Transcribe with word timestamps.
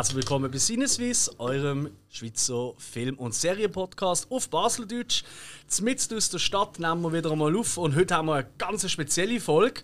Herzlich 0.00 0.16
willkommen 0.16 0.50
bei 0.50 0.56
Sinneswiss, 0.56 1.30
eurem 1.36 1.90
Schweizer 2.08 2.72
Film- 2.78 3.18
und 3.18 3.34
Serienpodcast 3.34 4.32
auf 4.32 4.48
Baseldeutsch. 4.48 5.24
Mitten 5.82 6.16
aus 6.16 6.30
der 6.30 6.38
Stadt 6.38 6.78
nehmen 6.78 7.02
wir 7.02 7.12
wieder 7.12 7.30
einmal 7.30 7.54
auf 7.54 7.76
und 7.76 7.94
heute 7.94 8.14
haben 8.14 8.28
wir 8.28 8.36
eine 8.36 8.48
ganz 8.56 8.90
spezielle 8.90 9.38
Folge. 9.40 9.82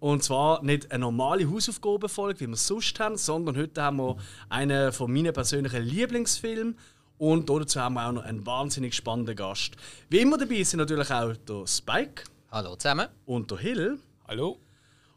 Und 0.00 0.22
zwar 0.22 0.62
nicht 0.62 0.92
eine 0.92 1.00
normale 1.00 1.50
Hausaufgabenfolge, 1.50 2.40
wie 2.40 2.46
wir 2.48 2.52
es 2.52 2.66
sonst 2.66 3.00
haben, 3.00 3.16
sondern 3.16 3.56
heute 3.56 3.80
haben 3.80 3.96
wir 3.96 4.18
einen 4.50 4.92
von 4.92 5.10
meinen 5.10 5.32
persönlichen 5.32 5.82
Lieblingsfilmen. 5.82 6.76
Und 7.16 7.48
dazu 7.48 7.80
haben 7.80 7.94
wir 7.94 8.06
auch 8.06 8.12
noch 8.12 8.24
einen 8.24 8.44
wahnsinnig 8.44 8.94
spannenden 8.94 9.34
Gast. 9.34 9.76
Wie 10.10 10.18
immer 10.18 10.36
dabei 10.36 10.62
sind 10.62 10.80
natürlich 10.80 11.10
auch 11.10 11.34
der 11.34 11.66
Spike. 11.66 12.24
Hallo 12.52 12.76
zusammen. 12.76 13.08
Und 13.24 13.50
der 13.50 13.56
Hill. 13.56 13.98
Hallo. 14.26 14.58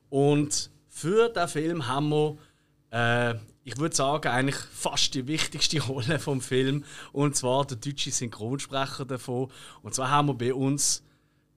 Und 0.10 0.72
für 0.88 1.28
diesen 1.28 1.48
Film 1.50 1.86
haben 1.86 2.08
wir, 2.08 2.38
äh, 2.92 3.36
ich 3.64 3.78
würde 3.78 3.96
sagen, 3.96 4.28
eigentlich 4.28 4.56
fast 4.56 5.14
die 5.14 5.28
wichtigste 5.28 5.80
Rolle 5.84 6.20
vom 6.20 6.42
Film. 6.42 6.84
Und 7.12 7.36
zwar 7.36 7.66
der 7.66 7.78
deutsche 7.78 8.12
Synchronsprecher 8.12 9.06
davon. 9.06 9.52
Und 9.82 9.94
zwar 9.94 10.10
haben 10.10 10.30
wir 10.30 10.34
bei 10.34 10.54
uns 10.54 11.04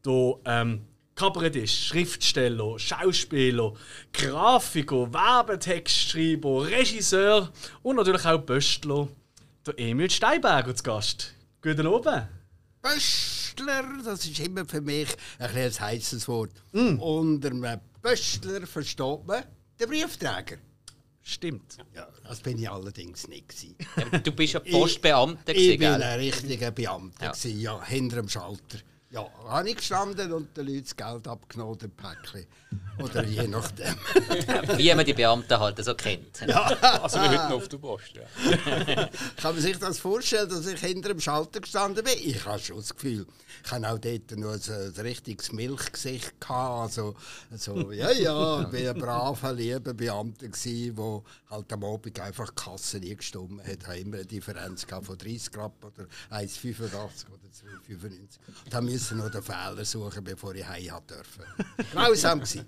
hier 0.05 0.39
ähm, 0.45 0.87
Kabarettist, 1.15 1.75
Schriftsteller, 1.75 2.79
Schauspieler, 2.79 3.73
Grafiker, 4.13 5.13
Werbetextschreiber, 5.13 6.67
Regisseur 6.67 7.53
und 7.83 7.97
natürlich 7.97 8.27
auch 8.27 8.39
Böstler, 8.39 9.09
der 9.65 9.79
Emil 9.79 10.11
Steinberger 10.11 10.75
zu 10.75 10.83
Gast. 10.83 11.33
Guten 11.63 11.87
Abend. 11.87 12.29
Böstler, 12.83 13.85
das 14.05 14.27
ist 14.27 14.41
immer 14.41 14.67
für 14.67 14.81
mich 14.81 15.09
ein, 15.39 15.57
ein 15.57 15.73
heißes 15.73 16.27
Wort. 16.29 16.51
Mm. 16.73 16.99
Unter 16.99 17.51
einem 17.51 17.81
Böstler 18.03 18.67
versteht 18.67 19.25
man 19.25 19.45
den 19.81 19.89
Briefträger. 19.89 20.59
Stimmt. 21.27 21.79
Ja, 21.95 22.07
das 22.29 22.41
bin 22.41 22.59
ich 22.59 22.69
allerdings 22.69 23.27
nicht. 23.29 23.55
Ja, 23.97 24.19
du 24.19 24.31
bist 24.31 24.53
ja 24.53 24.61
Postbeamter. 24.61 25.55
Ich, 25.55 25.71
ich 25.71 25.79
bin 25.79 25.89
ein 25.89 26.19
richtiger 26.19 26.71
Beamter, 26.71 27.25
ja. 27.25 27.31
Gewesen, 27.33 27.61
ja, 27.61 27.83
hinter 27.83 28.17
dem 28.17 28.29
Schalter. 28.29 28.79
Ja, 29.15 29.31
habe 29.47 29.71
ich 29.71 29.77
gestanden 29.77 30.33
und 30.33 30.57
den 30.57 30.67
Leuten 30.67 30.83
das 30.83 30.97
Geld 30.97 31.29
abgenommen, 31.29 31.79
ein 31.81 31.91
Päckchen. 31.93 32.47
Oder 32.99 33.25
je 33.25 33.47
nachdem. 33.47 33.95
Wie 34.77 34.93
man 34.93 35.05
die 35.05 35.13
Beamten 35.13 35.57
halt 35.57 35.85
so 35.85 35.95
kennt. 35.95 36.41
Ja. 36.47 36.65
Also 37.01 37.19
wie 37.21 37.29
heute 37.29 37.45
noch 37.45 37.53
auf 37.53 37.69
der 37.69 37.79
Post. 37.79 38.13
Ja. 38.15 39.09
Kann 39.37 39.55
man 39.55 39.61
sich 39.61 39.79
das 39.79 39.99
vorstellen, 39.99 40.49
dass 40.49 40.67
ich 40.67 40.81
hinter 40.81 41.09
dem 41.11 41.21
Schalter 41.21 41.61
gestanden 41.61 42.05
bin? 42.05 42.15
Ich 42.23 42.45
habe 42.45 42.59
schon 42.59 42.77
das 42.77 42.95
Gefühl, 42.95 43.27
ich 43.65 43.71
hatte 43.71 43.89
auch 43.89 43.99
dort 43.99 44.31
nur 44.37 44.53
ein, 44.53 44.61
ein 44.69 45.01
richtiges 45.01 45.53
Milchgesicht. 45.53 46.41
Gehabt. 46.41 46.83
Also, 46.83 47.15
also, 47.51 47.93
ja, 47.93 48.11
ja, 48.11 48.61
ich 48.61 48.73
war 48.73 48.91
ein 48.91 48.99
braver, 48.99 49.53
lieber 49.53 49.95
Beamter, 49.95 50.49
der 50.49 51.23
halt 51.51 51.73
am 51.73 51.85
Abend 51.85 52.21
einfach 52.21 52.51
die 52.51 52.63
Kasse 52.63 52.99
nie 52.99 53.17
gestimmt 53.17 53.63
hat. 53.63 53.79
Ich 53.79 53.87
hatte 53.87 53.99
immer 53.99 54.17
eine 54.17 54.27
Differenz 54.27 54.85
von 54.85 55.19
30 55.19 55.51
Grad 55.53 55.73
oder 55.83 56.07
1,85 56.31 56.85
oder 56.85 57.11
2,95. 57.91 59.04
Musste 59.05 59.17
noch 59.17 59.31
den 59.31 59.43
Fehler 59.43 59.85
suchen, 59.85 60.25
bevor 60.25 60.55
ich 60.55 60.67
heim 60.67 60.89
durfte. 61.07 61.45
Grausam 61.93 62.41
gewesen. 62.41 62.65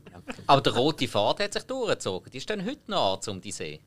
Aber 0.47 0.61
der 0.61 0.75
rote 0.75 1.09
Faden 1.09 1.45
hat 1.45 1.55
sich 1.55 1.63
durchgezogen. 1.63 2.31
Die 2.31 2.43
stehen 2.43 2.63
heute 2.63 2.91
noch 2.91 3.23
an, 3.27 3.33
um 3.33 3.41
die 3.41 3.53
See. 3.53 3.81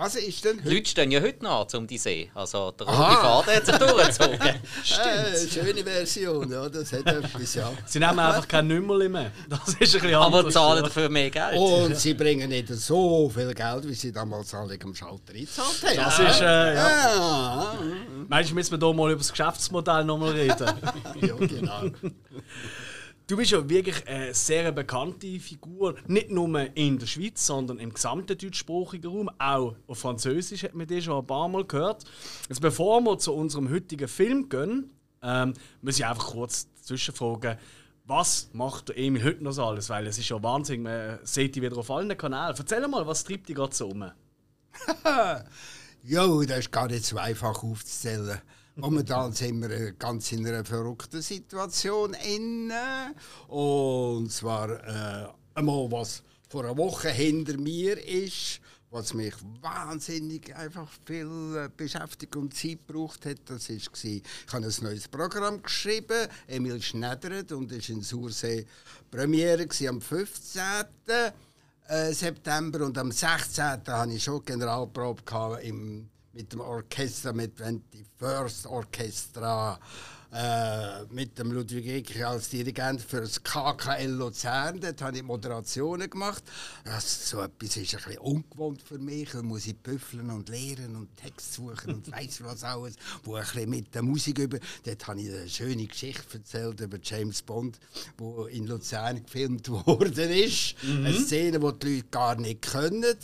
Was 0.00 0.14
ist 0.14 0.42
denn 0.46 0.56
heute? 0.64 0.74
Leute 0.74 0.88
stehen 0.88 1.10
ja 1.10 1.20
heute 1.20 1.44
noch 1.44 1.68
um 1.74 1.86
die 1.86 1.98
See. 1.98 2.30
Also 2.34 2.70
der 2.70 2.86
rote 2.86 3.18
Faden 3.18 3.54
hat 3.54 3.66
sich 3.66 3.76
durchgezogen. 3.76 4.38
Stimmt. 4.82 5.04
Äh, 5.06 5.48
schöne 5.48 5.84
Version, 5.84 6.50
ja, 6.50 6.68
das 6.70 6.90
hat 6.94 7.06
etwas, 7.06 7.54
ja. 7.54 7.70
Sie 7.84 7.98
nehmen 7.98 8.18
einfach 8.18 8.48
kein 8.48 8.66
Nummerli 8.66 9.10
mehr. 9.10 9.30
Das 9.50 9.68
ist 9.68 9.74
ein 9.74 10.00
bisschen 10.00 10.14
anders. 10.14 10.40
Aber 10.40 10.50
zahlen 10.50 10.84
dafür 10.84 11.10
mehr 11.10 11.28
Geld. 11.28 11.54
Und 11.54 11.98
sie 11.98 12.14
bringen 12.14 12.48
nicht 12.48 12.68
so 12.68 13.28
viel 13.28 13.52
Geld, 13.52 13.86
wie 13.86 13.92
sie 13.92 14.10
damals 14.10 14.54
alle 14.54 14.78
am 14.82 14.94
Schalter 14.94 15.34
eingezahlt 15.34 15.82
haben. 15.82 15.96
Das 15.96 16.18
ist, 16.18 16.40
äh, 16.40 16.44
ja. 16.44 16.74
ja. 16.74 17.74
Meinst 18.26 18.50
du, 18.52 18.54
müssen 18.54 18.80
wir 18.80 18.86
hier 18.86 18.94
mal 18.96 19.10
über 19.10 19.18
das 19.18 19.30
Geschäftsmodell 19.30 20.04
nochmal 20.04 20.30
reden? 20.30 20.66
ja, 21.20 21.34
genau. 21.34 21.82
Du 23.30 23.36
bist 23.36 23.52
ja 23.52 23.68
wirklich 23.68 24.08
eine 24.08 24.34
sehr 24.34 24.72
bekannte 24.72 25.38
Figur, 25.38 25.94
nicht 26.08 26.32
nur 26.32 26.76
in 26.76 26.98
der 26.98 27.06
Schweiz, 27.06 27.46
sondern 27.46 27.78
im 27.78 27.94
gesamten 27.94 28.36
deutschsprachigen 28.36 29.06
Raum. 29.06 29.30
Auch 29.38 29.76
auf 29.86 29.98
Französisch 30.00 30.64
hat 30.64 30.74
man 30.74 30.88
dich 30.88 31.04
schon 31.04 31.16
ein 31.16 31.26
paar 31.28 31.46
Mal 31.46 31.64
gehört. 31.64 32.02
Jetzt, 32.48 32.60
bevor 32.60 33.00
wir 33.02 33.18
zu 33.20 33.32
unserem 33.32 33.70
heutigen 33.70 34.08
Film 34.08 34.48
gehen, 34.48 34.90
ähm, 35.22 35.54
muss 35.80 36.00
ich 36.00 36.04
einfach 36.04 36.26
kurz 36.26 36.66
zwischenfragen, 36.82 37.56
was 38.04 38.50
macht 38.52 38.88
der 38.88 38.98
Emil 38.98 39.22
heute 39.22 39.44
noch 39.44 39.52
so 39.52 39.64
alles? 39.64 39.88
Weil 39.90 40.08
es 40.08 40.18
ist 40.18 40.28
ja 40.28 40.42
Wahnsinn, 40.42 40.82
man 40.82 41.20
sieht 41.22 41.54
dich 41.54 41.62
wieder 41.62 41.78
auf 41.78 41.88
allen 41.92 42.18
Kanälen. 42.18 42.56
Erzähl 42.58 42.88
mal, 42.88 43.06
was 43.06 43.22
treibt 43.22 43.48
dich 43.48 43.54
gerade 43.54 43.72
so 43.72 43.90
um? 43.90 44.10
jo, 46.02 46.42
das 46.42 46.58
ist 46.58 46.72
gar 46.72 46.88
nicht 46.88 47.04
so 47.04 47.16
einfach 47.16 47.62
aufzuzählen. 47.62 48.40
Momentan 48.80 49.32
sind 49.32 49.60
wir 49.60 49.92
ganz 49.92 50.32
in 50.32 50.46
einer 50.46 50.64
verrückten 50.64 51.20
Situation 51.20 52.14
inne. 52.14 53.14
Und 53.48 54.32
zwar 54.32 54.70
äh, 54.70 55.28
einmal, 55.54 55.90
was 55.90 56.22
vor 56.48 56.64
einer 56.64 56.76
Woche 56.76 57.10
hinter 57.10 57.58
mir 57.58 58.02
ist, 58.02 58.60
was 58.90 59.14
mich 59.14 59.34
wahnsinnig 59.60 60.54
einfach 60.56 60.88
viel 61.04 61.56
äh, 61.56 61.68
Beschäftigung 61.76 62.44
und 62.44 62.54
Zeit 62.54 62.86
gebraucht 62.86 63.24
hat, 63.26 63.38
das 63.46 63.68
war, 63.68 63.76
ich 63.76 64.22
habe 64.50 64.66
ein 64.66 64.74
neues 64.82 65.08
Programm 65.08 65.62
geschrieben, 65.62 66.26
Emil 66.48 66.82
Schneddert, 66.82 67.52
und 67.52 67.70
es 67.70 67.88
war 67.88 67.96
in 67.96 68.02
Sursee 68.02 68.66
Premiere 69.10 69.68
am 69.88 70.00
15. 70.00 70.62
Äh, 71.88 72.12
September 72.12 72.84
und 72.86 72.96
am 72.98 73.12
16. 73.12 73.64
hatte 73.64 74.12
ich 74.12 74.22
schon 74.22 74.44
Generalprobe 74.44 75.22
im 75.62 76.09
mit 76.32 76.52
dem 76.52 76.60
Orchester, 76.60 77.32
mit 77.32 77.60
21st 77.60 78.66
Orchestra, 78.66 79.78
äh, 80.32 81.04
mit 81.10 81.36
dem 81.38 81.50
Ludwig 81.50 81.88
Eckich 81.88 82.24
als 82.24 82.50
Dirigent 82.50 83.02
für 83.02 83.20
das 83.20 83.42
KKL 83.42 84.10
Luzern. 84.10 84.78
Dort 84.80 85.02
habe 85.02 85.16
ich 85.16 85.24
Moderationen 85.24 86.08
gemacht. 86.08 86.44
Das, 86.84 87.30
so 87.30 87.40
etwas 87.40 87.76
ist 87.76 87.94
ein 87.96 88.02
bisschen 88.04 88.18
ungewohnt 88.18 88.80
für 88.80 88.98
mich. 88.98 89.30
Da 89.32 89.42
muss 89.42 89.66
ich 89.66 89.76
büffeln 89.76 90.30
und 90.30 90.48
lehren 90.48 90.94
und 90.94 91.16
Text 91.16 91.54
suchen 91.54 91.94
und 91.94 92.12
weiss 92.12 92.44
was 92.44 92.62
alles. 92.62 92.94
Wo 93.24 93.34
ein 93.34 93.42
bisschen 93.42 93.70
mit 93.70 93.92
der 93.92 94.02
Musik 94.02 94.38
über. 94.38 94.58
Dort 94.84 95.08
habe 95.08 95.20
ich 95.20 95.30
eine 95.30 95.48
schöne 95.48 95.86
Geschichte 95.86 96.38
erzählt 96.38 96.80
über 96.80 96.98
James 97.02 97.42
Bond, 97.42 97.80
wo 98.16 98.44
in 98.44 98.68
Luzern 98.68 99.24
gefilmt 99.24 99.68
worden 99.86 100.30
ist. 100.30 100.76
Mhm. 100.84 101.06
Eine 101.06 101.18
Szene, 101.18 101.58
die 101.58 101.78
die 101.80 101.96
Leute 101.96 102.08
gar 102.08 102.36
nicht 102.36 102.62
können 102.62 103.16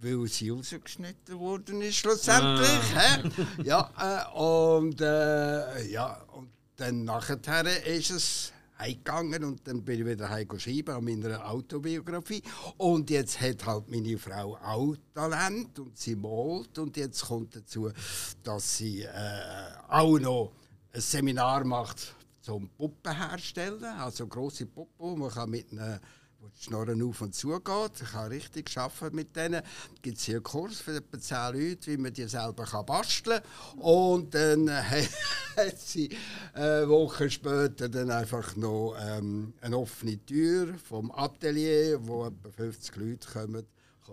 weil 0.00 0.26
sie 0.28 0.50
rausgeschnitten 0.50 1.38
worden 1.38 1.82
ist 1.82 1.96
schlussendlich. 1.96 2.96
Ah. 2.96 3.18
ja, 3.62 4.28
äh, 4.34 4.38
und, 4.38 5.00
äh, 5.00 5.86
ja, 5.88 6.22
und 6.32 6.50
dann 6.76 7.04
nachher 7.04 7.86
ist 7.86 8.10
es 8.10 8.52
heimgegangen 8.78 9.44
und 9.44 9.66
dann 9.66 9.82
bin 9.82 10.00
ich 10.00 10.06
wieder 10.06 10.28
heim 10.30 10.58
schreiben 10.58 10.94
an 10.94 11.04
meiner 11.04 11.46
Autobiografie. 11.48 12.42
Und 12.78 13.10
jetzt 13.10 13.40
hat 13.40 13.66
halt 13.66 13.88
meine 13.90 14.18
Frau 14.18 14.56
auch 14.56 14.96
Talent 15.14 15.78
und 15.78 15.98
sie 15.98 16.16
malt 16.16 16.78
und 16.78 16.96
jetzt 16.96 17.26
kommt 17.26 17.54
dazu, 17.54 17.90
dass 18.42 18.78
sie 18.78 19.02
äh, 19.02 19.10
auch 19.88 20.18
noch 20.18 20.52
ein 20.92 21.00
Seminar 21.00 21.64
macht 21.64 22.14
zum 22.40 22.68
Puppen 22.70 23.14
herstellen, 23.14 23.84
also 23.84 24.26
große 24.26 24.66
Puppen, 24.66 25.18
man 25.18 25.30
kann 25.30 25.50
mit 25.50 25.70
einer 25.72 26.00
wo 26.40 26.48
die 26.48 26.62
Schnorren 26.62 27.02
auf 27.02 27.20
und 27.20 27.34
zu 27.34 27.48
geht. 27.48 28.02
Ich 28.02 28.12
habe 28.14 28.30
richtig 28.30 28.76
arbeiten 28.78 29.14
mit 29.14 29.36
denen. 29.36 29.62
Es 29.94 30.02
gibt 30.02 30.18
hier 30.18 30.36
einen 30.36 30.42
Kurs 30.42 30.80
für 30.80 30.96
etwa 30.96 31.20
10 31.20 31.36
Leute, 31.52 31.86
wie 31.92 31.96
man 31.98 32.12
die 32.14 32.26
selber 32.26 32.64
kann 32.64 32.86
basteln 32.86 33.42
kann. 33.42 33.80
Und 33.80 34.34
dann 34.34 34.68
äh, 34.68 34.80
hat 35.56 35.78
sie 35.78 36.08
eine 36.54 36.88
Woche 36.88 37.30
später 37.30 37.90
dann 37.90 38.10
einfach 38.10 38.56
noch 38.56 38.96
ähm, 38.98 39.52
eine 39.60 39.76
offene 39.76 40.18
Tür 40.24 40.74
vom 40.88 41.12
Atelier, 41.12 41.98
wo 42.00 42.26
etwa 42.26 42.50
50 42.50 42.96
Leute 42.96 43.28
kommen 43.30 43.66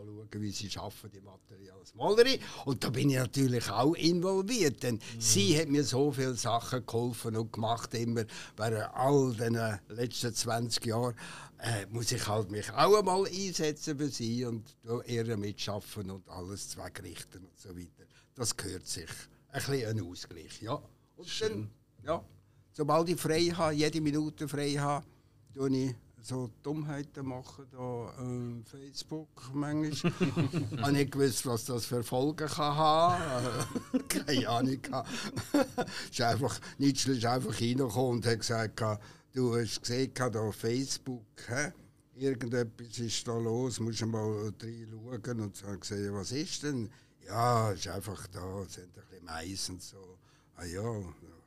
schauen, 0.05 0.41
wie 0.41 0.51
sie 0.51 0.77
arbeiten, 0.77 1.17
im 1.17 1.23
Material 1.23 1.79
als 1.79 1.95
Malerin. 1.95 2.39
Und 2.65 2.83
da 2.83 2.89
bin 2.89 3.09
ich 3.09 3.17
natürlich 3.17 3.69
auch 3.69 3.93
involviert, 3.95 4.83
denn 4.83 4.95
mhm. 4.95 5.01
sie 5.19 5.59
hat 5.59 5.69
mir 5.69 5.83
so 5.83 6.11
viele 6.11 6.35
Sachen 6.35 6.85
geholfen 6.85 7.35
und 7.35 7.51
gemacht, 7.51 7.93
immer 7.93 8.23
während 8.55 8.93
all 8.93 9.33
den 9.33 9.59
letzten 9.89 10.33
20 10.33 10.85
Jahren 10.85 11.15
äh, 11.59 11.85
muss 11.87 12.11
ich 12.11 12.27
halt 12.27 12.51
mich 12.51 12.71
auch 12.71 12.99
einmal 12.99 13.25
einsetzen 13.25 13.97
für 13.97 14.09
sie 14.09 14.45
und 14.45 14.75
ihr 15.05 15.37
mitschaffen 15.37 16.11
und 16.11 16.27
alles 16.29 16.69
zweckrichten 16.69 17.45
und 17.45 17.59
so 17.59 17.75
weiter. 17.75 18.05
Das 18.35 18.55
gehört 18.55 18.85
sich. 18.85 19.09
Ein 19.49 19.63
bisschen 19.63 19.89
ein 19.89 20.03
Ausgleich, 20.03 20.61
ja. 20.61 20.81
Und 21.15 21.27
Schön. 21.27 21.49
dann, 21.49 21.69
ja, 22.05 22.25
sobald 22.73 23.09
ich 23.09 23.19
frei 23.19 23.45
habe, 23.45 23.73
jede 23.73 24.01
Minute 24.01 24.47
frei 24.47 24.73
habe, 24.73 25.05
tue 25.53 25.75
ich 25.75 25.95
so 26.21 26.49
Dummheiten 26.63 27.25
machen 27.25 27.65
da 27.71 28.13
äh, 28.19 28.63
Facebook 28.69 29.29
manchmal. 29.53 30.13
ich 30.71 30.81
habe 30.81 30.91
nicht 30.91 31.11
gewusst, 31.11 31.45
was 31.45 31.65
das 31.65 31.85
für 31.85 32.03
Folgen 32.03 32.47
kann 32.47 32.75
haben. 32.75 33.65
Keine 34.09 34.49
Ahnung. 34.49 34.79
ist 36.11 36.21
einfach, 36.21 36.59
Nietzsche 36.77 37.13
ist 37.13 37.25
einfach 37.25 37.59
reingekommen 37.61 38.17
und 38.17 38.25
hat 38.25 38.39
gesagt, 38.39 38.81
du 39.33 39.55
hast 39.55 39.81
gesehen 39.81 40.11
da 40.15 40.39
auf 40.39 40.55
Facebook, 40.55 41.25
hä? 41.47 41.71
irgendetwas 42.17 42.99
ist 42.99 43.27
da 43.27 43.37
los, 43.37 43.79
musst 43.79 44.01
du 44.01 44.07
mal 44.07 44.51
reinschauen. 44.61 45.41
Und 45.41 45.55
so 45.55 45.67
gesehen, 45.77 46.13
was 46.13 46.31
ist 46.31 46.63
denn? 46.63 46.89
Ja, 47.25 47.71
ist 47.71 47.87
einfach 47.87 48.27
da, 48.27 48.65
sind 48.67 48.97
ein 48.97 49.03
bisschen 49.09 49.25
Mais 49.25 49.69
und 49.69 49.81
so. 49.81 50.17
Ah 50.55 50.65
ja, 50.65 50.83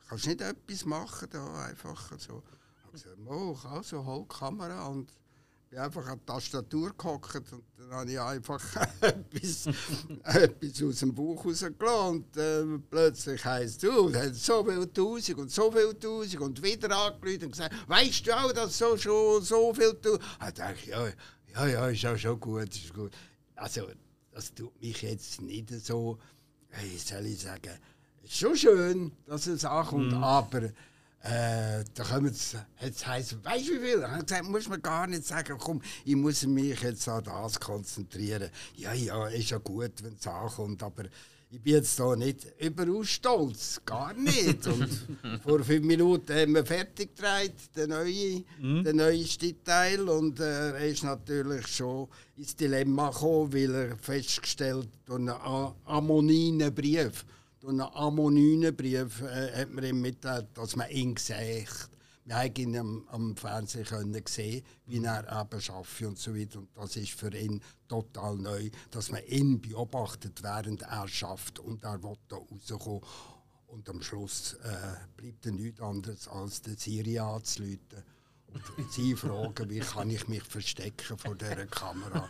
kannst 0.08 0.26
du 0.26 0.31
nicht 0.31 0.40
etwas 0.40 0.84
machen 0.84 1.28
da, 1.31 1.64
einfach 1.64 2.12
so. 2.19 2.43
Ich 2.52 2.59
habe 2.90 2.98
gesagt, 2.98 3.16
oh, 3.26 3.56
also 3.69 4.04
hol 4.04 4.22
die 4.22 4.37
Kamera 4.37 4.87
und 4.87 5.12
bin 5.69 5.78
einfach 5.78 6.06
an 6.08 6.19
die 6.19 6.26
Tastatur 6.26 6.92
gehockt 6.96 7.52
und 7.52 7.62
dann 7.78 7.90
habe 7.90 8.10
ich 8.10 8.20
einfach 8.20 8.60
etwas, 9.00 9.66
etwas 10.25 10.82
aus 10.82 10.98
dem 10.98 11.14
Buch 11.14 11.44
rausgelassen 11.44 12.08
und 12.08 12.37
äh, 12.37 12.78
plötzlich 12.90 13.44
heisst 13.44 13.82
du, 13.82 14.12
hat 14.12 14.34
so 14.34 14.64
viel 14.64 14.87
Tausend 14.88 15.38
und 15.38 15.50
so 15.50 15.70
viel 15.70 15.94
Tausend 15.94 16.40
und 16.40 16.62
wieder 16.62 16.96
angerufen 16.96 17.44
und 17.44 17.50
gesagt, 17.52 17.75
weißt 17.88 18.26
du 18.26 18.37
auch, 18.37 18.52
dass 18.52 18.76
so 18.76 18.96
schon 18.96 19.43
so 19.43 19.72
viel 19.72 19.94
Tausend... 19.94 20.22
Ich 20.46 20.54
dachte, 20.54 20.90
ja, 20.90 21.08
ja, 21.54 21.66
ja, 21.66 21.88
ist 21.88 22.06
auch 22.06 22.16
schon 22.19 22.40
gut, 22.40 22.75
ist 22.75 22.93
gut. 22.93 23.12
Also, 23.54 23.86
das 24.32 24.52
tut 24.54 24.81
mich 24.81 25.02
jetzt 25.02 25.40
nicht 25.40 25.70
so, 25.84 26.19
wie 26.81 26.98
soll 26.98 27.26
ich 27.26 27.40
sagen, 27.40 27.78
ist 28.22 28.36
schon 28.36 28.56
schön, 28.56 29.12
dass 29.26 29.46
es 29.46 29.64
ankommt, 29.64 30.14
aber 30.14 30.70
äh, 31.22 31.84
da 31.94 32.05
kommen 32.05 32.26
es, 32.26 32.56
jetzt 32.81 33.06
heisst, 33.06 33.44
weißt 33.44 33.69
du 33.69 33.72
wie 33.75 33.78
viel? 33.78 33.99
Ich 33.99 34.05
habe 34.05 34.25
gesagt, 34.25 34.44
muss 34.44 34.69
man 34.69 34.81
gar 34.81 35.06
nicht 35.06 35.26
sagen, 35.26 35.56
komm, 35.58 35.82
ich 36.05 36.17
muss 36.17 36.46
mich 36.46 36.81
jetzt 36.81 37.08
an 37.08 37.25
das 37.25 37.61
konzentrieren. 37.61 38.50
Ja, 38.76 38.94
ja, 38.94 39.26
ist 39.28 39.50
ja 39.50 39.58
gut, 39.58 40.02
wenn 40.02 40.14
es 40.14 40.26
ankommt, 40.26 40.82
aber 40.82 41.05
ich 41.52 41.61
bin 41.61 41.75
jetzt 41.75 41.99
da 41.99 42.14
nicht 42.14 42.46
überaus 42.61 43.08
stolz, 43.08 43.81
gar 43.84 44.14
nicht. 44.14 44.67
Und 44.69 44.88
vor 45.43 45.64
fünf 45.64 45.84
Minuten 45.84 46.32
haben 46.32 46.55
wir 46.55 46.64
fertig 46.64 47.17
gedreht, 47.17 47.55
den 47.75 47.90
neuen, 47.90 48.84
den 48.84 48.96
neuesten 48.96 49.62
Teil. 49.64 50.08
Und 50.08 50.38
äh, 50.38 50.70
er 50.70 50.87
ist 50.87 51.02
natürlich 51.02 51.67
schon 51.67 52.06
ins 52.37 52.55
Dilemma 52.55 53.11
gekommen, 53.11 53.52
weil 53.52 53.75
er 53.75 53.99
festgestellt 53.99 54.88
hat, 55.08 55.17
einen 55.17 55.28
anonymen 55.84 56.72
Brief, 56.72 57.25
durch 57.60 57.72
einen 57.72 57.80
anonymen 57.80 58.74
Brief 58.74 59.20
äh, 59.20 59.52
hat 59.60 59.70
man 59.70 59.84
ihm 59.84 60.00
mitgeteilt, 60.00 60.48
dass 60.54 60.76
man 60.76 60.90
ihn 60.90 61.16
sieht. 61.16 61.90
Wir 62.24 62.36
haben 62.36 62.54
ihn 62.56 62.76
am, 62.76 63.08
am 63.08 63.36
Fernsehen 63.36 63.84
können 63.84 64.22
sehen, 64.26 64.62
wie 64.86 65.02
er 65.02 65.20
eben 65.20 65.28
arbeitet 65.28 65.70
und 66.02 66.18
so 66.18 66.34
weiter. 66.34 66.58
Und 66.58 66.68
das 66.74 66.96
ist 66.96 67.12
für 67.12 67.34
ihn 67.36 67.60
total 67.88 68.36
neu, 68.36 68.70
dass 68.90 69.10
man 69.10 69.24
ihn 69.26 69.60
beobachtet, 69.60 70.42
während 70.42 70.82
er 70.82 71.08
schafft 71.08 71.58
und 71.58 71.84
er 71.84 72.02
will 72.02 72.16
da 72.28 72.36
rauskommen. 72.36 73.00
Und 73.66 73.88
am 73.88 74.02
Schluss 74.02 74.54
äh, 74.62 74.94
bleibt 75.16 75.46
er 75.46 75.52
nichts 75.52 75.80
anderes, 75.80 76.28
als 76.28 76.62
den 76.62 76.76
Siri 76.76 77.18
anzuleiten. 77.18 78.02
Und 78.76 78.93
sie 78.93 79.14
fragen, 79.14 79.70
wie 79.70 79.81
kann 79.81 80.11
ich 80.11 80.26
mich 80.29 80.43
verstecken 80.43 81.19
vor 81.19 81.35
dieser 81.35 81.67
Kamera? 81.67 82.29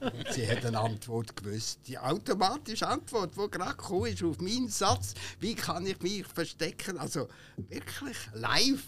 Und 0.00 0.32
sie 0.32 0.48
hat 0.48 0.64
eine 0.64 0.80
Antwort 0.80 1.36
gewusst. 1.36 1.80
Die 1.86 1.98
automatische 1.98 2.88
Antwort, 2.88 3.34
die 3.36 3.50
gerade 3.50 3.76
gekommen 3.76 4.06
ist 4.06 4.22
auf 4.22 4.40
meinen 4.40 4.68
Satz, 4.68 5.14
wie 5.40 5.54
kann 5.54 5.86
ich 5.86 6.00
mich 6.00 6.26
verstecken? 6.26 6.98
Also 6.98 7.28
wirklich 7.56 8.16
live 8.34 8.82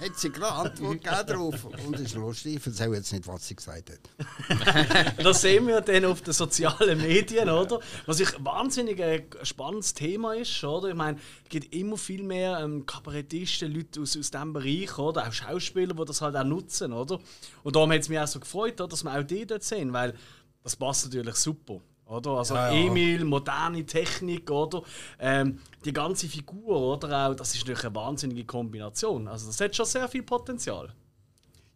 hat 0.00 0.18
sie 0.18 0.30
gerade 0.30 0.70
Antwort 0.70 1.04
gegeben 1.04 1.26
drauf. 1.26 1.64
Und 1.86 1.94
es 1.96 2.00
ist 2.02 2.14
lustig, 2.14 2.56
ich 2.56 2.66
erzähle 2.66 2.96
jetzt 2.96 3.12
nicht, 3.12 3.26
was 3.26 3.46
sie 3.46 3.56
gesagt 3.56 3.90
hat. 3.90 5.16
Das 5.22 5.42
sehen 5.42 5.66
wir 5.66 5.80
dann 5.80 6.04
auf 6.06 6.22
den 6.22 6.32
sozialen 6.32 7.00
Medien, 7.00 7.48
oder? 7.48 7.80
Was 8.06 8.20
ich 8.20 8.28
wahnsinnig 8.44 9.02
ein 9.02 9.26
spannendes 9.42 9.94
Thema 9.94 10.34
ist, 10.34 10.62
oder? 10.64 10.88
Ich 10.88 10.94
meine, 10.94 11.18
es 11.44 11.48
gibt 11.48 11.74
immer 11.74 11.96
viel 11.96 12.22
mehr 12.22 12.60
ähm, 12.60 12.86
Kabarettisten, 12.86 13.72
Leute 13.72 14.00
aus, 14.00 14.16
aus 14.16 14.30
diesem 14.30 14.52
Bereich, 14.52 14.98
oder? 14.98 15.26
Auch 15.28 15.32
Schauspieler, 15.32 15.94
die 15.94 16.04
das 16.04 16.20
halt 16.20 16.36
auch 16.36 16.44
nutzen, 16.44 16.92
oder? 16.92 17.18
Und 17.62 17.76
darum 17.76 17.92
hat 17.92 18.00
es 18.00 18.08
mich 18.08 18.18
auch 18.18 18.26
so 18.26 18.40
gefreut, 18.40 18.80
oder, 18.80 18.88
dass 18.88 19.04
wir 19.04 19.18
auch 19.18 19.22
die 19.22 19.46
dort 19.46 19.62
sehen, 19.62 19.92
weil 19.92 20.14
das 20.62 20.76
passt 20.76 21.06
natürlich 21.06 21.36
super. 21.36 21.80
Oder? 22.10 22.30
Also 22.30 22.54
Ja, 22.54 22.72
ja. 22.72 22.86
Emil, 22.86 23.24
moderne 23.24 23.86
Technik, 23.86 24.50
oder? 24.50 24.82
Ähm, 25.18 25.60
die 25.84 25.92
ganze 25.92 26.28
Figur, 26.28 26.76
oder? 26.76 27.28
Auch, 27.28 27.34
das 27.34 27.54
ist 27.54 27.60
natürlich 27.60 27.84
eine 27.84 27.94
wahnsinnige 27.94 28.44
Kombination. 28.44 29.28
Also 29.28 29.46
das 29.46 29.60
hat 29.60 29.76
schon 29.76 29.86
sehr 29.86 30.08
viel 30.08 30.24
Potenzial. 30.24 30.92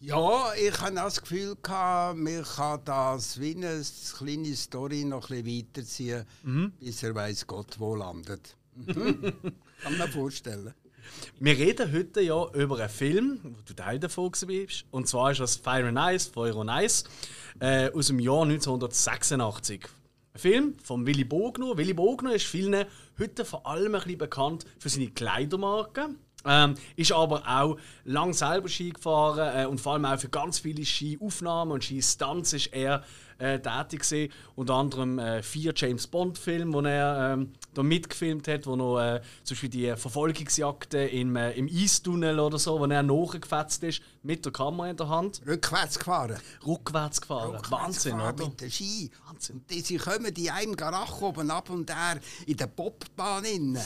Ja, 0.01 0.53
ich 0.55 0.79
habe 0.81 0.95
das 0.97 1.23
Gefühl, 1.23 1.57
gehabt, 1.63 2.19
man 2.19 2.43
kann 2.43 2.81
das 2.85 3.41
wie 3.41 3.55
eine 3.55 3.81
kleine 4.19 4.55
Story 4.55 5.05
noch 5.05 5.31
ein 5.31 5.43
bisschen 5.45 5.67
weiterziehen, 5.69 6.27
bis 6.81 7.03
er 7.03 7.15
weiß 7.15 7.47
Gott 7.47 7.79
wo 7.79 7.95
landet. 7.95 8.57
Mhm. 8.75 9.33
kann 9.83 9.99
man 9.99 10.11
vorstellen. 10.11 10.75
Wir 11.39 11.57
reden 11.57 11.93
heute 11.93 12.23
ja 12.23 12.45
über 12.55 12.79
einen 12.79 12.89
Film, 12.89 13.39
wo 13.43 13.61
du 13.65 13.73
Teil 13.73 14.01
davon 14.01 14.33
bist. 14.47 14.85
Und 14.91 15.07
zwar 15.07 15.31
ist 15.31 15.41
das 15.41 15.57
Fire 15.57 15.87
and 15.87 15.99
Ice, 15.99 16.31
Feuer 16.31 16.57
und 16.57 16.69
Eis, 16.69 17.05
äh, 17.61 17.91
aus 17.91 18.09
dem 18.09 18.19
Jahr 18.19 18.43
1986. 18.43 19.89
Ein 20.37 20.41
Film 20.41 20.75
von 20.83 21.07
Willy 21.07 21.23
Bogner. 21.23 21.77
Willy 21.77 21.95
Bogner 21.95 22.35
ist 22.35 22.47
vielen 22.47 22.87
heute 23.21 23.45
vor 23.45 23.69
allem 23.69 23.95
ein 23.95 24.01
bisschen 24.01 24.19
bekannt 24.19 24.65
für 24.81 24.89
seine 24.89 25.07
Kleidermarke. 25.07 26.09
Ähm, 26.47 26.75
ist 26.97 27.13
aber 27.13 27.43
auch 27.47 27.79
lang 28.05 28.35
selber 28.35 28.69
Ski 28.69 28.91
gefahren 28.91 29.63
äh, 29.63 29.67
und 29.67 29.81
vor 29.81 29.95
allem 29.95 30.05
auch 30.05 30.19
für 30.19 30.29
ganz 30.29 30.59
viele 30.59 30.85
Skiaufnahmen 30.85 31.73
und 31.73 31.85
Ski-Stunts 31.85 32.53
ist 32.53 32.73
er 32.73 33.03
äh, 33.39 33.59
tätig 33.61 34.01
gewesen. 34.03 34.33
Unter 34.55 34.75
anderem 34.75 35.19
äh, 35.19 35.43
vier 35.43 35.73
James 35.75 36.07
Bond-Filme, 36.07 36.73
wo 36.73 36.81
er 36.81 37.33
ähm, 37.35 37.53
da 37.73 37.83
mitgefilmt 37.83 38.47
hat, 38.49 38.67
wo 38.67 38.77
noch 38.77 39.01
äh, 39.01 39.21
zum 39.43 39.55
Beispiel 39.55 39.71
die 39.71 39.97
Verfolgungsjagden 39.97 41.09
im, 41.09 41.37
äh, 41.37 41.53
im 41.53 41.69
Eistunnel 41.69 42.39
oder 42.39 42.59
so, 42.59 42.79
wo 42.79 42.85
er 42.85 43.03
nachgefetzt 43.03 43.83
ist 43.83 44.03
mit 44.23 44.45
der 44.45 44.53
Kamera 44.53 44.91
in 44.91 44.97
der 44.97 45.09
Hand, 45.09 45.43
Rückwärts 45.47 45.99
gefahren. 45.99 46.39
rückwärts 46.67 47.21
gefahren. 47.21 47.57
Rückwärts 47.57 47.71
Wahnsinn, 47.71 48.13
gefahren 48.17 48.35
oder? 48.35 48.49
Mit 48.49 48.61
dem 48.61 48.71
Ski. 48.71 49.11
Wahnsinn. 49.27 49.65
Die, 49.71 49.81
sie 49.81 49.97
kommen 49.97 50.27
in 50.27 50.51
einem 50.51 50.77
Garage 50.77 51.25
oben 51.25 51.51
ab 51.51 51.71
und 51.71 51.89
der 51.89 52.21
in 52.47 52.57
der 52.57 52.67
Bobbahn 52.67 53.45
innen. 53.45 53.81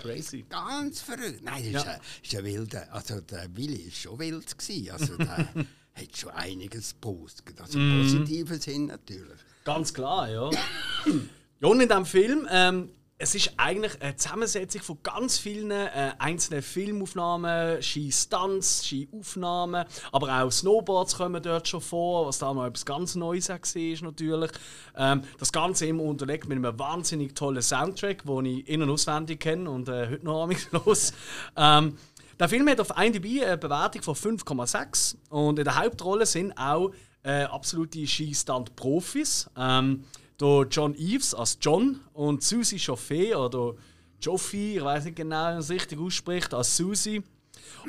Crazy. 0.00 0.44
Ganz 0.48 1.00
verrückt. 1.00 1.42
Nein, 1.42 1.72
das 1.72 1.72
Ja. 1.72 1.80
ist, 1.80 1.88
ein, 1.88 2.00
ist 2.22 2.34
ein 2.36 2.44
wilder. 2.44 2.92
Also 2.92 3.20
der 3.20 3.56
Willi 3.56 3.84
war 3.86 3.92
schon 3.92 4.18
wild. 4.18 4.58
Gewesen. 4.58 4.90
Also 4.90 5.16
der 5.16 5.26
hat 5.94 6.16
schon 6.16 6.30
einiges 6.30 6.92
gepostet. 6.94 7.60
Also 7.60 7.78
im 7.78 8.02
positiven 8.02 8.60
Sinn 8.60 8.86
natürlich. 8.86 9.38
Ganz 9.64 9.94
klar, 9.94 10.28
ja. 10.30 10.50
ja, 10.50 11.68
und 11.68 11.80
in 11.80 11.88
diesem 11.88 12.04
Film, 12.06 12.46
ähm, 12.50 12.90
es 13.16 13.34
ist 13.34 13.52
eigentlich 13.56 14.00
eine 14.02 14.16
Zusammensetzung 14.16 14.82
von 14.82 14.98
ganz 15.02 15.38
vielen 15.38 15.70
äh, 15.70 16.12
einzelnen 16.18 16.62
Filmaufnahmen, 16.62 17.80
Ski-Stunts, 17.80 18.84
Ski-Aufnahmen, 18.86 19.84
aber 20.10 20.42
auch 20.42 20.50
Snowboards 20.50 21.16
kommen 21.16 21.40
dort 21.40 21.68
schon 21.68 21.80
vor, 21.80 22.26
was 22.26 22.38
da 22.38 22.52
mal 22.52 22.68
etwas 22.68 22.84
ganz 22.84 23.14
Neues 23.14 23.48
war 23.48 23.58
natürlich. 24.02 24.50
Ähm, 24.96 25.22
das 25.38 25.52
Ganze 25.52 25.86
immer 25.86 26.02
unterlegt 26.02 26.48
mit 26.48 26.58
einem 26.58 26.76
wahnsinnig 26.78 27.34
tollen 27.36 27.62
Soundtrack, 27.62 28.24
den 28.24 28.46
ich 28.46 28.68
in- 28.68 28.82
und 28.82 28.90
auswendig 28.90 29.40
kenne 29.40 29.70
und 29.70 29.88
äh, 29.88 30.08
heute 30.10 30.24
noch 30.24 30.50
los. 30.72 31.12
Ähm, 31.56 31.96
der 32.38 32.48
Film 32.48 32.68
hat 32.68 32.80
auf 32.80 32.90
IMDb 32.98 33.44
eine 33.44 33.56
Bewertung 33.56 34.02
von 34.02 34.14
5,6 34.14 35.16
und 35.30 35.58
in 35.58 35.64
der 35.64 35.76
Hauptrolle 35.76 36.26
sind 36.26 36.52
auch 36.58 36.90
äh, 37.22 37.44
absolute 37.44 38.06
Skistand-Profis. 38.06 39.50
Ähm, 39.56 40.04
der 40.40 40.66
John 40.70 40.94
Eves 40.94 41.34
als 41.34 41.58
John 41.60 42.00
und 42.12 42.42
Susie 42.42 42.78
Chauffet 42.78 43.34
oder 43.34 43.74
Joffi, 44.20 44.76
ich 44.76 44.84
weiß 44.84 45.04
nicht 45.04 45.16
genau, 45.16 45.48
wie 45.48 45.52
man 45.52 45.58
es 45.58 45.70
richtig 45.70 45.98
ausspricht, 45.98 46.54
als 46.54 46.76
Susie. 46.76 47.22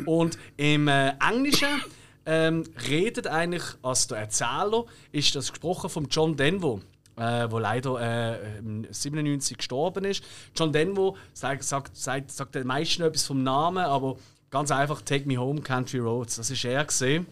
Und 0.06 0.38
im 0.58 0.88
äh, 0.88 1.14
Englischen 1.20 1.82
ähm, 2.26 2.64
redet 2.90 3.28
eigentlich 3.28 3.64
als 3.82 4.08
der 4.08 4.20
Erzähler 4.20 4.86
ist 5.12 5.36
das 5.36 5.52
gesprochen 5.52 5.90
von 5.90 6.08
John 6.10 6.36
Denver, 6.36 6.80
äh, 7.16 7.48
wo 7.50 7.60
leider 7.60 8.00
äh, 8.02 8.58
im 8.58 8.86
97 8.90 9.58
gestorben 9.58 10.06
ist. 10.06 10.24
John 10.56 10.74
Denver 10.74 11.14
sagt, 11.34 11.64
sagt, 11.64 11.96
sagt, 11.96 12.32
sagt 12.32 12.56
den 12.56 12.68
meisten 12.68 13.04
etwas 13.04 13.26
vom 13.26 13.44
Namen, 13.44 13.86
aber 13.86 14.18
ganz 14.50 14.72
einfach 14.72 15.02
Take 15.02 15.28
Me 15.28 15.38
Home 15.38 15.62
Country 15.62 16.00
Roads. 16.00 16.38
Das 16.38 16.50
ist 16.50 16.66
er 16.66 16.84
gesehen. 16.84 17.28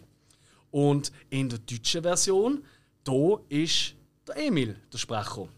Und 0.70 1.12
in 1.30 1.48
der 1.48 1.58
deutschen 1.58 2.02
Version, 2.02 2.64
da 3.04 3.38
ist 3.48 3.94
der 4.28 4.36
Emil 4.36 4.76
der 4.92 4.98
Sprecher. 4.98 5.48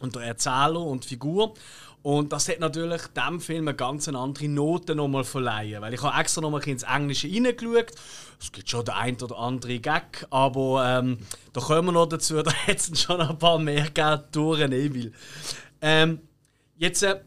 Und 0.00 0.14
der 0.14 0.22
Erzähler 0.22 0.80
und 0.80 1.04
Figur. 1.04 1.54
Und 2.02 2.32
das 2.32 2.48
hat 2.48 2.60
natürlich 2.60 3.02
dem 3.08 3.40
Film 3.40 3.66
eine 3.66 3.76
ganz 3.76 4.06
andere 4.06 4.48
Note 4.48 4.94
nochmal 4.94 5.24
verleihen. 5.24 5.82
Weil 5.82 5.94
ich 5.94 6.02
habe 6.02 6.20
extra 6.20 6.40
nochmal 6.40 6.62
ins 6.68 6.82
Englische 6.82 7.28
reingeschaut. 7.28 7.92
Es 8.40 8.52
gibt 8.52 8.68
schon 8.70 8.84
den 8.84 8.94
ein 8.94 9.20
oder 9.20 9.38
andere 9.38 9.80
Gag, 9.80 10.26
aber 10.30 11.00
ähm, 11.00 11.18
da 11.52 11.60
kommen 11.60 11.86
wir 11.86 11.92
noch 11.92 12.06
dazu, 12.06 12.42
da 12.42 12.52
hat 12.52 12.76
es 12.76 13.00
schon 13.00 13.20
ein 13.20 13.38
paar 13.38 13.58
mehr 13.58 13.84
gegeben 13.84 14.22
durch 14.30 14.60
den 14.60 14.72
Emil. 14.72 15.12
Ähm, 15.80 16.20
jetzt, 16.76 17.02
äh, 17.02 17.20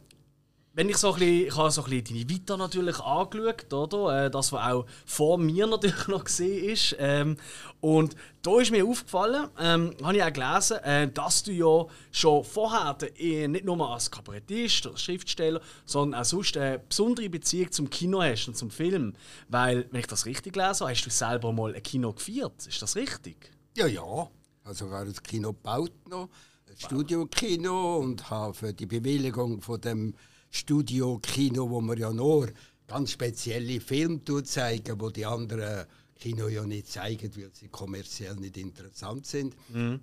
wenn 0.73 0.87
ich 0.87 0.97
so 0.97 1.13
ein 1.13 1.19
bisschen, 1.19 1.47
ich 1.47 1.57
habe 1.57 1.71
so 1.71 1.83
ein 1.83 1.89
bisschen 1.89 2.15
deine 2.17 2.29
Vita 2.29 2.57
natürlich 2.57 2.99
angeschaut, 2.99 3.73
oder? 3.73 4.25
Äh, 4.25 4.31
das, 4.31 4.51
was 4.51 4.71
auch 4.71 4.85
vor 5.05 5.37
mir 5.37 5.67
natürlich 5.67 6.07
noch 6.07 6.23
gesehen 6.23 6.69
ist. 6.69 6.95
Ähm, 6.99 7.37
und 7.81 8.15
da 8.43 8.59
ist 8.59 8.71
mir 8.71 8.85
aufgefallen, 8.85 9.49
ähm, 9.59 9.95
habe 10.03 10.17
ich 10.17 10.23
auch 10.23 10.33
gelesen, 10.33 10.77
äh, 10.83 11.11
dass 11.11 11.43
du 11.43 11.51
ja 11.51 11.85
schon 12.11 12.43
vorher 12.43 12.95
äh, 13.17 13.47
nicht 13.47 13.65
nur 13.65 13.89
als 13.89 14.11
Kabarettist 14.11 14.85
oder 14.87 14.97
Schriftsteller, 14.97 15.61
sondern 15.85 16.21
auch 16.21 16.25
sonst 16.25 16.55
eine 16.55 16.79
besondere 16.79 17.29
Beziehung 17.29 17.71
zum 17.71 17.89
Kino 17.89 18.21
hast 18.21 18.47
und 18.47 18.55
zum 18.55 18.69
Film. 18.69 19.15
Weil, 19.47 19.87
wenn 19.91 20.01
ich 20.01 20.07
das 20.07 20.25
richtig 20.25 20.55
lese, 20.55 20.87
hast 20.87 21.05
du 21.05 21.09
selber 21.09 21.51
mal 21.51 21.73
ein 21.73 21.83
Kino 21.83 22.13
gefeiert. 22.13 22.67
Ist 22.67 22.81
das 22.81 22.95
richtig? 22.95 23.51
Ja, 23.75 23.87
ja. 23.87 24.29
Also 24.63 24.85
sogar 24.85 25.05
das 25.05 25.23
Kino 25.23 25.51
gebaut 25.51 25.91
noch. 26.07 26.29
Studiokino 26.77 27.97
und 27.97 28.29
habe 28.29 28.53
für 28.53 28.73
die 28.73 28.85
Bewilligung 28.85 29.61
von 29.61 29.81
dem 29.81 30.13
Studiokino, 30.49 31.69
wo 31.69 31.81
man 31.81 31.97
ja 31.97 32.11
nur 32.11 32.49
ganz 32.87 33.11
spezielle 33.11 33.79
Filme 33.79 34.21
zeigen, 34.43 34.99
wo 34.99 35.09
die 35.09 35.25
anderen 35.25 35.85
Kino 36.19 36.47
ja 36.47 36.65
nicht 36.65 36.87
zeigen, 36.87 37.31
weil 37.37 37.49
sie 37.53 37.69
kommerziell 37.69 38.35
nicht 38.35 38.57
interessant 38.57 39.25
sind. 39.25 39.55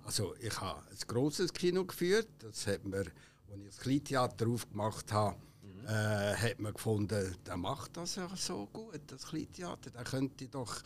Also 0.03 0.33
ich 0.39 0.59
habe 0.59 0.79
ein 0.89 0.97
großes 1.07 1.53
Kino 1.53 1.85
geführt, 1.85 2.27
das 2.39 2.65
hat 2.65 2.85
mir, 2.85 2.99
als 2.99 3.59
ich 3.59 3.65
das 3.67 3.77
Kleintheater 3.79 4.47
aufgemacht 4.47 5.11
habe, 5.11 5.35
äh, 5.87 6.35
hat 6.35 6.59
man 6.59 6.73
gefunden, 6.73 7.35
der 7.45 7.57
macht 7.57 7.95
das 7.97 8.15
ja 8.15 8.29
so 8.35 8.67
gut, 8.73 8.99
das 9.07 9.27
Kleintheater, 9.27 9.91
der 9.91 10.03
könnte 10.03 10.47
doch 10.47 10.81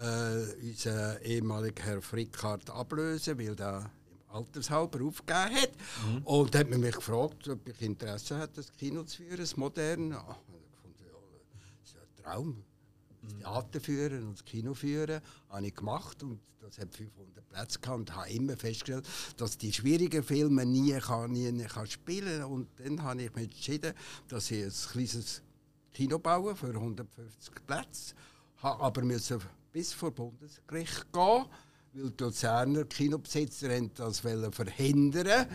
äh, 0.00 0.52
unseren 0.62 1.22
ehemaligen 1.22 1.82
Herr 1.82 2.02
Frickhardt 2.02 2.70
ablösen, 2.70 3.38
weil 3.38 3.56
der 3.56 3.90
Altershalber 4.28 5.04
aufgegeben 5.04 5.54
hat. 5.54 5.70
Und 6.24 6.54
dann 6.54 6.60
hat 6.60 6.70
man 6.70 6.80
mich 6.80 6.94
gefragt, 6.94 7.48
ob 7.48 7.68
ich 7.68 7.82
Interesse 7.82 8.38
hätte, 8.38 8.56
das 8.56 8.72
Kino 8.72 9.02
zu 9.02 9.18
führen, 9.18 9.38
das 9.38 9.56
moderne. 9.56 10.10
Ja, 10.10 10.20
gefunden, 10.20 11.04
ja, 11.04 11.14
das 11.52 11.88
ist 11.88 11.94
ja 11.94 12.00
ein 12.00 12.22
Traum. 12.22 12.64
Das 13.22 13.34
Theater 13.34 13.80
führen 13.80 14.28
und 14.28 14.38
das 14.38 14.44
Kino 14.44 14.74
führen, 14.74 15.20
habe 15.48 15.66
ich 15.66 15.74
gemacht 15.74 16.22
und 16.22 16.40
das 16.60 16.78
hat 16.78 16.94
500 16.94 17.48
Plätze 17.48 17.78
gehabt 17.78 17.98
und 17.98 18.14
habe 18.14 18.30
immer 18.30 18.56
festgestellt, 18.56 19.06
dass 19.36 19.58
die 19.58 19.72
schwierigen 19.72 20.22
Filme 20.22 20.66
nie, 20.66 20.98
kann, 20.98 21.32
nie, 21.32 21.50
nie 21.50 21.64
kann 21.64 21.86
spielen 21.86 22.44
und 22.44 22.68
dann 22.78 23.02
habe 23.02 23.22
ich 23.22 23.34
mich 23.34 23.44
entschieden, 23.44 23.94
dass 24.28 24.50
ich 24.50 24.64
ein 24.64 24.92
kleines 24.92 25.42
Kino 25.92 26.18
baue 26.18 26.54
für 26.54 26.68
150 26.68 27.66
Plätze, 27.66 28.14
habe 28.58 28.82
aber 28.82 29.02
müssen 29.02 29.40
bis 29.72 29.92
vor 29.92 30.10
Bundesgericht 30.10 31.12
gehen, 31.12 31.44
weil 31.92 32.10
die 32.10 32.22
Luzerner 32.24 32.84
Kinobesitzer 32.84 33.74
haben 33.74 33.90
das 33.94 34.20
verhindern. 34.20 35.46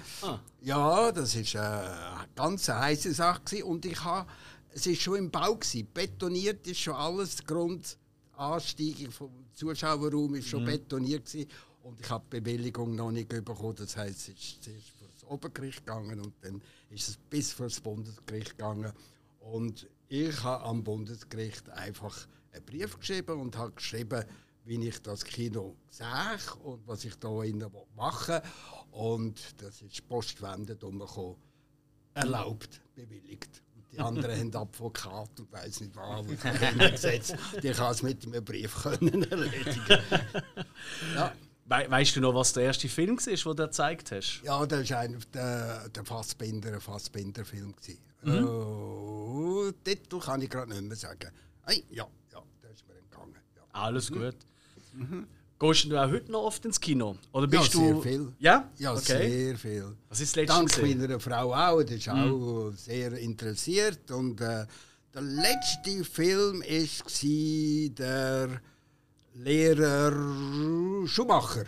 Ja, 0.62 1.12
das 1.12 1.36
ist 1.36 1.56
eine 1.56 2.28
ganz 2.36 2.68
heiße 2.68 3.13
Sache 3.13 3.42
gewesen. 3.44 3.63
und 3.63 3.86
ich 3.86 4.04
habe, 4.04 4.30
es 4.74 4.86
ist 4.88 5.02
schon 5.02 5.18
im 5.18 5.32
Bau 5.32 5.56
gewesen. 5.56 5.88
betoniert 5.94 6.66
ist 6.68 6.80
schon 6.80 6.96
alles, 6.96 7.38
die 7.38 7.46
Grundansteigung 7.46 9.12
vom 9.12 9.32
Zuschauerraum 9.54 10.36
ist 10.36 10.50
schon 10.50 10.66
betoniert 10.66 11.25
gewesen. 11.25 11.50
und 11.84 12.00
ich 12.00 12.10
habe 12.10 12.24
die 12.32 12.40
Bewilligung 12.40 12.96
noch 12.96 13.12
nicht 13.12 13.30
bekommen. 13.30 13.75
Das 13.75 13.96
heißt, 13.96 14.16
es 14.16 14.28
ist 14.30 14.63
zuerst 14.63 14.90
vor 14.98 15.08
das 15.13 15.30
Obergericht 15.30 15.86
gegangen 15.86 16.20
und 16.20 16.34
dann 16.42 16.62
ist 16.90 17.10
es 17.10 17.18
bis 17.30 17.54
vor 17.54 17.68
das 17.68 17.80
Bundesgericht 17.80 18.58
gegangen 18.58 18.92
und 19.40 19.88
ich 20.08 20.44
habe 20.44 20.63
am 20.63 20.84
Bundesgericht 20.84 21.70
einfach 21.70 22.28
einen 22.54 22.66
Brief 22.66 23.00
geschrieben 23.00 23.40
und 23.40 23.58
habe 23.58 23.72
geschrieben, 23.72 24.24
wie 24.65 24.88
ich 24.88 25.01
das 25.01 25.24
Kino 25.24 25.75
sehe 25.89 26.38
und 26.63 26.88
was 26.88 27.05
ich 27.05 27.15
da 27.15 27.43
innen 27.43 27.72
machen 27.96 28.36
will. 28.36 28.41
Und 28.91 29.62
das 29.62 29.82
ist 29.82 30.08
postwendend 30.08 30.84
umgekommen. 30.84 31.38
Erlaubt, 32.13 32.82
bewilligt. 32.96 33.62
Und 33.75 33.91
die 33.91 34.00
anderen 34.00 34.39
haben 34.39 34.55
Advokat 34.55 35.39
und 35.39 35.51
weiß 35.51 35.82
nicht 35.82 35.96
was, 35.96 36.20
und 36.20 36.91
gesetzt. 36.91 37.36
Die 37.62 37.72
kann 37.72 37.91
es 37.91 38.03
mit 38.03 38.25
einem 38.25 38.43
Brief 38.43 38.84
können 38.84 39.24
erledigen. 39.32 40.00
Ja. 41.15 41.34
We 41.65 41.89
weißt 41.89 42.17
du 42.17 42.20
noch, 42.20 42.36
was 42.36 42.51
der 42.53 42.63
erste 42.63 42.89
Film 42.89 43.17
war, 43.17 43.25
den 43.25 43.55
du 43.55 43.55
gezeigt 43.55 44.12
hast? 44.12 44.41
Ja, 44.43 44.65
das 44.65 44.89
war 44.89 45.00
einer 45.00 45.17
der, 45.34 45.89
der 45.89 46.05
Fassbinder, 46.05 46.74
ein 46.74 46.82
Fassbinder-Film. 46.82 47.74
Mhm. 48.24 48.46
Oh, 48.46 49.72
Titel 49.84 50.20
kann 50.20 50.41
ich 50.41 50.50
gerade 50.50 50.72
nicht 50.72 50.84
mehr 50.84 50.98
sagen. 50.98 51.32
Hey, 51.65 51.86
ja, 51.89 52.05
ja, 52.34 52.43
der 52.62 52.72
ist 52.72 52.86
mir 52.88 52.96
entgangen. 52.96 53.38
Ja, 53.55 53.62
Alles 53.72 54.12
gut. 54.12 54.36
Gehst 55.59 55.85
du 55.85 55.97
auch 55.97 56.09
heute 56.09 56.31
noch 56.31 56.43
oft 56.43 56.65
ins 56.65 56.79
Kino? 56.79 57.15
Oder 57.31 57.47
bist 57.47 57.73
ja 57.73 57.79
du... 57.79 58.01
sehr 58.01 58.01
viel. 58.01 58.33
Ja? 58.39 58.69
Ja, 58.77 58.93
okay. 58.93 59.01
sehr 59.29 59.57
viel. 59.57 59.97
Was 60.09 60.19
ist 60.19 60.35
das 60.35 60.45
Dank 60.45 60.69
gesehen? 60.69 61.00
meiner 61.00 61.19
Frau 61.19 61.53
auch, 61.53 61.83
die 61.83 61.95
ist 61.95 62.09
auch 62.09 62.71
sehr 62.75 63.13
interessiert. 63.13 64.12
Und 64.12 64.41
äh, 64.41 64.65
der 65.13 65.21
letzte 65.21 66.03
Film 66.03 66.62
war 66.62 67.89
der 67.95 68.62
Lehrer 69.35 71.07
Schumacher. 71.07 71.65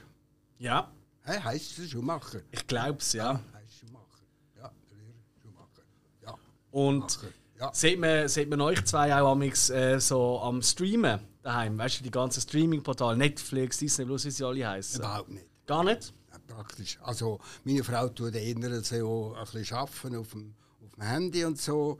Ja, 0.60 0.91
Hey, 1.27 1.39
heißt 1.39 1.79
er 1.79 1.88
Schumacher? 1.88 2.41
ich 2.51 2.67
glaube 2.67 3.00
es, 3.00 3.13
ja. 3.13 3.39
Heißt 3.53 3.79
Schumacher. 3.79 4.22
Ja, 4.58 4.72
der 4.91 4.98
Lehrer 4.98 5.24
Schumacher. 5.41 5.82
Ja. 6.24 6.36
Und 6.70 7.12
Schumacher. 7.12 7.34
Ja. 7.60 7.74
sieht 7.74 8.00
man, 8.00 8.27
sieht 8.27 8.50
man 8.50 8.62
euch 8.62 8.84
zwei 8.86 9.15
auch 9.20 9.32
amix, 9.32 9.72
äh, 9.72 10.00
so 10.00 10.39
am 10.39 10.62
Streamen 10.62 11.20
daheim? 11.46 11.78
Weißt 11.78 12.00
du, 12.00 12.04
die 12.04 12.12
ganzen 12.12 12.42
Streaming-Portale, 12.42 13.18
Netflix, 13.18 13.78
Disney 13.78 14.06
Plus, 14.06 14.25
wie 14.25 14.32
sie 14.32 14.44
alle 14.46 14.68
heißen? 14.68 15.00
Überhaupt 15.00 15.30
nicht. 15.30 15.46
Gar 15.66 15.84
nicht? 15.84 16.14
Ja, 16.32 16.40
praktisch. 16.56 16.98
Also 17.02 17.40
meine 17.64 17.84
Frau 17.84 18.10
tut 18.10 18.36
eher 18.36 18.84
so 18.84 19.36
ein 19.36 19.46
bisschen 19.46 19.78
arbeiten 19.78 20.16
auf 20.16 20.32
dem, 20.32 20.56
auf 20.84 20.96
dem 20.96 21.04
Handy 21.04 21.46
und 21.46 21.60
so. 21.60 22.00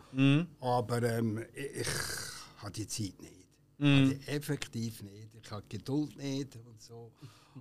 Aber 0.60 1.04
ähm, 1.04 1.46
ich, 1.54 1.82
ich 1.82 1.88
habe 2.58 2.72
die 2.72 2.88
Zeit 2.88 3.22
nicht. 3.22 3.46
Habe 3.80 4.16
die 4.16 4.28
effektiv 4.28 5.04
nicht. 5.04 5.30
Ich 5.42 5.52
habe 5.52 5.64
Geduld 5.70 6.16
nicht 6.18 6.56
und 6.56 6.82
so. 6.82 7.12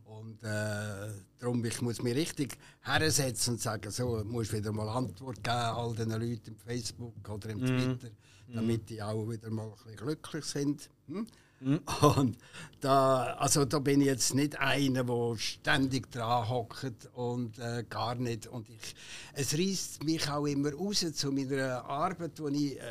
Und 0.04 0.42
äh, 0.42 1.08
darum, 1.38 1.64
ich 1.64 1.80
muss 1.80 2.02
mich 2.02 2.16
richtig 2.16 2.58
hersetzen 2.80 3.54
und 3.54 3.60
sagen, 3.60 3.90
so, 3.90 4.22
musst 4.24 4.52
wieder 4.52 4.72
mal 4.72 4.88
Antwort 4.88 5.36
geben 5.42 5.56
all 5.56 5.94
den 5.94 6.10
Leuten 6.10 6.48
im 6.48 6.56
Facebook 6.58 7.14
oder 7.28 7.50
im 7.50 7.64
Twitter, 7.64 8.08
damit 8.48 8.90
die 8.90 9.00
auch 9.00 9.28
wieder 9.30 9.50
mal 9.50 9.66
ein 9.66 9.72
bisschen 9.84 9.96
glücklich 9.96 10.44
sind. 10.44 10.90
Hm? 11.06 11.26
Und 12.16 12.36
da, 12.80 13.34
also 13.38 13.64
da 13.64 13.78
bin 13.78 14.00
ich 14.00 14.08
jetzt 14.08 14.34
nicht 14.34 14.58
einer, 14.58 15.04
der 15.04 15.36
ständig 15.38 16.10
dran 16.10 16.48
hockt 16.48 17.08
und 17.14 17.58
äh, 17.58 17.84
gar 17.88 18.14
nicht. 18.16 18.46
Und 18.46 18.68
ich, 18.68 18.94
es 19.32 19.54
reißt 19.54 20.04
mich 20.04 20.28
auch 20.28 20.44
immer 20.44 20.74
raus 20.74 21.06
zu 21.14 21.32
meiner 21.32 21.84
Arbeit, 21.86 22.38
die 22.38 22.66
ich 22.72 22.80
äh, 22.80 22.82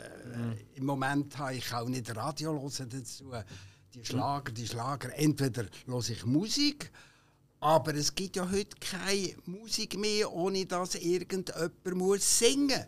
im 0.75 0.85
Moment 0.85 1.37
habe. 1.37 1.55
Ich 1.55 1.65
kann 1.65 1.83
auch 1.83 1.89
nicht 1.89 2.15
Radio 2.15 2.53
hören 2.53 2.89
dazu. 2.89 3.31
Die 3.93 4.03
Schlager, 4.03 4.51
die 4.51 4.65
Schlager. 4.65 5.15
Entweder 5.15 5.65
höre 5.85 6.09
ich 6.09 6.25
Musik, 6.25 6.91
aber 7.59 7.93
es 7.93 8.15
gibt 8.15 8.35
ja 8.35 8.49
heute 8.49 8.75
keine 8.79 9.35
Musik 9.45 9.99
mehr, 9.99 10.33
ohne 10.33 10.65
dass 10.65 10.95
irgendjemand 10.95 11.93
muss 11.93 12.39
singen 12.39 12.85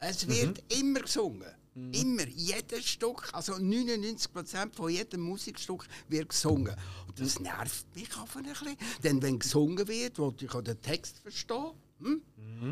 Es 0.00 0.28
wird 0.28 0.62
immer 0.68 1.00
gesungen. 1.00 1.53
Immer, 1.74 2.28
jedes 2.28 2.84
Stück, 2.84 3.30
also 3.32 3.54
99% 3.54 4.74
von 4.74 4.90
jedem 4.90 5.22
Musikstück 5.22 5.86
wird 6.08 6.28
gesungen. 6.28 6.74
Und 7.08 7.20
das 7.20 7.40
nervt 7.40 7.86
mich 7.96 8.16
einfach 8.16 8.36
ein 8.36 8.44
bisschen. 8.44 8.76
Denn 9.02 9.20
wenn 9.20 9.40
gesungen 9.40 9.88
wird, 9.88 10.18
will 10.18 10.34
ich 10.40 10.54
auch 10.54 10.62
den 10.62 10.80
Text 10.80 11.18
verstehen. 11.18 11.72
Hm? 12.00 12.22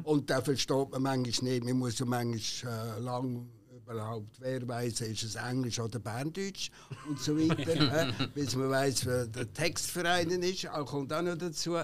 Und 0.04 0.30
da 0.30 0.40
versteht 0.40 0.90
man 0.90 1.02
manchmal 1.02 1.50
nicht. 1.50 1.64
Man 1.64 1.78
muss 1.78 1.98
ja 1.98 2.06
manchmal 2.06 2.98
äh, 2.98 3.00
lang 3.00 3.48
überhaupt, 3.84 4.40
wer 4.40 4.66
weiß, 4.66 5.00
ist 5.02 5.22
es 5.24 5.34
Englisch 5.34 5.80
oder 5.80 5.98
Berndeutsch 5.98 6.70
und 7.08 7.18
so 7.18 7.36
weiter. 7.36 8.08
äh, 8.20 8.26
bis 8.34 8.54
man 8.54 8.70
weiß, 8.70 9.06
wer 9.06 9.26
der 9.26 9.52
Textverein 9.52 10.30
ist, 10.30 10.68
auch 10.68 10.86
kommt 10.86 11.12
auch 11.12 11.22
noch 11.22 11.36
dazu. 11.36 11.76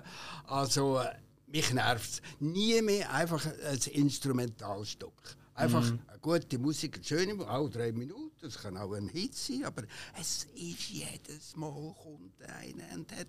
Also, 0.47 0.99
äh, 0.99 1.15
mich 1.47 1.73
nervt 1.73 2.11
es. 2.11 2.23
Nie 2.41 2.81
mehr 2.83 3.13
einfach 3.13 3.45
ein 3.47 3.79
Instrumentalstück. 3.93 5.37
Einfach 5.59 5.85
eine 5.85 6.19
gute 6.21 6.59
Musik, 6.59 6.97
eine 6.97 7.05
schöne 7.05 7.35
Musik, 7.35 7.51
auch 7.51 7.69
drei 7.69 7.93
Minuten, 7.93 8.31
das 8.41 8.59
kann 8.59 8.77
auch 8.77 8.93
ein 8.93 9.09
Hit 9.09 9.35
sein, 9.35 9.65
aber 9.65 9.83
es 10.21 10.47
ist 10.55 10.89
jedes 10.91 11.57
Mal 11.57 11.95
kommt 12.03 12.41
einer 12.43 12.95
und 12.95 13.11
hat 13.13 13.27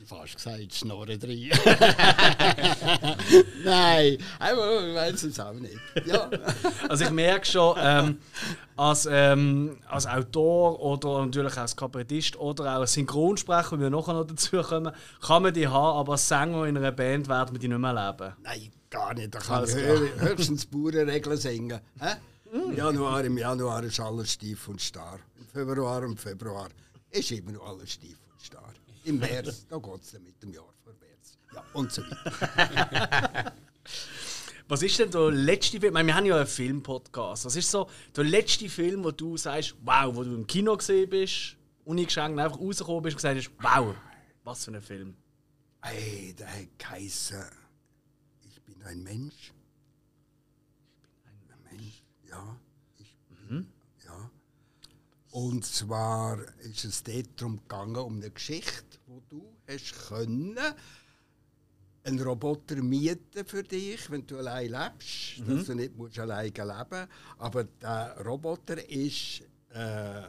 ich 0.00 0.08
fast 0.08 0.34
gesagt, 0.34 0.74
Schnorren 0.74 1.18
drin. 1.18 1.50
Nein, 3.64 4.18
einfach, 4.38 4.86
ich 4.86 4.94
weiß 4.94 5.22
es 5.22 5.40
auch 5.40 5.54
nicht. 5.54 5.78
Ja. 6.04 6.28
Also 6.88 7.04
ich 7.04 7.10
merke 7.10 7.46
schon, 7.46 7.76
ähm, 7.78 8.18
als, 8.76 9.08
ähm, 9.10 9.78
als 9.88 10.06
Autor 10.06 10.78
oder 10.80 11.24
natürlich 11.24 11.56
als 11.56 11.74
Kabarettist 11.76 12.36
oder 12.36 12.64
auch 12.64 12.80
als 12.80 12.92
Synchronsprecher, 12.94 13.72
wenn 13.72 13.80
wir 13.80 13.90
nachher 13.90 14.14
noch 14.14 14.26
dazu 14.26 14.60
kommen, 14.60 14.92
kann 15.20 15.42
man 15.42 15.54
die 15.54 15.68
haben, 15.68 15.98
aber 15.98 16.12
als 16.12 16.28
Sänger 16.28 16.66
in 16.66 16.76
einer 16.76 16.92
Band 16.92 17.28
werden 17.28 17.54
wir 17.54 17.58
die 17.58 17.68
nicht 17.68 17.78
mehr 17.78 17.94
leben. 17.94 18.34
Nein, 18.42 18.72
gar 18.92 19.14
nicht. 19.14 19.34
Da 19.34 19.38
kann 19.40 19.64
ich 19.64 19.74
höchstens 19.74 20.66
Bauernregeln 20.66 21.36
singen. 21.36 21.80
Hä? 21.98 22.14
Im, 22.52 22.76
Januar, 22.76 23.24
Im 23.24 23.38
Januar 23.38 23.82
ist 23.82 23.98
alles 23.98 24.32
steif 24.32 24.68
und 24.68 24.80
starr. 24.80 25.18
Im 25.38 25.46
Februar 25.46 26.02
und 26.02 26.20
Februar 26.20 26.68
ist 27.10 27.30
immer 27.32 27.52
noch 27.52 27.66
alles 27.66 27.92
steif 27.92 28.18
und 28.30 28.42
starr. 28.42 28.74
Im 29.04 29.18
März, 29.18 29.66
da 29.68 29.78
geht 29.78 30.02
es 30.02 30.12
mit 30.12 30.40
dem 30.42 30.52
Jahr 30.52 30.72
vorwärts. 30.84 31.38
Ja, 31.54 31.64
und 31.72 31.90
so 31.90 32.02
weiter. 32.02 33.52
Was 34.68 34.82
ist 34.82 34.98
denn 34.98 35.10
der 35.10 35.30
letzte 35.30 35.80
Film? 35.80 35.94
Meine, 35.94 36.06
wir 36.06 36.14
haben 36.14 36.26
ja 36.26 36.36
einen 36.36 36.46
Film-Podcast. 36.46 37.44
Was 37.44 37.56
ist 37.56 37.70
so 37.70 37.90
der 38.16 38.24
letzte 38.24 38.68
Film, 38.68 39.04
wo 39.04 39.10
du 39.10 39.36
sagst, 39.36 39.74
wow, 39.82 40.14
wo 40.14 40.22
du 40.22 40.34
im 40.34 40.46
Kino 40.46 40.76
gesehen 40.76 41.10
bist, 41.10 41.56
ungeschenkt 41.84 42.38
einfach 42.38 42.58
rausgekommen 42.58 43.02
bist 43.02 43.16
und 43.16 43.22
gesagt 43.22 43.38
hast, 43.38 43.50
wow, 43.60 43.94
was 44.44 44.64
für 44.64 44.70
ein 44.70 44.80
Film. 44.80 45.14
Ey, 45.82 46.34
der 46.38 46.46
hat 46.46 46.78
geheißen, 46.78 47.44
bin 48.82 48.90
ein 48.90 49.02
Mensch. 49.02 49.52
Ich 51.04 51.16
bin 51.22 51.52
ein 51.52 51.78
Mensch, 51.78 52.04
ja. 52.28 52.58
Ich 52.98 53.16
bin, 53.28 53.72
ja. 54.04 54.30
Und 55.30 55.64
zwar 55.64 56.38
ist 56.60 56.84
es 56.84 57.02
dort 57.02 57.28
darum 57.36 57.56
gegangen, 57.56 57.96
um 57.96 58.16
eine 58.16 58.30
Geschichte, 58.30 58.98
wo 59.06 59.22
du 59.28 59.56
hast 59.66 60.08
können 60.08 60.58
einen 62.04 62.20
Roboter 62.20 62.82
mieten 62.82 63.44
für 63.46 63.62
dich, 63.62 64.10
wenn 64.10 64.26
du 64.26 64.38
allein 64.38 64.70
lebst, 64.70 65.40
dass 65.46 65.66
du 65.66 65.74
nicht 65.74 65.96
musst 65.96 66.18
alleine 66.18 66.48
leben 66.48 67.08
Aber 67.38 67.64
der 67.64 68.20
Roboter 68.26 68.88
ist 68.90 69.42
äh, 69.70 70.22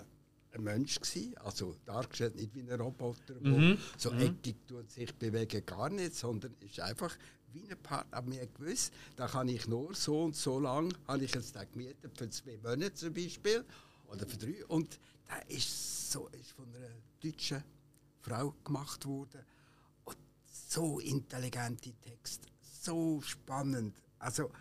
ein 0.54 0.64
Mensch 0.64 1.00
gsi, 1.00 1.34
also 1.44 1.76
dargestellt 1.84 2.36
nicht 2.36 2.54
wie 2.54 2.62
ein 2.62 2.80
Roboter, 2.80 3.36
wo 3.42 3.76
so 3.98 4.12
eckig 4.12 4.56
tut 4.68 4.92
sich 4.92 5.14
bewegen 5.16 5.66
gar 5.66 5.90
nicht, 5.90 6.14
sondern 6.14 6.54
ist 6.60 6.80
einfach 6.80 7.18
wie 7.54 7.70
ein 7.70 7.78
Partner. 7.82 8.18
Aber 8.18 8.28
mir 8.30 8.46
gewusst, 8.48 8.94
da 9.16 9.28
kann 9.28 9.48
ich 9.48 9.68
nur 9.68 9.94
so 9.96 10.24
und 10.24 10.36
so 10.36 10.60
lang, 10.60 10.94
habe 11.08 11.24
ich 11.24 11.34
jetzt 11.34 11.56
den 11.56 11.72
gemietet 11.72 12.18
für 12.18 12.30
zwei 12.30 12.58
Monate 12.58 12.94
zum 12.94 13.14
Beispiel 13.14 13.64
oder 14.08 14.26
für 14.28 14.38
drei. 14.38 14.66
Und 14.68 15.00
der 15.30 15.50
ist 15.50 16.12
so 16.12 16.28
ist 16.30 16.52
von 16.52 16.66
einer 16.76 16.90
deutschen 17.22 17.64
Frau 18.22 18.54
gemacht 18.64 19.06
worden 19.06 19.42
und 20.06 20.18
so 20.46 21.00
intelligente 21.00 21.94
Texte, 22.02 22.48
so 22.62 23.22
spannend, 23.22 23.96
also 24.20 24.52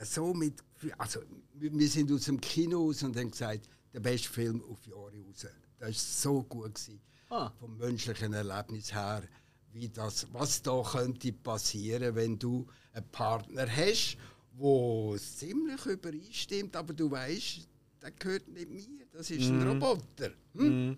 so 0.00 0.34
mit, 0.34 0.62
also 0.98 1.20
wir 1.54 1.72
wir 1.72 1.88
sind 1.88 2.10
aus 2.10 2.24
dem 2.24 2.40
Kino 2.40 2.86
raus 2.86 3.02
und 3.02 3.16
haben 3.16 3.30
gesagt, 3.30 3.68
der 3.92 4.00
beste 4.00 4.28
Film 4.28 4.62
auf 4.64 4.84
Jahre 4.86 5.12
raus. 5.26 5.46
Das 5.78 5.88
war 5.88 5.92
so 5.92 6.42
gut 6.44 6.74
gewesen, 6.74 7.00
Ah. 7.30 7.50
vom 7.60 7.76
menschlichen 7.78 8.32
Erlebnis 8.34 8.92
her, 8.92 9.22
wie 9.72 9.88
das, 9.88 10.26
was 10.32 10.62
da 10.62 10.82
könnte 10.82 11.32
passieren, 11.32 12.14
wenn 12.14 12.38
du 12.38 12.66
einen 12.92 13.06
Partner 13.10 13.66
hast, 13.68 14.16
wo 14.54 15.16
ziemlich 15.16 15.84
übereinstimmt, 15.86 16.76
aber 16.76 16.92
du 16.92 17.10
weißt, 17.10 17.68
der 18.02 18.10
gehört 18.12 18.48
nicht 18.48 18.68
mir, 18.68 19.06
das 19.12 19.30
ist 19.30 19.48
ein 19.48 19.66
Roboter. 19.66 20.32
Hm? 20.54 20.96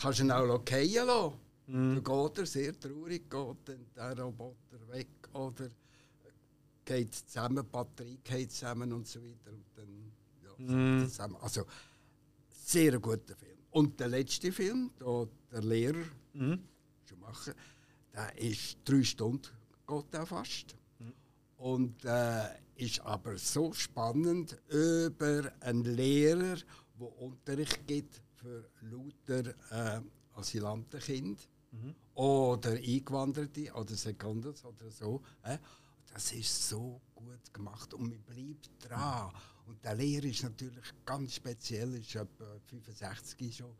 Kannst 0.00 0.18
du 0.18 0.24
ihn 0.24 0.30
auch 0.30 0.62
fallen 0.66 1.06
lassen. 1.06 1.32
Dann 1.66 2.02
geht 2.02 2.38
er 2.38 2.46
sehr 2.46 2.80
traurig, 2.80 3.28
geht 3.28 3.56
dann 3.66 3.86
der 3.94 4.18
Roboter 4.18 4.88
weg 4.88 5.08
oder 5.34 5.68
geht 6.84 7.14
zusammen, 7.14 7.64
die 7.64 7.70
Batterie 7.70 8.18
geht 8.24 8.50
zusammen 8.50 8.92
und 8.92 9.06
so 9.06 9.20
weiter. 9.20 9.52
Und 9.52 9.66
dann, 9.76 11.00
ja, 11.00 11.06
zusammen. 11.06 11.36
Also, 11.42 11.66
sehr 12.48 12.98
guter 12.98 13.36
Film. 13.36 13.58
Und 13.70 14.00
der 14.00 14.08
letzte 14.08 14.50
Film, 14.50 14.90
da, 14.98 15.26
der 15.52 15.62
Lehrer, 15.62 16.04
schon 16.32 17.20
machen, 17.20 17.52
der 18.18 18.38
ist 18.38 18.78
drei 18.84 19.02
Stunden, 19.02 19.48
geht 19.86 20.12
der 20.12 20.26
fast. 20.26 20.76
Und 21.56 22.04
äh, 22.04 22.48
ist 22.76 23.00
aber 23.00 23.36
so 23.36 23.72
spannend 23.72 24.56
über 24.68 25.52
einen 25.60 25.84
Lehrer, 25.84 26.56
der 27.00 27.20
Unterricht 27.20 27.86
gibt 27.86 28.20
für 28.34 28.70
lauter 28.82 29.54
äh, 29.70 30.00
Asylantenkinder 30.34 31.42
oder 32.14 32.70
Eingewanderte 32.70 33.72
oder 33.72 33.94
Sekundas 33.94 34.64
oder 34.64 34.90
so. 34.90 35.22
Äh. 35.42 35.58
Das 36.12 36.32
ist 36.32 36.68
so 36.68 37.00
gut 37.14 37.52
gemacht 37.52 37.92
und 37.92 38.08
man 38.08 38.22
bleibt 38.22 38.70
dran. 38.80 39.30
Und 39.66 39.84
der 39.84 39.94
Lehrer 39.94 40.24
ist 40.24 40.42
natürlich 40.42 40.86
ganz 41.04 41.34
speziell, 41.34 41.94
ist 41.96 42.14
etwa 42.14 42.58
65 42.66 43.56
schon. 43.56 43.76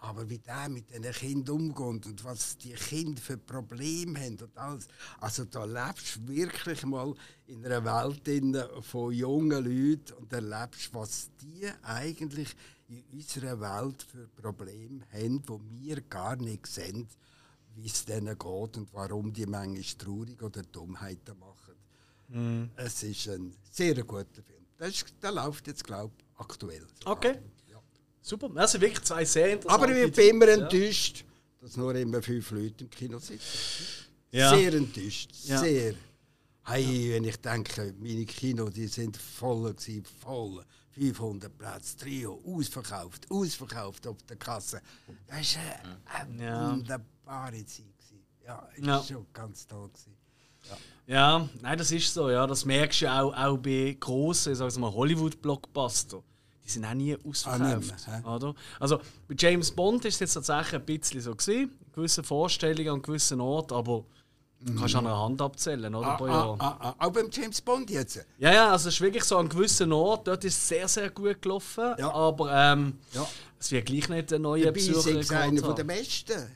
Aber 0.00 0.30
wie 0.30 0.38
der 0.38 0.68
mit 0.68 0.90
diesen 0.90 1.12
Kindern 1.12 1.56
umgeht 1.56 2.06
und 2.06 2.24
was 2.24 2.56
die 2.58 2.72
Kinder 2.72 3.20
für 3.20 3.36
Probleme 3.36 4.20
haben 4.20 4.38
und 4.38 4.56
alles. 4.56 4.86
Also 5.18 5.44
da 5.44 5.64
lebst 5.64 6.16
du 6.16 6.28
wirklich 6.28 6.84
mal 6.86 7.14
in 7.46 7.64
einer 7.66 7.84
Welt 7.84 8.84
von 8.84 9.12
jungen 9.12 9.64
Leuten 9.64 10.12
und 10.14 10.32
erlebst, 10.32 10.94
was 10.94 11.30
die 11.40 11.68
eigentlich 11.82 12.54
in 12.88 13.02
unserer 13.12 13.60
Welt 13.60 14.02
für 14.02 14.28
Probleme 14.28 15.04
haben, 15.12 15.42
die 15.42 15.84
wir 15.84 16.00
gar 16.02 16.36
nicht 16.36 16.66
sehen, 16.66 17.08
wie 17.74 17.86
es 17.86 18.04
denen 18.04 18.38
geht 18.38 18.76
und 18.76 18.88
warum 18.92 19.32
die 19.32 19.46
manchmal 19.46 19.82
traurig 19.98 20.42
oder 20.42 20.62
Dummheiten 20.62 21.38
machen. 21.38 22.70
Es 22.76 23.02
ist 23.02 23.28
ein 23.28 23.54
sehr 23.70 24.02
guter 24.04 24.42
Film. 24.42 24.64
Das 24.78 24.90
ist, 24.90 25.14
der 25.22 25.32
läuft 25.32 25.66
jetzt, 25.66 25.82
glaube 25.82 26.12
ich, 26.18 26.24
aktuell. 26.40 26.86
Okay. 27.04 27.38
Super. 28.28 28.50
Das 28.50 28.72
sind 28.72 28.82
wirklich 28.82 29.02
zwei 29.04 29.24
sehr 29.24 29.52
interessante 29.52 29.84
Aber 29.84 29.96
ich 29.96 30.12
bin 30.12 30.28
immer 30.28 30.48
ja. 30.48 30.54
enttäuscht, 30.54 31.24
dass 31.62 31.76
nur 31.78 31.94
immer 31.94 32.20
fünf 32.20 32.50
Leute 32.50 32.84
im 32.84 32.90
Kino 32.90 33.18
sitzen. 33.18 33.40
Ja. 34.30 34.50
Sehr 34.54 34.74
enttäuscht, 34.74 35.30
Ja. 35.44 35.58
sehr. 35.60 35.94
Hey, 36.64 37.12
wenn 37.14 37.24
ich 37.24 37.38
denke, 37.38 37.94
meine 37.98 38.26
Kino, 38.26 38.68
die 38.68 38.86
sind 38.86 39.16
voll 39.16 39.72
gewesen, 39.72 40.04
voll. 40.20 40.62
500 40.90 41.56
Plätze, 41.56 41.96
Trio, 41.96 42.42
ausverkauft, 42.44 43.30
ausverkauft 43.30 44.06
auf 44.06 44.18
der 44.28 44.36
Kasse. 44.36 44.82
Das 45.26 45.56
war 45.56 45.62
eine, 46.20 46.32
eine 46.34 46.44
Ja. 46.44 46.70
wunderbare 46.72 47.64
Zeit. 47.64 47.86
Gewesen. 47.96 48.26
Ja, 48.44 48.68
ist 48.76 48.84
Ja. 48.86 49.02
schon 49.02 49.26
ganz 49.32 49.66
toll. 49.66 49.88
Gewesen. 49.88 50.16
Ja, 51.06 51.48
nein, 51.62 51.78
das 51.78 51.90
ist 51.92 52.12
so. 52.12 52.28
Ja, 52.28 52.46
das 52.46 52.64
merkst 52.66 53.00
du 53.02 53.10
auch, 53.10 53.32
auch 53.34 53.56
bei 53.56 53.96
grossen, 53.98 54.54
mal, 54.80 54.92
Hollywood-Blockbuster. 54.92 56.22
Die 56.68 56.72
sind 56.74 56.84
auch 56.84 56.92
nie 56.94 57.16
ausverkauft. 57.26 57.62
Ah, 58.06 58.10
mehr, 58.10 58.22
hä? 58.22 58.28
oder? 58.28 58.54
Also 58.78 58.98
bei 59.26 59.34
James 59.38 59.70
Bond 59.70 60.04
ist 60.04 60.14
es 60.14 60.20
jetzt 60.20 60.34
tatsächlich 60.34 60.74
ein 60.74 60.84
bisschen 60.84 61.20
so 61.22 61.34
gewesen, 61.34 61.70
gewisse 61.94 62.22
Vorstellungen 62.22 62.90
an 62.90 63.02
gewissen 63.02 63.40
Orten, 63.40 63.72
aber 63.72 64.04
du 64.60 64.74
kannst 64.74 64.94
an 64.94 65.06
einer 65.06 65.18
Hand 65.18 65.40
abzählen, 65.40 65.94
oder? 65.94 66.08
Ah, 66.08 66.16
pro 66.16 66.24
ah, 66.26 66.28
Jahr. 66.28 66.56
ah, 66.58 66.76
ah, 66.98 67.06
auch 67.06 67.10
beim 67.10 67.30
James 67.32 67.58
Bond 67.62 67.88
jetzt. 67.88 68.22
Ja, 68.38 68.52
ja, 68.52 68.70
also 68.70 68.88
es 68.90 68.96
ist 68.96 69.00
wirklich 69.00 69.24
so 69.24 69.38
an 69.38 69.48
gewissen 69.48 69.90
Orten, 69.94 70.24
dort 70.26 70.44
ist 70.44 70.56
es 70.58 70.68
sehr, 70.68 70.86
sehr 70.88 71.08
gut 71.08 71.40
gelaufen, 71.40 71.94
Ja. 71.98 72.12
aber 72.12 72.52
ähm, 72.52 72.98
Ja. 73.14 73.26
es 73.58 73.72
wird 73.72 73.86
gleich 73.86 74.08
nicht 74.10 74.30
ein 74.34 74.42
neuer 74.42 74.70
Besucher 74.70 75.18
ist 75.18 75.32
einer 75.32 75.74
der 75.74 75.84
besten. 75.84 76.48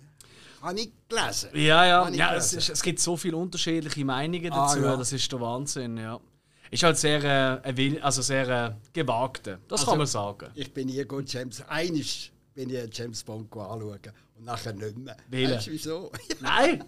Habe 0.61 0.79
ich 0.79 0.93
gelesen. 1.09 1.49
Ja, 1.55 1.85
ja, 1.87 2.09
ich 2.09 2.17
ja 2.17 2.35
es, 2.37 2.51
gelesen. 2.51 2.59
ist, 2.59 2.69
es 2.69 2.83
gibt 2.83 3.01
so 3.01 3.17
viele 3.17 3.37
unterschiedliche 3.37 4.05
Meinungen 4.05 4.53
Ah, 4.53 4.67
dazu, 4.69 4.81
ja. 4.81 4.95
das 4.97 5.11
ist 5.13 5.33
der 5.33 5.41
Wahnsinn, 5.41 5.97
ja. 5.97 6.21
Ist 6.73 6.83
halt 6.83 6.97
sehr, 6.97 7.23
äh, 7.23 7.69
ein 7.69 7.77
Will- 7.77 8.01
also 8.01 8.23
sehr 8.23 8.49
äh, 8.49 8.75
gewagte, 8.95 9.61
das 9.69 9.81
Also- 9.81 9.91
kann 9.91 9.99
man 9.99 10.07
sagen. 10.07 10.51
Ich 10.55 10.73
bin 10.73 10.87
nie 10.89 11.05
gut 11.05 11.31
James. 11.31 11.61
Eines 11.69 12.31
bin 12.55 12.71
ich 12.71 12.97
James 12.97 13.23
Bond 13.23 13.53
anschauen 13.53 14.01
und 14.37 14.45
nachher 14.45 14.73
nicht 14.73 14.97
mehr. 14.97 15.17
Welchen? 15.29 15.55
Weißt 15.57 15.67
du 15.67 15.71
wieso? 15.71 16.13
Nein! 16.41 16.83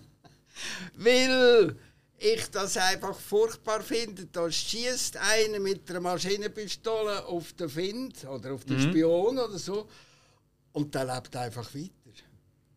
Weil 0.97 1.77
ich 2.19 2.51
das 2.51 2.77
einfach 2.79 3.15
furchtbar 3.19 3.83
finde. 3.83 4.27
Da 4.27 4.51
schießt 4.51 5.19
einer 5.19 5.59
mit 5.61 5.91
einer 5.91 6.01
Maschinenpistole 6.01 7.25
auf 7.27 7.53
den 7.53 7.69
Find 7.69 8.25
oder 8.25 8.55
auf 8.55 8.65
den 8.65 8.81
Spion 8.81 9.39
oder 9.39 9.59
so 9.59 9.87
und 10.73 10.95
der 10.95 11.05
lebt 11.15 11.37
einfach 11.37 11.75
weiter. 11.75 11.91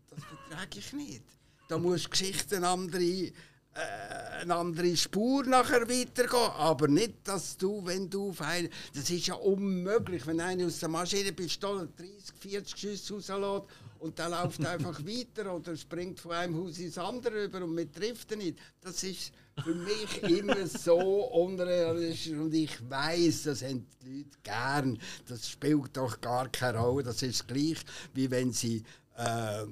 Das 0.10 0.24
vertrage 0.26 0.80
ich 0.80 0.91
nicht. 0.93 1.24
Da 1.70 1.78
muss 1.78 2.04
die 2.04 2.10
Geschichte 2.10 2.58
eine 2.58 2.67
andere, 2.70 3.32
äh, 3.78 4.42
eine 4.42 4.56
andere 4.56 4.96
Spur 4.98 5.46
nachher 5.46 5.88
weitergehen. 5.90 6.52
Aber 6.58 6.88
nicht, 6.88 7.16
dass 7.24 7.58
du, 7.58 7.86
wenn 7.86 8.10
du 8.10 8.30
auf 8.30 8.42
einen... 8.42 8.70
Das 8.94 9.10
ist 9.10 9.28
ja 9.28 9.36
unmöglich, 9.36 10.26
wenn 10.28 10.40
einer 10.40 10.66
aus 10.66 10.80
der 10.80 10.90
Maschinenpistole 10.90 11.88
30, 11.98 12.36
40 12.40 12.78
Schüsse 12.78 13.13
rauslässt 13.34 13.68
und 14.00 14.20
der 14.20 14.30
läuft 14.30 14.66
einfach 14.66 15.00
weiter 15.06 15.56
oder 15.56 15.76
springt 15.76 16.20
von 16.20 16.32
einem 16.32 16.56
Haus 16.56 16.78
ins 16.80 16.98
andere 16.98 17.44
rüber 17.44 17.63
und 17.63 17.76
man 17.76 17.92
trifft 17.92 18.32
ihn 18.32 18.40
nicht. 18.40 18.60
Das 18.82 19.04
ist 19.04 19.32
für 19.63 19.74
mich 19.74 20.24
immer 20.24 20.68
so 20.68 20.98
unrealistisch 20.98 22.34
und 22.34 22.54
ich 22.54 22.78
weiß, 22.90 23.44
das 23.44 23.63
haben 23.63 23.88
die 24.02 24.20
Leute 24.20 24.38
gern. 24.44 25.00
Das 25.28 25.50
spielt 25.50 25.98
doch 25.98 26.22
gar 26.22 26.50
keine 26.50 26.80
Rolle. 26.80 27.04
Das 27.04 27.22
ist 27.22 27.48
gleich, 27.48 27.78
wie 28.13 28.30
wenn 28.30 28.54
sie 28.54 28.84
äh, 29.18 29.66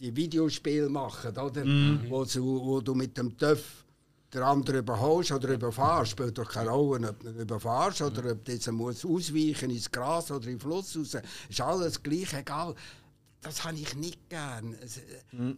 die 0.00 0.14
Videospiele 0.16 0.88
machen, 0.88 1.36
oder? 1.36 1.64
Wo, 2.08 2.24
du, 2.24 2.42
wo 2.42 2.80
du 2.80 2.94
mit 2.94 3.16
dem 3.18 3.36
Töff 3.36 3.84
der 4.32 4.46
andere 4.46 4.78
überholst 4.78 5.32
oder 5.32 5.48
überfahrst, 5.52 6.12
spielt 6.12 6.38
doch 6.38 6.48
keine 6.48 6.70
Rolle, 6.70 7.10
ob 7.10 7.20
du 7.20 7.30
überfahrst 7.30 8.00
oder 8.02 8.32
ob 8.32 8.44
dieser 8.44 8.72
muss 8.72 9.04
ausweichen 9.04 9.70
ins 9.70 9.90
Gras 9.90 10.30
oder 10.30 10.46
in 10.46 10.54
den 10.54 10.60
Fluss 10.60 10.96
raus. 10.96 11.16
Ist 11.48 11.60
alles 11.60 12.02
gleich 12.02 12.32
egal. 12.34 12.74
Das 13.40 13.64
habe 13.64 13.76
ich 13.76 13.94
nicht 13.96 14.28
gern. 14.28 14.74
Äh, 14.74 15.54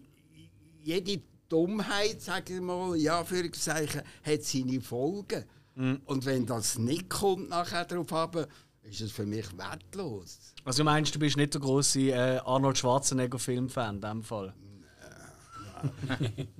Jede 0.82 1.22
Dummheit, 1.48 2.20
sage 2.22 2.54
ich 2.54 2.60
mal, 2.60 2.96
ja, 2.96 3.22
für 3.24 3.50
Zeichen, 3.52 4.02
hat 4.24 4.42
seine 4.42 4.80
Folgen. 4.80 5.44
Und 6.06 6.26
wenn 6.26 6.44
das 6.44 6.78
nicht 6.78 7.08
kommt 7.08 7.48
nachher 7.50 7.84
darauf 7.84 8.12
ab, 8.12 8.48
ist 8.82 9.00
es 9.00 9.12
für 9.12 9.24
mich 9.26 9.46
wertlos. 9.56 10.38
Also 10.64 10.78
du 10.78 10.84
meinst, 10.84 11.14
du 11.14 11.18
bist 11.18 11.36
nicht 11.36 11.54
der 11.54 11.60
große 11.60 12.00
äh, 12.10 12.38
Arnold 12.44 12.78
Schwarzenegger-Filmfan 12.78 13.96
in 13.96 14.00
dem 14.00 14.22
Fall? 14.22 14.52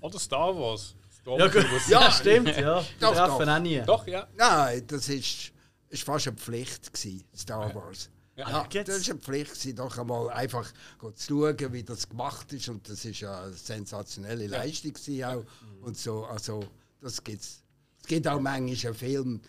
Oder 0.00 0.18
Star 0.18 0.54
Wars. 0.56 0.94
Star 1.20 1.38
Ja, 1.38 1.44
Wars 1.44 1.52
gut. 1.54 1.72
muss- 1.72 1.88
ja 1.88 2.10
stimmt, 2.10 2.56
ja. 2.56 2.84
Doch, 3.00 3.12
treffen 3.14 3.46
doch. 3.46 3.48
auch 3.48 3.58
nie. 3.60 3.82
Doch, 3.86 4.06
ja. 4.06 4.26
Nein, 4.36 4.84
das 4.86 5.08
ist, 5.08 5.52
ist 5.88 6.02
fast 6.02 6.28
eine 6.28 6.36
Pflicht 6.36 6.92
gewesen, 6.92 7.24
Star 7.36 7.74
Wars. 7.74 8.10
Ja, 8.36 8.66
jetzt- 8.72 8.88
das 8.88 9.06
war 9.06 9.14
eine 9.14 9.20
Pflicht, 9.20 9.50
gewesen, 9.52 9.76
doch 9.76 9.98
einmal 9.98 10.30
einfach 10.30 10.68
go 10.98 11.10
zu 11.12 11.28
schauen, 11.58 11.72
wie 11.72 11.82
das 11.82 12.08
gemacht 12.08 12.52
ist. 12.52 12.68
Und 12.68 12.88
das 12.88 13.04
ist 13.04 13.20
ja 13.20 13.42
eine 13.44 13.52
sensationelle 13.52 14.46
Leistung 14.46 14.92
gewesen 14.94 15.24
auch. 15.24 15.44
Und 15.82 15.96
so, 15.96 16.24
also, 16.24 16.64
das 17.00 17.22
gibt's. 17.22 17.62
Es 18.02 18.06
gibt 18.06 18.26
auch 18.26 18.40
manchmal 18.40 18.86
einen 18.92 18.94
Film, 18.94 19.40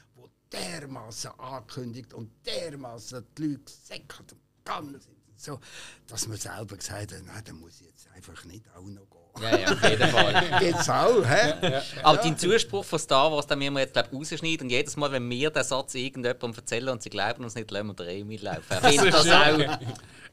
dermaßen 0.52 1.32
ankündigt 1.40 2.14
und 2.14 2.32
dermaßen 2.46 3.26
die 3.38 3.48
Leute 3.48 3.72
säckert 3.72 4.34
und 4.34 4.42
gegangen 4.64 5.00
sind. 5.00 5.16
so, 5.38 5.60
dass 6.08 6.28
man 6.28 6.38
selber 6.38 6.78
gesagt 6.78 7.14
hat, 7.14 7.24
nein, 7.26 7.44
da 7.46 7.54
muss 7.54 7.82
ich 7.82 7.88
jetzt 7.88 8.08
einfach 8.16 8.44
nicht 8.46 8.64
auch 8.76 8.82
noch 8.82 9.08
gehen. 9.10 9.22
Ja, 9.42 9.58
ja, 9.58 9.72
auf 9.72 9.90
jeden 9.90 10.08
Fall. 10.12 10.60
Geht's 10.60 10.90
auch, 10.90 11.26
hä? 11.26 11.82
Aber 12.04 12.18
dein 12.18 12.38
Zuspruch 12.38 12.84
von 12.84 13.00
Star 13.00 13.32
Wars, 13.32 13.48
den 13.48 13.60
müssen 13.60 13.74
wir 13.74 13.80
jetzt 13.82 13.94
glaub, 13.94 14.12
rausschneiden. 14.12 14.66
Und 14.66 14.70
jedes 14.70 14.98
Mal, 14.98 15.12
wenn 15.12 15.30
wir 15.30 15.50
den 15.50 15.64
Satz 15.64 15.96
irgendjemandem 15.96 16.54
erzählen 16.54 16.90
und 16.90 17.02
sie 17.02 17.10
glauben 17.10 17.44
uns 17.44 17.56
nicht, 17.56 17.72
lassen 17.72 17.88
wir 17.88 17.94
den 17.94 18.08
Emil 18.10 18.44
laufen. 18.44 18.66
Er 18.70 18.82
findet 18.82 19.14
das 19.14 19.30
auch. 19.30 19.80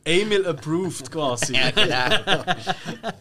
Emil 0.04 0.46
approved 0.46 1.10
quasi. 1.10 1.54
Ja, 1.54 1.70
genau. 1.70 2.44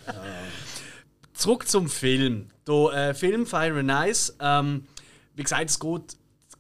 Zurück 1.34 1.68
zum 1.68 1.88
Film. 1.90 2.50
Der 2.68 3.10
äh, 3.10 3.14
Film 3.14 3.46
Fire 3.46 3.80
and 3.80 3.92
Ice, 4.10 4.34
ähm, 4.40 4.88
wie 5.36 5.44
gesagt, 5.44 5.70
es 5.70 5.80
geht, 5.80 6.18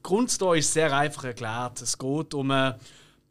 Grundstory 0.08 0.60
ist 0.60 0.72
sehr 0.72 0.96
einfach 0.96 1.26
erklärt. 1.26 1.82
Es 1.82 1.98
geht 1.98 2.34
um 2.34 2.50
ein, 2.50 2.76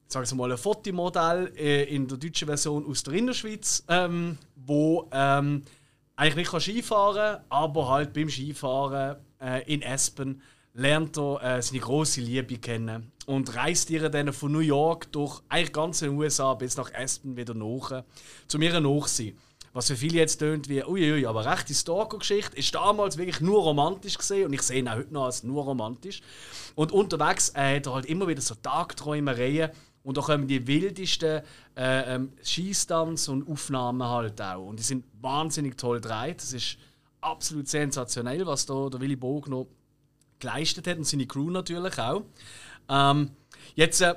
sagen 0.09 0.29
wir 0.29 0.37
mal, 0.37 0.53
ein 0.53 0.59
Fotomodell 0.59 1.51
äh, 1.57 1.85
in 1.85 2.07
der 2.07 2.19
deutschen 2.19 2.49
Version 2.49 2.85
aus 2.87 3.03
der 3.03 3.15
Innerschweiz, 3.15 3.83
ähm, 3.89 4.37
wo 4.57 5.09
ähm, 5.11 5.63
eigentlich 6.17 6.37
nicht 6.37 6.51
kann 6.51 6.61
Skifahren 6.61 7.41
aber 7.49 7.89
halt 7.89 8.13
beim 8.13 8.29
Skifahren 8.29 9.17
äh, 9.41 9.73
in 9.73 9.83
Aspen 9.83 10.43
lernt 10.75 11.17
er 11.17 11.43
äh, 11.43 11.63
seine 11.63 11.81
große 11.81 12.21
Liebe 12.21 12.59
kennen 12.59 13.11
und 13.25 13.57
reist 13.57 13.89
ihr 13.89 14.11
dann 14.11 14.35
von 14.35 14.53
New 14.53 14.59
York 14.59 15.11
durch 15.13 15.41
eigentlich 15.49 15.73
den 16.11 16.19
USA 16.19 16.53
bis 16.53 16.77
nach 16.77 16.93
Aspen 16.93 17.39
wieder 17.39 17.55
nach, 17.55 18.05
zu 18.49 18.59
ihrer 18.59 18.81
Nachsehen. 18.81 19.39
Was 19.77 19.89
für 19.89 19.97
viele 19.97 20.17
jetzt 20.17 20.39
tönt 20.39 20.71
wie, 20.71 20.83
uiui, 20.83 21.27
aber 21.27 21.45
rechte 21.45 21.75
Stalker-Geschichte, 21.75 22.57
ist 22.57 22.75
damals 22.75 23.19
wirklich 23.19 23.43
nur 23.43 23.63
romantisch 23.63 24.17
gesehen 24.17 24.47
und 24.47 24.55
ich 24.55 24.63
sehe 24.63 24.79
ihn 24.79 24.89
auch 24.89 24.97
heute 24.97 25.13
noch 25.13 25.27
als 25.27 25.43
nur 25.43 25.65
romantisch. 25.65 26.23
Und 26.77 26.93
unterwegs 26.93 27.53
äh, 27.55 27.77
hat 27.77 27.87
er 27.87 27.93
halt 27.93 28.07
immer 28.07 28.27
wieder 28.27 28.41
so 28.41 28.55
Tagträumereien 28.55 29.71
und 30.03 30.17
da 30.17 30.23
kommen 30.23 30.49
die 30.49 30.67
wildesten 30.67 31.43
äh, 31.77 32.15
ähm, 32.15 32.33
Skistunts 32.43 33.29
und 33.29 33.47
Aufnahmen 33.47 34.03
halt 34.03 34.41
auch. 34.41 34.65
Und 34.67 34.79
die 34.79 34.83
sind 34.83 35.05
wahnsinnig 35.21 35.77
toll 35.77 36.01
gedreht. 36.01 36.41
Das 36.41 36.55
ist 36.55 36.79
absolut 37.21 37.69
sensationell, 37.69 38.47
was 38.47 38.65
da 38.65 38.89
der 38.89 38.99
Willy 39.03 39.17
Bogner 39.17 39.67
geleistet 40.39 40.87
hat 40.87 40.97
und 40.97 41.05
seine 41.05 41.27
Crew 41.27 41.51
natürlich 41.51 41.99
auch. 41.99 42.23
Ähm, 42.89 43.33
jetzt, 43.75 44.01
äh, 44.01 44.15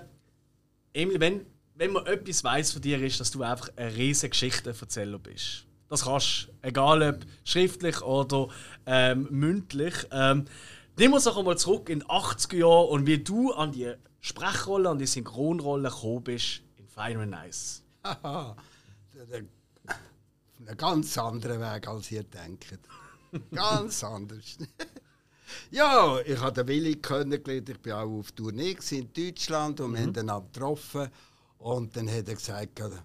Emil, 0.94 1.20
wenn, 1.20 1.46
wenn 1.80 1.94
man 1.94 2.06
etwas 2.08 2.44
weiß 2.44 2.74
von 2.74 2.82
dir, 2.82 3.02
ist, 3.02 3.22
dass 3.22 3.32
du 3.32 3.42
einfach 3.42 3.70
ein 3.78 3.88
riesiger 3.94 4.30
Geschichtenerzähler 4.30 5.18
bist. 5.18 5.66
Das 5.88 6.04
kannst 6.04 6.50
du, 6.62 6.68
egal 6.68 7.02
ob 7.02 7.26
schriftlich 7.46 8.02
oder 8.02 8.50
ähm, 8.86 9.28
mündlich. 9.32 9.94
Ähm, 10.12 10.44
nimm 10.98 11.14
uns 11.14 11.24
doch 11.24 11.38
einmal 11.38 11.58
zurück 11.58 11.88
in 11.88 12.02
die 12.02 12.06
80er 12.06 12.58
Jahre 12.58 12.84
und 12.88 13.08
wie 13.08 13.20
du 13.20 13.54
an 13.54 13.72
die 13.72 13.94
Sprechrolle, 14.20 14.90
an 14.90 15.00
die 15.00 15.08
Synchronrolle 15.08 15.90
gekommen 15.90 16.24
bist 16.26 16.64
in 16.78 16.88
Fire 16.90 17.22
and 17.22 17.36
Ice. 17.48 17.82
Haha, 18.04 18.58
ein 20.68 20.78
ganz 20.78 21.18
anderer 21.18 21.62
Weg, 21.62 21.88
als 21.88 22.12
ihr 22.12 22.24
denkt. 22.24 22.78
ganz 23.56 24.04
anders. 24.04 24.58
ja, 25.72 26.20
ich 26.26 26.40
habe 26.42 26.52
den 26.52 26.68
Willi 26.68 26.96
kennengelernt. 26.98 27.70
Ich 27.70 27.86
war 27.86 28.04
auch 28.04 28.20
auf 28.20 28.34
Tournee 28.34 28.76
in 28.92 29.14
Deutschland 29.14 29.80
und 29.80 29.94
wir 29.94 30.02
haben 30.02 30.14
ihn 30.14 30.30
auch 30.30 30.44
getroffen. 30.52 31.10
Und 31.60 31.96
dann 31.96 32.10
hat 32.10 32.28
er 32.28 32.36
gesagt, 32.36 32.80
habe 32.82 33.02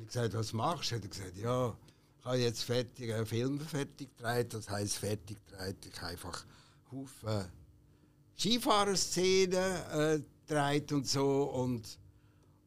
ich 0.00 0.06
gesagt, 0.06 0.34
was 0.34 0.52
machst 0.52 0.90
du? 0.90 0.96
Hat 0.96 1.02
er 1.02 1.08
gesagt, 1.08 1.36
ja, 1.36 1.76
ich 2.18 2.24
habe 2.24 2.36
jetzt 2.36 2.62
fertig, 2.62 3.12
einen 3.12 3.26
Film 3.26 3.58
fertig 3.60 4.16
gedreht. 4.16 4.54
Das 4.54 4.70
heisst 4.70 4.98
fertig 4.98 5.38
gedreht. 5.46 5.76
Ich 5.86 6.00
habe 6.00 6.12
einfach 6.12 6.44
Haufen 6.92 7.50
Skifahrerszenen 8.36 9.76
äh, 9.92 10.20
gedreht 10.46 10.92
und 10.92 11.08
so. 11.08 11.44
Und 11.44 11.98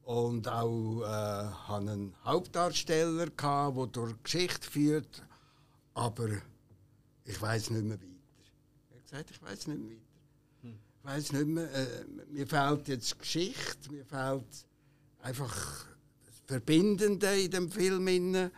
und 0.04 0.48
auch 0.48 1.02
äh, 1.02 1.06
hatte 1.06 1.92
einen 1.92 2.16
Hauptdarsteller, 2.24 3.28
gehabt, 3.30 3.78
der 3.78 3.88
durch 3.88 4.24
Geschichte 4.24 4.66
führt. 4.70 5.22
Aber 5.94 6.30
ich 7.26 7.42
weiß 7.42 7.72
nicht 7.72 7.84
mehr 7.84 8.00
weiter. 8.00 8.08
Er 8.90 8.96
hat 8.96 9.04
gesagt, 9.04 9.32
ich 9.32 9.42
weiß 9.42 9.68
nicht 9.68 9.80
mehr 9.80 9.98
weiter. 9.98 10.78
Ich 10.94 11.04
weiß 11.04 11.32
nicht 11.34 11.48
mehr. 11.48 11.74
Äh, 11.74 12.06
mir 12.30 12.48
fehlt 12.48 12.88
jetzt 12.88 13.20
Geschichte, 13.20 13.92
mir 13.92 14.06
fehlt 14.06 14.67
einfach 15.28 15.86
das 16.26 16.40
Verbindende 16.46 17.42
in 17.42 17.52
dem 17.52 17.70
Film. 17.70 18.08
Inne. 18.08 18.52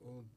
Und 0.00 0.30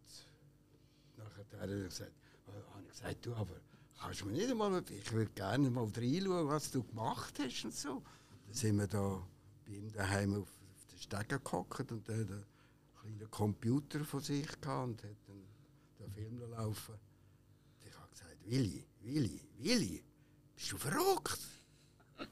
nachher 1.15 1.61
hat 1.61 1.69
er 1.69 1.83
gesagt, 1.83 2.11
äh, 2.47 2.51
habe 2.73 2.83
ich 2.83 2.89
gesagt, 2.89 3.25
du, 3.25 3.33
aber 3.33 3.55
kannst 3.99 4.21
du 4.21 4.25
mir 4.25 4.33
nicht 4.33 4.51
einmal, 4.51 4.83
ich 4.89 5.11
würde 5.11 5.31
gerne 5.31 5.69
mal 5.69 5.85
reinschauen, 5.85 6.47
was 6.47 6.71
du 6.71 6.83
gemacht 6.83 7.39
hast 7.39 7.65
und 7.65 7.73
so. 7.73 8.03
Dann 8.45 8.53
sind 8.53 8.77
wir 8.77 8.87
da 8.87 9.25
bei 9.65 9.73
ihm 9.73 9.91
daheim 9.91 10.33
auf, 10.33 10.49
auf 10.49 10.85
den 10.91 10.99
Stegen 10.99 11.43
gehockt 11.43 11.91
und 11.91 12.09
er 12.09 12.19
hat 12.19 12.29
einen 12.29 12.45
kleinen 13.01 13.31
Computer 13.31 14.03
von 14.03 14.19
sich 14.19 14.47
gehabt 14.59 14.89
und 14.89 15.03
hat 15.03 15.17
dann 15.27 15.43
den 15.99 16.11
Film 16.11 16.51
laufen. 16.51 16.95
Und 16.95 17.87
ich 17.87 17.97
habe 17.97 18.09
gesagt, 18.11 18.37
Willi, 18.45 18.85
Willi, 19.01 19.41
Willi, 19.59 20.03
bist 20.55 20.71
du 20.73 20.77
verrückt? 20.77 21.39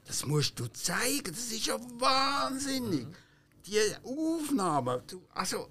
Das 0.04 0.26
musst 0.26 0.58
du 0.58 0.66
zeigen, 0.68 1.32
das 1.32 1.52
ist 1.52 1.66
ja 1.66 1.78
wahnsinnig. 1.98 3.06
Die 3.66 3.80
Aufnahmen, 4.04 5.02
du, 5.06 5.22
also, 5.34 5.68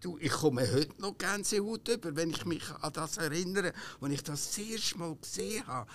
du, 0.00 0.18
ich 0.18 0.32
komme 0.32 0.70
heute 0.70 1.00
noch 1.00 1.16
Gänsehaut 1.16 1.88
über, 1.88 2.14
wenn 2.16 2.30
ich 2.30 2.44
mich 2.44 2.70
an 2.80 2.92
das 2.92 3.16
erinnere, 3.16 3.72
als 4.00 4.12
ich 4.12 4.22
das 4.22 4.44
das 4.46 4.58
erste 4.58 4.98
Mal 4.98 5.16
gesehen 5.16 5.66
habe. 5.66 5.90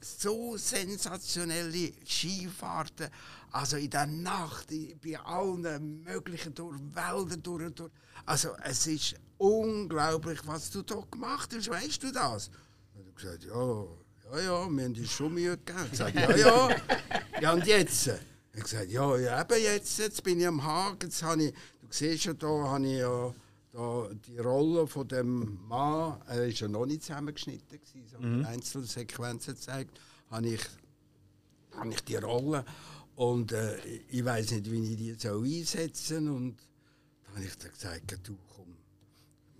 So 0.00 0.56
sensationelle 0.56 1.92
Skifahrten, 2.06 3.08
also 3.50 3.76
in 3.78 3.90
der 3.90 4.06
Nacht, 4.06 4.68
bei 5.02 5.18
allen 5.18 6.02
möglichen 6.02 6.54
durch 6.54 6.78
Wälder 6.94 7.36
durch, 7.36 7.74
durch. 7.74 7.90
Also 8.24 8.50
es 8.62 8.86
ist 8.86 9.14
unglaublich, 9.38 10.40
was 10.46 10.70
du 10.70 10.82
da 10.82 11.02
gemacht 11.10 11.52
hast, 11.54 11.70
weißt 11.70 12.02
du 12.02 12.12
das? 12.12 12.50
Und 12.94 13.06
hat 13.06 13.16
gesagt, 13.16 13.44
ja, 13.44 13.86
ja, 14.32 14.40
ja, 14.40 14.68
wir 14.68 14.84
haben 14.84 14.94
uns 14.94 15.10
schon 15.10 15.34
Mühe 15.34 15.56
gegeben. 15.56 15.78
Ich 15.84 15.90
gesagt, 15.90 16.14
ja, 16.14 16.36
ja. 16.36 16.76
Ja, 17.40 17.52
und 17.52 17.66
jetzt? 17.66 18.08
Hat 18.08 18.20
gesagt, 18.52 18.90
ja, 18.90 19.16
ja, 19.16 19.40
eben 19.40 19.62
jetzt, 19.62 19.98
jetzt 19.98 20.22
bin 20.22 20.40
ich 20.40 20.46
am 20.46 20.62
Haken, 20.62 21.08
jetzt 21.08 21.22
habe 21.22 21.44
ich, 21.44 21.52
du 21.52 21.86
siehst 21.90 22.24
ja, 22.24 22.34
da 22.34 22.48
habe 22.48 22.86
ich 22.86 22.98
ja 22.98 23.34
da 23.72 24.08
die 24.26 24.38
Rolle 24.38 24.86
von 24.86 25.06
dem 25.06 25.58
Mann, 25.68 26.20
er 26.26 26.38
war 26.38 26.46
ja 26.46 26.68
noch 26.68 26.86
nicht 26.86 27.02
zusammengeschnitten, 27.02 27.78
gewesen, 27.78 28.08
sondern 28.10 28.46
einzelne 28.46 28.86
Sequenzen 28.86 29.54
gezeigt, 29.54 30.00
habe 30.30 30.48
ich, 30.48 30.60
habe 31.76 31.90
ich 31.90 32.00
die 32.02 32.16
Rolle 32.16 32.64
und 33.14 33.52
äh, 33.52 33.78
ich 34.08 34.24
weiß 34.24 34.52
nicht, 34.52 34.70
wie 34.70 34.92
ich 34.92 34.96
die 34.96 35.14
so 35.14 35.42
einsetzen 35.42 36.28
und 36.28 36.56
dann 37.24 37.36
habe 37.36 37.44
ich 37.44 37.56
dann 37.58 37.70
gesagt, 37.70 38.28
du 38.28 38.36
komm, 38.54 38.76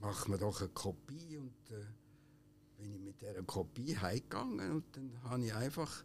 mach 0.00 0.26
mir 0.26 0.38
doch 0.38 0.60
eine 0.60 0.70
Kopie 0.70 1.36
und 1.36 1.52
bin 2.88 2.96
ich 2.96 3.04
mit 3.04 3.20
dieser 3.20 3.42
Kopie 3.42 3.96
heimgegangen 3.96 4.72
und 4.72 4.96
dann 4.96 5.22
habe 5.24 5.44
ich 5.44 5.54
einfach 5.54 6.04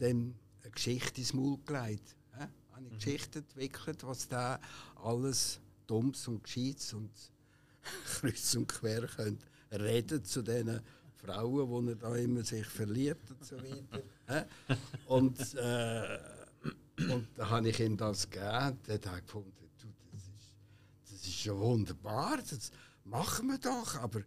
dem 0.00 0.34
eine 0.62 0.70
Geschichte 0.70 1.20
ins 1.20 1.32
Maul 1.32 1.58
gelegt. 1.64 2.16
Hä? 2.36 2.46
Habe 2.72 2.86
ich 2.86 2.94
Geschichte 2.94 3.38
entwickelt, 3.40 4.04
was 4.04 4.28
da 4.28 4.60
alles 5.02 5.60
Dummes 5.86 6.28
und 6.28 6.44
Gescheites 6.44 6.92
und 6.92 7.10
kreuz 8.04 8.54
und 8.54 8.68
quer 8.68 9.06
könnt 9.06 9.44
reden 9.70 10.24
zu 10.24 10.42
diesen 10.42 10.80
Frauen, 11.16 11.86
die 11.86 11.92
er 11.92 11.96
da 11.96 12.16
immer 12.16 12.44
sich 12.44 12.66
verliebt 12.66 13.30
und 13.30 13.44
so 13.44 13.56
weiter. 13.56 14.46
Und, 15.06 15.54
äh, 15.54 16.18
und 17.10 17.28
da 17.36 17.48
habe 17.48 17.70
ich 17.70 17.80
ihm 17.80 17.96
das 17.96 18.28
gegeben. 18.28 18.78
Dann 18.86 19.12
hat 19.12 19.26
gefunden, 19.26 19.52
du, 19.80 19.88
das, 20.12 20.22
ist, 20.22 20.54
das 21.10 21.26
ist 21.26 21.44
ja 21.44 21.56
wunderbar, 21.56 22.36
das 22.36 22.70
machen 23.04 23.48
wir 23.48 23.58
doch, 23.58 23.96
aber 23.96 24.20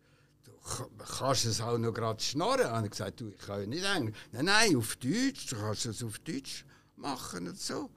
du 0.65 0.69
ka- 0.69 0.89
kannst 1.19 1.45
es 1.45 1.61
auch 1.61 1.77
noch 1.77 1.93
gerade 1.93 2.21
schnarren. 2.21 2.69
Habe 2.69 2.85
ich 2.87 2.91
gesagt, 2.91 3.21
du, 3.21 3.29
ich 3.29 3.37
kann 3.37 3.61
ja 3.61 3.67
nicht 3.67 3.83
Englisch. 3.85 4.15
Nein, 4.31 4.45
nein, 4.45 4.75
auf 4.75 4.95
Deutsch, 4.97 5.47
du 5.47 5.55
kannst 5.55 5.85
es 5.85 6.03
auf 6.03 6.19
Deutsch 6.19 6.65
machen 6.95 7.47
und 7.47 7.59
so. 7.59 7.89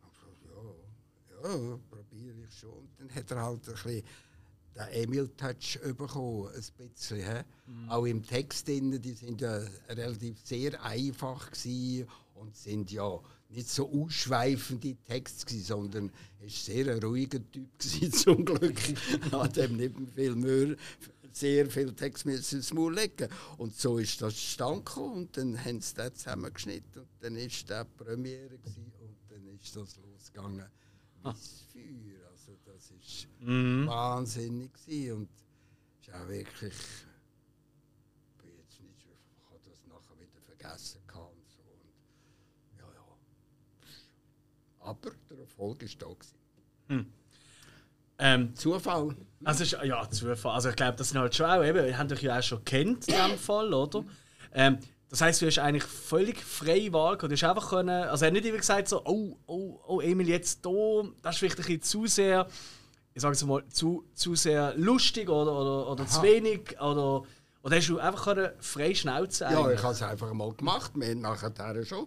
Ich 0.00 0.22
habe 0.22 0.34
gesagt, 0.42 1.44
ja, 1.44 1.70
ja, 1.70 1.78
probiere 1.90 2.34
ich 2.48 2.58
schon. 2.58 2.70
Und 2.70 2.90
dann 2.98 3.14
hat 3.14 3.30
er 3.30 3.42
halt 3.42 3.68
ein 3.68 3.74
bisschen 3.74 4.02
den 4.74 4.88
Emil-Touch 5.04 5.80
bekommen, 5.96 6.48
ein 6.54 6.88
bisschen. 6.88 7.18
He? 7.18 7.42
Auch 7.88 8.04
im 8.06 8.22
Text, 8.24 8.68
drin, 8.68 9.00
die 9.00 9.12
sind 9.12 9.40
ja 9.40 9.60
relativ 9.88 10.38
sehr 10.44 10.82
einfach 10.82 11.50
gewesen 11.50 12.08
und 12.34 12.56
sind 12.56 12.90
ja 12.92 13.18
nicht 13.50 13.68
so 13.70 13.90
ausschweifende 13.90 14.94
Texte 15.06 15.46
gewesen, 15.46 15.64
sondern 15.64 16.12
er 16.38 16.42
war 16.44 16.50
sehr 16.50 16.94
ein 16.94 17.02
ruhiger 17.02 17.40
Typ 17.50 17.78
gewesen, 17.78 18.12
zum 18.12 18.44
Glück. 18.44 18.78
Hat 19.32 19.56
ihm 19.56 19.76
nicht 19.78 19.94
viel 20.14 20.34
mehr, 20.36 20.76
sehr 21.38 21.70
viel 21.70 21.92
Text 21.94 22.26
müssen 22.26 22.56
ins 22.56 22.72
Maul 22.72 22.94
legen. 22.94 23.28
Und 23.56 23.76
so 23.76 23.98
ist 23.98 24.20
das 24.22 24.34
zustande 24.34 24.82
gekommen. 24.82 25.12
Und 25.12 25.36
dann 25.36 25.64
haben 25.64 25.80
sie 25.80 25.94
das 25.94 26.14
zusammengeschnitten. 26.14 27.02
Und 27.02 27.08
dann 27.20 27.36
war 27.36 27.42
das 27.44 27.64
die 27.66 28.04
Premiere 28.04 28.58
gewesen, 28.58 28.92
und 29.00 29.16
dann 29.28 29.46
ist 29.46 29.76
das 29.76 29.96
losgegangen 29.96 30.68
das 31.22 31.64
Feuer. 31.72 32.30
Also 32.30 32.56
das 32.64 32.90
ist 32.90 33.28
wahnsinnig 33.40 34.72
gewesen. 34.72 35.12
Und 35.12 35.28
ist 36.00 36.14
auch 36.14 36.28
wirklich 36.28 36.74
ich 36.74 38.42
bin 38.42 38.56
jetzt 38.56 38.80
nicht 38.80 39.06
ich 39.06 39.44
habe 39.50 39.60
das 39.68 39.86
nachher 39.86 40.18
wieder 40.18 40.40
vergessen 40.44 41.00
gehabt 41.06 41.34
und 41.34 41.48
so. 41.50 41.62
Und 41.62 42.78
ja 42.78 42.86
ja. 42.94 43.06
Aber 44.80 45.10
der 45.30 45.38
Erfolg 45.38 45.82
ist 45.82 46.00
da 46.00 46.06
gewesen. 46.06 47.12
Ähm, 48.18 48.54
Zufall. 48.54 49.16
also 49.44 49.62
ist, 49.62 49.76
ja, 49.84 50.08
Zufall. 50.10 50.52
Also 50.52 50.70
ich 50.70 50.76
glaube, 50.76 50.96
das 50.96 51.10
sind 51.10 51.18
halt 51.18 51.34
schon 51.34 51.46
auch, 51.46 51.62
eben, 51.64 51.86
ihr 51.86 51.96
habt 51.96 52.12
euch 52.12 52.22
ja 52.22 52.38
auch 52.38 52.42
schon 52.42 52.64
kennt 52.64 53.06
in 53.08 53.14
dem 53.14 53.38
Fall, 53.38 53.72
oder? 53.72 54.04
Ähm, 54.52 54.78
das 55.08 55.20
heisst, 55.22 55.40
du 55.40 55.46
hast 55.46 55.58
eigentlich 55.58 55.84
völlig 55.84 56.38
freie 56.42 56.92
Wahl 56.92 57.16
gehabt. 57.16 57.30
Du 57.30 57.36
hast 57.36 57.44
einfach 57.44 57.70
können, 57.70 57.88
also 58.08 58.24
er 58.24 58.26
hat 58.26 58.32
nicht 58.34 58.44
immer 58.44 58.58
gesagt 58.58 58.88
so, 58.88 59.02
oh, 59.04 59.36
oh, 59.46 59.80
oh, 59.86 60.00
Emil, 60.00 60.28
jetzt 60.28 60.64
da, 60.66 60.70
das 61.22 61.36
ist 61.36 61.38
vielleicht 61.38 61.58
ein 61.58 61.64
bisschen 61.64 61.82
zu 61.82 62.06
sehr, 62.06 62.46
ich 63.14 63.22
sage 63.22 63.32
es 63.32 63.44
mal, 63.44 63.66
zu, 63.68 64.04
zu 64.14 64.34
sehr 64.34 64.74
lustig 64.76 65.28
oder, 65.28 65.52
oder, 65.52 65.90
oder 65.90 66.06
zu 66.06 66.22
wenig, 66.22 66.78
oder, 66.80 67.22
oder 67.62 67.76
hast 67.76 67.88
du 67.88 67.98
einfach 67.98 68.24
können 68.24 68.50
frei 68.58 68.94
Schnauze 68.94 69.44
Ja, 69.44 69.60
eigentlich? 69.60 69.78
ich 69.78 69.82
habe 69.82 69.94
es 69.94 70.02
einfach 70.02 70.32
mal 70.34 70.52
gemacht. 70.52 70.92
Wir 70.94 71.08
haben 71.08 71.20
nachher 71.20 71.84
schon 71.84 72.06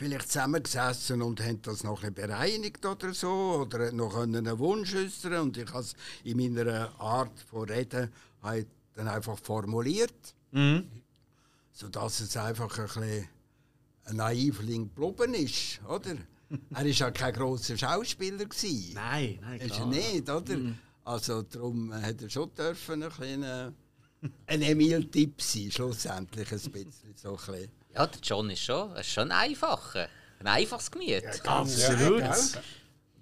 vielleicht 0.00 0.28
zusammengesessen 0.28 1.20
und 1.20 1.42
haben 1.42 1.60
das 1.60 1.84
noch 1.84 2.02
ein 2.02 2.14
bisschen 2.14 2.28
bereinigt 2.28 2.86
oder 2.86 3.12
so. 3.12 3.66
Oder 3.66 3.92
noch 3.92 4.16
einen 4.16 4.58
Wunsch 4.58 4.94
äußern. 4.94 5.42
Und 5.42 5.58
ich 5.58 5.68
habe 5.68 5.80
es 5.80 5.94
in 6.24 6.38
meiner 6.38 6.98
Art 6.98 7.38
von 7.50 7.68
Reden 7.68 8.10
halt 8.42 8.66
dann 8.94 9.08
einfach 9.08 9.38
formuliert. 9.38 10.34
Sodass 11.72 12.20
es 12.20 12.34
einfach 12.38 12.78
ein 12.78 12.86
bisschen 12.86 13.28
ein 14.06 14.16
Naivling 14.16 14.90
geblieben 14.94 15.34
ist, 15.34 15.80
oder? 15.86 16.16
er 16.70 16.76
war 16.76 16.86
ja 16.86 17.10
kein 17.10 17.34
grosser 17.34 17.76
Schauspieler. 17.76 18.46
Gewesen. 18.46 18.94
Nein, 18.94 19.38
nein, 19.42 19.60
Ist 19.60 19.74
klar. 19.74 19.80
er 19.80 19.86
nicht, 19.86 20.30
oder? 20.30 20.58
Also 21.04 21.42
darum 21.42 21.92
hat 21.92 22.22
er 22.22 22.30
schon 22.30 22.50
dürfen 22.54 23.02
ein 23.02 23.10
kleiner 23.10 23.74
ein 24.46 24.62
Emil-Tipp 24.62 25.40
sein, 25.40 25.70
schlussendlich 25.70 26.50
ein 26.50 26.58
bisschen. 26.58 27.14
So 27.14 27.30
ein 27.32 27.36
bisschen. 27.36 27.79
Ja, 27.94 28.06
der 28.06 28.20
John 28.22 28.50
ist 28.50 28.60
schon, 28.62 28.94
ist 28.96 29.10
schon 29.10 29.30
einfacher. 29.32 30.08
Ein 30.38 30.46
einfaches 30.46 30.90
Gemüt. 30.90 31.24
Absolut. 31.46 32.20
Ja? 32.20 32.34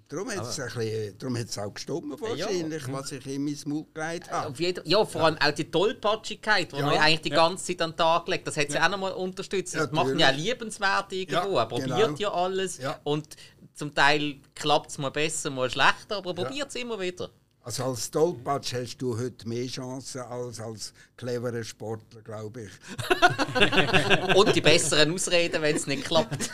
Darum 0.07 0.31
hat 0.31 0.41
es 0.43 0.59
ein 0.59 0.65
bisschen- 0.73 1.17
darum 1.19 1.37
hat's 1.37 1.57
auch 1.59 1.71
gestummt 1.71 2.19
wahrscheinlich, 2.19 2.91
was 2.91 3.11
ich 3.11 3.27
in 3.27 3.45
mein 3.45 3.57
Mund 3.65 3.93
gelegt 3.93 4.31
habe. 4.31 4.47
Auf 4.49 4.59
jeden, 4.59 4.87
ja, 4.89 5.05
vor 5.05 5.21
allem 5.25 5.37
auch 5.37 5.51
die 5.51 5.69
Tollpatschigkeit, 5.69 6.71
die 6.71 6.77
Ja. 6.77 6.91
er 6.93 7.01
eigentlich 7.01 7.21
die 7.21 7.29
ganze 7.29 7.63
Zeit 7.65 7.81
an 7.83 7.91
den 7.91 7.97
Tag 7.97 8.27
legt, 8.27 8.47
das 8.47 8.57
hat 8.57 8.71
sie 8.71 8.79
auch 8.79 8.89
nochmal 8.89 9.11
unterstützt. 9.11 9.75
Das 9.75 9.85
Ja, 9.87 9.91
macht 9.91 10.07
ihn 10.09 10.19
ja 10.19 10.31
liebenswert 10.31 11.11
irgendwo. 11.13 11.53
Ja, 11.55 11.59
er 11.61 11.65
probiert 11.67 11.87
genau. 12.07 12.17
ja 12.17 12.31
alles 12.33 12.77
Ja. 12.79 12.99
und 13.03 13.35
zum 13.75 13.93
Teil 13.93 14.37
klappt 14.55 14.89
es 14.89 14.97
mal 14.97 15.11
besser, 15.11 15.51
mal 15.51 15.69
schlechter, 15.69 16.17
aber 16.17 16.31
er 16.31 16.33
probiert 16.43 16.69
es 16.69 16.75
immer 16.75 16.99
wieder. 16.99 17.29
Also 17.69 17.83
als 17.83 18.09
Tollpatsch 18.09 18.73
hast 18.73 18.97
du 18.97 19.15
heute 19.15 19.47
mehr 19.47 19.67
Chancen 19.67 20.21
als 20.21 20.59
als 20.59 20.91
cleverer 21.15 21.63
Sportler, 21.63 22.23
glaube 22.23 22.63
ich. 22.63 24.35
Und 24.35 24.55
die 24.55 24.61
besseren 24.61 25.13
Ausreden, 25.13 25.61
wenn 25.61 25.75
es 25.75 25.85
nicht 25.85 26.03
klappt. 26.03 26.49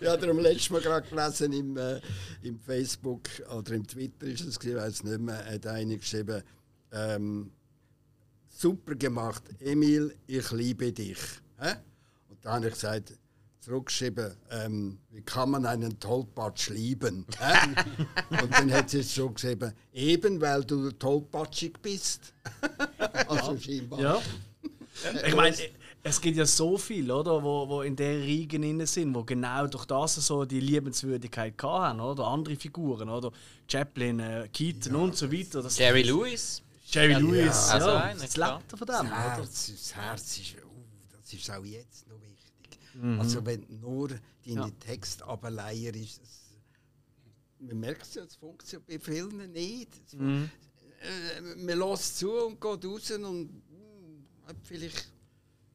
Ja, 0.00 0.16
darum 0.16 0.38
letztes 0.38 0.70
Mal 0.70 0.80
gerade 0.80 1.08
gelesen 1.08 1.52
im, 1.52 1.76
äh, 1.76 2.00
im 2.42 2.60
Facebook 2.60 3.22
oder 3.52 3.72
im 3.72 3.84
Twitter 3.84 4.26
ist 4.26 4.42
es, 4.42 4.56
ich 4.62 4.76
weiß 4.76 5.02
nicht 5.02 5.18
mehr, 5.18 5.44
hat 5.44 5.66
einer 5.66 5.96
geschrieben, 5.96 6.44
ähm, 6.92 7.50
super 8.48 8.94
gemacht, 8.94 9.42
Emil, 9.58 10.14
ich 10.28 10.48
liebe 10.52 10.92
dich. 10.92 11.18
Hä? 11.58 11.72
Und 12.28 12.38
da 12.44 12.52
habe 12.52 12.68
ich 12.68 12.74
gesagt, 12.74 13.14
zurückgeschrieben, 13.62 14.34
ähm, 14.50 14.98
wie 15.10 15.22
kann 15.22 15.50
man 15.50 15.64
einen 15.66 15.98
Tollpatsch 16.00 16.68
lieben? 16.70 17.24
Und 18.30 18.52
dann 18.52 18.72
hat 18.72 18.90
sie 18.90 18.98
es 18.98 19.14
schon 19.14 19.34
geschrieben, 19.34 19.72
eben 19.92 20.40
weil 20.40 20.64
du 20.64 20.90
tollpatschig 20.90 21.74
bist. 21.80 22.34
also 23.28 23.56
scheinbar. 23.56 24.00
Ja. 24.00 24.22
Ich 25.26 25.34
meine, 25.34 25.56
es 26.02 26.20
gibt 26.20 26.36
ja 26.36 26.44
so 26.44 26.76
viel, 26.76 27.08
oder, 27.10 27.40
wo, 27.42 27.68
wo 27.68 27.82
in 27.82 27.94
der 27.94 28.18
Riegen 28.18 28.64
inne 28.64 28.86
sind, 28.88 29.14
wo 29.14 29.22
genau 29.22 29.68
durch 29.68 29.84
das 29.84 30.16
so 30.16 30.44
die 30.44 30.58
Liebenswürdigkeit 30.58 31.54
haben, 31.62 32.00
oder 32.00 32.26
andere 32.26 32.56
Figuren, 32.56 33.08
oder 33.08 33.30
Chaplin, 33.70 34.18
äh, 34.18 34.48
Keaton 34.52 34.96
und 34.96 35.16
so 35.16 35.30
weiter. 35.32 35.62
Das 35.62 35.78
Jerry 35.78 36.02
Lewis. 36.02 36.62
Jerry 36.86 37.14
Lewis, 37.14 37.68
ja, 37.68 37.74
also 37.74 37.90
einer, 37.90 38.20
das 38.20 38.34
klar. 38.34 38.58
lebt 38.58 38.78
von 38.78 38.78
dem, 38.78 38.86
Das 38.86 39.00
oder? 39.00 39.16
Herz, 39.16 39.72
das 39.72 39.94
Herz 39.94 40.38
ist, 40.38 40.54
uh, 40.56 40.68
das 41.12 41.32
ist 41.32 41.50
auch 41.50 41.64
jetzt 41.64 42.08
noch 42.08 42.18
wichtig. 42.94 43.20
Also 43.20 43.44
wenn 43.44 43.66
nur 43.80 44.08
deine 44.08 44.20
Ja. 44.60 44.70
Textableier 44.80 45.94
ist, 45.94 46.20
das, 46.20 46.40
man 47.60 47.78
merkt 47.80 48.02
es 48.02 48.14
ja, 48.14 48.22
es 48.24 48.36
funktioniert 48.36 48.86
bei 48.86 48.98
vielen 48.98 49.52
nicht. 49.52 49.88
Es, 50.06 50.14
äh, 50.14 51.40
man 51.56 51.78
lässt 51.78 52.18
zu 52.18 52.30
und 52.46 52.60
geht 52.60 52.84
raus 52.84 53.10
und 53.10 53.50
uh, 53.70 54.46
hat 54.46 54.56
vielleicht 54.64 55.10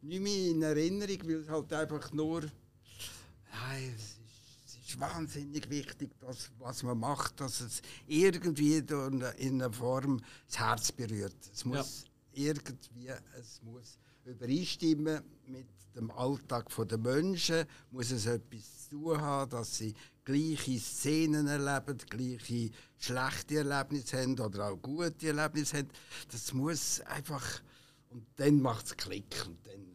nicht 0.02 0.22
mehr 0.22 0.52
in 0.52 0.62
Erinnerung, 0.62 1.18
weil 1.24 1.36
es 1.36 1.50
halt 1.50 1.74
einfach 1.74 2.12
nur, 2.14 2.42
nein, 2.42 3.94
es 3.96 4.04
ist, 4.04 4.20
es 4.66 4.90
ist 4.90 5.00
wahnsinnig 5.00 5.70
wichtig, 5.70 6.12
dass, 6.20 6.50
was 6.60 6.84
man 6.84 6.98
macht, 7.00 7.40
dass 7.42 7.62
es 7.62 7.82
irgendwie 8.08 8.78
in 8.78 9.22
in 9.38 9.62
einer 9.62 9.74
Form 9.74 10.22
das 10.48 10.60
Herz 10.60 10.92
berührt. 10.92 11.36
Es 11.54 11.66
muss 11.66 12.06
irgendwie, 12.32 13.10
es 13.40 13.62
muss 13.64 13.98
übereinstimmen 14.26 15.24
mit 15.48 15.68
dem 15.98 16.12
Alltag 16.12 16.68
der 16.88 16.98
Menschen, 16.98 17.66
muss 17.92 18.12
es 18.12 18.26
etwas 18.26 18.90
zu 18.90 18.96
tun 18.96 19.20
haben, 19.20 19.50
dass 19.50 19.78
sie 19.78 19.94
gleiche 20.24 20.80
Szenen 20.80 21.48
erleben, 21.48 21.98
gleiche 22.10 22.70
schlechte 22.98 23.58
Erlebnisse 23.58 24.22
haben 24.22 24.40
oder 24.40 24.70
auch 24.70 24.78
gute 24.78 25.28
Erlebnisse 25.28 25.78
haben. 25.78 25.90
Das 26.32 26.54
muss 26.54 27.02
einfach, 27.02 27.62
und 28.10 28.26
dann 28.36 28.62
macht 28.62 28.86
es 28.86 28.98
Klick 28.98 29.46
und 29.48 29.58
dann, 29.66 29.86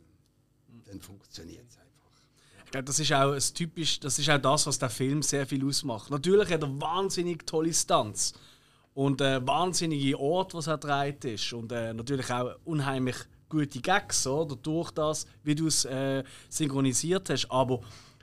dann 0.86 1.00
funktioniert 1.00 1.66
es 1.68 1.76
einfach. 1.76 2.10
Ich 2.64 2.70
glaube, 2.70 2.84
das 2.84 2.98
ist 2.98 3.12
auch 3.12 3.32
ein 3.32 3.54
typisch, 3.54 4.00
das 4.00 4.18
ist 4.18 4.30
auch 4.30 4.38
das, 4.38 4.66
was 4.66 4.78
der 4.78 4.90
Film 4.90 5.22
sehr 5.22 5.46
viel 5.46 5.64
ausmacht. 5.66 6.10
Natürlich 6.10 6.50
hat 6.50 6.62
er 6.62 6.80
wahnsinnig 6.80 7.46
tolle 7.46 7.72
Stunts 7.74 8.32
und 8.94 9.20
äh, 9.20 9.46
wahnsinnige 9.46 10.18
Orte, 10.18 10.56
was 10.56 10.66
er 10.66 10.78
dreht 10.78 11.24
ist 11.24 11.52
und 11.52 11.72
äh, 11.72 11.92
natürlich 11.92 12.30
auch 12.30 12.56
unheimlich 12.64 13.16
gute 13.52 13.80
Gags, 13.80 14.26
oder 14.26 14.56
durch 14.56 14.90
das, 14.90 15.26
wie 15.44 15.54
du 15.54 15.66
es 15.66 15.84
äh, 15.84 16.24
synchronisiert 16.48 17.30
hast. 17.30 17.50
Aber 17.50 17.80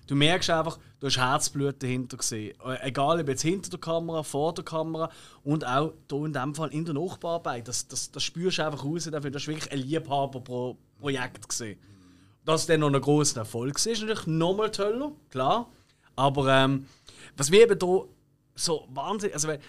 du 0.07 0.15
merkst 0.15 0.49
einfach, 0.49 0.79
du 0.99 1.07
hast 1.07 1.17
Herzblut 1.17 1.81
dahinter 1.81 2.17
gesehen. 2.17 2.57
Äh, 2.65 2.87
egal 2.87 3.21
ob 3.21 3.27
jetzt 3.29 3.43
hinter 3.43 3.69
der 3.69 3.79
Kamera, 3.79 4.23
vor 4.23 4.53
der 4.53 4.65
Kamera 4.65 5.09
und 5.43 5.65
auch 5.65 5.93
hier 6.09 6.25
in 6.25 6.33
dem 6.33 6.55
Fall 6.55 6.69
in 6.73 6.85
der 6.85 6.93
Nachbararbeit. 6.95 7.67
Das, 7.67 7.87
das, 7.87 8.11
das 8.11 8.23
spürst 8.23 8.57
du 8.57 8.65
einfach 8.65 8.83
raus. 8.83 9.07
Dafür, 9.11 9.31
das 9.31 9.43
ist 9.43 9.47
wirklich 9.47 9.71
ein 9.71 9.79
Liebhaberprojekt 9.79 11.47
gesehen. 11.47 11.79
Dass 12.45 12.65
dann 12.65 12.79
noch 12.79 12.91
ein 12.93 13.01
grosser 13.01 13.41
Erfolg 13.41 13.75
ist, 13.75 13.85
ist 13.85 14.01
natürlich 14.01 14.25
nochmal 14.27 14.71
toller, 14.71 15.11
klar. 15.29 15.69
Aber 16.15 16.47
ähm, 16.53 16.87
was 17.37 17.49
mir 17.49 17.61
eben 17.61 17.79
hier 17.79 18.05
so 18.55 18.87
wahnsinnig. 18.89 19.35
Also, 19.35 19.49
wir- 19.49 19.59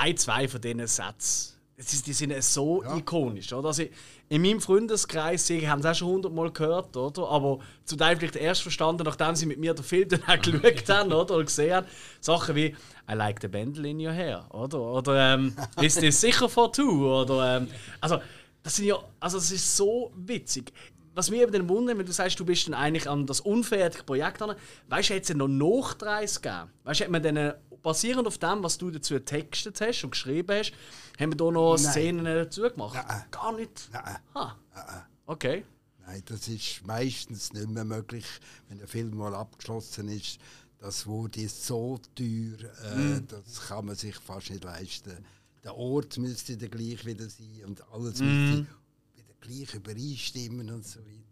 ein, 0.00 0.16
zwei 0.16 0.46
von 0.46 0.60
diesen 0.60 0.86
Sätzen, 0.86 1.54
ist- 1.78 2.06
die 2.06 2.12
sind 2.12 2.42
so 2.42 2.82
ikonisch. 2.84 3.52
Oder? 3.52 3.68
Also, 3.68 3.84
in 4.28 4.42
meinem 4.42 4.60
Freundeskreis, 4.60 5.46
sie 5.46 5.68
haben 5.68 5.80
es 5.80 5.86
auch 5.86 5.94
schon 5.94 6.08
hundertmal 6.08 6.50
gehört, 6.50 6.96
oder? 6.96 7.28
aber 7.28 7.60
zum 7.84 7.98
Teil 7.98 8.16
vielleicht 8.16 8.36
erst 8.36 8.62
verstanden, 8.62 9.04
nachdem 9.04 9.34
sie 9.36 9.46
mit 9.46 9.58
mir 9.58 9.74
den 9.74 9.84
Film 9.84 10.08
dann 10.08 10.22
auch 10.24 10.40
geschaut 10.42 10.88
haben 10.88 11.12
oder, 11.12 11.34
oder 11.34 11.44
gesehen 11.44 11.74
haben. 11.76 11.86
Sachen 12.20 12.54
wie 12.56 12.74
I 13.10 13.14
like 13.14 13.38
the 13.40 13.48
bundle 13.48 13.88
in 13.88 14.00
your 14.04 14.12
hair 14.12 14.44
oder, 14.52 14.80
oder 14.80 15.34
ähm, 15.34 15.54
Is 15.80 15.94
this 15.94 16.20
sicher 16.20 16.48
for 16.48 16.72
two? 16.72 17.06
Oder, 17.22 17.56
ähm, 17.58 17.68
also, 18.00 18.18
das 18.62 18.76
sind 18.76 18.86
ja, 18.86 18.98
also 19.20 19.38
das 19.38 19.50
ist 19.50 19.76
so 19.76 20.10
witzig. 20.16 20.72
Was 21.14 21.30
mir 21.30 21.42
eben 21.42 21.52
dann 21.52 21.68
wundert, 21.68 21.98
wenn 21.98 22.06
du 22.06 22.12
sagst, 22.12 22.38
du 22.38 22.44
bist 22.44 22.66
dann 22.68 22.74
eigentlich 22.74 23.08
an 23.08 23.26
das 23.26 23.40
unfertige 23.40 24.04
Projekt 24.04 24.40
an, 24.42 24.54
weißt 24.88 25.10
du, 25.10 25.14
hätte 25.14 25.32
es 25.32 25.36
noch 25.36 25.48
Nachdreis 25.48 26.40
gegeben? 26.40 26.70
Weißt 26.84 27.00
du, 27.00 27.04
hat 27.04 27.10
man 27.10 27.24
äh, 27.36 27.54
basierend 27.82 28.26
auf 28.26 28.38
dem, 28.38 28.62
was 28.62 28.78
du 28.78 28.90
dazu 28.90 29.14
getextet 29.14 29.80
hast 29.80 30.04
und 30.04 30.10
geschrieben 30.10 30.58
hast, 30.58 30.72
haben 31.18 31.32
wir 31.32 31.36
da 31.36 31.50
noch 31.50 31.76
Nein. 31.76 31.92
Szenen 31.92 32.24
dazu 32.24 32.62
gemacht? 32.62 32.94
Nein. 32.94 33.24
Gar 33.30 33.52
nicht. 33.52 33.88
Nein. 33.92 34.18
Ha. 34.34 34.56
Okay. 35.26 35.64
Nein, 36.06 36.22
das 36.24 36.48
ist 36.48 36.86
meistens 36.86 37.52
nicht 37.52 37.68
mehr 37.68 37.84
möglich, 37.84 38.24
wenn 38.68 38.78
der 38.78 38.88
Film 38.88 39.14
mal 39.16 39.34
abgeschlossen 39.34 40.08
ist. 40.08 40.38
Das 40.78 41.06
wurde 41.06 41.46
so 41.48 42.00
teuer, 42.14 42.56
äh, 42.96 43.20
das 43.26 43.66
kann 43.66 43.84
man 43.86 43.96
sich 43.96 44.16
fast 44.16 44.50
nicht 44.50 44.64
leisten. 44.64 45.24
Der 45.64 45.76
Ort 45.76 46.16
müsste 46.16 46.56
der 46.56 46.68
gleich 46.68 47.04
wieder 47.04 47.28
sein 47.28 47.64
und 47.66 47.82
alles 47.92 48.20
müsste 48.20 48.66
wieder 49.14 49.34
gleich 49.40 49.74
übereinstimmen 49.74 50.70
und 50.70 50.86
so 50.86 51.00
weiter. 51.00 51.27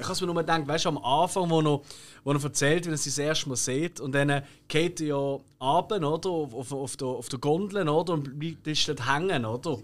Ich 0.00 0.08
habe 0.08 0.20
mir 0.20 0.32
nur 0.32 0.42
gedacht, 0.42 0.66
weißt 0.66 0.84
du, 0.86 0.88
am 0.90 0.98
Anfang, 0.98 1.48
wo 1.50 1.60
er, 1.60 1.80
wo 2.24 2.32
er 2.32 2.42
erzählt, 2.42 2.86
wie 2.86 2.90
er 2.90 2.96
sie 2.96 3.10
das 3.10 3.18
erste 3.18 3.48
Mal 3.48 3.56
sieht, 3.56 4.00
und 4.00 4.12
dann 4.12 4.28
äh, 4.28 4.42
geht 4.66 5.00
er 5.00 5.06
ja 5.06 5.16
runter, 5.16 6.12
oder? 6.12 6.30
Auf, 6.30 6.54
auf, 6.54 6.72
auf, 6.72 6.96
der, 6.96 7.06
auf 7.08 7.28
der 7.28 7.38
Gondel, 7.38 7.88
oder? 7.88 8.14
Und 8.14 8.38
bleibt 8.38 8.66
ist 8.66 8.88
dort 8.88 9.08
hängen, 9.08 9.44
oder? 9.44 9.78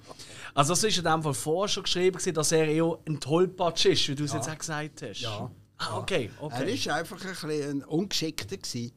Also, 0.52 0.72
das 0.72 0.84
ist 0.84 0.98
in 0.98 1.04
dem 1.04 1.22
Fall 1.22 1.34
vorher 1.34 1.68
schon 1.68 1.84
geschrieben, 1.84 2.18
dass 2.34 2.52
er 2.52 2.66
eher 2.66 2.98
ein 3.06 3.20
Tollpatsch 3.20 3.86
ist, 3.86 4.08
wie 4.08 4.14
du 4.14 4.24
es 4.24 4.32
jetzt 4.32 4.50
auch 4.50 4.58
gesagt 4.58 5.02
hast. 5.02 5.20
Ja. 5.20 5.50
Ah, 5.78 5.98
okay, 5.98 6.30
Er 6.40 6.44
okay. 6.44 6.86
war 6.86 6.94
einfach 6.96 7.20
ein, 7.20 7.30
bisschen 7.30 7.50
ein 7.50 7.84
Ungeschickter. 7.84 8.56
Gewesen. 8.56 8.92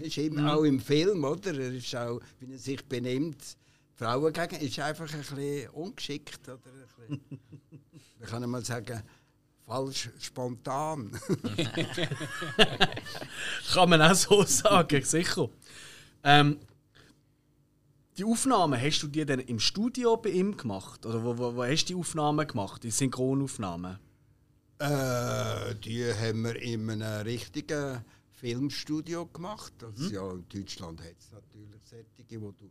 Ist 0.00 0.18
eben 0.18 0.46
auch 0.46 0.62
im 0.62 0.80
Film, 0.80 1.24
oder? 1.24 1.52
Er 1.54 1.72
ist 1.72 1.94
auch, 1.94 2.20
wie 2.38 2.52
er 2.52 2.58
sich 2.58 2.82
benimmt, 2.86 3.56
Frauen 3.94 4.32
gegen, 4.32 4.56
ist 4.56 4.78
einfach 4.78 5.12
ein 5.12 5.20
bisschen 5.20 5.68
ungeschickt. 5.70 6.48
Oder? 6.48 6.58
Ein 7.08 7.18
bisschen, 7.18 7.40
man 8.20 8.28
kann 8.28 8.50
mal 8.50 8.64
sagen, 8.64 9.02
falsch 9.70 10.10
spontan. 10.18 11.12
Kann 13.72 13.88
man 13.88 14.02
auch 14.02 14.14
so 14.14 14.42
sagen, 14.42 15.04
sicher. 15.04 15.48
Ähm, 16.24 16.58
die 18.16 18.24
Aufnahmen, 18.24 18.80
hast 18.80 19.00
du 19.02 19.06
die 19.06 19.24
dann 19.24 19.38
im 19.38 19.60
Studio 19.60 20.16
bei 20.16 20.30
ihm 20.30 20.56
gemacht? 20.56 21.06
Oder 21.06 21.22
wo, 21.22 21.38
wo, 21.38 21.54
wo 21.54 21.62
hast 21.62 21.84
du 21.84 21.94
die 21.94 22.00
Aufnahmen 22.00 22.48
gemacht, 22.48 22.82
die 22.82 22.90
Synchronaufnahmen? 22.90 24.00
Äh, 24.80 25.76
die 25.76 26.04
haben 26.14 26.42
wir 26.42 26.60
in 26.60 26.90
einem 26.90 27.22
richtigen 27.22 28.04
Filmstudio 28.32 29.26
gemacht. 29.26 29.72
Also 29.84 30.10
ja, 30.10 30.32
in 30.32 30.48
Deutschland 30.48 31.00
hat 31.00 31.16
es 31.16 31.30
natürlich 31.30 31.80
solche, 31.84 32.40
wo 32.42 32.50
du 32.50 32.68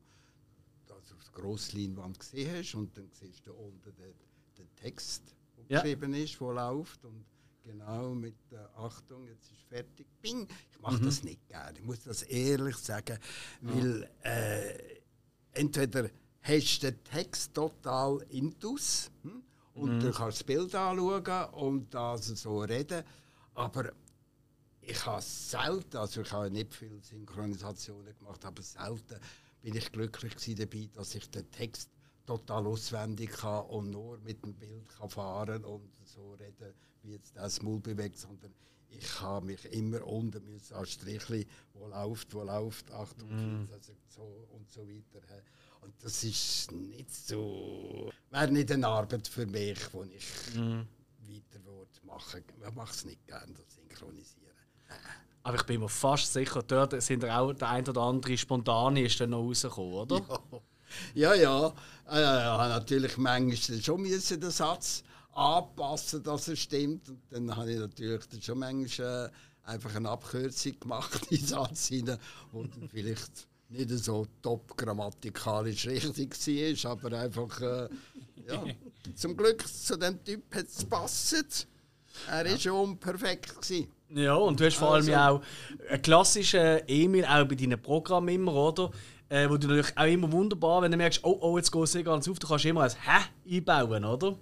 das 0.85 1.13
auf 1.13 1.23
der 1.23 1.41
Grossleinwand 1.41 2.19
gesehen 2.19 2.57
hast 2.57 2.75
und 2.75 2.97
dann 2.97 3.09
siehst 3.13 3.47
du 3.47 3.53
unten 3.53 3.95
den, 3.95 4.13
den 4.57 4.75
Text, 4.75 5.33
Ja. 5.69 5.81
geschrieben 5.81 6.13
ist, 6.15 6.39
der 6.39 6.53
läuft 6.53 7.05
und 7.05 7.25
genau 7.63 8.13
mit 8.15 8.35
der 8.51 8.69
Achtung, 8.75 9.27
jetzt 9.27 9.51
ist 9.51 9.61
fertig, 9.69 10.07
bing. 10.21 10.47
Ich 10.71 10.79
mache 10.81 10.99
das 10.99 11.23
nicht 11.23 11.47
gerne, 11.47 11.77
ich 11.77 11.85
muss 11.85 12.03
das 12.03 12.23
ehrlich 12.23 12.75
sagen, 12.75 13.17
weil 13.61 14.09
äh, 14.23 14.99
entweder 15.53 16.09
hast 16.41 16.79
du 16.79 16.91
den 16.91 17.03
Text 17.03 17.53
total 17.53 18.25
intus 18.29 19.11
hm? 19.21 19.43
und 19.75 19.99
du 19.99 20.11
kannst 20.11 20.39
das 20.39 20.43
Bild 20.43 20.73
anschauen 20.73 21.53
und 21.53 21.93
das 21.93 22.25
so 22.27 22.61
reden, 22.61 23.03
aber 23.53 23.91
ich 24.81 25.05
habe 25.05 25.21
selten, 25.21 25.97
also 25.97 26.21
ich 26.21 26.31
habe 26.31 26.49
nicht 26.49 26.73
viele 26.73 26.99
Synchronisationen 27.01 28.17
gemacht, 28.17 28.43
aber 28.43 28.63
selten 28.63 29.19
bin 29.61 29.75
ich 29.75 29.91
glücklich 29.91 30.33
dabei, 30.55 30.89
dass 30.93 31.13
ich 31.13 31.29
den 31.29 31.49
Text 31.51 31.89
total 32.29 32.67
auswendig 32.67 33.31
kann 33.31 33.65
und 33.65 33.89
nur 33.89 34.19
mit 34.19 34.43
dem 34.43 34.53
Bild 34.53 34.87
kann 34.89 35.09
fahren 35.09 35.65
und 35.65 35.89
so 36.05 36.33
reden, 36.33 36.73
wie 37.01 37.13
jetzt 37.13 37.35
das 37.35 37.61
Maul 37.63 37.79
bewegt, 37.79 38.19
sondern 38.19 38.53
ich 38.89 39.19
habe 39.19 39.47
mich 39.47 39.65
immer 39.73 40.05
unten 40.05 40.43
müssen 40.45 40.75
an 40.75 40.85
Strichli, 40.85 41.47
wo 41.73 41.87
läuft, 41.87 42.31
wo 42.35 42.43
läuft, 42.43 42.91
Achtung, 42.91 43.67
also 43.71 43.93
so 44.07 44.47
und 44.51 44.71
so 44.71 44.87
weiter. 44.87 45.21
Und 45.81 45.93
das 46.03 46.23
ist 46.23 46.71
nicht 46.71 47.09
so, 47.11 48.11
wäre 48.29 48.51
nicht 48.51 48.71
eine 48.71 48.87
Arbeit 48.87 49.27
für 49.27 49.47
mich, 49.47 49.79
die 49.87 50.13
ich 50.15 50.55
weiter 50.55 51.65
würde 51.65 51.99
machen. 52.03 52.43
Ich 52.67 52.75
mache 52.75 52.93
es 52.93 53.05
nicht 53.05 53.25
gerne, 53.25 53.53
das 53.53 53.73
Synchronisieren. 53.73 54.53
Aber 55.41 55.55
ich 55.55 55.63
bin 55.63 55.79
mir 55.79 55.89
fast 55.89 56.31
sicher, 56.31 56.61
dort 56.61 57.01
sind 57.01 57.25
auch 57.25 57.53
der 57.53 57.69
ein 57.69 57.87
oder 57.87 58.01
andere 58.01 58.37
spontane 58.37 59.01
ist 59.01 59.19
dann 59.19 59.31
noch 59.31 59.41
rausgekommen, 59.41 59.93
oder? 59.93 60.17
Ja, 60.17 60.61
ja. 61.13 61.67
Äh, 61.67 61.71
ich 62.21 62.25
habe 62.25 62.69
natürlich 62.69 63.17
manchmal 63.17 63.81
schon 63.81 64.01
müssen 64.01 64.39
den 64.39 64.51
Satz 64.51 65.03
anpassen, 65.33 66.23
dass 66.23 66.47
er 66.47 66.55
stimmt. 66.55 67.09
Und 67.09 67.21
dann 67.31 67.55
habe 67.55 67.71
ich 67.71 67.79
natürlich 67.79 68.25
dann 68.27 68.41
schon 68.41 68.59
manchmal 68.59 69.27
äh, 69.27 69.69
einfach 69.69 69.95
eine 69.95 70.09
Abkürzung 70.09 70.79
gemacht 70.79 71.21
in 71.29 71.37
den 71.37 71.45
Satz 71.47 71.87
hinein, 71.87 72.17
wo 72.51 72.63
dann 72.63 72.89
vielleicht 72.89 73.47
nicht 73.69 73.89
so 73.91 74.25
top 74.41 74.75
grammatikalisch 74.75 75.85
richtig 75.87 76.83
war, 76.83 76.91
aber 76.91 77.19
einfach, 77.19 77.61
äh, 77.61 77.87
ja, 78.47 78.63
zum 79.15 79.37
Glück 79.37 79.63
zu 79.67 79.95
dem 79.95 80.23
Typ 80.23 80.43
hat 80.55 80.65
es 80.65 80.79
gepasst. 80.79 81.67
Er 82.27 82.45
war 82.49 82.57
schon 82.57 82.97
perfekt. 82.97 83.61
Gewesen. 83.61 83.87
Ja, 84.09 84.33
und 84.33 84.59
du 84.59 84.65
hast 84.65 84.75
vor 84.77 84.87
allem 84.95 85.01
Also- 85.01 85.11
ja 85.11 85.29
auch 85.29 85.41
einen 85.87 86.01
klassischen 86.01 86.81
Emil 86.87 87.23
auch 87.25 87.45
bei 87.47 87.53
deinen 87.53 87.79
Programmen 87.79 88.29
immer, 88.29 88.55
oder? 88.55 88.89
Äh, 89.29 89.47
wo 89.47 89.57
du 89.57 89.67
natürlich 89.67 89.95
auch 89.95 90.05
immer 90.05 90.31
wunderbar, 90.31 90.81
wenn 90.81 90.91
du 90.91 90.97
merkst, 90.97 91.23
oh, 91.23 91.37
oh, 91.41 91.57
jetzt 91.57 91.71
geht 91.71 91.83
es 91.83 91.93
nicht 91.93 92.05
ganz 92.05 92.27
auf, 92.27 92.39
du 92.39 92.47
kannst 92.47 92.65
immer 92.65 92.81
ein 92.81 92.91
Hä 92.91 93.57
einbauen, 93.57 94.03
oder? 94.03 94.37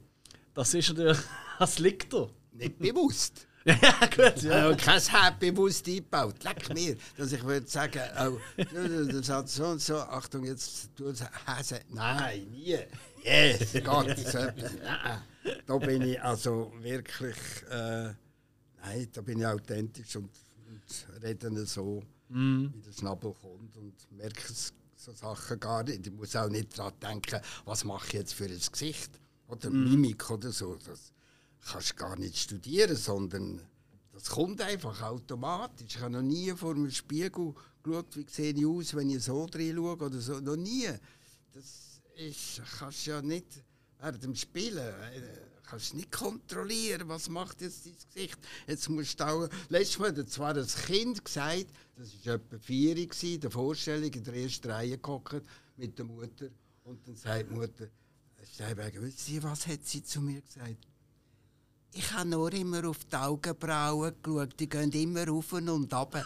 Das 0.54 0.73
ist 0.73 0.89
natürlich, 0.89 1.17
das 1.60 1.80
liegt 1.80 2.13
da. 2.13 2.30
Nicht 2.54 2.80
bewusst. 2.80 3.47
ja, 3.65 3.76
gut, 4.15 4.43
ja. 4.43 4.69
Ja. 4.69 4.76
kein 4.78 5.02
Herz 5.02 5.39
bewusst 5.39 5.86
eingebaut. 5.88 6.41
Leck 6.45 6.73
mir. 6.73 6.95
Dass 7.17 7.34
ich 7.34 7.43
würde 7.43 7.67
sagen, 7.67 8.02
oh, 8.17 8.38
der 8.58 9.23
Satz 9.23 9.56
so 9.56 9.65
und 9.65 9.82
so, 9.82 9.97
Achtung, 9.97 10.45
jetzt 10.45 10.89
es 11.02 11.23
Häse. 11.45 11.82
Nein, 11.89 12.47
nie. 12.50 12.78
Yes, 13.23 13.73
Gott. 13.84 14.17
so 14.17 14.38
etwas. 14.38 14.71
Nein. 14.82 15.19
Da 15.65 15.78
bin 15.78 16.02
ich 16.02 16.21
also 16.21 16.71
wirklich, 16.80 17.36
äh, 17.69 18.13
nein, 18.82 19.08
da 19.12 19.21
bin 19.21 19.39
ich 19.39 19.45
authentisch 19.45 20.15
und, 20.15 20.30
und 20.69 21.23
rede 21.23 21.65
so, 21.65 22.02
wie 22.29 22.81
der 22.81 22.91
Schnabel 22.91 23.33
kommt 23.33 23.77
und 23.77 23.93
merke 24.11 24.41
so 24.95 25.13
Sachen 25.13 25.59
gar 25.59 25.83
nicht. 25.83 26.07
Ich 26.07 26.13
muss 26.13 26.35
auch 26.35 26.49
nicht 26.49 26.77
daran 26.77 26.93
denken, 27.01 27.39
was 27.65 27.83
mache 27.83 28.07
ich 28.07 28.13
jetzt 28.13 28.33
für 28.33 28.45
ein 28.45 28.61
Gesicht 28.71 29.11
oder 29.47 29.69
Mimik 29.69 30.29
oder 30.29 30.51
so. 30.51 30.75
Das 30.75 31.13
kannst 31.71 31.91
du 31.91 31.95
gar 31.95 32.17
nicht 32.17 32.37
studieren, 32.37 32.95
sondern 32.95 33.61
das 34.13 34.29
kommt 34.29 34.61
einfach 34.61 35.01
automatisch. 35.03 35.95
Ich 35.95 35.99
habe 35.99 36.13
noch 36.13 36.21
nie 36.21 36.51
vor 36.51 36.73
dem 36.73 36.89
Spiegel 36.89 37.53
geschaut, 37.83 38.15
wie 38.15 38.25
sehe 38.29 38.53
ich 38.53 38.65
aus, 38.65 38.95
wenn 38.95 39.09
ich 39.09 39.23
so 39.23 39.45
drin 39.45 39.75
schaue 39.75 39.95
oder 39.95 40.19
so. 40.19 40.39
Noch 40.39 40.55
nie. 40.55 40.87
Das 41.53 42.01
ist, 42.15 42.61
kannst 42.79 43.05
du 43.05 43.11
ja 43.11 43.21
nicht 43.21 43.63
während 43.99 44.23
dem 44.23 44.35
Spielen 44.35 44.77
äh, 44.77 45.21
kannst 45.67 45.93
nicht 45.93 46.12
kontrollieren, 46.12 47.08
was 47.08 47.30
macht 47.30 47.62
jetzt 47.62 47.86
dein 47.86 47.95
Gesicht. 47.95 48.39
Jetzt 48.65 48.89
musst 48.89 49.19
du 49.19 49.25
auch, 49.25 49.49
letztes 49.69 49.99
Mal 49.99 50.15
hat 50.15 50.30
zwar 50.30 50.56
ein 50.56 50.67
Kind 50.67 51.23
gesagt, 51.23 51.67
das 51.95 52.25
war 52.25 52.36
etwa 52.36 52.58
vier, 52.58 52.97
in 52.97 53.39
der 53.39 53.51
Vorstellung 53.51 54.12
in 54.12 54.23
der 54.23 54.34
ersten 54.34 54.71
Reihe 54.71 54.97
gehockt 54.97 55.43
mit 55.75 55.97
der 55.97 56.06
Mutter. 56.06 56.47
Und 56.84 57.06
dann 57.08 57.15
sagt 57.15 57.49
die 57.49 57.53
Mutter, 57.53 57.88
Steinberger, 58.53 59.01
wissen 59.01 59.17
Sie, 59.17 59.43
was 59.43 59.67
hat 59.67 59.86
sie 59.86 60.01
zu 60.03 60.21
mir 60.21 60.41
gesagt? 60.41 60.88
Ich 61.93 62.12
habe 62.13 62.30
nur 62.30 62.53
immer 62.53 62.88
auf 62.88 63.03
die 63.06 63.15
Augenbrauen 63.15 64.13
geschaut, 64.21 64.60
die 64.60 64.69
gehen 64.69 64.91
immer 64.91 65.27
rauf 65.27 65.53
und 65.53 65.67
runter. 65.67 66.08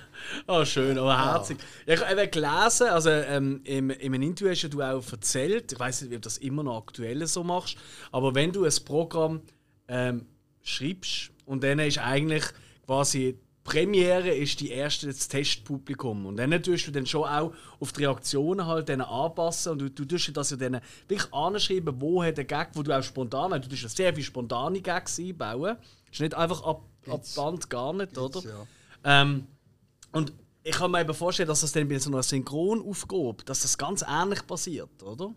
Oh, 0.46 0.64
schön, 0.64 0.98
aber 0.98 1.16
herzig. 1.16 1.58
Ja, 1.86 1.94
ich 1.94 2.00
habe 2.00 2.28
gelesen, 2.28 2.88
also 2.88 3.10
ähm, 3.10 3.60
im, 3.64 3.90
im 3.90 4.14
Interview 4.14 4.50
hast 4.50 4.68
du 4.72 4.82
auch 4.82 5.12
erzählt, 5.12 5.72
ich 5.72 5.78
weiß 5.78 6.02
nicht, 6.02 6.10
ob 6.14 6.22
du 6.22 6.26
das 6.26 6.38
immer 6.38 6.62
noch 6.62 6.78
aktuell 6.78 7.26
so 7.26 7.44
machst, 7.44 7.76
aber 8.12 8.34
wenn 8.34 8.52
du 8.52 8.64
ein 8.64 8.72
Programm 8.84 9.42
ähm, 9.88 10.26
schreibst 10.62 11.30
und 11.46 11.62
dann 11.64 11.78
ist 11.78 11.98
eigentlich 11.98 12.44
quasi 12.86 13.38
die 13.38 13.50
Premiere 13.70 14.30
ist 14.30 14.60
die 14.60 14.70
erste 14.70 15.06
das 15.06 15.28
Testpublikum 15.28 16.26
und 16.26 16.36
dann 16.38 16.50
tust 16.62 16.86
du 16.86 16.90
dann 16.90 17.06
schon 17.06 17.28
auch 17.28 17.52
auf 17.78 17.92
die 17.92 18.04
Reaktionen 18.04 18.66
halt 18.66 18.88
dann 18.88 19.00
anpassen 19.00 19.72
und 19.72 19.78
du, 19.80 19.90
du 19.90 20.04
tust 20.06 20.34
das 20.36 20.50
ja 20.50 20.56
dann 20.56 20.80
wirklich 21.06 21.32
anschreiben, 21.32 22.00
wo 22.00 22.22
hat 22.22 22.38
der 22.38 22.46
Gag, 22.46 22.70
wo 22.74 22.82
du 22.82 22.96
auch 22.96 23.02
spontan, 23.02 23.50
du 23.50 23.68
tust 23.68 23.82
ja 23.82 23.88
sehr 23.88 24.14
viele 24.14 24.24
spontane 24.24 24.80
Gags 24.80 25.18
einbauen, 25.20 25.76
ist 26.10 26.20
nicht 26.20 26.34
einfach 26.34 26.64
ab, 26.64 26.82
ab 27.06 27.22
Band 27.36 27.68
gar 27.70 27.92
nicht, 27.92 28.16
oder? 28.16 28.40
ja. 28.40 28.66
Ähm, 29.04 29.46
und 30.12 30.32
ich 30.62 30.72
kann 30.72 30.90
mir 30.90 31.00
eben 31.00 31.14
vorstellen, 31.14 31.48
dass 31.48 31.62
das 31.62 31.72
dann 31.72 31.88
bei 31.88 31.98
so 31.98 32.10
einer 32.10 32.22
Synchronaufgabe, 32.22 33.44
dass 33.44 33.62
das 33.62 33.78
ganz 33.78 34.04
ähnlich 34.06 34.46
passiert, 34.46 35.02
oder? 35.02 35.34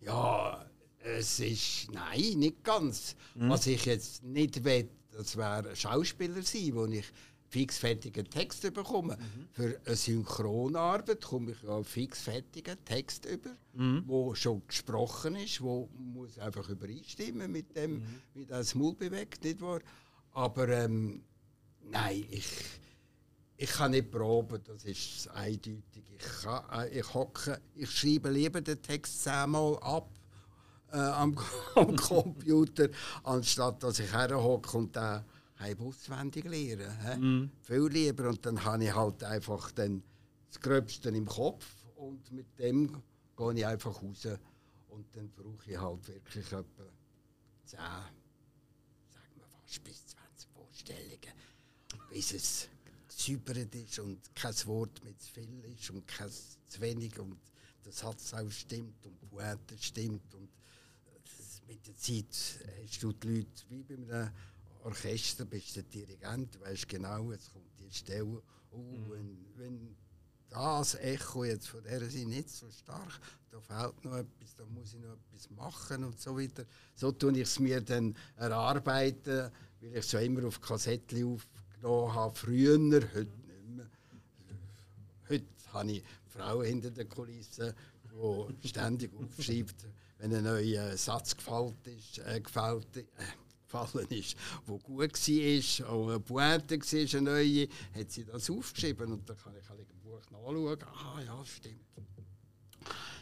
Ja, 0.00 0.64
es 1.00 1.40
ist. 1.40 1.88
Nein, 1.92 2.38
nicht 2.38 2.62
ganz. 2.62 3.16
Was 3.34 3.66
ich 3.66 3.84
jetzt 3.84 4.22
nicht 4.22 4.62
will, 4.64 4.88
das 5.12 5.36
wäre 5.36 5.70
ein 5.70 5.76
Schauspieler 5.76 6.42
sein, 6.42 6.74
wo 6.74 6.86
ich 6.86 7.06
fixfertigen 7.48 8.30
Text 8.30 8.62
bekomme. 8.72 9.18
Für 9.50 9.80
eine 9.84 9.96
Synchronarbeit 9.96 11.20
komme 11.20 11.50
ich 11.50 11.62
ja 11.62 11.82
fixfertigen 11.82 12.76
Text 12.84 13.26
über, 13.26 13.50
wo 14.06 14.34
schon 14.34 14.62
gesprochen 14.66 15.34
ist, 15.34 15.60
wo 15.60 15.88
muss 15.98 16.38
einfach 16.38 16.68
übereinstimmen 16.68 17.50
mit 17.50 17.76
dem, 17.76 18.04
wie 18.34 18.46
das 18.46 18.74
Maul 18.76 18.94
bewegt, 18.94 19.42
nicht 19.42 19.60
wahr? 19.60 19.80
Aber 20.32 20.68
ähm, 20.68 21.24
nein, 21.82 22.24
ich 22.30 22.46
ich 23.62 23.70
kann 23.70 23.90
nicht 23.90 24.10
proben, 24.10 24.58
das 24.64 24.84
ist 24.84 25.28
eindeutig. 25.28 26.02
Ich, 26.16 26.42
kann, 26.42 26.64
äh, 26.72 26.98
ich 26.98 27.12
hocke, 27.12 27.60
ich 27.74 27.90
schreibe 27.90 28.30
lieber 28.30 28.62
den 28.62 28.80
Text 28.80 29.22
zehnmal 29.22 29.78
ab 29.82 30.08
äh, 30.90 30.96
am, 30.96 31.36
am 31.74 31.94
Computer, 31.94 32.88
anstatt 33.22 33.82
dass 33.82 33.98
ich 33.98 34.10
herhocke 34.10 34.78
und 34.78 34.96
den 34.96 35.22
halb 35.58 35.80
auswendig 35.82 36.46
lehre. 36.46 36.90
hä? 37.02 37.48
Viel 37.60 37.88
lieber. 37.88 38.30
Und 38.30 38.46
dann 38.46 38.64
habe 38.64 38.82
ich 38.84 38.94
halt 38.94 39.22
einfach 39.24 39.70
dann 39.72 40.02
das 40.48 40.58
Gröbste 40.58 41.10
im 41.10 41.26
Kopf 41.26 41.66
und 41.96 42.32
mit 42.32 42.58
dem 42.58 43.02
gehe 43.36 43.54
ich 43.54 43.66
einfach 43.66 44.02
raus. 44.02 44.26
Und 44.88 45.04
dann 45.14 45.30
brauche 45.32 45.70
ich 45.70 45.78
halt 45.78 46.08
wirklich 46.08 46.46
etwa 46.46 46.64
10, 47.66 47.78
sagen 47.78 49.34
wir 49.36 49.44
fast 49.44 49.84
bis 49.84 50.06
20 50.06 50.48
Vorstellungen, 50.50 51.34
bis 52.08 52.32
es 52.32 52.70
gesäubert 53.20 53.74
ist 53.74 53.98
und 53.98 54.34
kein 54.34 54.54
Wort 54.66 55.04
mit 55.04 55.20
zu 55.20 55.32
viel 55.32 55.64
ist 55.64 55.90
und 55.90 56.06
kein 56.06 56.30
zu 56.30 56.80
wenig 56.80 57.18
und 57.18 57.38
der 57.84 57.92
Satz 57.92 58.32
auch 58.34 58.50
stimmt 58.50 59.04
und 59.06 59.20
die 59.20 59.26
Pointe 59.26 59.76
stimmt 59.78 60.34
und 60.34 60.48
das, 61.24 61.62
mit 61.66 61.86
der 61.86 61.96
Zeit 61.96 62.26
hast 62.82 63.02
du 63.02 63.12
die 63.12 63.28
Leute 63.28 63.64
wie 63.68 63.82
bei 63.82 63.94
einem 63.94 64.30
Orchester, 64.84 65.44
bist 65.44 65.76
du 65.76 65.82
der 65.82 65.90
Dirigent, 65.90 66.54
du 66.54 66.60
weißt 66.60 66.88
genau, 66.88 67.32
jetzt 67.32 67.52
kommt 67.52 67.78
die 67.78 67.90
Stelle, 67.90 68.42
oh, 68.70 69.10
wenn, 69.10 69.44
wenn 69.56 69.96
das 70.48 70.94
Echo 70.96 71.44
jetzt 71.44 71.68
von 71.68 71.82
der 71.82 72.00
Seite 72.00 72.26
nicht 72.26 72.48
so 72.48 72.70
stark, 72.70 73.20
da 73.50 73.60
fehlt 73.60 74.04
noch 74.04 74.16
etwas, 74.16 74.54
da 74.56 74.64
muss 74.66 74.94
ich 74.94 75.00
noch 75.00 75.12
etwas 75.12 75.50
machen 75.50 76.04
und 76.04 76.20
so 76.20 76.38
weiter. 76.38 76.64
So 76.94 77.12
tue 77.12 77.32
ich 77.32 77.42
es 77.42 77.58
mir 77.58 77.80
dann 77.80 78.16
erarbeiten, 78.36 79.50
weil 79.80 79.90
ich 79.90 79.96
es 79.96 80.12
ja 80.12 80.20
immer 80.20 80.46
auf 80.46 80.60
Kassettchen 80.60 81.40
aufgenommen 81.82 82.14
habe, 82.14 82.34
früher, 82.34 82.78
heute 83.14 83.30
nicht 83.46 83.76
mehr. 83.76 85.40
habe 85.72 85.92
ich 85.92 86.02
Frau 86.26 86.62
hinter 86.62 86.90
den 86.90 87.08
Kulissen, 87.08 87.74
die 88.62 88.68
ständig 88.68 89.12
aufschreibt, 89.14 89.86
wenn 90.18 90.34
ein 90.34 90.44
neuer 90.44 90.96
Satz 90.96 91.36
gefällt 91.36 91.86
ist, 91.86 92.18
äh, 92.18 92.40
gefällt, 92.40 92.96
äh, 92.96 93.04
gefallen 93.66 94.06
ist, 94.10 94.36
der 94.68 94.78
gut 94.78 94.98
war, 94.98 95.88
auch 95.88 96.08
eine 96.08 96.20
Pointe 96.20 96.78
war, 96.78 97.18
eine 97.18 97.30
neue, 97.30 97.68
hat 97.94 98.10
sie 98.10 98.24
das 98.24 98.50
aufgeschrieben 98.50 99.12
und 99.12 99.28
dann 99.28 99.36
kann 99.36 99.54
ich 99.60 99.68
halt 99.68 99.86
im 99.90 100.00
Buch 100.00 100.20
nachschauen. 100.30 100.78
Ah 100.82 101.20
ja, 101.24 101.44
stimmt. 101.44 101.80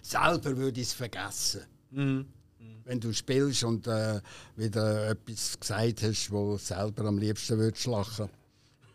Selber 0.02 0.56
würde 0.56 0.80
ich 0.80 0.86
es 0.88 0.92
vergessen. 0.94 1.62
Wenn 2.84 3.00
du 3.00 3.12
spielst 3.12 3.64
und 3.64 3.86
äh, 3.86 4.20
wieder 4.56 5.10
etwas 5.10 5.60
gesagt 5.60 6.02
hast, 6.02 6.30
wo 6.30 6.56
selber 6.56 7.04
am 7.04 7.18
liebsten 7.18 7.58
würdest 7.58 7.86
lachen. 7.86 8.30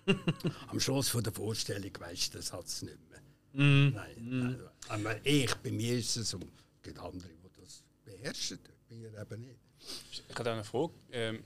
am 0.68 0.80
Schluss 0.80 1.10
von 1.10 1.24
der 1.24 1.34
Vorstellung 1.34 1.92
weißt 1.98 2.34
du 2.34 2.38
den 2.38 2.44
Satz 2.44 2.82
nicht 2.82 2.98
mehr. 3.10 3.22
Nein, 3.54 4.16
nein. 4.20 4.60
Aber 4.90 5.26
ich, 5.26 5.54
bei 5.56 5.72
mir 5.72 5.98
ist 5.98 6.18
es 6.18 6.30
so. 6.30 6.40
Es 6.40 6.82
gibt 6.82 7.00
andere, 7.00 7.30
die 7.30 7.62
das 7.62 7.84
beherrschen, 8.04 8.60
bei 8.90 8.96
mir 8.96 9.10
eben 9.20 9.42
nicht. 9.42 9.60
Ich 10.30 10.36
habe 10.36 10.52
eine 10.52 10.64
Frage. 10.64 10.94
Ähm, 11.12 11.44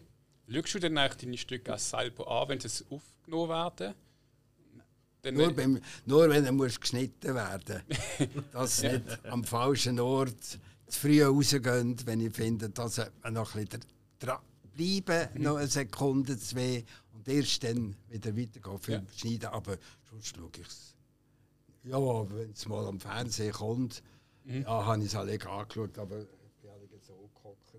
schaust 0.50 0.76
du 0.76 0.80
denn 0.80 0.98
eigentlich 0.98 1.18
deine 1.18 1.38
Stücke 1.38 1.74
auch 1.74 1.80
selber 1.80 2.30
an, 2.30 2.50
wenn 2.50 2.60
sie 2.60 2.86
aufgenommen 2.90 3.50
werden? 3.50 3.94
Dann, 5.22 5.34
Nur, 5.34 5.54
beim, 5.54 5.82
nur 6.06 6.30
wenn 6.30 6.46
er 6.46 6.52
muss 6.52 6.80
geschnitten 6.80 7.34
werden 7.36 7.82
Dass 8.54 8.78
sie 8.78 8.90
nicht 8.90 9.26
am 9.26 9.44
falschen 9.44 10.00
Ort 10.00 10.42
zu 10.44 11.00
früh 11.00 11.24
rausgehen, 11.24 11.98
wenn 12.06 12.22
ich 12.22 12.34
finde, 12.34 12.70
dass 12.70 13.00
er 13.00 13.12
noch 13.32 13.56
ein 13.56 13.66
bisschen 13.66 13.84
dran 14.20 14.40
bleiben, 14.74 15.44
noch 15.44 15.58
eine 15.58 15.68
Sekunde, 15.68 16.38
zwei, 16.38 16.86
und 17.28 17.34
erst 17.34 17.64
dann 17.64 17.96
wieder 18.08 18.36
weitergehen 18.38 18.80
für 18.80 18.92
Ja. 18.94 19.04
Schneiden. 19.16 19.50
Aber 19.50 19.78
sonst 20.10 20.36
schaue 20.36 20.50
ich 20.56 20.68
es. 20.68 20.96
Ja, 21.84 22.00
wenn 22.30 22.52
es 22.52 22.68
mal 22.68 22.86
am 22.86 23.00
Fernsehen 23.00 23.54
kommt, 23.54 24.04
ja, 24.46 24.86
habe 24.86 25.00
ich 25.02 25.08
es 25.08 25.16
alle 25.16 25.34
angeschaut, 25.34 25.98
aber 25.98 26.22
ich 26.22 26.28
bin 26.62 26.70
alle 26.70 26.88
so 27.02 27.30
gehockt. 27.36 27.74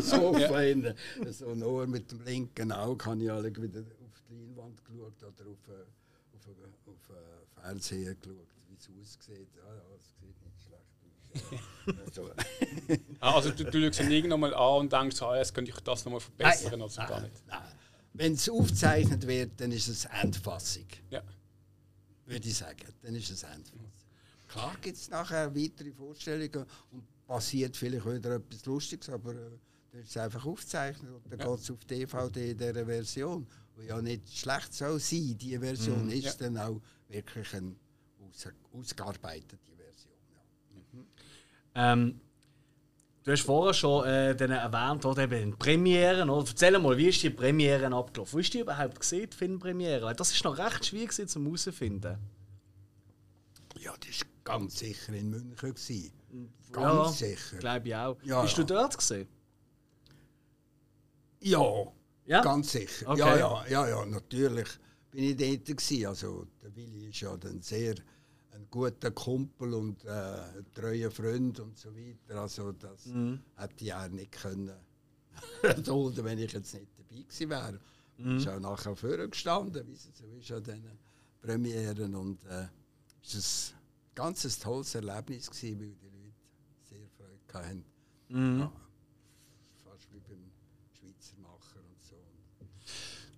so 0.04 0.32
fein. 0.34 0.94
So 1.30 1.54
nur 1.54 1.86
mit 1.86 2.10
dem 2.10 2.22
linken 2.24 2.72
Auge 2.72 3.04
habe 3.06 3.22
ich 3.22 3.30
alle 3.30 3.54
wieder 3.54 3.80
auf 3.80 4.22
die 4.28 4.34
Leinwand 4.34 4.84
geschaut 4.84 5.22
oder 5.22 5.50
auf, 5.50 5.68
äh, 5.68 6.36
auf, 6.36 6.46
äh, 6.46 6.90
auf 6.90 7.10
äh, 7.10 7.60
Fernseher 7.60 8.14
geschaut, 8.14 8.48
wie 8.68 8.74
es 8.74 8.88
aussieht. 8.88 9.48
Ja, 9.56 9.74
ja, 9.74 9.82
es 9.96 10.14
sieht 10.20 10.44
nicht 10.44 10.60
schlecht 10.62 11.52
aus. 11.52 11.60
Ja. 11.86 11.94
also, 12.04 12.30
Ah, 13.20 13.34
also 13.34 13.50
du, 13.50 13.64
du 13.64 13.80
schaust 13.86 14.00
ihn 14.00 14.10
irgendwann 14.10 14.40
mal 14.40 14.54
an 14.54 14.80
und 14.80 14.92
denkst, 14.92 15.20
ah, 15.22 15.36
jetzt 15.36 15.54
könnte 15.54 15.70
ich 15.70 15.80
das 15.80 16.04
nochmal 16.04 16.20
verbessern 16.20 16.80
oder 16.80 16.88
so 16.88 17.00
gar 17.02 17.20
nicht. 17.20 17.34
Wenn 18.18 18.32
es 18.32 18.48
aufgezeichnet 18.48 19.24
wird, 19.28 19.60
dann 19.60 19.70
ist 19.70 19.86
es 19.86 20.04
Endfassung, 20.06 20.86
Ja. 21.08 21.22
würde 22.26 22.48
ich 22.48 22.56
sagen. 22.56 22.84
Dann 23.00 23.14
ist 23.14 23.30
es 23.30 23.44
Endfassung. 23.44 23.92
Klar 24.48 24.76
gibt 24.80 24.96
es 24.96 25.08
nachher 25.08 25.54
weitere 25.54 25.92
Vorstellungen 25.92 26.66
und 26.90 27.04
passiert 27.28 27.76
vielleicht 27.76 28.04
wieder 28.06 28.34
etwas 28.36 28.66
Lustiges, 28.66 29.08
aber 29.08 29.32
äh, 29.34 29.50
dann 29.92 30.00
ist 30.02 30.10
es 30.10 30.16
einfach 30.16 30.44
aufgezeichnet 30.44 31.12
und 31.12 31.30
dann 31.30 31.38
Ja. 31.38 31.46
geht 31.48 31.60
es 31.60 31.70
auf 31.70 31.84
DVD 31.84 32.50
in 32.50 32.58
dieser 32.58 32.84
Version, 32.86 33.46
die 33.80 33.86
ja 33.86 34.02
nicht 34.02 34.36
schlecht 34.36 34.74
soll 34.74 34.98
sein. 34.98 35.38
Die 35.38 35.56
Version 35.56 36.10
ist 36.10 36.24
Ja. 36.24 36.32
dann 36.34 36.56
auch 36.58 36.80
wirklich 37.08 37.54
eine 37.54 37.76
aus, 38.20 38.48
ausgearbeitete 38.72 39.58
Version. 39.76 40.14
Ja. 41.74 41.92
Ähm, 41.92 42.20
du 43.28 43.32
hast 43.34 43.42
vorher 43.42 43.74
schon 43.74 44.06
äh, 44.06 44.34
den 44.34 44.50
erwähnt, 44.50 45.04
oder 45.04 45.22
eben 45.24 45.56
Premieren. 45.58 46.30
Oder? 46.30 46.48
Erzähl 46.48 46.78
mal, 46.78 46.96
wie 46.96 47.08
ist 47.08 47.22
die 47.22 47.30
Premiere 47.30 47.94
abgelaufen? 47.94 48.32
Wo 48.34 48.38
hast 48.38 48.48
du 48.50 48.58
die 48.58 48.62
überhaupt 48.62 48.98
gesehen, 49.00 49.28
die 49.30 49.36
Filmpremiere? 49.36 50.06
Weil 50.06 50.14
Das 50.14 50.32
ist 50.32 50.42
noch 50.44 50.56
recht 50.58 50.86
schwierig 50.86 51.10
gewesen, 51.10 51.28
zum 51.28 51.44
herauszufinden. 51.44 52.16
ja, 53.78 53.92
das 54.00 54.20
war 54.20 54.28
ganz 54.44 54.78
sicher 54.78 55.12
in 55.12 55.30
München. 55.30 55.56
Gewesen. 55.56 56.12
Ganz 56.72 57.20
Ja, 57.20 57.28
sicher. 57.28 57.56
Glaube 57.58 57.88
ich 57.88 57.94
auch. 57.94 58.16
Ja, 58.24 58.42
Bist 58.42 58.56
ja. 58.58 58.64
du 58.64 58.74
dort 58.74 58.96
gesehen? 58.96 59.28
Ja, 61.40 61.62
Ja? 62.26 62.40
ganz 62.42 62.72
sicher. 62.72 63.08
Okay. 63.08 63.20
Ja, 63.20 63.36
ja, 63.36 63.66
ja, 63.68 63.88
ja, 63.88 64.06
natürlich 64.06 64.68
bin 65.10 65.24
ich 65.24 65.36
dort 65.36 65.78
gewesen. 65.78 66.06
Also 66.06 66.46
der 66.62 66.74
Willi 66.76 67.08
ist 67.08 67.20
ja 67.20 67.36
dann 67.36 67.60
sehr 67.62 67.94
ein 68.58 68.66
guter 68.70 69.10
Kumpel 69.10 69.74
und 69.74 70.04
äh, 70.04 70.08
ein 70.10 70.66
treuer 70.74 71.10
Freund 71.10 71.60
und 71.60 71.76
so 71.78 71.90
weiter. 71.94 72.40
Also 72.42 72.72
das 72.72 73.06
Mhm. 73.06 73.40
hätte 73.56 73.84
ich 73.84 73.94
auch 73.94 74.08
nicht 74.08 74.32
können 74.32 74.72
erdulden, 75.62 76.24
wenn 76.24 76.38
ich 76.38 76.52
jetzt 76.52 76.74
nicht 76.74 76.86
dabei 76.98 77.22
gewesen 77.22 77.50
wäre. 77.50 77.80
Mhm. 78.18 78.38
Ich 78.38 78.44
bin 78.44 78.54
auch 78.54 78.60
nachher 78.60 78.96
vorgestanden, 78.96 79.86
wie 79.86 79.92
es 79.92 80.08
so 80.12 80.26
ist 80.26 80.50
an 80.52 80.64
diesen 80.64 80.98
Premieren 81.40 82.14
und 82.14 82.44
äh, 82.46 82.66
es 83.22 83.72
war 83.72 83.78
ein 84.26 84.32
ganz 84.32 84.58
tolles 84.58 84.94
Erlebnis 84.94 85.48
gewesen, 85.50 85.78
weil 85.80 85.94
die 85.94 86.06
Leute 86.06 86.34
sehr 86.82 87.08
Freude 87.16 87.66
hatten. 87.66 87.84
Mhm. 88.28 88.58
Ja, 88.60 88.72
fast 89.84 90.12
wie 90.12 90.20
beim 90.20 90.50
Schweizer 90.92 91.36
Macher 91.40 91.78
und 91.88 92.02
so. 92.02 92.16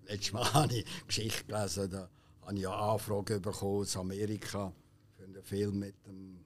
Letztes 0.06 0.32
Mal 0.32 0.44
habe 0.54 0.74
ich 0.74 0.86
Geschichte 1.06 1.44
gelesen, 1.44 1.90
da 1.90 2.08
habe 2.42 2.58
ich 2.58 2.66
eine 2.66 2.74
Anfrage 2.76 3.38
bekommen 3.40 3.80
aus 3.82 3.96
Amerika 3.96 4.72
einen 5.40 5.46
Film 5.46 5.78
mit 5.78 5.94
dem 6.06 6.44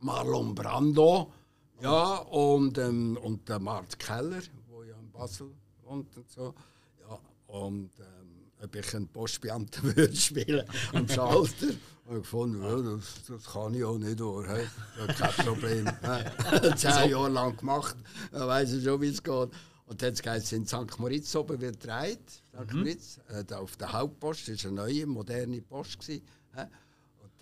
Marlon 0.00 0.54
Brando 0.54 1.32
ja, 1.80 2.16
und, 2.16 2.78
ähm, 2.78 3.18
und 3.22 3.48
der 3.48 3.58
Mart 3.58 3.98
Keller, 3.98 4.40
der 4.40 4.86
ja 4.88 4.96
in 4.98 5.10
Basel 5.10 5.50
wohnt 5.82 6.16
und 6.16 6.30
so. 6.30 6.54
Ja, 7.00 7.18
und 7.46 7.90
ähm, 7.98 8.52
ob 8.62 8.74
ich 8.74 8.94
einen 8.94 9.08
Postbeamten 9.08 9.82
würde 9.96 10.14
spielen 10.16 10.64
am 10.92 11.08
Schalter. 11.08 11.66
Und 12.06 12.16
ich 12.16 12.22
gefunden, 12.22 12.62
ja, 12.62 12.76
das, 12.80 13.22
das 13.26 13.52
kann 13.52 13.74
ich 13.74 13.84
auch 13.84 13.98
nicht, 13.98 14.20
oder? 14.20 14.48
Hey? 14.48 14.66
Ja, 14.98 15.12
kein 15.12 15.46
Problem. 15.46 15.86
Zehn 16.76 17.10
Jahre 17.10 17.30
lang 17.30 17.56
gemacht, 17.56 17.96
dann 18.30 18.46
weiss 18.48 18.72
ich 18.72 18.84
schon, 18.84 19.00
wie 19.00 19.08
es 19.08 19.22
geht. 19.22 19.50
Und 19.86 20.02
dann 20.02 20.14
geht 20.14 20.26
es 20.26 20.52
in 20.52 20.66
St. 20.66 20.98
Moritz 20.98 21.34
oben 21.34 21.60
wird 21.60 21.80
gedreht. 21.80 22.30
St. 22.30 22.72
Moritz, 22.72 23.20
äh, 23.28 23.54
auf 23.54 23.76
der 23.76 23.92
Hauptpost, 23.92 24.48
das 24.48 24.64
war 24.64 24.70
eine 24.70 24.80
neue, 24.82 25.06
moderne 25.06 25.60
Post. 25.62 26.00
Gewesen, 26.00 26.22
hä? 26.54 26.66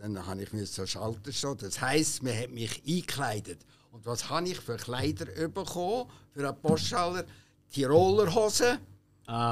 Dann 0.02 0.26
habe 0.26 0.42
ich 0.42 0.52
mir 0.52 0.66
so 0.66 0.84
Schalter 0.84 1.30
stehen. 1.30 1.56
Das 1.58 1.80
heisst, 1.80 2.24
man 2.24 2.36
hat 2.36 2.50
mich 2.50 2.82
eingekleidet. 2.84 3.60
Und 3.92 4.04
was 4.04 4.28
habe 4.28 4.48
ich 4.48 4.58
für 4.58 4.76
Kleider 4.76 5.26
bekommen 5.48 6.10
für 6.34 6.48
einen 6.48 6.60
Postschaller? 6.60 7.24
Tiroler 7.70 8.34
Hosen 8.34 8.78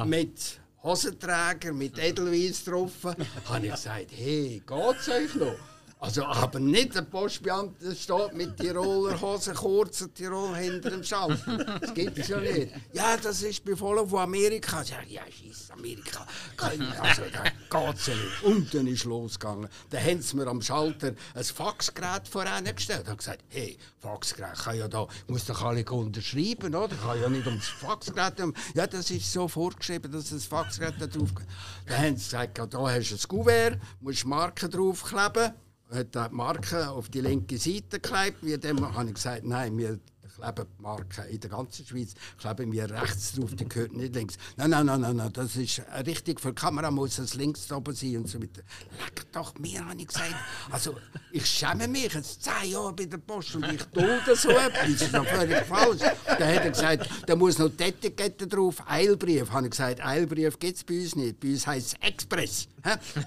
mit 0.06 0.60
Hosenträger, 0.82 1.72
mit 1.72 1.96
Edelweiss 2.00 2.64
drauf. 2.64 2.92
habe 3.44 3.66
ich 3.66 3.70
gesagt, 3.70 4.10
hey, 4.10 4.60
geht's 4.66 5.08
euch 5.08 5.34
noch? 5.36 5.54
Also, 6.02 6.24
aber 6.24 6.58
nicht 6.60 6.94
der 6.94 7.02
Postbeamte 7.02 7.94
steht 7.94 8.34
mit 8.34 8.56
Tiroler 8.56 9.20
Hosen, 9.20 9.54
kurzen 9.54 10.14
Tirol 10.14 10.56
hinter 10.56 10.88
dem 10.88 11.04
Schalter. 11.04 11.78
Das 11.78 11.92
gibt 11.92 12.18
es 12.18 12.28
ja 12.28 12.40
nicht. 12.40 12.72
Ja, 12.94 13.18
das 13.18 13.42
ist 13.42 13.62
voll 13.76 14.08
von 14.08 14.20
Amerika. 14.20 14.80
Ich 14.80 14.88
sage, 14.88 15.08
ja, 15.08 15.20
scheiß 15.24 15.70
Amerika. 15.72 16.26
Also, 16.56 17.24
da 17.30 17.90
geht's 17.92 18.06
ja 18.06 18.14
nicht. 18.14 18.42
Und 18.44 18.72
dann 18.72 18.86
ist 18.86 19.04
losgegangen. 19.04 19.68
Dann 19.90 20.02
haben 20.02 20.22
sie 20.22 20.36
mir 20.36 20.46
am 20.46 20.62
Schalter 20.62 21.12
ein 21.34 21.44
Faxgerät 21.44 22.26
vorangestellt. 22.26 23.06
Habe 23.06 23.18
gesagt, 23.18 23.44
hey, 23.48 23.76
Faxgerät 23.98 24.58
kann 24.58 24.78
ja 24.78 24.88
da, 24.88 25.06
muss 25.28 25.44
doch 25.44 25.60
alle 25.62 25.84
unterschreiben, 25.84 26.74
oder? 26.74 26.94
Ich 26.94 27.02
kann 27.02 27.20
ja 27.20 27.28
nicht 27.28 27.46
ums 27.46 27.68
Faxgerät. 27.68 28.38
Ja, 28.74 28.86
das 28.86 29.10
ist 29.10 29.30
so 29.30 29.48
vorgeschrieben, 29.48 30.10
dass 30.10 30.30
das 30.30 30.46
Faxgerät 30.46 30.94
da 30.98 31.06
drauf 31.06 31.34
geht. 31.34 31.46
Dann 31.84 31.98
haben 31.98 32.16
sie 32.16 32.24
gesagt, 32.24 32.56
ja, 32.56 32.64
da 32.64 32.88
hast 32.88 33.10
du 33.10 33.16
ein 33.16 33.28
Kuvert, 33.28 33.78
musst 34.00 34.24
Marken 34.24 34.70
draufkleben 34.70 35.52
hat 35.90 36.14
die 36.14 36.34
Marke 36.34 36.90
auf 36.90 37.08
die 37.08 37.20
linke 37.20 37.58
Seite 37.58 38.00
geklebt. 38.00 38.38
Wie 38.42 38.56
dem 38.58 38.94
habe 38.94 39.08
ich 39.08 39.14
gesagt, 39.14 39.44
nein, 39.44 39.76
wir 39.76 39.98
kleben 40.40 40.66
die 40.78 40.82
Marke 40.82 41.22
in 41.22 41.40
der 41.40 41.50
ganzen 41.50 41.86
Schweiz 41.86 42.14
kleben 42.38 42.72
wir 42.72 42.90
rechts 42.90 43.32
drauf, 43.32 43.50
die 43.54 43.68
gehört 43.68 43.92
nicht 43.92 44.14
links. 44.14 44.36
Nein, 44.56 44.70
nein, 44.70 44.86
nein, 44.86 45.00
nein, 45.00 45.16
nein 45.16 45.32
das 45.32 45.56
ist 45.56 45.82
richtig 46.06 46.40
für 46.40 46.48
die 46.48 46.54
Kamera 46.54 46.90
muss 46.90 47.18
es 47.18 47.34
links 47.34 47.70
oben 47.72 47.94
sein 47.94 48.16
und 48.18 48.28
so 48.28 48.40
weiter. 48.40 48.62
Leck 48.98 49.32
doch 49.32 49.54
mir, 49.58 49.84
habe 49.84 50.00
ich 50.00 50.08
gesagt. 50.08 50.34
Also 50.70 50.96
ich 51.32 51.46
schäme 51.46 51.88
mich 51.88 52.12
jetzt 52.12 52.42
zehn 52.42 52.70
Jahre 52.70 52.92
bei 52.92 53.06
der 53.06 53.18
Post 53.18 53.56
und 53.56 53.72
ich 53.72 53.82
dulde 53.84 54.34
so 54.36 54.50
etwas. 54.50 54.92
Das 54.92 55.02
ist 55.02 55.12
noch 55.12 55.26
völlig 55.26 55.64
falsch. 55.66 56.00
Dann 56.26 56.54
hat 56.54 56.64
er 56.64 56.70
gesagt, 56.70 57.08
da 57.26 57.36
muss 57.36 57.58
noch 57.58 57.68
die 57.68 57.84
Etikette 57.84 58.46
drauf, 58.46 58.82
Eilbrief. 58.86 59.50
Habe 59.50 59.66
ich 59.66 59.70
gesagt, 59.70 60.04
Eilbrief 60.04 60.58
gibt 60.58 60.76
es 60.76 60.84
bei 60.84 61.00
uns 61.00 61.16
nicht. 61.16 61.40
Bei 61.40 61.48
uns 61.48 61.66
heisst 61.66 61.94
es 61.94 62.08
Express. 62.08 62.68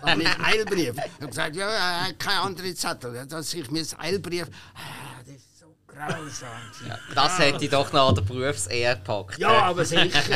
Aber 0.02 0.16
nicht 0.16 0.40
Eilbrief. 0.40 0.96
Ich 0.96 1.14
habe 1.16 1.28
gesagt, 1.28 1.56
ja, 1.56 1.72
ja, 1.72 2.14
keine 2.18 2.42
andere 2.42 2.74
Zettel. 2.74 3.26
Dass 3.28 3.54
ich 3.54 3.70
mir 3.72 3.80
das 3.80 3.98
Eilbrief. 3.98 4.48
Ah, 4.74 5.22
das 5.26 5.36
ist 5.36 5.60
so 5.60 5.76
grausam. 5.94 6.50
Ja, 6.88 6.98
Das 7.14 7.40
hätte 7.40 7.64
ich 7.64 7.70
doch 7.72 7.92
noch 7.94 8.10
an 8.10 8.16
der 8.16 8.22
Berufsehre 8.24 8.96
gepackt. 8.96 9.44
aber 9.44 9.86
sicher. 9.86 10.22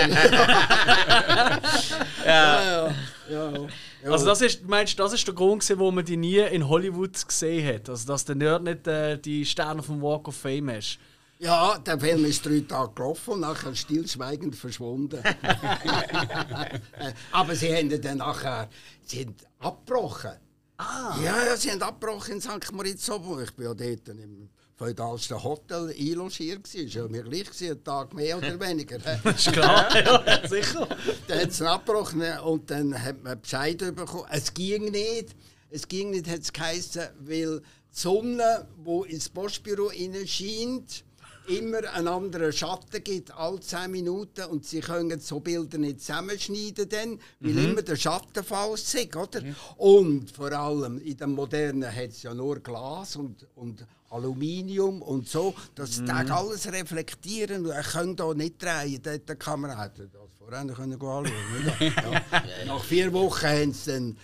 ja, 2.25 2.25
ja, 2.25 2.93
ja. 3.29 3.51
ja. 3.51 3.67
Also 4.11 4.25
das 4.25 4.41
ist, 4.41 4.67
meinst 4.67 4.97
du, 4.97 5.03
das 5.03 5.13
ist 5.13 5.27
der 5.27 5.33
Grund, 5.33 5.61
gewesen, 5.61 5.79
wo 5.79 5.91
man 5.91 6.05
die 6.05 6.17
nie 6.17 6.39
in 6.39 6.67
Hollywood 6.67 7.27
gesehen 7.27 7.75
hat? 7.75 7.89
Also 7.89 8.07
dass 8.07 8.25
der 8.25 8.35
Nerd 8.35 8.63
nicht 8.63 8.87
äh, 8.87 9.17
die 9.17 9.45
Sterne 9.45 9.83
vom 9.83 10.01
Walk 10.01 10.27
of 10.27 10.35
Fame 10.35 10.69
ist? 10.69 10.97
Ja, 11.39 11.77
der 11.77 11.99
Film 11.99 12.25
ist 12.25 12.45
drei 12.45 12.63
Tage 12.67 12.93
gelaufen 12.95 13.33
und 13.35 13.39
nachher 13.41 13.75
stillschweigend 13.75 14.55
verschwunden. 14.55 15.21
Aber 17.31 17.55
sie 17.55 17.75
haben 17.75 18.01
dann 18.01 18.17
nachher 18.17 18.69
sie 19.05 19.21
haben 19.21 19.35
abgebrochen. 19.59 20.31
Ah. 20.77 21.15
Ja, 21.23 21.45
ja, 21.45 21.55
sie 21.55 21.71
haben 21.71 21.81
abgebrochen 21.81 22.35
in 22.35 22.41
St. 22.41 22.71
Moritz 22.71 23.09
oben. 23.09 23.43
Ich 23.43 23.53
bin 23.53 23.65
ja 23.65 23.73
dort 23.73 24.09
im 24.09 24.49
feudalsten 24.77 25.43
Hotel 25.43 25.93
einlogiert. 25.97 26.73
War 26.73 26.81
ja 26.81 27.07
mir 27.07 27.23
gleich, 27.23 27.45
gewesen, 27.45 27.71
einen 27.71 27.83
Tag 27.83 28.13
mehr 28.13 28.37
oder 28.37 28.59
weniger. 28.67 28.97
Ist 29.25 29.51
klar, 29.51 29.89
ja, 30.25 30.47
sicher. 30.47 30.87
dann 31.27 31.39
hat 31.39 31.49
es 31.49 31.61
abgebrochen 31.61 32.23
und 32.45 32.69
dann 32.69 33.03
hat 33.03 33.23
man 33.23 33.41
Bescheid 33.41 33.77
bekommen. 33.79 34.25
Es 34.31 34.53
ging 34.53 34.91
nicht. 34.91 35.35
Es 35.69 35.87
ging 35.87 36.11
nicht, 36.11 36.29
hat 36.29 36.39
es 36.39 36.53
geheißen, 36.53 37.09
weil 37.19 37.59
die 37.59 37.65
Sonne, 37.89 38.67
die 38.77 39.11
ins 39.11 39.27
Postbüro 39.27 39.91
scheint, 40.25 41.03
immer 41.47 41.79
einen 41.93 42.07
anderen 42.07 42.51
Schatten 42.53 43.03
gibt, 43.03 43.31
alle 43.31 43.59
10 43.59 43.91
Minuten. 43.91 44.45
Und 44.45 44.65
sie 44.65 44.79
können 44.81 45.19
so 45.19 45.39
Bilder 45.39 45.77
nicht 45.77 46.01
zusammenschneiden, 46.01 46.89
dann, 46.89 47.19
weil 47.39 47.51
Mhm. 47.53 47.65
immer 47.71 47.81
der 47.81 47.95
Schatten 47.95 48.43
falsch 48.43 48.93
ist. 48.95 49.15
Oder? 49.15 49.41
Und 49.77 50.31
vor 50.31 50.51
allem 50.51 50.99
in 50.99 51.17
dem 51.17 51.33
Modernen 51.33 51.93
hat 51.93 52.09
es 52.09 52.23
ja 52.23 52.33
nur 52.33 52.59
Glas 52.59 53.15
und, 53.15 53.45
und 53.55 53.85
Aluminium 54.09 55.01
und 55.01 55.27
so. 55.27 55.53
Das 55.75 55.99
Mhm. 55.99 56.09
alles 56.31 56.71
reflektieren 56.71 57.65
und 57.65 57.71
er 57.71 57.83
kann 57.83 58.15
da 58.15 58.33
nicht 58.33 58.61
drehen. 58.61 59.01
Der, 59.01 59.19
der 59.19 59.35
Kamera 59.35 59.83
hätte 59.83 60.07
das 60.07 60.21
vorher 60.37 60.65
können 60.65 60.93
anschauen 60.93 61.25
können. 61.25 61.73
Ja. 61.95 62.65
Nach 62.65 62.83
vier 62.83 63.11
Wochen 63.13 63.45
haben 63.45 63.73
sie 63.73 63.91
dann 63.91 64.17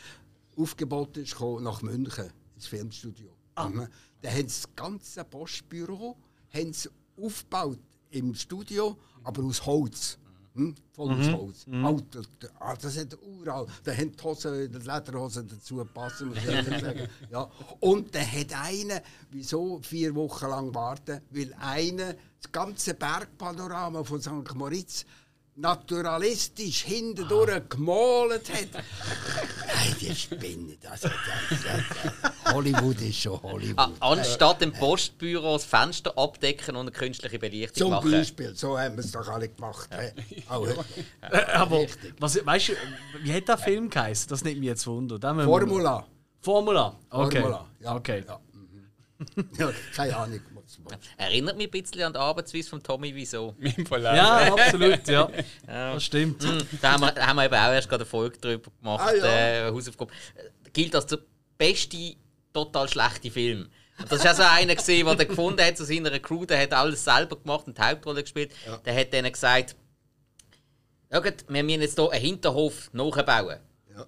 aufgeboten, 0.57 1.25
nach 1.61 1.81
München 1.81 2.29
ins 2.55 2.67
Filmstudio. 2.67 3.29
Mhm. 3.29 3.87
Dann 4.21 4.31
haben 4.33 4.49
sie 4.49 4.63
das 4.63 4.75
ganze 4.75 5.23
Postbüro 5.25 6.15
haben 6.53 6.71
sie 6.73 6.89
aufgebaut 7.21 7.79
im 8.11 8.33
Studio, 8.35 8.97
aber 9.23 9.43
aus 9.43 9.65
Holz. 9.65 10.17
Hm? 10.55 10.75
Voll 10.91 11.11
aus 11.13 11.31
Holz. 11.31 11.65
Alter, 11.71 12.21
ah, 12.59 12.75
das 12.79 12.97
hat 12.97 13.17
uralt. 13.23 13.69
Da 13.83 13.91
haben 13.91 14.11
die 14.11 14.23
Hosen, 14.23 14.71
die 14.71 14.77
Lederhosen 14.77 15.47
dazu 15.47 15.83
passen, 15.85 16.29
muss 16.29 16.37
ich 16.37 16.43
sagen. 16.81 17.07
Ja. 17.31 17.49
Und 17.79 18.13
dann 18.13 18.31
hat 18.31 18.53
einer, 18.53 19.01
wieso 19.31 19.79
vier 19.81 20.13
Wochen 20.13 20.45
lang 20.45 20.73
warten? 20.75 21.21
Weil 21.31 21.53
einer 21.59 22.13
das 22.39 22.51
ganze 22.51 22.93
Bergpanorama 22.93 24.03
von 24.03 24.21
St. 24.21 24.53
Moritz 24.53 25.05
naturalistisch 25.55 26.83
hindurch 26.83 27.69
gemalt 27.69 28.49
hat. 28.51 28.83
Nein, 29.67 29.95
die 30.01 30.15
Spinne. 30.15 30.77
Das, 30.81 31.01
das, 31.01 31.11
das, 31.49 32.53
Hollywood 32.53 32.99
ist 33.01 33.19
schon 33.21 33.41
Hollywood. 33.41 33.77
A- 33.77 33.91
Anstatt 33.99 34.61
im 34.63 34.71
Postbüro 34.73 35.53
das 35.53 35.65
Fenster 35.65 36.17
abdecken 36.17 36.75
und 36.75 36.81
eine 36.87 36.91
künstliche 36.91 37.37
Belichtung 37.39 37.77
Zum 37.77 37.91
machen. 37.91 38.11
Beispiel, 38.11 38.55
so 38.55 38.77
haben 38.79 38.95
wir 38.95 39.03
es 39.03 39.11
doch 39.11 39.27
alle 39.27 39.47
gemacht. 39.49 39.89
Auch? 40.49 40.67
Äh, 40.67 41.37
Aber, 41.53 41.85
was, 42.19 42.45
weißt 42.45 42.69
du, 42.69 42.73
wie 43.21 43.33
hat 43.33 43.47
der 43.47 43.57
Film 43.57 43.89
geheißen? 43.89 44.29
Das 44.29 44.43
nimmt 44.43 44.59
mich 44.59 44.67
jetzt 44.69 44.87
Wunder. 44.87 45.19
Formula. 45.45 46.05
Formula. 46.41 46.95
Okay. 47.09 47.39
Formula, 47.41 47.65
ja. 47.79 47.95
Okay. 47.95 48.23
Ja, 48.27 48.39
mhm. 48.53 49.49
ja, 49.57 49.71
keine 49.95 50.17
Ahnung. 50.17 50.39
Erinnert 51.17 51.57
mich 51.57 51.67
ein 51.67 51.71
bisschen 51.71 52.01
an 52.03 52.13
die 52.13 52.19
Arbeitsweise 52.19 52.69
von 52.69 52.81
Tommy 52.83 53.13
Wieso. 53.13 53.55
Ja, 53.91 54.53
absolut, 54.53 55.07
ja. 55.07 55.29
Das 55.65 56.03
stimmt. 56.03 56.43
Da 56.81 56.91
haben 56.93 57.01
wir, 57.01 57.11
da 57.11 57.27
haben 57.27 57.35
wir 57.37 57.45
eben 57.45 57.55
auch 57.55 57.71
erst 57.71 57.89
gerade 57.89 58.03
eine 58.03 58.09
Folge 58.09 58.37
drüber 58.39 58.71
gemacht, 58.81 59.03
Ah, 59.07 59.13
ja. 59.13 59.67
äh, 59.67 59.71
Hausaufgabe. 59.71 60.11
Äh, 60.35 60.69
Gilt 60.71 60.95
als 60.95 61.05
der 61.05 61.19
beste, 61.57 62.15
total 62.53 62.89
schlechte 62.89 63.29
Film. 63.29 63.69
Und 63.99 64.11
das 64.11 64.23
war 64.23 64.31
auch 64.31 64.35
so 64.35 64.43
einer, 64.43 64.75
gewesen, 64.75 65.05
der 65.05 65.15
den 65.15 65.27
gefunden 65.27 65.63
hat 65.63 65.77
zu 65.77 65.85
seiner 65.85 66.17
Crew, 66.19 66.45
der 66.45 66.59
hat 66.61 66.73
alles 66.73 67.03
selber 67.03 67.35
gemacht 67.35 67.67
und 67.67 67.77
die 67.77 67.81
Hauptrolle 67.81 68.23
gespielt. 68.23 68.51
Der 68.85 68.95
hat 68.95 69.13
denen 69.13 69.31
gesagt, 69.31 69.75
Schaut, 71.13 71.45
wir 71.47 71.63
müssen 71.63 71.81
jetzt 71.81 71.99
hier 71.99 72.11
einen 72.11 72.21
Hinterhof 72.23 72.89
nachbauen. 72.91 73.59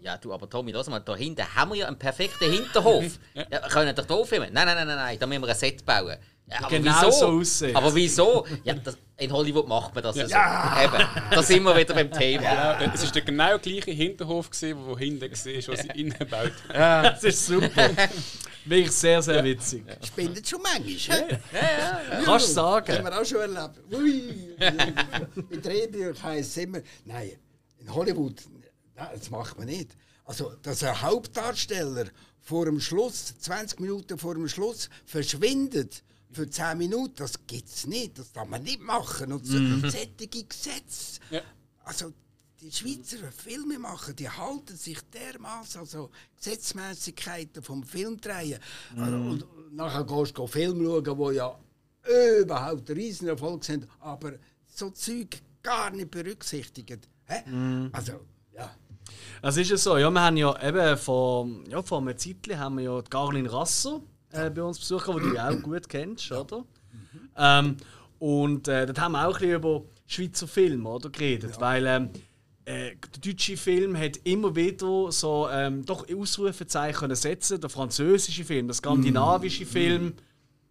Ja. 0.02 0.18
du, 0.18 0.34
aber 0.34 0.50
Tommy, 0.50 0.72
lass 0.72 0.90
mal, 0.90 1.00
da 1.00 1.16
hinten 1.16 1.46
haben 1.56 1.70
wir 1.72 1.78
ja 1.78 1.88
einen 1.88 2.00
perfekten 2.00 2.52
Hinterhof. 2.52 3.20
ja. 3.36 3.46
wir 3.52 3.60
können 3.60 3.96
doch 3.96 4.08
hier 4.08 4.26
filmen. 4.26 4.52
Nein, 4.52 4.66
nein, 4.66 4.76
nein, 4.76 4.88
nein, 4.88 4.98
nein, 4.98 5.20
da 5.20 5.28
müssen 5.28 5.44
wir 5.44 5.50
ein 5.50 5.56
Set 5.56 5.86
bauen. 5.86 6.18
Ja, 6.48 6.60
aber 6.60 6.70
Genau 6.70 6.92
wieso? 7.02 7.12
so 7.12 7.26
aussieht. 7.28 7.76
Aber 7.76 7.96
wieso? 7.96 8.46
Ja, 8.64 8.76
das, 8.76 8.98
in 9.18 9.32
Hollywood 9.32 9.68
macht 9.68 9.96
man 9.96 10.04
das 10.04 10.16
ja, 10.16 10.28
so. 10.28 10.84
Eben, 10.84 11.10
da 11.32 11.42
sind 11.42 11.64
wir 11.64 11.76
wieder 11.76 11.94
beim 11.96 12.12
Thema. 12.12 12.44
Ja, 12.44 12.94
es 12.94 13.04
war 13.04 13.12
der 13.12 13.22
genau 13.24 13.58
gleiche 13.58 13.92
Hinterhof, 13.92 14.50
gewesen, 14.52 14.78
wo 14.86 14.98
hinten 14.98 15.22
war, 15.24 15.30
was 15.32 15.44
sie 15.44 15.88
innen 16.00 16.14
gebaut 16.18 16.52
haben. 16.72 17.04
Das 17.04 17.24
ist 17.24 17.48
super. 17.48 17.90
Wirklich 18.66 18.92
sehr, 18.92 19.22
sehr 19.22 19.44
witzig. 19.44 19.84
Spinnet 20.06 20.48
schon 20.48 20.62
manchmal. 20.62 21.40
hä? 21.52 22.20
Kannst 22.26 22.58
du 22.58 22.62
Haben 22.62 22.86
sagen. 22.86 23.04
wir 23.04 23.22
auch 23.22 23.26
schon 23.26 23.40
erlebt. 23.42 23.80
Ui. 23.94 24.56
Bei 25.50 25.58
Drehbüchern 25.58 26.24
heisst 26.24 26.52
es 26.52 26.64
immer, 26.64 26.80
nein, 27.06 27.32
in 27.80 27.94
Hollywood, 27.94 28.42
nein, 28.96 29.08
das 29.18 29.30
macht 29.30 29.58
man 29.58 29.68
nicht. 29.68 29.92
Also, 30.26 30.54
dass 30.64 30.84
ein 30.84 31.00
Hauptdarsteller 31.02 32.06
vor 32.42 32.66
dem 32.66 32.80
Schluss, 32.80 33.36
20 33.40 33.80
Minuten 33.80 34.18
vor 34.18 34.34
dem 34.34 34.48
Schluss, 34.48 34.90
verschwindet 35.06 36.04
für 36.36 36.50
10 36.50 36.78
Minuten, 36.78 37.16
das 37.18 37.48
gibt 37.48 37.70
es 37.70 37.88
nicht. 37.88 38.20
Das 38.20 38.32
darf 38.32 38.48
man 38.48 38.64
nicht 38.64 38.82
machen. 38.82 39.32
Und 39.32 39.46
so 39.46 39.58
solche 39.58 40.28
Gesetze. 40.28 41.20
Ja. 41.32 41.42
Also, 41.84 42.14
die 42.62 42.72
Schweizer 42.72 43.32
Filmemacher, 43.32 44.14
die 44.14 44.30
halten 44.30 44.76
sich 44.76 45.00
dermaßen 45.14 45.82
also 45.82 46.10
Gesetzmäßigkeiten 46.38 47.62
vom 47.62 47.84
Filmdrehen. 47.84 48.60
Also, 48.98 49.16
und 49.16 49.46
nachher 49.74 50.04
gehst 50.04 50.38
du 50.38 50.48
Film 50.48 50.84
schauen, 50.84 51.18
wo 51.18 51.32
ja 51.32 51.58
überhaupt 52.42 52.90
riesen 52.90 53.28
Erfolg 53.28 53.64
sind, 53.64 53.88
aber 54.00 54.34
so 54.66 54.90
Zeug 54.90 55.42
gar 55.64 55.92
nicht 55.92 56.12
berücksichtigt. 56.12 57.08
Hä? 57.26 57.90
Also, 57.92 58.22
ja. 58.54 58.76
Es 59.42 59.58
ist 59.58 59.70
ja 59.70 59.78
so, 59.78 59.98
ja, 59.98 60.10
wir 60.10 60.22
haben 60.22 60.38
ja 60.38 60.68
eben 60.68 60.98
vor, 60.98 61.48
ja, 61.70 61.82
vor 61.82 62.00
einem 62.00 62.18
Zeitchen 62.18 62.58
haben 62.58 62.78
wir 62.78 62.84
ja 62.86 63.02
die 63.02 63.10
Garlin 63.10 63.46
Rasser 63.46 64.02
äh, 64.36 64.50
bei 64.50 64.64
uns 64.64 64.80
besucht, 64.80 65.08
die 65.08 65.20
du 65.20 65.36
ja 65.36 65.50
auch 65.50 65.62
gut 65.62 65.90
kennst, 65.90 66.32
oder? 66.32 66.66
Ähm, 67.38 67.78
und 68.20 68.68
äh, 68.68 68.86
dort 68.86 69.00
haben 69.00 69.14
wir 69.14 69.28
auch 69.28 69.36
ein 69.36 69.40
bisschen 69.40 69.56
über 69.56 69.84
Schweizer 70.08 70.48
Filme 70.48 70.90
oder, 70.90 71.10
geredet, 71.10 71.60
weil 71.60 71.86
ähm, 71.88 72.10
äh, 72.66 72.96
der 72.96 73.22
deutsche 73.34 73.58
Film 73.58 73.98
hat 73.98 74.18
immer 74.24 74.56
wieder 74.56 75.12
so 75.12 75.48
ähm, 75.52 75.86
doch 75.86 76.06
Ausrufezeichen 76.10 77.14
setzen, 77.16 77.60
der 77.60 77.70
französische 77.70 78.44
Film, 78.44 78.68
der 78.68 78.76
skandinavische 78.76 79.66
Film, 79.66 80.14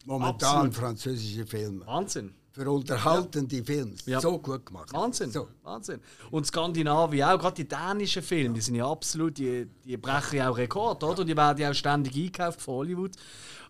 Momentan 0.05 0.51
Absolut. 0.51 0.75
französische 0.75 1.47
Filme. 1.47 1.87
Wahnsinn. 1.87 2.35
Für 2.55 2.71
unterhaltende 2.71 3.65
Filme. 3.65 3.95
Ja. 4.07 4.21
So 4.21 4.39
gut 4.39 4.65
gemacht. 4.65 4.93
Wahnsinn, 4.93 5.33
So. 5.33 5.49
Wahnsinn. 5.65 6.01
Und 6.31 6.47
Skandinavien 6.47 7.27
auch, 7.27 7.37
gerade 7.39 7.57
die 7.57 7.67
dänischen 7.69 8.23
Filme, 8.23 8.55
die 8.55 8.61
sind 8.61 8.77
ja 8.77 8.89
absolut, 8.89 9.37
die, 9.39 9.67
die 9.85 9.97
brechen 9.97 10.37
ja 10.37 10.51
auch 10.51 10.57
Rekord, 10.57 11.03
oder? 11.03 11.23
Und 11.23 11.27
die 11.27 11.37
werden 11.37 11.59
ja 11.59 11.71
auch 11.71 11.75
ständig 11.75 12.15
eingekauft 12.15 12.63
von 12.63 12.75
Hollywood. 12.75 13.11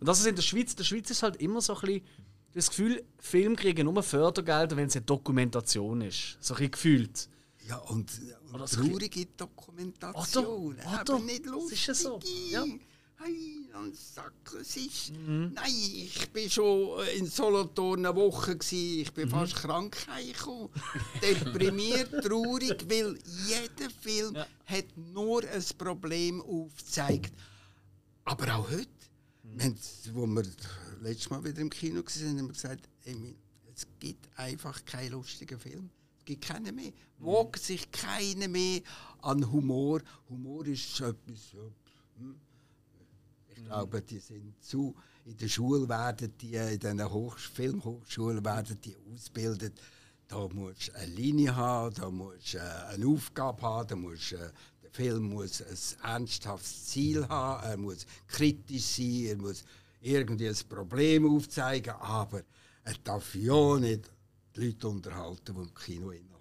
Und 0.00 0.06
das 0.06 0.20
ist 0.20 0.26
in 0.26 0.34
der 0.36 0.42
Schweiz, 0.42 0.72
in 0.72 0.76
der 0.76 0.84
Schweiz 0.84 1.08
ist 1.10 1.22
halt 1.22 1.36
immer 1.36 1.62
so 1.62 1.74
ein 1.74 1.80
bisschen 1.80 2.02
das 2.52 2.68
Gefühl, 2.68 3.02
Filme 3.18 3.56
kriegen 3.56 3.90
nur 3.90 4.02
Fördergelder, 4.02 4.76
wenn 4.76 4.86
es 4.88 4.94
eine 4.96 5.04
Dokumentation 5.06 6.02
ist. 6.02 6.36
So 6.40 6.52
ein 6.52 6.58
bisschen 6.58 6.70
gefühlt. 6.72 7.28
Ja, 7.66 7.78
und, 7.78 8.12
und 8.52 8.70
traurige 8.70 9.26
Dokumentation. 9.36 10.44
Oder? 10.74 10.86
Aber 10.86 11.14
Oder? 11.14 11.24
nicht 11.24 11.46
Das 11.46 11.52
lustig. 11.52 11.78
ist 11.80 11.86
ja 11.86 11.94
so. 11.94 12.20
Ja. 12.50 12.64
Mhm. 13.24 13.32
Hey, 13.32 13.68
ein 13.74 13.92
Sack, 13.94 14.32
es 14.60 14.76
ist... 14.76 15.12
Nein, 15.16 15.54
ich 15.66 16.30
bin 16.32 16.50
schon 16.50 17.04
in 17.16 17.26
Solothurn 17.26 18.04
eine 18.04 18.14
Woche 18.14 18.56
gsi. 18.56 19.02
Ich 19.02 19.10
Mhm. 19.10 19.14
bin 19.14 19.30
fast 19.30 19.54
krank 19.56 19.96
heimgekommen. 20.08 20.68
Deprimiert, 21.22 22.10
traurig, 22.24 22.84
weil 22.88 23.18
jeder 23.46 23.90
Film 24.00 24.34
Ja. 24.34 24.46
hat 24.66 24.96
nur 24.96 25.42
ein 25.48 25.64
Problem 25.78 26.42
aufgezeigt. 26.42 27.32
Aber 28.24 28.54
auch 28.56 28.70
heute, 28.70 28.88
Mhm. 29.42 29.58
wir 29.58 29.64
haben, 29.64 29.78
wo 30.12 30.26
wir 30.26 30.44
letztes 31.00 31.30
Mal 31.30 31.44
wieder 31.44 31.60
im 31.60 31.70
Kino 31.70 32.00
waren, 32.02 32.38
haben 32.38 32.46
wir 32.48 32.52
gesagt, 32.52 32.88
Emil, 33.04 33.36
es 33.74 33.86
gibt 33.98 34.28
einfach 34.38 34.84
keinen 34.84 35.12
lustigen 35.12 35.58
Film. 35.58 35.90
Es 36.18 36.24
gibt 36.24 36.44
keinen 36.44 36.74
mehr. 36.74 36.92
Wogen 37.18 37.58
sich 37.60 37.90
keiner 37.90 38.48
mehr 38.48 38.80
an 39.22 39.50
Humor. 39.50 40.00
Humor 40.28 40.66
ist 40.66 41.00
etwas, 41.00 41.52
ja, 41.52 41.60
hm. 42.18 42.40
Ich 43.56 43.64
glaube, 43.64 44.02
die 44.02 44.18
sind 44.18 44.62
zu, 44.62 44.94
in 45.24 45.36
der 45.36 45.48
Schule 45.48 45.88
werden 45.88 46.32
die, 46.40 46.54
in 46.54 46.78
den 46.78 47.10
Hoch 47.10 47.38
Filmhochschulen 47.38 48.44
werden 48.44 48.78
die 48.80 48.96
ausgebildet. 49.12 49.80
Da 50.28 50.48
musst 50.48 50.88
du 50.88 50.94
eine 50.94 51.12
Linie 51.12 51.54
haben, 51.54 51.94
da 51.94 52.10
musst 52.10 52.54
du 52.54 52.58
äh, 52.58 52.60
eine 52.60 53.06
Aufgabe 53.06 53.62
haben, 53.62 53.88
da 53.88 53.96
musst, 53.96 54.32
du, 54.32 54.36
äh, 54.36 54.50
der 54.82 54.90
Film 54.90 55.30
muss 55.30 55.62
ein 55.62 56.16
ernsthaftes 56.16 56.86
Ziel 56.86 57.28
haben, 57.28 57.64
er 57.64 57.76
muss 57.76 58.06
kritisch 58.26 58.82
sein, 58.82 59.26
er 59.26 59.36
muss 59.36 59.64
irgendwie 60.00 60.48
ein 60.48 60.56
Problem 60.68 61.36
aufzeigen, 61.36 61.94
aber 61.94 62.42
er 62.84 62.94
darf 63.02 63.34
ja 63.34 63.78
nicht 63.78 64.10
die 64.56 64.66
Leute 64.66 64.88
unterhalten, 64.88 65.54
die 65.54 65.60
im 65.60 65.74
Kino 65.74 66.06
hocken. 66.06 66.33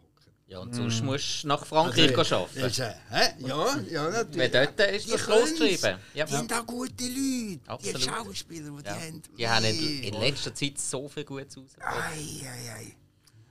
Ja, 0.54 0.60
und 0.60 0.76
sonst 0.76 1.01
musst 1.04 1.43
du 1.43 1.47
nach 1.47 1.66
Frankreich 1.66 2.16
Also, 2.16 2.36
arbeiten. 2.36 2.60
ist, 2.66 2.78
äh? 2.80 2.93
Ja, 3.39 3.80
ja, 3.89 4.10
natürlich. 4.10 4.38
Weil 4.38 4.49
dort 4.68 4.80
ist 4.91 5.12
das 5.12 5.26
können's. 5.26 5.49
losgeschrieben. 5.49 5.99
Ja. 6.14 6.26
Die 6.26 6.36
sind 6.36 6.54
auch 6.54 6.66
gute 6.68 7.04
Leute. 7.06 7.60
Absolut. 7.66 7.97
Die 7.97 8.04
Schauspieler, 8.04 8.70
die 8.70 8.76
Ja. 8.86 8.93
die 8.93 9.01
haben. 9.08 9.22
Die 9.39 9.49
haben 9.49 9.66
in, 9.66 10.04
in 10.04 10.14
letzter 10.22 10.54
Zeit 10.54 10.78
so 10.78 11.10
viel 11.10 11.26
Gutes 11.26 11.58
rausgebracht. 11.58 11.95
Ei, 12.14 12.47
ei, 12.47 12.72
ei. 12.76 12.95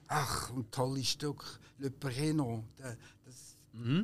Ach, 0.07 0.51
ein 0.51 0.71
tolles 0.71 1.09
Stück. 1.09 1.43
Le 1.79 1.89
Prénom. 1.91 2.63
Da- 2.77 2.95
Das, 3.27 3.57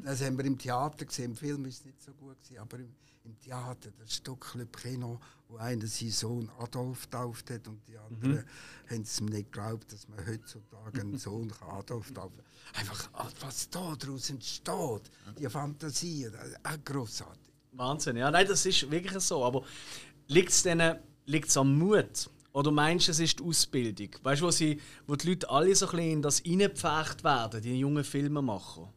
Das 0.04 0.20
haben 0.26 0.36
wir 0.36 0.44
im 0.46 0.58
Theater 0.58 1.04
gesehen. 1.04 1.26
Im 1.26 1.36
Film 1.36 1.66
ist 1.66 1.78
es 1.80 1.84
nicht 1.84 2.02
so 2.02 2.12
gut 2.14 2.42
gewesen, 2.42 2.58
aber 2.60 2.78
im, 2.78 2.92
im 3.24 3.38
Theater, 3.38 3.90
das 4.00 4.12
Stückclub 4.14 4.76
Kino, 4.76 5.20
wo 5.48 5.56
einer 5.56 5.86
seinen 5.86 6.10
Sohn 6.10 6.50
Adolf 6.58 7.06
tauft 7.06 7.50
hat 7.50 7.66
und 7.68 7.80
die 7.88 7.96
anderen 7.96 8.44
haben 8.90 9.02
es 9.02 9.20
ihm 9.20 9.26
nicht 9.26 9.52
geglaubt, 9.52 9.92
dass 9.92 10.06
man 10.08 10.26
heutzutage 10.26 11.00
einen 11.00 11.18
Sohn 11.18 11.52
Adolf 11.60 12.12
taufen 12.12 12.36
kann. 12.36 12.80
Einfach, 12.80 13.10
ah, 13.14 13.28
was 13.40 13.70
da 13.70 13.96
daraus 13.96 14.30
entsteht, 14.30 15.10
die 15.38 15.48
Fantasie, 15.48 16.28
das 16.30 16.48
ist 16.48 16.58
auch 16.64 16.84
grossartig. 16.84 17.52
Wahnsinn, 17.72 18.16
ja, 18.16 18.30
nein, 18.30 18.46
das 18.46 18.66
ist 18.66 18.90
wirklich 18.90 19.22
so. 19.22 19.44
Aber 19.44 19.64
liegt 20.26 20.50
es 20.50 20.62
denen 20.62 20.98
liegt's 21.26 21.56
am 21.56 21.78
Mut? 21.78 22.30
Oder 22.52 22.70
meinst 22.70 23.06
du, 23.08 23.12
es 23.12 23.20
ist 23.20 23.38
die 23.38 23.44
Ausbildung? 23.44 24.08
Weißt 24.22 24.40
du, 24.40 24.46
wo, 24.46 24.50
sie, 24.50 24.80
wo 25.06 25.14
die 25.16 25.28
Leute 25.28 25.48
alle 25.48 25.74
so 25.74 25.86
ein 25.86 25.90
bisschen 25.92 26.12
in 26.12 26.22
das 26.22 26.42
reingepfercht 26.44 27.22
werden, 27.22 27.62
die 27.62 27.78
jungen 27.78 28.04
Filmemacher? 28.04 28.92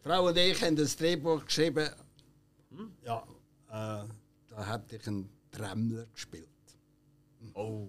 Frau 0.00 0.28
und 0.28 0.36
ich 0.36 0.62
haben 0.62 0.76
das 0.76 0.96
Drehbuch 0.96 1.44
geschrieben. 1.44 1.88
Ja, 3.04 3.26
äh, 3.68 4.06
da 4.48 4.66
habe 4.66 4.84
ich 4.94 5.06
einen 5.06 5.28
Tremmler 5.54 6.06
gespielt. 6.12 6.48
Oh. 7.54 7.88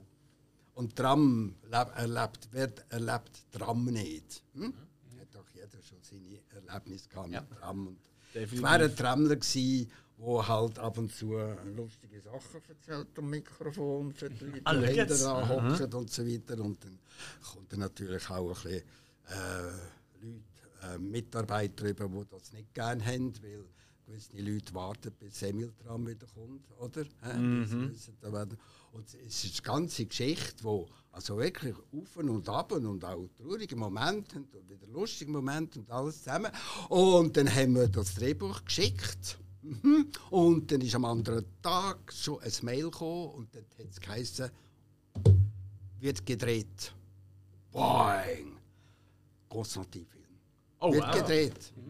Und 0.76 0.96
Tram 0.96 1.56
leb- 1.72 1.94
erlebt, 1.96 2.48
wer 2.52 2.72
erlebt 2.90 3.46
Tram 3.52 3.86
nicht? 3.86 4.44
Hm? 4.54 4.74
Hat 5.20 5.34
doch 5.34 5.46
jeder 5.54 5.82
schon 5.82 5.98
seine 6.02 6.40
Erlebnisse 6.54 7.10
gehabt 7.10 7.30
mit 7.30 7.50
Tram. 7.60 7.88
Und 7.88 7.98
ich 8.28 8.34
Definitiv. 8.34 8.62
war 8.64 8.72
ein 8.80 8.96
Tramler 8.96 9.36
gsi, 9.38 9.88
wo 10.18 10.46
halt 10.46 10.78
ab 10.80 10.98
und 10.98 11.12
zu 11.14 11.34
lustige 11.76 12.20
Sachen 12.22 12.62
erzählt 12.68 13.08
am 13.18 13.30
Mikrofon 13.30 14.12
für 14.14 14.30
die 14.30 14.46
Leute, 14.46 14.62
Ah, 14.66 14.74
die 14.74 14.86
hinten 14.88 14.96
jetzt. 15.10 15.24
dran 15.24 15.50
hocken 15.50 15.94
und 15.94 16.10
so 16.12 16.26
weiter. 16.28 16.60
Und 16.62 16.84
dann 16.84 17.00
kommt 17.54 17.78
natürlich 17.78 18.30
auch 18.30 18.50
ein 18.50 18.54
bisschen 18.54 18.82
äh, 19.28 19.64
Leute, 20.22 20.42
äh, 20.84 20.98
Mitarbeiter 21.00 21.86
über, 21.90 22.08
die 22.10 22.26
das 22.30 22.52
nicht 22.54 22.74
gerne 22.74 23.06
haben, 23.06 23.34
weil 23.42 23.64
gewisse 24.06 24.38
Leute 24.38 24.74
warten, 24.74 25.12
bis 25.20 25.40
Semmeltram 25.40 26.06
wieder 26.08 26.28
kommt, 26.34 26.70
oder? 26.80 27.04
Das 27.04 28.32
werden- 28.34 28.58
Und 28.92 29.14
es 29.14 29.44
ist 29.44 29.54
eine 29.56 29.62
ganze 29.76 30.06
Geschichte, 30.06 30.64
wo 30.64 30.88
also 31.12 31.38
wirklich 31.38 31.76
auf 31.76 32.16
und 32.18 32.50
ab 32.50 32.72
und 32.72 33.04
auch 33.04 33.28
traurige 33.38 33.76
Momente 33.76 34.38
und 34.38 34.70
wieder 34.70 34.88
lustige 34.88 35.32
Momente 35.32 35.80
und 35.80 35.90
alles 35.92 36.20
zusammen. 36.20 36.52
Und 36.90 37.36
dann 37.36 37.54
haben 37.54 37.76
wir 37.76 37.88
das 37.88 38.16
Drehbuch 38.16 38.64
geschickt. 38.64 39.38
Mhm. 39.62 40.12
Und 40.30 40.72
dann 40.72 40.82
ist 40.82 40.94
am 40.96 41.06
anderen 41.06 41.46
Tag 41.62 42.14
schon 42.14 42.40
ein 42.42 42.52
Mail 42.62 42.84
gekommen 42.86 43.30
und 43.32 43.56
dann 43.56 43.64
hat 43.80 43.90
es 43.90 44.00
geheißen, 44.00 44.50
wird 46.00 46.26
gedreht. 46.26 46.94
Boing! 47.72 48.58
Konstantin-Film. 49.50 50.24
Oh, 50.80 50.94
wird 50.94 51.04
wow. 51.04 51.16
gedreht. 51.16 51.74
Ja. 51.76 51.84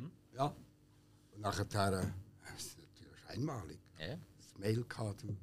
Und 1.36 1.42
nachher, 1.42 1.66
das 1.66 2.66
ist 2.66 2.78
natürlich 2.78 3.30
einmalig, 3.30 3.80
Ja. 4.00 4.16
das 4.38 4.58
Mail 4.58 4.84
gehabt. 4.84 5.24
Und 5.24 5.38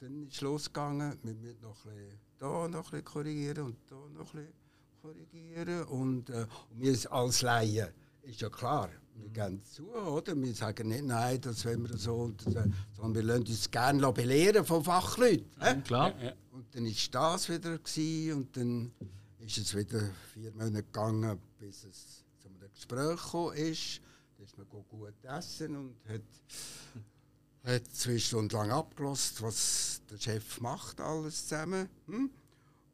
dann 0.00 0.26
ist 0.26 0.34
es 0.34 0.40
losgegangen, 0.40 1.18
wir 1.22 1.34
müssen 1.34 1.60
noch 1.62 1.84
ein 1.86 1.94
bisschen 1.94 2.18
da 2.38 2.68
noch 2.68 2.84
ein 2.86 2.90
bisschen 2.90 3.04
korrigieren 3.04 3.64
und 3.64 3.76
da 3.88 3.94
noch 3.96 4.34
ein 4.34 4.44
bisschen 4.44 4.52
korrigieren. 5.00 5.84
Und, 5.84 6.30
äh, 6.30 6.46
und 6.70 6.80
wir 6.80 7.12
als 7.12 7.42
Laien, 7.42 7.88
ist 8.22 8.40
ja 8.40 8.50
klar, 8.50 8.90
wir 9.14 9.28
gehen 9.30 9.62
zu, 9.64 9.88
oder? 9.94 10.36
Wir 10.36 10.54
sagen 10.54 10.88
nicht, 10.88 11.04
nein, 11.04 11.40
das 11.40 11.64
wollen 11.64 11.88
wir 11.88 11.96
so, 11.96 12.14
und, 12.16 12.44
äh, 12.48 12.64
sondern 12.94 13.14
wir 13.14 13.22
lassen 13.22 13.46
uns 13.46 13.70
gerne 13.70 14.12
belehren 14.12 14.64
von 14.66 14.82
Fachleuten. 14.84 15.48
hä? 15.60 15.80
Klar. 15.82 16.12
Ja. 16.22 16.32
Und 16.52 16.74
dann 16.74 16.84
ist 16.86 17.14
das 17.14 17.48
wieder 17.48 17.78
gewesen, 17.78 18.36
und 18.36 18.56
dann 18.56 18.92
ist 19.38 19.56
es 19.58 19.74
wieder 19.74 20.10
vier 20.34 20.50
Monate 20.52 20.82
gegangen, 20.82 21.38
bis 21.58 21.84
es 21.84 22.24
zu 22.38 22.48
einem 22.48 22.70
Gespräch 22.74 23.22
gekommen 23.22 23.56
ist. 23.56 24.00
Ist 24.42 24.58
man 24.58 24.68
gut 24.68 25.14
essen 25.24 25.76
und 25.76 25.96
hat, 26.08 26.22
hat 27.64 27.86
zwei 27.88 28.18
Stunden 28.18 28.50
lang 28.50 28.70
abgelost, 28.70 29.42
was 29.42 30.02
der 30.10 30.18
Chef 30.18 30.60
macht, 30.60 31.00
alles 31.00 31.46
zusammen. 31.48 31.88
Hm? 32.06 32.30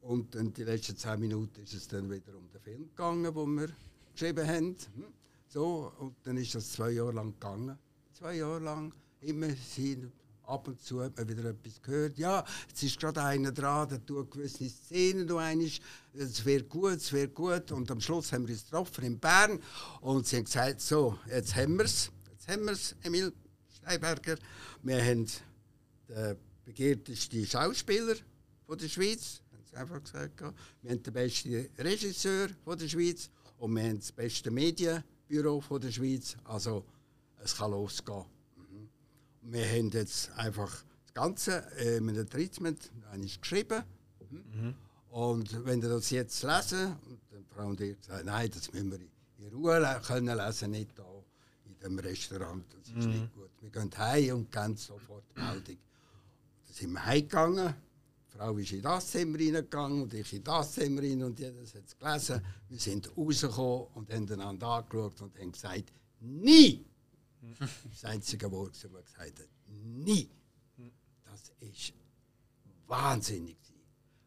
Und 0.01 0.35
dann 0.35 0.53
die 0.53 0.65
letzten 0.65 0.97
zehn 0.97 1.21
Minuten 1.21 1.63
ist 1.63 1.75
es 1.75 1.89
dann 1.89 2.11
wieder 2.11 2.35
um 2.37 2.49
den 2.51 2.61
Film 2.61 2.89
gegangen, 2.89 3.35
den 3.35 3.55
wir 3.55 3.69
geschrieben 4.13 4.49
haben. 4.49 4.77
Hm? 4.95 5.13
So, 5.49 5.93
und 5.99 6.17
dann 6.23 6.37
ist 6.39 6.55
das 6.55 6.73
zwei 6.73 6.93
Jahre 6.93 7.13
lang 7.13 7.33
gegangen. 7.33 7.79
Zwei 8.13 8.37
Jahre 8.37 8.61
lang 8.61 8.95
immer 9.21 9.51
sind 9.51 10.13
ab 10.45 10.69
und 10.69 10.81
zu 10.81 11.03
hat 11.03 11.17
man 11.17 11.29
wieder 11.29 11.45
etwas 11.51 11.81
gehört. 11.83 12.19
Ja, 12.19 12.45
jetzt 12.69 12.83
ist 12.83 12.99
gerade 12.99 13.23
einer 13.23 13.53
dran, 13.53 13.89
der 13.89 14.05
tut 14.05 14.31
gewisse 14.31 14.69
Szenen 14.69 15.27
noch 15.27 15.39
einmal. 15.39 15.71
Es 16.15 16.45
wird 16.45 16.69
gut, 16.69 16.97
es 16.97 17.13
wird 17.13 17.35
gut. 17.35 17.73
Und 17.73 17.91
am 17.91 18.01
Schluss 18.01 18.33
haben 18.33 18.47
wir 18.47 18.55
uns 18.55 18.65
getroffen 18.65 19.05
in 19.05 19.19
Bern 19.19 19.61
und 20.01 20.27
sie 20.27 20.37
haben 20.37 20.45
gesagt, 20.45 20.81
so, 20.81 21.19
jetzt 21.29 21.55
haben 21.55 21.77
wir 21.77 21.85
es. 21.85 22.11
Jetzt 22.31 22.49
haben 22.49 22.65
wir 22.65 22.73
es, 22.73 22.95
Emil 23.03 23.33
Steinberger. 23.77 24.37
Wir 24.83 25.05
haben 25.05 25.27
den 26.09 26.37
begehrtesten 26.65 27.47
Schauspieler 27.47 28.17
von 28.67 28.79
der 28.79 28.89
Schweiz. 28.89 29.43
Haben 29.53 29.65
sie 29.71 29.77
einfach 29.77 30.03
gesagt. 30.03 30.41
Wir 30.83 30.91
haben 30.91 31.03
den 31.03 31.13
besten 31.13 31.69
Regisseur 31.79 32.49
von 32.65 32.79
der 32.79 32.89
Schweiz 32.89 33.31
und 33.59 33.75
wir 33.75 33.83
haben 33.83 33.99
das 33.99 34.13
beste 34.13 34.51
Medienbüro 34.51 35.61
von 35.61 35.81
der 35.81 35.93
Schweiz. 35.93 36.37
Also 36.45 36.85
es 37.43 37.57
kann 37.57 37.71
losgehen. 37.71 38.25
Mhm. 39.43 39.53
Wir 39.53 39.67
haben 39.67 39.91
jetzt 39.91 40.31
einfach 40.33 40.85
das 41.05 41.15
Ganze 41.15 41.65
äh, 41.77 41.99
in 41.99 42.09
einem 42.09 42.29
Treatment 42.29 42.91
eigentlich 43.11 43.41
geschrieben. 43.41 43.83
Mhm. 44.31 44.75
Und 45.11 45.65
wenn 45.67 45.83
ihr 45.83 45.91
das 45.91 46.11
jetzt 46.11 46.43
lesen, 46.43 46.97
und 47.07 47.21
dann 47.31 47.45
Frau 47.45 47.67
und 47.67 47.81
ich 47.81 47.99
gesagt, 47.99 48.25
nein, 48.25 48.51
das 48.51 48.73
müssen 48.73 48.91
wir 48.91 49.01
in 49.39 49.53
Ruhe 49.55 50.01
können 50.07 50.37
lesen, 50.37 50.71
nicht 50.71 50.99
da 50.99 51.05
in 51.67 51.79
dem 51.79 51.99
Restaurant. 51.99 52.65
Das 52.73 52.89
ist 52.89 53.07
nicht 53.07 53.33
gut. 53.35 53.51
Wir 53.61 53.71
gehen 53.71 53.91
heim 53.99 54.37
und 54.37 54.53
geben 54.53 54.77
sofort 54.77 55.25
Meldung. 55.37 55.77
Dann 56.67 56.75
sind 56.75 56.93
wir 56.93 57.05
heimgegangen. 57.05 57.75
Die 58.33 58.39
Frau 58.39 58.57
ist 58.57 58.73
in 58.73 58.83
das 58.83 59.11
Zimmer 59.11 59.39
reingegangen 59.39 60.03
und 60.03 60.15
ich 60.15 60.33
in 60.33 60.45
das 60.45 60.73
Zimmer 60.73 61.03
rein 61.03 61.23
und 61.23 61.39
jeder 61.39 61.61
hat 61.61 61.85
es 61.87 61.99
gelesen. 61.99 62.43
Wir 62.71 62.79
sind 62.79 63.17
rausgekommen 63.17 63.87
und 63.95 64.11
haben 64.11 64.33
einander 64.33 64.67
angeschaut 64.69 65.21
und 65.21 65.39
haben 65.39 65.53
gesagt, 65.53 65.93
nie! 66.21 66.87
Das 67.91 68.05
einzige 68.05 68.51
Wort, 68.53 68.75
das 68.75 68.93
wir 68.93 69.03
gesagt 69.03 69.41
hat, 69.41 69.49
nie! 69.67 70.31
Das 71.25 71.53
ist 71.61 71.93
wahnsinnig, 72.87 73.57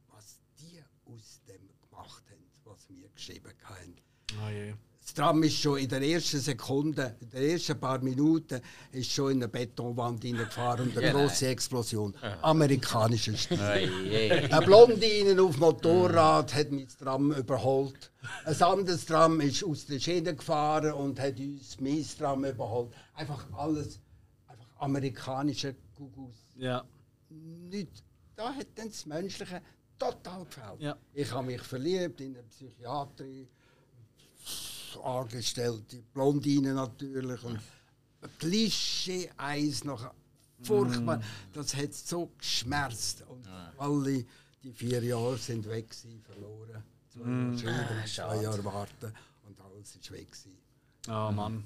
was 0.07 0.39
die 0.59 0.83
aus 1.05 1.41
dem 1.47 1.69
gemacht 1.81 2.23
haben, 2.29 2.51
was 2.63 2.89
wir 2.89 3.09
geschrieben 3.09 3.53
haben. 3.63 3.95
Oh 4.43 4.49
je. 4.49 4.73
Das 5.05 5.13
Tram 5.13 5.43
ist 5.43 5.57
schon 5.59 5.77
in 5.77 5.87
der 5.87 6.01
ersten 6.01 6.39
Sekunde, 6.39 7.15
in 7.21 7.29
den 7.29 7.43
ersten 7.51 7.79
paar 7.79 7.99
Minuten, 7.99 8.59
ist 8.91 9.11
schon 9.11 9.33
in 9.33 9.37
eine 9.43 9.49
Betonwand 9.49 10.23
hineingefahren 10.23 10.87
und 10.89 10.97
eine 10.97 11.07
Genau. 11.11 11.19
große 11.27 11.45
Explosion. 11.47 12.15
Amerikanischer 12.41 13.37
Stil. 13.37 13.59
Eine 13.61 14.65
Blondine 14.65 15.39
auf 15.43 15.57
Motorrad 15.59 16.55
hat 16.55 16.71
mich 16.71 16.85
das 16.85 16.97
Tram 16.97 17.31
überholt. 17.33 18.11
Ein 18.45 18.59
anderes 18.63 19.05
Tram 19.05 19.41
ist 19.41 19.63
aus 19.63 19.85
der 19.85 19.99
Schiene 19.99 20.35
gefahren 20.35 20.93
und 20.93 21.19
hat 21.19 21.37
uns 21.39 21.79
mein 21.79 22.03
Tram 22.17 22.43
überholt. 22.43 22.91
Einfach 23.13 23.45
alles, 23.53 23.99
einfach 24.47 24.65
amerikanische 24.77 25.75
Gugus. 25.93 26.33
Ja. 26.55 26.83
Nicht, 27.29 28.03
da 28.35 28.51
hat 28.55 28.67
dann 28.73 28.87
das 28.87 29.05
Menschliche 29.05 29.61
total 29.99 30.45
gefällt. 30.45 30.79
Ja. 30.81 30.97
Ich 31.13 31.31
habe 31.31 31.45
mich 31.45 31.61
verliebt 31.61 32.19
in 32.21 32.33
eine 32.35 32.43
Psychiatrie, 32.47 33.47
angestellte 35.03 35.97
Blondine 36.13 36.73
natürlich 36.73 37.43
und 37.43 37.59
Klischee 38.39 39.29
eins 39.37 39.83
noch 39.83 40.11
furchtbar. 40.63 41.21
Das 41.53 41.75
hat 41.75 41.93
so 41.93 42.31
geschmerzt 42.37 43.23
und 43.27 43.47
alle 43.77 44.25
die 44.63 44.71
vier 44.73 45.03
Jahre 45.03 45.37
sind 45.37 45.67
weg 45.69 45.89
gewesen, 45.89 46.23
verloren. 46.23 46.83
Zwei 47.11 47.69
Jahre 47.69 48.07
schreiben, 48.07 48.07
zwei 48.07 48.43
Jahre 48.43 48.65
warten 48.65 49.13
und 49.47 49.61
alles 49.61 49.95
ist 49.95 50.11
weg 50.11 50.27
gewesen. 50.27 50.57
Oh 51.07 51.31
Mann. 51.31 51.63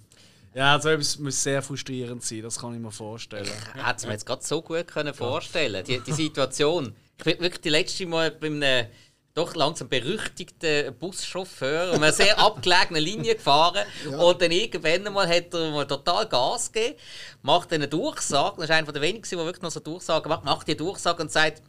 Ja, 0.54 0.74
also 0.74 0.90
es 0.90 1.18
muss 1.20 1.42
sehr 1.42 1.62
frustrierend 1.62 2.24
sein, 2.24 2.42
das 2.42 2.60
kann 2.60 2.74
ich 2.74 2.80
mir 2.80 2.92
vorstellen. 2.92 3.48
Hätte 3.74 3.96
es 3.96 4.06
mir 4.06 4.14
jetzt 4.14 4.26
gerade 4.26 4.44
so 4.44 4.62
gut 4.62 4.88
können 4.88 5.14
vorstellen 5.14 5.86
die, 5.86 6.00
die 6.00 6.12
Situation. 6.12 6.94
Ich 7.18 7.24
bin 7.24 7.40
wirklich 7.40 7.62
die 7.62 7.70
letzte 7.70 8.06
Mal 8.06 8.32
bei 8.32 8.48
einem 8.48 8.88
doch 9.34 9.56
langsam 9.56 9.88
berüchtigten 9.90 10.94
Buschauffeur 10.98 11.94
um 11.94 12.04
eine 12.04 12.12
sehr 12.12 12.38
abgelegene 12.40 13.00
Linie 13.00 13.36
gefahren 13.36 13.86
und 14.18 14.42
dann 14.42 14.52
irgendwann 14.52 15.14
mal 15.14 15.28
hat 15.28 15.54
er 15.54 15.72
mal 15.72 15.86
total 15.86 16.28
Gas 16.28 16.72
gegeben, 16.72 16.96
macht 17.42 17.72
eine 17.72 17.88
Durchsage, 17.88 18.56
das 18.58 18.66
ist 18.66 18.72
einer 18.72 18.92
der 18.92 19.02
wenigen, 19.02 19.28
der 19.30 19.40
wirklich 19.40 19.62
noch 19.62 19.72
so 19.72 19.80
Durchsagen 19.80 20.30
macht, 20.30 20.44
macht 20.44 20.68
die 20.68 20.76
Durchsage 20.76 21.22
und 21.22 21.32
sagt, 21.32 21.62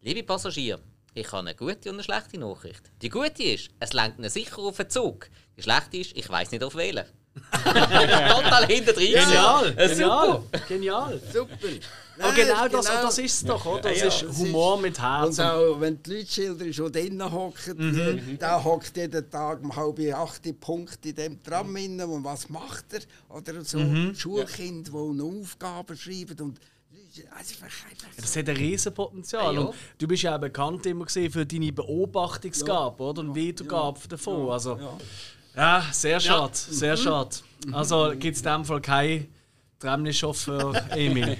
liebe 0.00 0.22
Passagiere, 0.22 0.80
ich 1.12 1.26
habe 1.32 1.38
eine 1.40 1.54
gute 1.54 1.90
und 1.90 1.96
eine 1.96 2.04
schlechte 2.04 2.38
Nachricht. 2.38 2.82
Die 3.02 3.08
gute 3.08 3.42
ist, 3.42 3.70
es 3.80 3.92
lenkt 3.92 4.18
ihn 4.18 4.28
sicher 4.28 4.58
auf 4.58 4.76
den 4.76 4.88
Zug. 4.88 5.28
Die 5.56 5.62
schlechte 5.62 5.96
ist, 5.96 6.16
ich 6.16 6.28
weiß 6.28 6.52
nicht 6.52 6.62
auf 6.62 6.76
wählen. 6.76 7.04
Total 7.64 8.66
hinter 8.66 8.92
drin. 8.92 9.12
Genial, 9.12 9.74
Ja, 9.76 9.86
genial, 9.86 10.42
genial. 10.68 11.20
Super. 11.32 11.68
Nein, 12.20 12.34
genau 12.36 12.68
das, 12.68 12.86
genau. 12.86 13.02
das 13.02 13.18
ist 13.18 13.34
es 13.34 13.44
doch, 13.44 13.64
oder? 13.66 13.80
Das 13.82 13.98
Ja, 14.00 14.06
ist 14.08 14.22
das 14.22 14.38
Humor 14.38 14.76
ist- 14.76 14.82
mit 14.82 14.98
Und 14.98 15.02
Herz. 15.04 15.38
auch 15.40 15.80
wenn 15.80 16.02
die 16.02 16.10
Leute 16.16 16.26
schildern, 16.32 16.70
die 16.70 16.92
drinnen 16.92 17.32
hocken, 17.32 17.76
Mhm. 17.76 18.38
der 18.38 18.62
hockt 18.64 18.96
jeden 18.96 19.30
Tag 19.30 19.62
um 19.62 19.74
halb 19.74 19.98
acht 20.14 20.60
Punkt 20.60 21.04
in 21.06 21.14
dem 21.14 21.42
Tram 21.42 21.74
inne 21.76 22.06
und 22.06 22.22
was 22.24 22.48
macht 22.48 22.84
er? 22.92 23.00
Oder 23.34 23.64
so 23.64 23.78
Mhm. 23.78 24.14
Schulkind, 24.14 24.88
die 24.88 24.92
noch 24.92 25.32
Aufgaben 25.40 25.96
schreiben 25.96 26.36
und 26.40 26.58
also 27.36 27.54
Das 28.16 28.36
hat 28.36 28.48
ein 28.48 28.56
Riesenpotenzial. 28.56 29.54
Ja, 29.54 29.60
ja. 29.60 29.66
Und 29.66 29.74
du 29.98 30.06
bist 30.06 30.22
ja 30.22 30.36
auch 30.36 30.40
bekannt 30.40 30.86
immer 30.86 31.04
gesehen 31.06 31.30
für 31.32 31.44
deine 31.44 31.72
Beobachtungsgabe 31.72 33.02
oder? 33.02 33.20
und 33.22 33.34
Wiedergabe 33.34 33.98
davon. 34.08 34.48
Also, 34.50 34.78
ja, 35.56 35.84
sehr 35.92 36.20
schade, 36.20 36.52
sehr 36.54 36.96
schade. 36.96 37.30
Also 37.72 38.12
gibt 38.16 38.36
es 38.36 38.42
in 38.42 38.48
dem 38.52 38.64
Fall 38.64 38.80
keinen 38.80 39.26
Tramli-Chauffeur, 39.80 40.72
Emil. 40.96 41.36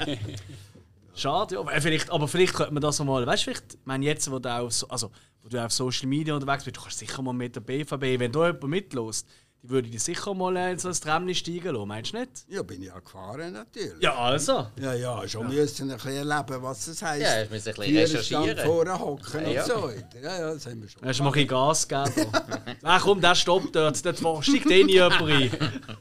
Schade, 1.20 1.54
ja. 1.56 1.60
Aber 1.60 1.80
vielleicht, 1.80 2.10
aber 2.10 2.28
vielleicht 2.28 2.54
könnte 2.54 2.72
man 2.72 2.80
das 2.80 2.98
mal. 3.04 3.26
Weißt 3.26 3.42
du, 3.46 3.50
vielleicht, 3.52 3.74
ich 3.74 3.80
meine, 3.84 4.04
jetzt, 4.06 4.30
wo 4.30 4.38
du, 4.38 4.48
auf, 4.48 4.72
so- 4.72 4.88
also, 4.88 5.10
wo 5.42 5.48
du 5.48 5.64
auf 5.64 5.72
Social 5.72 6.08
Media 6.08 6.34
unterwegs 6.34 6.64
bist, 6.64 6.76
du 6.76 6.80
kannst 6.80 6.98
sicher 6.98 7.20
mal 7.22 7.32
mit 7.32 7.54
der 7.56 7.60
BVB, 7.60 8.18
wenn 8.18 8.32
da 8.32 8.46
jemand 8.46 8.64
mitlässt, 8.64 9.28
die 9.62 9.68
würde 9.68 9.90
dich 9.90 10.02
sicher 10.02 10.32
mal 10.34 10.56
in 10.70 10.78
so 10.78 10.88
ein 10.88 10.94
Tramli 10.94 11.34
steigen 11.34 11.74
lassen, 11.74 11.88
meinst 11.88 12.12
du 12.14 12.18
nicht? 12.20 12.30
Ja, 12.48 12.62
bin 12.62 12.80
ich 12.80 12.88
ja 12.88 12.98
gefahren 12.98 13.52
natürlich. 13.52 14.00
Ja, 14.02 14.14
also. 14.14 14.68
Ja, 14.80 14.94
ja, 14.94 15.28
schon 15.28 15.48
müssen 15.48 15.90
ein 15.90 15.96
bisschen 15.98 16.16
erleben, 16.28 16.62
was 16.62 16.86
das 16.86 17.02
heisst. 17.02 17.22
Ja, 17.22 17.42
ich 17.42 17.50
muss 17.50 17.66
ein 17.66 17.74
bisschen 17.74 17.96
recherchieren. 17.96 18.66
vorne 18.66 18.98
hocken 18.98 19.50
Ja. 19.50 19.62
und 19.62 19.68
so 19.70 19.82
weiter. 19.82 20.20
Ja, 20.22 20.38
ja, 20.40 20.54
das 20.54 20.64
haben 20.66 20.80
wir 20.80 20.88
schon. 20.88 21.02
Hast 21.04 21.18
du 21.20 21.24
mal 21.24 21.32
ein 21.34 21.46
Gas 21.46 21.86
gegeben? 21.88 22.32
Ach 22.82 23.02
komm, 23.02 23.20
der 23.20 23.34
stoppt 23.34 23.76
dort, 23.76 24.04
dort 24.04 24.22
war- 24.24 24.42
steigt 24.42 24.70
eh 24.70 24.82
nie 24.84 24.92
jemand 24.92 25.20
rein. 25.22 25.50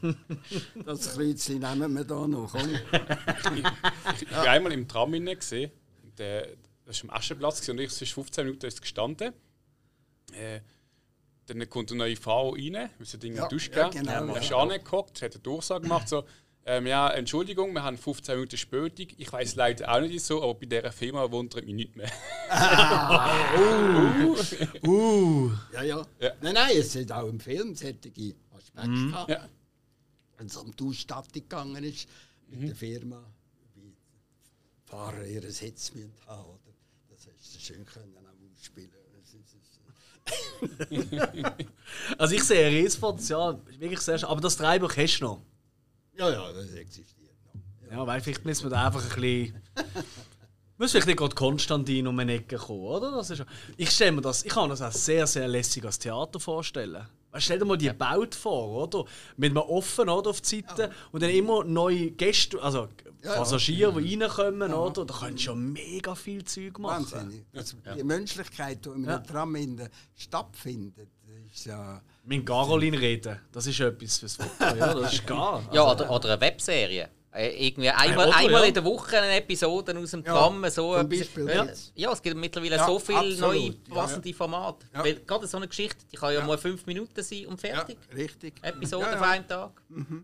Das 0.86 1.14
Kreuzchen 1.14 1.58
nehmen 1.58 1.94
wir 1.94 2.04
da 2.04 2.26
noch. 2.26 2.52
Komm. 2.52 2.70
Ich 4.20 4.30
war 4.32 4.44
einmal 4.48 4.72
im 4.72 4.88
Tram 4.88 5.12
innen 5.14 5.38
gesehen. 5.38 5.70
äh, 6.18 6.42
Das 6.86 7.04
war 7.04 7.10
am 7.10 7.16
Aschenplatz 7.18 7.68
und 7.68 7.78
ich 7.78 7.90
war 8.00 8.06
15 8.06 8.46
Minuten 8.46 8.70
gestanden. 8.80 9.34
Äh, 10.32 10.60
dann 11.50 11.68
kommt 11.68 11.90
eine 11.90 11.98
neue 11.98 12.16
Frau 12.16 12.50
rein, 12.50 12.90
wir 12.98 13.06
sind 13.06 13.24
in 13.24 13.34
Ja, 13.34 13.46
den 13.46 13.50
Dusch 13.50 13.68
ja, 13.68 13.88
gegangen. 13.88 14.06
genau, 14.06 14.26
Dann 14.32 14.42
ist 14.42 14.50
ja. 14.50 14.56
angeguckt, 14.56 15.20
hat 15.22 15.32
eine 15.34 15.42
Durchsage 15.42 15.82
gemacht, 15.82 16.08
so, 16.08 16.24
ähm, 16.66 16.86
ja, 16.86 17.08
Entschuldigung, 17.08 17.72
wir 17.72 17.82
haben 17.82 17.96
15 17.96 18.34
Minuten 18.36 18.56
Spätung. 18.58 19.06
Ich 19.16 19.32
weiß 19.32 19.54
leider 19.56 19.92
auch 19.92 20.00
nicht 20.00 20.22
so, 20.22 20.42
aber 20.42 20.54
bei 20.54 20.66
dieser 20.66 20.92
Firma 20.92 21.28
wundert 21.30 21.64
mich 21.64 21.74
nicht 21.74 21.96
mehr. 21.96 22.10
Uh. 24.86 25.50
Ja, 25.72 25.82
ja, 25.82 26.06
Ja. 26.20 26.32
Nein, 26.40 26.54
nein, 26.54 26.70
es 26.76 26.94
hat 26.96 27.12
auch 27.12 27.28
im 27.28 27.40
Film 27.40 27.74
solche 27.74 28.34
Aspekte 28.56 28.88
Mhm. 28.88 29.10
gehabt. 29.10 29.30
Ja. 29.30 29.48
Wenn 30.36 30.46
es 30.46 30.56
um 30.56 30.74
die 30.74 30.84
Ausstattung 30.84 31.32
gegangen 31.42 31.84
ist, 31.84 32.08
mit 32.48 32.68
der 32.68 32.76
Firma, 32.76 33.22
wie 33.74 33.90
die 33.90 34.90
Fahrer 34.90 35.24
ihre 35.24 35.50
Sitz 35.50 35.92
müssen 35.94 36.12
haben. 36.26 36.58
Das 37.10 37.26
hast 37.26 37.54
du 37.56 37.60
schön 37.60 37.84
können 37.84 38.14
auch 38.16 38.58
ausspielen. 38.58 38.90
Das 39.18 39.34
ist, 39.34 39.34
das 39.34 39.54
ist, 39.54 39.80
Also 42.18 42.34
ich 42.34 42.44
sehe 42.44 42.66
ein 42.66 42.74
Riesenpotenzial, 42.74 43.58
wirklich 43.78 44.00
sehr 44.00 44.18
schade. 44.18 44.30
Aber 44.30 44.40
das 44.40 44.56
Dreibuch 44.56 44.96
hast 44.96 45.18
du 45.18 45.24
noch. 45.24 45.42
ja, 46.16 46.30
ja, 46.30 46.52
das 46.52 46.72
existiert 46.72 47.32
noch. 47.52 47.90
Ja, 47.90 48.06
weil 48.06 48.20
vielleicht 48.20 48.44
müssen 48.44 48.64
wir 48.64 48.70
da 48.70 48.86
einfach 48.86 49.02
ein 49.02 49.20
bisschen... 49.20 49.62
Muss 50.78 50.92
vielleicht 50.92 51.08
nicht 51.08 51.18
gerade 51.18 51.34
Konstantin 51.34 52.06
um 52.06 52.18
eine 52.18 52.36
Ecke 52.36 52.56
kommen, 52.56 52.80
oder? 52.80 53.10
Das 53.10 53.28
ist, 53.28 53.44
ich 53.76 53.90
stelle 53.90 54.12
mir 54.12 54.22
das, 54.22 54.44
ich 54.44 54.50
kann 54.50 54.64
mir 54.64 54.70
das 54.70 54.80
auch 54.80 54.92
sehr, 54.92 55.26
sehr 55.26 55.46
lässig 55.46 55.84
als 55.84 55.98
Theater 55.98 56.40
vorstellen. 56.40 57.06
Stell 57.36 57.58
dir 57.58 57.66
mal 57.66 57.76
die 57.76 57.92
Baut 57.92 58.34
vor, 58.34 58.84
oder? 58.84 59.04
Mit 59.36 59.50
einem 59.50 59.58
offen 59.58 60.08
oder, 60.08 60.30
auf 60.30 60.40
die 60.40 60.64
Seite 60.66 60.90
und 61.12 61.22
dann 61.22 61.28
immer 61.28 61.64
neue 61.64 62.12
Gäste, 62.12 62.62
also 62.62 62.88
Ja, 63.22 63.32
ja. 63.32 63.36
Passagiere, 63.38 64.00
die 64.02 64.14
reinkommen, 64.22 64.72
oder? 64.72 65.04
Da 65.04 65.14
könntest 65.14 65.40
du 65.46 65.50
schon 65.50 65.72
mega 65.72 66.14
viel 66.14 66.44
Zeug 66.44 66.78
machen. 66.78 67.10
Wahnsinnig. 67.12 67.44
Also 67.54 67.76
Die 67.96 68.02
Menschlichkeit, 68.04 68.84
die 68.84 68.88
in 68.90 69.04
Ja. 69.04 69.16
einem 69.16 69.26
Tram 69.26 69.54
innen 69.56 69.88
stattfindet, 70.16 71.08
ist 71.52 71.66
ja. 71.66 72.00
Mit 72.24 72.46
Caroline 72.46 73.00
reden, 73.00 73.38
das 73.52 73.66
ist 73.66 73.80
etwas 73.80 74.18
fürs 74.18 74.36
Foto, 74.36 74.50
ja, 74.76 74.94
das 74.94 75.14
ist 75.14 75.26
gar. 75.26 75.62
Ja, 75.72 75.90
oder, 75.92 76.10
oder 76.10 76.32
eine 76.32 76.40
Webserie. 76.40 77.08
Äh, 77.32 77.68
Irgendwie 77.68 77.88
einmal, 77.90 78.26
oder, 78.28 78.36
einmal 78.36 78.60
ja. 78.62 78.66
in 78.68 78.74
der 78.74 78.84
Woche 78.84 79.16
eine 79.20 79.36
Episode 79.36 79.96
aus 79.96 80.10
dem 80.10 80.24
Ja, 80.24 80.32
Tram. 80.32 80.64
So 80.68 80.94
zum 80.96 81.06
etwas. 81.06 81.18
Beispiel 81.20 81.48
ja. 81.48 81.66
ja, 81.94 82.12
es 82.12 82.20
gibt 82.22 82.36
mittlerweile 82.36 82.74
Ja, 82.76 82.86
so 82.86 82.98
viele 82.98 83.18
absolut, 83.18 83.40
neue 83.40 83.60
ja. 83.68 83.94
passende 83.94 84.34
Formate. 84.34 84.86
Ja. 84.92 85.04
Weil 85.04 85.14
gerade 85.24 85.46
so 85.46 85.56
eine 85.58 85.68
Geschichte, 85.68 86.04
die 86.10 86.16
kann 86.16 86.32
ja, 86.34 86.40
Ja. 86.40 86.46
mal 86.46 86.58
fünf 86.58 86.84
Minuten 86.86 87.22
sein 87.22 87.46
und 87.46 87.62
Ja, 87.62 87.74
fertig. 87.76 87.98
richtig. 88.16 88.54
Episode 88.62 89.04
Ja, 89.04 89.10
ja. 89.12 89.16
auf 89.16 89.22
einen 89.22 89.46
Tag. 89.46 89.70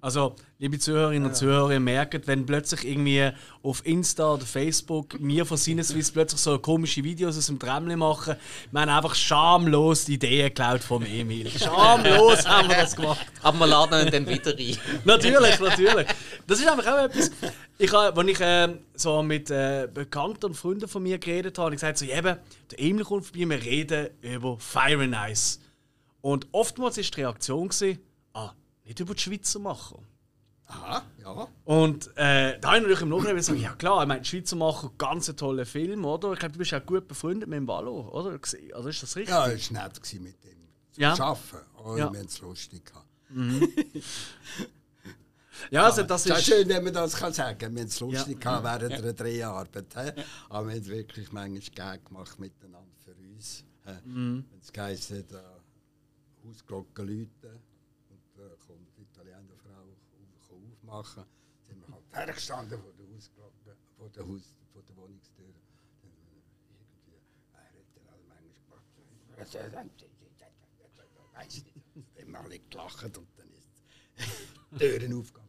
Also, 0.01 0.35
liebe 0.59 0.79
Zuhörerinnen 0.81 1.29
und 1.29 1.35
Zuhörer, 1.37 1.73
ihr 1.73 1.81
merkt, 1.81 2.27
wenn 2.27 2.45
plötzlich 2.47 2.85
irgendwie 2.85 3.31
auf 3.63 3.85
Insta 3.87 4.35
oder 4.35 4.45
Facebook 4.45 5.19
mir 5.21 5.45
von 5.47 5.57
Sinneswiss 5.57 6.11
plötzlich 6.11 6.41
so 6.41 6.59
komische 6.59 7.03
Videos 7.05 7.37
aus 7.39 7.47
dem 7.47 7.59
Tramli 7.59 7.95
machen, 7.97 8.37
wir 8.73 8.81
haben 8.81 8.89
einfach 8.89 9.15
schamlos 9.15 10.05
die 10.07 10.15
Ideen 10.15 10.47
geklaut 10.49 10.83
vom 10.83 11.05
Emil. 11.05 11.51
Schamlos 11.59 12.47
haben 12.49 12.69
wir 12.69 12.77
das 12.77 12.97
gemacht. 12.97 13.27
Aber 13.43 13.59
wir 13.61 13.67
laden 13.67 14.07
ihn 14.07 14.13
dann 14.13 14.29
wieder 14.29 14.57
rein. 14.57 14.77
natürlich, 15.05 15.61
natürlich. 15.61 16.07
Das 16.47 16.59
ist 16.61 16.69
einfach 16.69 16.87
auch 16.93 16.96
etwas. 17.05 17.31
Ich 17.79 17.93
habe, 17.93 18.19
als 18.21 18.29
ich 18.31 18.41
äh, 18.41 18.79
so 18.95 19.23
mit 19.23 19.51
äh, 19.51 19.89
Bekannten 19.93 20.47
und 20.47 20.55
Freunden 20.55 20.89
von 20.89 21.03
mir 21.03 21.19
geredet 21.19 21.59
habe, 21.59 21.67
habe 21.67 21.75
ich 21.75 21.81
gesagt, 21.81 21.99
so, 21.99 22.05
eben, 22.07 22.39
der 22.71 22.81
Emil 22.81 23.05
kommt 23.05 23.27
vorbei, 23.27 23.49
wir 23.49 23.63
reden 23.63 24.09
über 24.23 24.59
Fire 24.59 25.03
and 25.03 25.15
Ice. 25.31 25.59
Und 26.23 26.47
oftmals 26.53 26.97
war 26.97 27.05
die 27.05 27.21
Reaktion, 27.21 27.69
gewesen, 27.69 27.99
ah, 28.33 28.53
nicht 28.85 28.99
über 29.01 29.15
die 29.15 29.21
Schweizer 29.23 29.59
Macher. 29.59 29.99
Aha, 30.69 31.03
ja. 31.23 31.47
Und 31.65 32.09
äh, 32.17 32.59
da 32.59 32.69
habe 32.69 32.79
ich 32.79 32.83
natürlich 32.83 33.01
im 33.03 33.09
Nachhinein 33.11 33.37
gesagt, 33.37 33.61
ja 33.61 33.73
klar, 33.75 34.03
ich 34.03 34.09
meine, 34.09 34.23
die 34.23 34.29
Schweizer 34.29 34.57
machen 34.57 34.91
ganz 34.99 35.29
einen 35.29 35.37
tollen 35.37 35.65
Film, 35.65 36.05
oder? 36.05 36.33
Ich 36.33 36.41
glaube, 36.41 36.55
du 36.55 36.59
bist 36.59 36.75
auch 36.75 36.85
gut 36.85 37.07
befreundet 37.07 37.49
mit 37.49 37.57
dem 37.59 37.69
Valo, 37.69 38.09
oder? 38.09 38.41
Also 38.75 38.89
ist 38.89 39.03
das 39.03 39.15
richtig? 39.15 39.29
Ja, 39.33 39.47
es 39.49 39.73
war 39.73 39.85
nett 39.85 40.01
mit 40.15 40.43
dem 40.45 40.57
zu 40.91 41.01
Ja. 41.01 41.13
arbeiten. 41.13 41.67
Oh, 41.85 41.91
Ja. 41.97 42.13
Wir 42.13 42.19
haben 42.19 42.27
es 42.27 42.41
lustig 42.41 42.85
gehabt. 42.85 43.07
Ja, 45.71 45.85
also 45.87 46.03
das 46.03 46.27
Es 46.27 46.33
ist 46.33 46.39
ist... 46.39 46.45
schön, 46.47 46.69
wenn 46.69 46.85
man 46.85 46.93
das 46.93 47.15
kann 47.17 47.33
sagen 47.33 47.59
kann. 47.59 47.75
Wir 47.75 47.83
haben 47.83 47.89
es 47.89 48.01
lustig 48.01 48.45
Ja. 48.45 48.59
gehabt 48.61 48.83
während 48.83 49.05
der 49.05 49.13
Dreharbeit. 49.13 49.97
hä? 49.97 50.13
Aber 50.49 50.69
wir 50.69 50.75
haben 50.77 50.87
wirklich 50.87 51.33
manchmal 51.33 51.97
Gag 51.97 52.05
gemacht 52.07 52.39
miteinander 52.39 52.95
für 53.05 53.15
uns. 53.15 53.65
Mhm. 54.05 54.45
Wenn 54.51 54.61
es 54.61 54.73
geheißen 54.73 55.19
hat, 55.19 55.33
äh, 55.33 55.39
Hausglocken 56.47 57.07
läuten 57.07 57.61
und 58.11 58.43
äh, 58.43 58.57
kommt 58.67 58.89
die 58.97 59.03
Italiener 59.03 59.57
Frau 59.63 59.83
auf- 59.83 60.51
aufmachen, 60.51 61.25
sind 61.67 61.81
wir 61.87 61.95
halt 61.95 62.05
hergestanden 62.13 62.81
vor 62.81 62.93
der 62.99 63.07
Hausglocke, 63.15 63.77
vor 63.97 64.09
der, 64.11 64.27
Haus, 64.27 64.57
vor 64.73 64.83
der 64.83 64.97
Wohnungstür. 64.97 65.45
Dann, 66.03 66.11
äh, 66.11 66.43
irgendwie, 66.75 67.17
er 67.53 67.61
hat 67.61 67.87
dann 67.95 68.07
alle 68.13 68.25
manchmal 68.29 68.55
gemacht. 68.65 68.85
Weiss 71.35 71.65
nicht. 71.65 72.29
Wir 72.29 72.39
alle 72.41 72.59
gelacht 72.59 73.19
und 73.19 73.29
dann 73.37 73.49
ist 73.53 73.85
die 74.73 74.79
Türen 74.79 75.13
aufgegangen. 75.21 75.46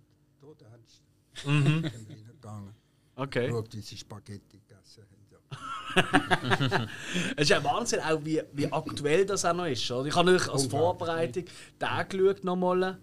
Der 0.59 0.67
Ernst. 0.69 1.01
Mhm. 1.45 1.85
Reingegangen. 2.09 2.73
Okay. 3.15 3.49
Schaut, 3.49 3.71
sie 3.71 3.97
Spaghetti 3.97 4.59
gegessen 4.59 5.03
haben. 5.03 5.17
Es 7.37 7.43
ist 7.43 7.49
ja 7.49 7.63
Wahnsinn, 7.63 8.01
auch 8.01 8.23
wie, 8.23 8.41
wie 8.53 8.71
aktuell 8.71 9.25
das 9.25 9.45
auch 9.45 9.53
noch 9.53 9.65
ist. 9.65 9.89
Oder? 9.89 10.07
Ich 10.07 10.15
habe 10.15 10.31
natürlich 10.31 10.51
als 10.51 10.65
Vorbereitung 10.67 11.45
den 11.79 12.09
geschaut 12.09 12.43
nochmal. 12.43 12.99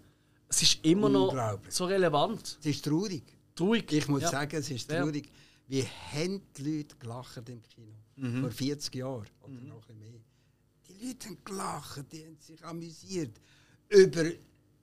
Es 0.49 0.63
ist 0.63 0.85
immer 0.85 1.09
noch 1.09 1.59
so 1.69 1.87
relevant. 1.87 2.59
Es 2.61 2.67
ist 2.67 2.85
traurig. 2.85 3.25
Traurig. 3.55 3.91
Ich 3.93 4.07
muss 4.09 4.23
Ja. 4.23 4.31
sagen, 4.31 4.57
es 4.57 4.71
ist 4.71 4.89
traurig. 4.91 5.31
Wie 5.67 5.83
haben 5.83 6.43
die 6.57 6.77
Leute 6.79 6.97
gelacht 6.97 7.49
im 7.49 7.63
Kino? 7.63 7.95
Mhm. 8.17 8.43
Vor 8.43 8.51
40 8.51 8.95
Jahren 8.95 9.27
oder 9.43 9.53
noch 9.55 9.89
ein 9.89 9.97
bisschen 9.99 10.13
mehr. 10.13 10.21
Die 10.89 11.07
Leute 11.07 11.29
haben 11.29 11.39
gelacht, 11.45 12.13
die 12.13 12.25
haben 12.27 12.37
sich 12.39 12.65
amüsiert. 12.65 13.41
Über 13.89 14.25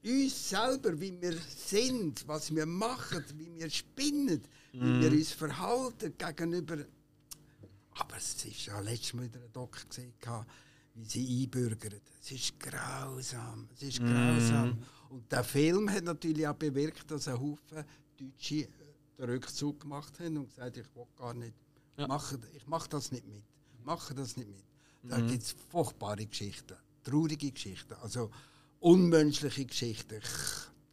uns 0.03 0.49
selber, 0.49 0.99
wie 0.99 1.19
wir 1.21 1.37
sind, 1.37 2.27
was 2.27 2.53
wir 2.53 2.65
machen, 2.65 3.23
wie 3.37 3.53
wir 3.55 3.69
spinnen, 3.69 4.41
wie 4.71 4.79
Mhm. 4.79 5.01
wir 5.01 5.11
uns 5.11 5.31
verhalten 5.31 6.13
gegenüber. 6.17 6.77
Aber 7.93 8.17
es 8.17 8.43
ist 8.45 8.65
ja 8.65 8.79
letztes 8.79 9.13
Mal 9.13 9.25
wieder 9.25 9.41
ein 9.41 9.51
Doc 9.51 9.87
gesehen, 9.89 10.13
wie 10.95 11.05
sie 11.05 11.43
einbürgern. 11.43 11.99
Es 12.21 12.31
ist 12.31 12.59
grausam. 12.59 13.67
Es 13.75 13.81
ist 13.83 13.99
grausam. 13.99 14.77
Und 15.09 15.29
der 15.31 15.43
Film 15.43 15.89
hat 15.89 16.03
natürlich 16.05 16.47
auch 16.47 16.55
bewirkt, 16.55 17.09
dass 17.11 17.27
ein 17.27 17.39
Haufen 17.39 17.83
Deutsche 18.17 18.67
den 19.17 19.25
Rückzug 19.29 19.81
gemacht 19.81 20.19
haben 20.19 20.37
und 20.37 20.49
gesagt 20.49 20.77
ich 20.77 20.85
will 20.95 21.05
gar 21.17 21.33
nicht 21.33 21.53
machen. 22.07 22.41
Ich 22.55 22.65
mache 22.67 22.89
das 22.89 23.11
nicht 23.11 23.25
mit. 23.27 23.43
Mache 23.83 24.13
das 24.15 24.37
nicht 24.37 24.49
mit. 24.49 24.63
Da 25.03 25.19
gibt 25.19 25.43
es 25.43 25.55
furchtbare 25.69 26.25
Geschichten, 26.25 26.75
traurige 27.03 27.51
Geschichten, 27.51 27.93
also 28.01 28.29
unmenschliche 28.81 29.65
Geschichten. 29.65 30.19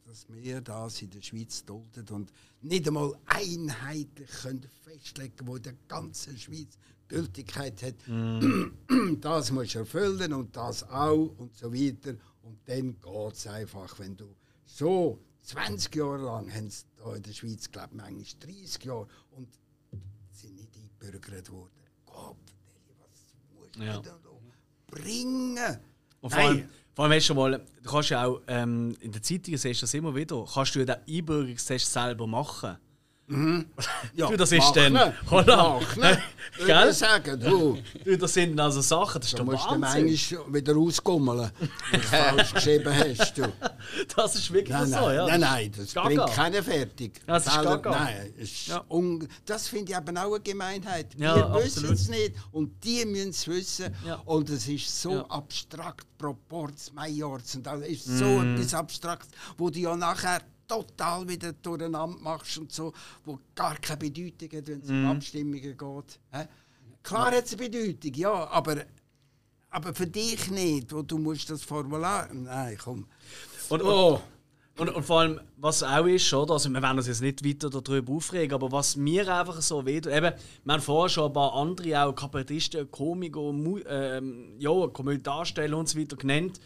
Dass 0.05 0.27
wir 0.29 0.61
das 0.61 1.01
in 1.01 1.09
der 1.11 1.21
Schweiz 1.21 1.63
dulden 1.65 2.07
und 2.09 2.31
nicht 2.61 2.87
einmal 2.87 3.13
einheitlich 3.25 4.29
können 4.41 4.67
festlegen 4.83 5.47
wo 5.47 5.57
der 5.57 5.73
ganzen 5.87 6.37
Schweiz 6.37 6.77
Gültigkeit 7.07 7.81
hat. 7.83 7.95
das 9.21 9.51
musst 9.51 9.75
du 9.75 9.79
erfüllen 9.79 10.33
und 10.33 10.55
das 10.55 10.83
auch 10.83 11.33
und 11.37 11.55
so 11.55 11.73
weiter. 11.73 12.15
Und 12.43 12.59
dann 12.65 12.95
geht 12.99 13.33
es 13.33 13.47
einfach, 13.47 13.97
wenn 13.99 14.15
du 14.15 14.35
so 14.65 15.19
20 15.43 15.95
Jahre 15.95 16.23
lang 16.23 16.53
haben 16.53 16.69
sie 16.69 16.85
hier 17.03 17.15
in 17.15 17.23
der 17.23 17.33
Schweiz 17.33 17.71
gelebt, 17.71 17.93
manchmal 17.93 18.53
30 18.55 18.83
Jahre 18.85 19.07
und 19.31 19.47
sind 20.31 20.55
nicht 20.55 20.69
eingebürgert 20.75 21.51
worden. 21.51 21.71
Gott, 22.05 22.37
was 22.99 23.35
musst 23.59 23.75
du 23.75 23.83
Ja. 23.83 23.99
da 23.99 24.19
bringen? 24.87 25.77
Und 26.21 26.29
vor 26.31 26.39
allem, 26.39 26.69
vor 26.99 27.05
allem 27.05 27.15
hast 27.15 27.29
du 27.29 27.33
mal, 27.33 27.51
du 27.81 27.89
kannst 27.89 28.09
ja 28.09 28.25
auch 28.25 28.41
ähm, 28.49 28.93
in 28.99 29.13
den 29.13 29.23
Zeitungen 29.23 29.57
siehst 29.57 29.81
du 29.81 29.83
das 29.85 29.93
immer 29.93 30.13
wieder, 30.13 30.43
kannst 30.53 30.75
du 30.75 30.79
ja 30.79 30.85
den 30.85 30.97
Einbürgerungstest 31.07 31.93
selber 31.93 32.27
machen. 32.27 32.75
Ja, 34.15 34.27
Du, 34.27 34.37
das 34.37 34.51
ist 34.51 34.71
dann- 34.75 34.95
Oder? 35.29 35.55
Machen. 35.57 36.01
Gell? 36.01 36.17
Gell? 36.65 36.93
sagen, 36.93 37.39
du, 37.39 37.77
Du, 38.03 38.17
das 38.17 38.33
sind 38.33 38.59
also 38.59 38.81
Sachen, 38.81 39.21
das 39.21 39.29
ist 39.29 39.37
da 39.39 39.43
musst 39.43 39.65
du 39.65 39.79
Wahnsinn. 39.79 40.05
manchmal 40.07 40.53
wieder 40.53 40.75
ausgummeln, 40.75 41.51
wenn 41.91 42.01
du 42.01 42.07
falsch 42.07 42.53
geschrieben 42.55 42.91
hast. 42.93 43.37
Du. 43.37 43.43
Das 44.15 44.33
ist 44.35 44.51
wirklich 44.51 44.75
Nein, 44.75 44.87
so, 44.87 44.95
nein, 44.95 45.15
ja. 45.15 45.25
nein, 45.27 45.39
nein, 45.41 45.71
das 45.77 45.93
Gaga. 45.93 46.07
bringt 46.07 46.25
keinen 46.31 46.63
fertig. 46.63 47.21
Das 47.27 47.45
ist 47.45 47.61
Gaga. 47.61 47.91
Nein, 47.91 48.33
ist 48.37 48.67
Ja. 48.67 48.83
das 49.45 49.67
finde 49.67 49.91
ich 49.91 49.97
eben 49.97 50.17
auch 50.17 50.31
eine 50.33 50.39
Gemeinheit. 50.39 51.07
Ja, 51.17 51.35
Wir 51.53 51.63
wissen 51.63 51.93
es 51.93 52.09
nicht 52.09 52.33
und 52.51 52.83
die 52.83 53.05
müssen 53.05 53.29
es 53.29 53.47
wissen. 53.47 53.93
Ja. 54.05 54.15
Und 54.25 54.49
es 54.49 54.67
ist 54.67 55.01
so 55.01 55.23
abstrakt, 55.27 56.07
Proports, 56.17 56.91
Majorz 56.93 57.53
und 57.55 57.67
alles 57.67 57.89
ist 57.89 58.05
so 58.05 58.25
Mhm. 58.25 58.55
etwas 58.55 58.73
abstrakt, 58.73 59.27
wo 59.57 59.69
du 59.69 59.79
ja 59.79 59.95
nachher 59.95 60.39
total 60.69 61.27
wieder 61.27 61.51
durcheinander 61.51 62.17
machst 62.21 62.57
und 62.57 62.71
so, 62.71 62.93
wo 63.25 63.39
gar 63.55 63.75
keine 63.77 63.97
Bedeutung 63.97 64.57
hat, 64.57 64.67
wenn 64.67 64.79
es 64.81 64.87
Mhm. 64.87 65.03
um 65.05 65.11
Abstimmungen 65.11 65.61
geht. 65.77 66.19
Hä? 66.31 66.47
Klar 67.03 67.31
hat 67.31 67.45
es 67.45 67.53
eine 67.53 67.69
Bedeutung, 67.69 68.13
ja, 68.13 68.47
aber, 68.49 68.85
aber 69.69 69.93
für 69.93 70.07
dich 70.07 70.49
nicht, 70.51 70.93
wo 70.93 71.01
du 71.01 71.17
musst 71.17 71.49
das 71.49 71.63
Formular... 71.63 72.29
Nein, 72.33 72.77
komm. 72.81 73.07
Und, 73.69 73.81
und, 73.81 74.21
und, 74.77 74.89
und 74.89 75.03
vor 75.03 75.19
allem, 75.21 75.41
was 75.57 75.83
auch 75.83 76.05
ist, 76.05 76.33
oder? 76.33 76.53
Also, 76.53 76.69
wir 76.69 76.81
werden 76.81 76.97
uns 76.97 77.07
jetzt 77.07 77.21
nicht 77.21 77.45
weiter 77.45 77.69
darüber 77.69 78.13
aufregen, 78.13 78.53
aber 78.53 78.71
was 78.71 78.95
mir 78.95 79.27
einfach 79.33 79.61
so 79.61 79.85
weht, 79.85 80.07
eben, 80.07 80.33
wir 80.63 80.73
haben 80.73 80.81
vorher 80.81 81.09
schon 81.09 81.27
ein 81.27 81.33
paar 81.33 81.53
andere, 81.53 82.03
auch 82.03 82.13
Kabarettisten, 82.13 82.89
Komiker, 82.89 83.51
ähm, 83.87 84.55
ja, 84.57 84.87
Komödiedarsteller 84.87 85.77
und 85.77 85.89
so 85.89 85.99
weiter 85.99 86.15
genannt. 86.15 86.59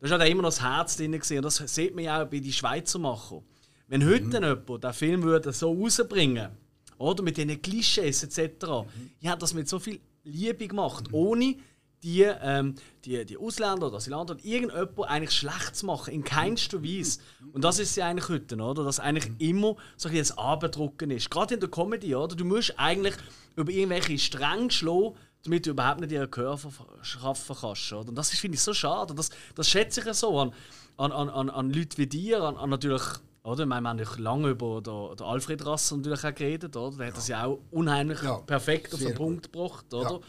Da 0.00 0.10
war 0.10 0.18
halt 0.20 0.30
immer 0.30 0.42
noch 0.42 0.48
das 0.50 0.62
Herz 0.62 0.96
drin. 0.96 1.12
Gewesen. 1.12 1.38
Und 1.38 1.44
das 1.44 1.56
sieht 1.56 1.94
man 1.94 2.04
ja 2.04 2.22
auch 2.22 2.26
bei 2.28 2.38
den 2.40 2.52
Schweizer 2.52 2.98
Machen. 2.98 3.42
Wenn 3.88 4.04
heute 4.06 4.24
Mhm. 4.24 4.32
jemand 4.66 4.84
den 4.84 4.92
Film 4.92 5.22
würde 5.22 5.52
so 5.52 5.72
rausbringen 5.72 6.50
oder 6.98 7.22
mit 7.22 7.36
diesen 7.36 7.60
Klischees 7.60 8.22
etc., 8.22 8.66
Mhm. 8.66 9.10
ja, 9.20 9.34
das 9.36 9.54
mit 9.54 9.68
so 9.68 9.78
viel 9.78 10.00
Liebe 10.24 10.68
gemacht, 10.68 11.04
ohne 11.12 11.56
die, 12.04 12.22
ähm, 12.22 12.74
die, 13.04 13.24
die 13.24 13.36
Ausländer 13.36 13.88
oder 13.88 13.96
Asylanter 13.96 14.34
oder 14.34 14.44
irgendjemand 14.44 15.00
eigentlich 15.10 15.32
schlecht 15.32 15.74
zu 15.74 15.86
machen, 15.86 16.14
in 16.14 16.22
keinster 16.22 16.80
Weise. 16.84 17.18
Und 17.52 17.64
das 17.64 17.80
ist 17.80 17.96
ja 17.96 18.06
eigentlich 18.06 18.28
heute, 18.28 18.56
oder? 18.56 18.84
Dass 18.84 19.00
eigentlich 19.00 19.32
immer 19.40 19.74
so 19.96 20.08
ein 20.08 20.12
bisschen 20.14 20.36
das 20.36 20.38
Abendrucken 20.38 21.10
ist. 21.10 21.28
Gerade 21.30 21.54
in 21.54 21.60
der 21.60 21.68
Comedy, 21.70 22.14
oder? 22.14 22.36
Du 22.36 22.44
musst 22.44 22.78
eigentlich 22.78 23.14
über 23.56 23.72
irgendwelche 23.72 24.16
Stränge 24.18 24.70
schlagen, 24.70 25.14
damit 25.48 25.66
du 25.66 25.70
überhaupt 25.70 26.00
nicht 26.00 26.12
ihren 26.12 26.30
Gehör 26.30 26.56
ver- 26.58 26.70
schaffen 27.02 27.56
kannst. 27.60 27.92
Oder? 27.92 28.08
Und 28.08 28.14
das 28.14 28.30
finde 28.30 28.56
ich, 28.56 28.62
so 28.62 28.74
schade. 28.74 29.14
Das, 29.14 29.30
das 29.54 29.68
schätze 29.68 30.00
ich 30.00 30.06
ja 30.06 30.14
so 30.14 30.38
an, 30.40 30.52
an, 30.96 31.12
an, 31.12 31.50
an, 31.50 31.70
Leute 31.70 31.96
wie 31.98 32.06
dir, 32.06 32.42
an, 32.42 32.56
an 32.56 32.70
natürlich, 32.70 33.02
oder? 33.42 33.62
Ich 33.62 33.68
meine, 33.68 33.82
wir 33.82 33.88
haben 33.90 33.96
natürlich 33.96 34.18
lange 34.18 34.48
über 34.50 34.80
den, 34.82 35.16
den 35.16 35.26
Alfred 35.26 35.64
Rasser 35.64 35.96
natürlich 35.96 36.24
auch 36.24 36.34
geredet, 36.34 36.76
oder? 36.76 36.96
Der 36.96 37.06
hat 37.08 37.16
das 37.16 37.28
ja 37.28 37.44
auch 37.44 37.60
unheimlich 37.70 38.22
Ja, 38.22 38.36
perfekt 38.38 38.92
auf 38.94 39.00
den 39.00 39.14
Punkt 39.14 39.52
gebracht, 39.52 39.92
oder? 39.92 40.10
Ja. 40.12 40.20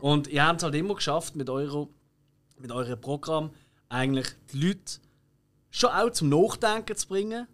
Und 0.00 0.28
ihr 0.28 0.46
habt 0.46 0.58
es 0.60 0.62
halt 0.64 0.74
immer 0.76 0.94
geschafft, 0.94 1.34
mit, 1.34 1.50
eurer, 1.50 1.88
mit 2.58 2.70
eurem 2.70 3.00
Programm 3.00 3.50
eigentlich 3.88 4.28
die 4.52 4.68
Leute 4.68 5.00
schon 5.70 5.90
auch 5.90 6.10
zum 6.10 6.28
Nachdenken 6.28 6.96
zu 6.96 7.08
bringen, 7.08 7.46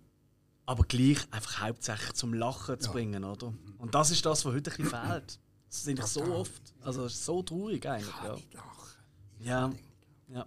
aber 0.67 0.85
gleich 0.85 1.19
einfach 1.31 1.61
hauptsächlich 1.63 2.13
zum 2.15 2.35
Lachen 2.35 2.79
zu 2.81 2.91
bringen, 2.91 3.25
oder? 3.25 3.53
Und 3.79 3.95
das 3.95 4.11
ist 4.11 4.25
das, 4.27 4.45
was 4.45 4.53
heute 4.53 4.71
ein 4.71 4.77
bisschen 4.77 4.87
fehlt. 4.87 5.39
Das 5.75 5.83
ist 5.83 5.89
eigentlich 5.89 6.07
so 6.07 6.23
oft. 6.23 6.63
Also 6.83 7.03
das 7.03 7.15
ist 7.15 7.25
so 7.25 7.43
traurig 7.43 7.85
eigentlich, 7.85 8.15
ja. 8.23 8.35
Nicht 8.35 8.55
lachen. 8.55 9.03
Ja. 9.41 9.73
ja. 10.29 10.47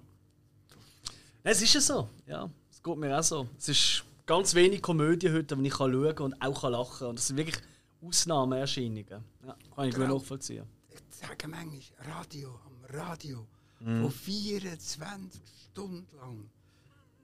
Es 1.43 1.61
ist 1.61 1.73
ja 1.73 1.81
so, 1.81 2.09
ja. 2.25 2.49
Es 2.71 2.81
geht 2.81 2.95
mir 2.97 3.19
auch 3.19 3.23
so. 3.23 3.47
Es 3.57 3.67
ist 3.67 4.03
ganz 4.25 4.53
wenig 4.53 4.81
Komödie 4.81 5.29
heute, 5.29 5.57
die 5.57 5.67
ich 5.67 5.73
kann 5.73 5.91
schauen 5.91 6.17
und 6.19 6.41
auch 6.41 6.61
kann 6.61 6.71
lachen 6.71 6.97
kann. 6.99 7.07
Und 7.09 7.19
das 7.19 7.27
sind 7.27 7.35
wirklich 7.35 7.57
Ausnahmeerscheinungen. 8.01 9.05
Ja, 9.45 9.57
kann 9.75 9.87
ich 9.89 9.95
gut 9.95 10.03
Genau. 10.05 10.17
nachvollziehen. 10.17 10.65
Ich 10.89 11.01
sage 11.09 11.47
manchmal, 11.49 11.81
Radio, 12.09 12.59
am 12.65 12.85
Radio, 12.95 13.45
Mhm. 13.81 14.03
wo 14.03 14.09
24 14.09 15.41
Stunden 15.71 16.07
lang, 16.17 16.49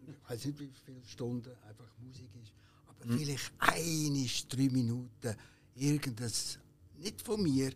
ich 0.05 0.29
weiß 0.29 0.45
nicht, 0.45 0.59
wie 0.59 0.69
viele 0.85 1.01
Stunden 1.05 1.51
einfach 1.69 1.87
Musik 1.99 2.29
ist, 2.43 2.51
aber 2.89 3.05
Mhm. 3.13 3.17
vielleicht 3.17 3.51
eine, 3.59 4.27
drei 4.49 4.69
Minuten, 4.73 5.35
irgendes, 5.75 6.59
nicht 6.97 7.21
von 7.21 7.41
mir, 7.41 7.71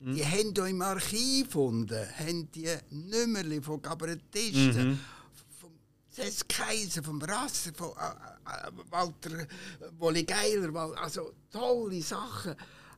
Mhm. 0.00 0.14
die 0.16 0.24
haben 0.26 0.54
da 0.54 0.66
im 0.66 0.82
Archiv 0.82 1.46
gefunden, 1.46 2.06
haben 2.18 2.50
die 2.52 2.68
Nummerli 2.90 3.60
von 3.62 3.80
Kabarettisten, 3.80 4.90
Mhm. 4.92 4.98
vom 5.60 5.70
Cess 6.12 6.46
Kaiser, 6.48 7.02
vom 7.02 7.20
Rasser, 7.22 7.72
von 7.74 7.90
äh, 7.90 8.68
äh, 8.68 8.70
Walter 8.90 9.38
äh, 9.40 9.46
Wolli 9.98 10.24
Geiler, 10.24 10.72
Wal- 10.74 10.94
also 10.96 11.32
tolle 11.50 12.02
Sachen. 12.02 12.54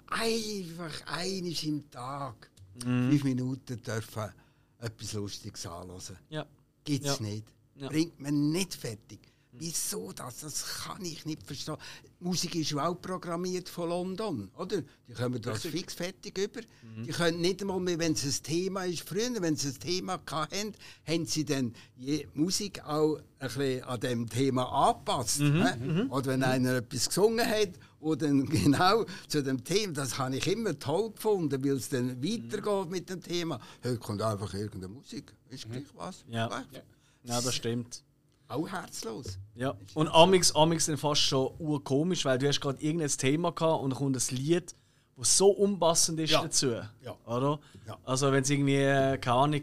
Einfach 0.09 1.03
eines 1.07 1.63
im 1.65 1.91
Tag, 1.91 2.51
Mhm. 2.85 3.11
fünf 3.11 3.25
Minuten 3.25 3.83
dürfen 3.83 4.31
etwas 4.79 5.13
Lustiges 5.15 5.67
anhören. 5.67 6.19
Ja. 6.29 6.47
Gibt 6.85 7.05
es 7.07 7.19
Ja. 7.19 7.23
nicht. 7.25 7.47
Ja. 7.77 7.89
Bringt 7.89 8.19
man 8.21 8.51
nicht 8.51 8.75
fertig. 8.75 9.21
Wieso 9.59 10.13
das? 10.13 10.41
Das 10.41 10.65
kann 10.85 11.05
ich 11.05 11.25
nicht 11.25 11.43
verstehen. 11.43 11.77
Die 12.21 12.25
Musik 12.25 12.55
ist 12.55 12.71
ja 12.71 12.87
auch 12.87 12.95
programmiert 12.95 13.69
von 13.69 13.89
London, 13.89 14.51
oder? 14.57 14.83
Die 15.09 15.13
kommen 15.13 15.41
das 15.41 15.63
fix 15.63 15.95
fertig 15.95 16.37
über. 16.39 16.61
Mhm. 16.83 17.05
Die 17.05 17.13
können 17.13 17.41
nicht 17.41 17.61
einmal 17.61 17.81
mehr, 17.81 17.99
wenn 17.99 18.13
es 18.13 18.25
ein 18.25 18.43
Thema 18.43 18.85
ist, 18.85 19.09
früher, 19.09 19.31
wenn 19.41 19.57
sie 19.57 19.69
ein 19.69 19.79
Thema 19.79 20.21
hatten, 20.31 20.75
haben 21.07 21.27
sie 21.27 21.45
dann 21.45 21.75
die 21.97 22.27
Musik 22.35 22.85
auch 22.85 23.17
ein 23.39 23.49
bisschen 23.49 23.85
an 23.85 24.01
dem 24.01 24.29
Thema 24.29 24.65
angepasst. 24.65 25.41
Mhm. 25.41 25.63
hä? 25.63 26.07
Oder 26.11 26.27
wenn 26.33 26.43
einer 26.43 26.77
etwas 26.77 27.09
gesungen 27.09 27.47
hat, 27.47 27.71
dann 28.15 28.47
genau 28.49 29.05
zu 29.29 29.43
dem 29.43 29.65
Thema, 29.65 29.93
das 29.95 30.19
habe 30.19 30.37
ich 30.37 30.47
immer 30.47 30.79
toll 30.79 31.11
gefunden, 31.11 31.65
weil 31.65 31.77
es 31.77 31.89
dann 31.89 32.23
weitergeht 32.23 32.91
mit 32.91 33.11
dem 33.11 33.23
Thema. 33.23 33.61
Heute 33.83 33.99
kommt 33.99 34.23
einfach 34.23 34.53
irgendeine 34.55 34.89
Musik, 34.95 35.35
ist 35.49 35.69
gleich 35.69 35.85
was. 35.95 36.25
Mhm. 36.27 36.33
Ja. 36.33 36.47
Läuft. 36.47 36.83
ja, 37.25 37.41
das 37.41 37.55
stimmt. 37.55 38.03
Auch 38.49 38.69
herzlos. 38.69 39.39
Ja. 39.55 39.75
Und 39.95 40.09
Amix, 40.09 40.55
Amix 40.55 40.87
sind 40.87 40.99
fast 40.99 41.23
schon 41.23 41.51
urkomisch, 41.59 42.25
weil 42.25 42.39
du 42.39 42.47
hast 42.47 42.61
gerade 42.61 42.81
irgendein 42.83 43.09
Thema 43.11 43.51
gehabt 43.53 43.83
und 43.83 43.91
dann 43.91 43.99
kommt 43.99 44.17
ein 44.17 44.37
Lied, 44.37 44.75
das 45.17 45.37
so 45.37 45.49
unpassend 45.49 46.21
ist 46.21 46.31
Ja. 46.31 46.43
dazu. 46.43 46.69
Ja. 47.03 47.17
Oder? 47.27 47.59
Ja. 47.87 47.99
Also 48.05 48.31
wenn 48.33 48.43
es 48.43 48.51
irgendwie, 48.51 48.77
äh, 48.77 49.19
keine 49.19 49.37
Ahnung, 49.37 49.63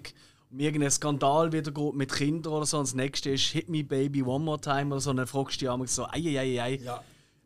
um 0.51 0.59
irgendeinen 0.59 0.91
Skandal 0.91 1.51
wieder 1.51 1.71
geht 1.71 1.93
mit 1.93 2.11
Kindern 2.11 2.53
oder 2.53 2.65
so, 2.65 2.77
und 2.79 2.87
das 2.87 2.93
nächste 2.95 3.29
ist 3.29 3.43
Hit 3.45 3.69
Me 3.69 3.83
Baby 3.83 4.21
One 4.23 4.43
More 4.43 4.59
Time 4.59 4.87
oder 4.91 4.99
so, 4.99 5.13
dann 5.13 5.27
fragst 5.27 5.55
du 5.55 5.59
dich 5.65 5.69
Amix 5.69 5.95
so, 5.95 6.05
ei, 6.07 6.19
ei, 6.19 6.39
ei, 6.39 6.61
ei. 6.61 6.75
Ja, 6.83 7.01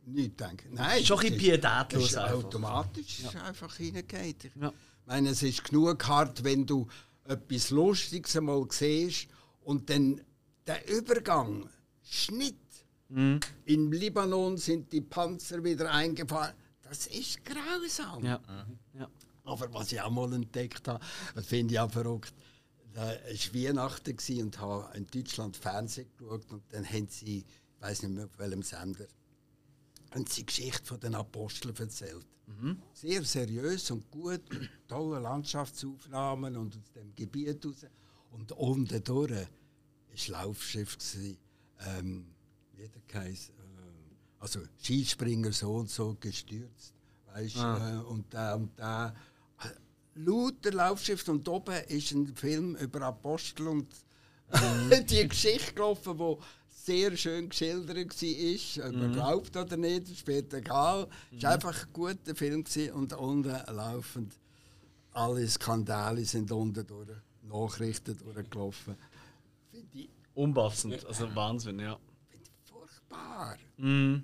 nicht 0.06 0.40
denken. 0.40 0.74
Nein, 0.74 1.04
Schon 1.06 1.18
ein 1.20 1.24
bisschen 1.34 1.36
ist- 1.36 1.62
pietätlos 1.62 2.04
ist 2.06 2.18
einfach. 2.18 2.34
Automatisch 2.46 3.20
ist 3.20 3.36
einfach 3.36 3.76
hineingeht. 3.76 4.46
Ich 4.46 4.52
Ja. 4.62 4.72
meine, 5.06 5.30
es 5.30 5.44
ist 5.44 5.64
genug 5.66 6.08
hart, 6.08 6.44
wenn 6.44 6.66
du 6.66 6.88
etwas 7.26 7.70
Lustiges 7.70 8.36
einmal 8.38 8.66
siehst 8.70 9.28
und 9.64 9.90
dann 9.90 10.22
der 10.68 10.88
Übergang, 10.90 11.70
Schnitt. 12.04 12.56
Mhm. 13.10 13.40
Im 13.66 13.92
Libanon 13.92 14.58
sind 14.58 14.92
die 14.92 15.02
Panzer 15.02 15.64
wieder 15.64 15.92
eingefahren. 15.92 16.54
Das 16.82 17.08
ist 17.08 17.44
grausam. 17.44 18.24
Ja. 18.24 18.42
ja. 18.94 19.10
Aber 19.44 19.74
was 19.74 19.92
ich 19.92 20.02
auch 20.02 20.10
mal 20.10 20.32
entdeckt 20.34 20.88
habe, 20.88 21.04
das 21.36 21.46
finde 21.46 21.74
ich 21.74 21.80
auch 21.80 21.92
verrückt. 21.92 22.34
Da 22.94 23.08
war 23.08 23.54
Weihnachten 23.54 24.42
und 24.42 24.60
habe 24.60 24.98
in 24.98 25.08
Deutschland 25.08 25.56
Fernsehen 25.56 26.08
geschaut 26.18 26.52
und 26.52 26.64
dann 26.70 26.86
haben 26.86 27.08
sie, 27.10 27.40
ich 27.40 27.46
weiß 27.82 28.04
nicht 28.04 28.16
mehr 28.16 28.26
auf 28.26 28.38
welchem 28.38 28.64
Sender, 28.64 29.06
haben 30.12 30.26
sie 30.26 30.42
die 30.42 30.46
Geschichte 30.48 30.86
von 30.86 31.00
den 31.00 31.16
Aposteln 31.16 31.76
erzählt. 31.78 32.26
Sehr 32.94 33.24
seriös 33.24 33.92
und 33.92 34.10
gut, 34.10 34.42
mit 34.50 34.70
tollen 34.88 35.24
Landschaftsaufnahmen 35.24 36.56
und 36.56 36.76
aus 36.76 36.92
dem 36.94 37.14
Gebiet 37.14 37.66
raus. 37.66 37.86
Und 38.32 38.52
unten 38.54 39.04
durch 39.04 39.48
war 40.18 40.44
Laufschiff. 40.44 40.98
gewesen, 40.98 41.38
Ähm, 41.80 42.26
wie 42.74 42.84
hat 42.86 42.96
er 42.96 43.02
geheißen? 43.08 43.54
Äh, 43.54 44.16
also 44.40 44.62
Skispringer 44.82 45.52
so 45.52 45.76
und 45.76 45.90
so 45.90 46.16
gestürzt. 46.20 46.94
Weißt, 47.28 47.58
äh, 47.58 47.98
und 48.08 48.34
da 48.34 48.56
und 48.56 48.72
da. 48.80 49.14
Äh, 49.60 49.70
Lauter 50.16 50.72
Laufschiff 50.72 51.28
und 51.28 51.48
oben 51.48 51.76
ist 51.88 52.12
ein 52.12 52.36
Film 52.36 52.76
über 52.78 53.02
Apostel 53.02 53.68
und 53.68 53.88
die 55.10 55.28
Geschichte 55.28 55.74
gelaufen, 55.74 56.18
die 56.18 56.36
sehr 56.70 57.16
schön 57.16 57.50
geschildert 57.50 58.20
war. 58.22 58.88
Ob 58.88 58.96
man 58.96 59.12
glaubt 59.14 59.56
oder 59.56 59.78
nicht, 59.78 60.10
ist 60.10 60.20
später 60.20 60.58
egal. 60.58 61.08
Es 61.32 61.44
war 61.44 61.54
einfach 61.54 61.86
ein 61.86 61.94
guter 61.94 62.36
Film 62.36 62.64
und 62.94 63.14
unten 63.14 63.56
laufend 63.76 64.34
alle 65.18 65.48
Skandale 65.48 66.24
sind 66.26 66.52
unten 66.52 66.86
durch, 66.86 67.10
Nachrichten 67.42 68.16
durchgelaufen. 68.18 68.96
Unpassend, 70.38 71.06
also 71.06 71.28
Wahnsinn, 71.36 71.80
ja. 71.80 71.98
finde 72.30 72.46
ich 72.46 72.72
furchtbar. 72.72 73.56
sichtbar. 73.58 74.22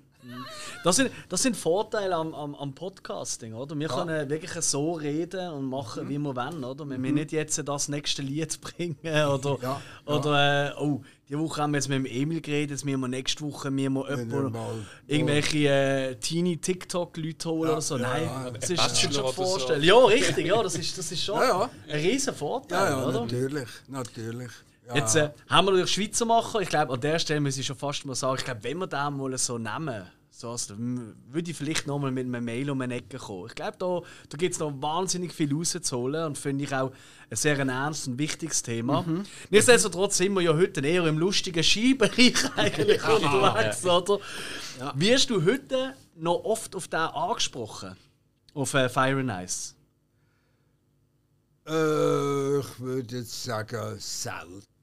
Das 0.84 0.96
sind, 0.96 1.10
das 1.28 1.42
sind 1.42 1.54
Vorteile 1.54 2.14
am, 2.16 2.32
am, 2.34 2.54
am 2.54 2.74
Podcasting, 2.74 3.52
oder? 3.52 3.78
Wir 3.78 3.88
können 3.88 4.30
wirklich 4.30 4.52
so 4.52 4.92
reden 4.92 5.50
und 5.50 5.66
machen, 5.66 6.08
wie 6.08 6.16
wir 6.18 6.34
wollen, 6.34 6.64
oder? 6.64 6.88
Wir 6.88 6.96
müssen 6.98 7.16
nicht 7.16 7.32
jetzt 7.32 7.60
das 7.68 7.88
nächste 7.88 8.22
Lied 8.22 8.58
bringen 8.62 8.96
oder, 9.04 9.58
Ja, 9.60 9.82
oder 10.06 10.70
äh, 10.70 10.80
oh, 10.80 11.02
die 11.28 11.38
Woche 11.38 11.60
haben 11.60 11.72
wir 11.72 11.78
jetzt 11.78 11.88
mit 11.88 11.96
dem 11.98 12.06
Emil 12.06 12.40
geredet, 12.40 12.70
jetzt 12.70 12.84
müssen 12.86 13.00
wir 13.00 13.08
nächste 13.08 13.44
Woche 13.44 13.70
müssen 13.70 13.92
wir 13.92 14.08
jemanden, 14.16 14.52
mal- 14.52 14.86
irgendwelche 15.06 15.68
äh, 15.68 16.14
teeny 16.16 16.56
TikTok-Leute 16.56 17.50
holen 17.50 17.70
oder 17.72 17.80
so. 17.82 17.98
Nein, 17.98 18.22
ja. 18.24 18.50
das 18.50 18.70
ist, 18.70 18.78
das 18.78 18.92
ist 18.92 19.00
schon 19.02 19.12
so. 19.12 19.32
vorstellen. 19.32 19.82
Ja, 19.82 19.96
richtig, 20.06 20.46
ja, 20.46 20.62
das 20.62 20.76
ist, 20.76 20.96
das 20.96 21.12
ist 21.12 21.22
schon 21.22 21.38
Ja, 21.40 21.48
ja. 21.48 21.70
ein 21.88 22.00
riesen 22.00 22.34
Vorteil, 22.34 22.78
Ja, 22.92 22.98
ja, 23.00 23.06
oder? 23.08 23.20
natürlich. 23.20 23.68
natürlich. 23.88 24.50
Ja. 24.88 24.96
Jetzt 24.96 25.16
äh, 25.16 25.30
haben 25.48 25.66
wir 25.66 25.72
natürlich 25.72 25.92
Schweizer 25.92 26.26
Macher. 26.26 26.60
Ich 26.60 26.68
glaube, 26.68 26.92
an 26.92 27.00
der 27.00 27.18
Stelle 27.18 27.40
muss 27.40 27.56
ich 27.56 27.66
schon 27.66 27.76
fast 27.76 28.04
mal 28.04 28.14
sagen, 28.14 28.36
ich 28.38 28.44
glaube, 28.44 28.62
wenn 28.64 28.78
wir 28.78 28.86
den 28.86 29.16
mal 29.16 29.36
so 29.38 29.56
nehmen, 29.58 30.06
so 30.36 30.50
also, 30.50 30.74
würde 30.76 31.50
ich 31.50 31.56
vielleicht 31.56 31.86
nochmal 31.86 32.10
mit 32.10 32.26
einem 32.26 32.44
Mail 32.44 32.68
um 32.68 32.80
eine 32.80 32.96
Ecke 32.96 33.18
kommen. 33.18 33.46
Ich 33.46 33.54
glaube, 33.54 33.76
da, 33.78 34.00
da 34.28 34.36
gibt 34.36 34.54
es 34.54 34.58
noch 34.58 34.72
wahnsinnig 34.82 35.32
viel 35.32 35.54
rauszuholen 35.54 36.24
und 36.26 36.38
finde 36.38 36.64
ich 36.64 36.74
auch 36.74 36.90
ein 37.30 37.36
sehr 37.36 37.56
ernstes 37.56 38.08
und 38.08 38.18
wichtiges 38.18 38.60
Thema. 38.62 39.04
Nichtsdestotrotz 39.50 40.16
sind 40.16 40.34
wir 40.34 40.40
ja 40.40 40.52
heute 40.52 40.84
eher 40.84 41.06
im 41.06 41.18
lustigen 41.18 41.62
Skibereich 41.62 42.34
eigentlich 42.56 43.08
unterwegs, 43.08 43.86
oder? 43.86 44.18
Wirst 44.94 45.30
du 45.30 45.44
heute 45.44 45.94
noch 46.16 46.42
oft 46.44 46.74
auf 46.74 46.88
den 46.88 46.98
angesprochen? 46.98 47.96
Auf 48.54 48.74
äh, 48.74 48.88
Fire 48.88 49.20
and 49.20 49.30
Ice? 49.30 49.74
Äh, 51.66 52.58
ich 52.58 52.80
würde 52.80 53.18
jetzt 53.18 53.44
sagen, 53.44 53.94
selten. 53.98 54.73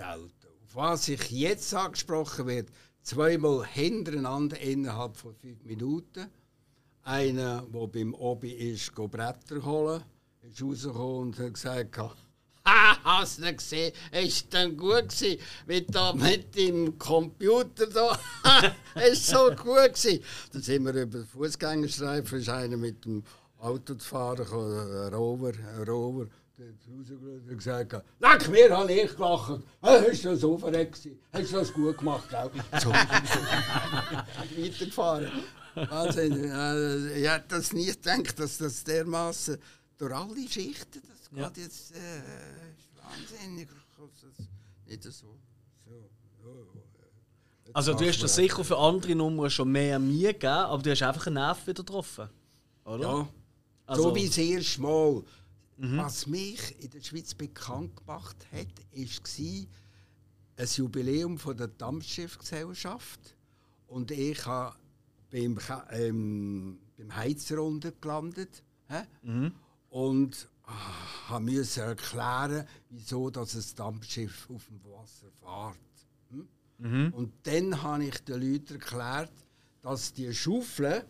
Selten. 0.00 0.48
Auf 0.64 0.76
was 0.76 1.08
ich 1.08 1.30
jetzt 1.30 1.74
angesprochen 1.74 2.46
werde, 2.46 2.72
zweimal 3.02 3.66
hintereinander 3.66 4.58
innerhalb 4.58 5.14
von 5.14 5.34
fünf 5.34 5.62
Minuten. 5.64 6.26
Einer, 7.02 7.66
der 7.70 7.86
beim 7.86 8.14
Obi 8.14 8.50
ist, 8.50 8.94
go 8.94 9.08
Bretter 9.08 9.62
holen, 9.62 10.02
ist 10.40 10.62
rausgekommen 10.62 11.28
und 11.28 11.38
hat 11.38 11.52
gesagt, 11.52 11.98
«Ha, 12.66 12.96
hast 13.04 13.38
du 13.38 13.42
nicht 13.42 13.58
gesehen? 13.58 13.92
Ist 14.12 14.54
dann 14.54 14.74
gut 14.74 15.10
gewesen, 15.10 15.38
wie 15.66 15.82
da 15.82 16.14
mit 16.14 16.56
dem 16.56 16.98
Computer 16.98 17.86
da? 17.86 18.18
ist 19.06 19.26
so 19.26 19.50
gut 19.50 19.94
gewesen.» 19.94 20.20
Dann 20.52 20.62
sind 20.62 20.84
wir 20.86 20.94
über 20.94 21.18
den 21.18 21.26
Fußgängerstreifen, 21.26 22.38
ist 22.38 22.48
einer 22.48 22.78
mit 22.78 23.04
dem 23.04 23.22
Auto 23.58 23.94
zu 23.94 24.08
fahren, 24.08 24.44
gekommen, 24.44 24.78
ein 24.78 25.12
Rover, 25.12 25.52
ein 25.76 25.82
Rover. 25.86 26.26
Rausgeschaut 26.64 27.48
und 27.48 27.56
gesagt, 27.56 28.04
«Leck, 28.18 28.48
mir 28.50 28.76
habe 28.76 28.92
ich 28.92 29.14
gelacht. 29.16 29.60
Hast 29.82 30.24
du 30.24 30.28
das 30.30 30.40
so 30.40 30.58
verreckt 30.58 30.94
gewesen? 31.02 31.18
Hast 31.32 31.52
du 31.52 31.56
das 31.56 31.72
gut 31.72 31.98
gemacht, 31.98 32.28
gell?» 32.28 32.50
So. 32.80 32.90
Weitergefahren. 34.56 35.30
Wahnsinn. 35.74 36.44
Äh, 36.50 37.20
Ich 37.20 37.28
hätte 37.28 37.44
das 37.48 37.72
nie 37.72 37.86
gedacht, 37.86 38.38
dass 38.38 38.58
das 38.58 38.84
dermaßen 38.84 39.58
durch 39.98 40.12
alle 40.14 40.48
Schichten, 40.48 41.00
das 41.08 41.30
Ja. 41.38 41.48
geht 41.48 41.64
jetzt 41.64 41.92
äh, 41.94 41.98
ist 41.98 42.88
wahnsinnig. 42.96 43.68
Das 43.68 44.46
Nicht 44.86 45.02
so. 45.04 45.10
so. 45.10 45.38
Ja, 45.86 45.96
ja. 45.96 47.70
Also 47.72 47.94
du 47.94 48.04
hast 48.08 48.20
das 48.22 48.34
sicher 48.34 48.64
für 48.64 48.76
andere 48.78 49.14
Nummern 49.14 49.48
schon 49.50 49.70
mehr 49.70 49.98
mir 49.98 50.32
gegeben, 50.32 50.46
aber 50.52 50.82
du 50.82 50.90
hast 50.90 51.02
einfach 51.02 51.26
einen 51.26 51.34
Nerv 51.34 51.66
wieder 51.66 51.82
getroffen. 51.84 52.28
Oder? 52.84 53.00
Ja, 53.02 53.28
Also- 53.86 54.02
so 54.04 54.14
wie 54.14 54.26
das 54.26 54.38
erste 54.38 54.80
Mal. 54.80 55.22
Was 55.96 56.26
mich 56.26 56.82
in 56.82 56.90
der 56.90 57.00
Schweiz 57.00 57.34
bekannt 57.34 57.96
gemacht 57.96 58.36
hat, 58.52 58.66
war 58.92 59.66
ein 60.56 60.66
Jubiläum 60.66 61.38
von 61.38 61.56
der 61.56 61.68
Dampfschiffgesellschaft. 61.68 63.34
Und 63.86 64.10
ich 64.10 64.44
habe 64.44 64.76
beim, 65.30 65.58
ähm, 65.90 66.78
beim 66.98 67.16
Heizer 67.16 67.62
unten 67.62 67.92
gelandet. 67.98 68.62
hä? 68.88 69.04
Und 69.88 70.48
ah, 70.64 71.28
habe 71.28 71.44
müssen 71.44 71.82
erklären, 71.82 72.66
wieso 72.90 73.30
dass 73.30 73.54
ein 73.54 73.76
Dampfschiff 73.76 74.50
auf 74.50 74.66
dem 74.66 74.84
Wasser 74.84 75.30
fährt. 75.40 76.46
Hm? 76.78 77.12
Und 77.14 77.32
dann 77.44 77.82
habe 77.82 78.04
ich 78.04 78.18
den 78.24 78.40
Leuten 78.40 78.74
erklärt, 78.74 79.32
dass 79.80 80.12
die 80.12 80.32
Schaufel 80.34 81.04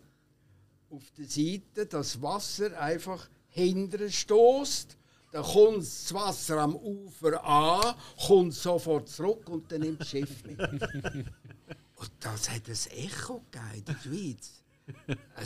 auf 0.91 1.11
der 1.19 1.27
Seite 1.27 1.87
das 1.87 2.23
Wasser 2.23 2.81
einfach 2.81 3.29
hinterher 3.51 4.11
stößt. 4.11 4.97
Dann 5.33 5.45
kommt 5.45 5.79
das 5.83 6.13
Wasser 6.13 6.59
am 6.59 6.75
Ufer 6.75 7.45
an, 7.45 7.95
kommt 8.27 8.53
sofort 8.55 9.09
zurück 9.09 9.49
und 9.49 9.71
dann 9.71 9.83
nimmt 9.83 10.01
das 10.01 10.09
Schiff 10.09 10.43
mit. 10.45 10.59
und 10.61 12.11
das 12.19 12.51
hat 12.51 12.69
ein 12.69 12.79
Echo 12.99 13.41
gegeben 13.51 13.75
in 13.77 13.85
der 13.85 13.95
Schweiz. 14.03 14.63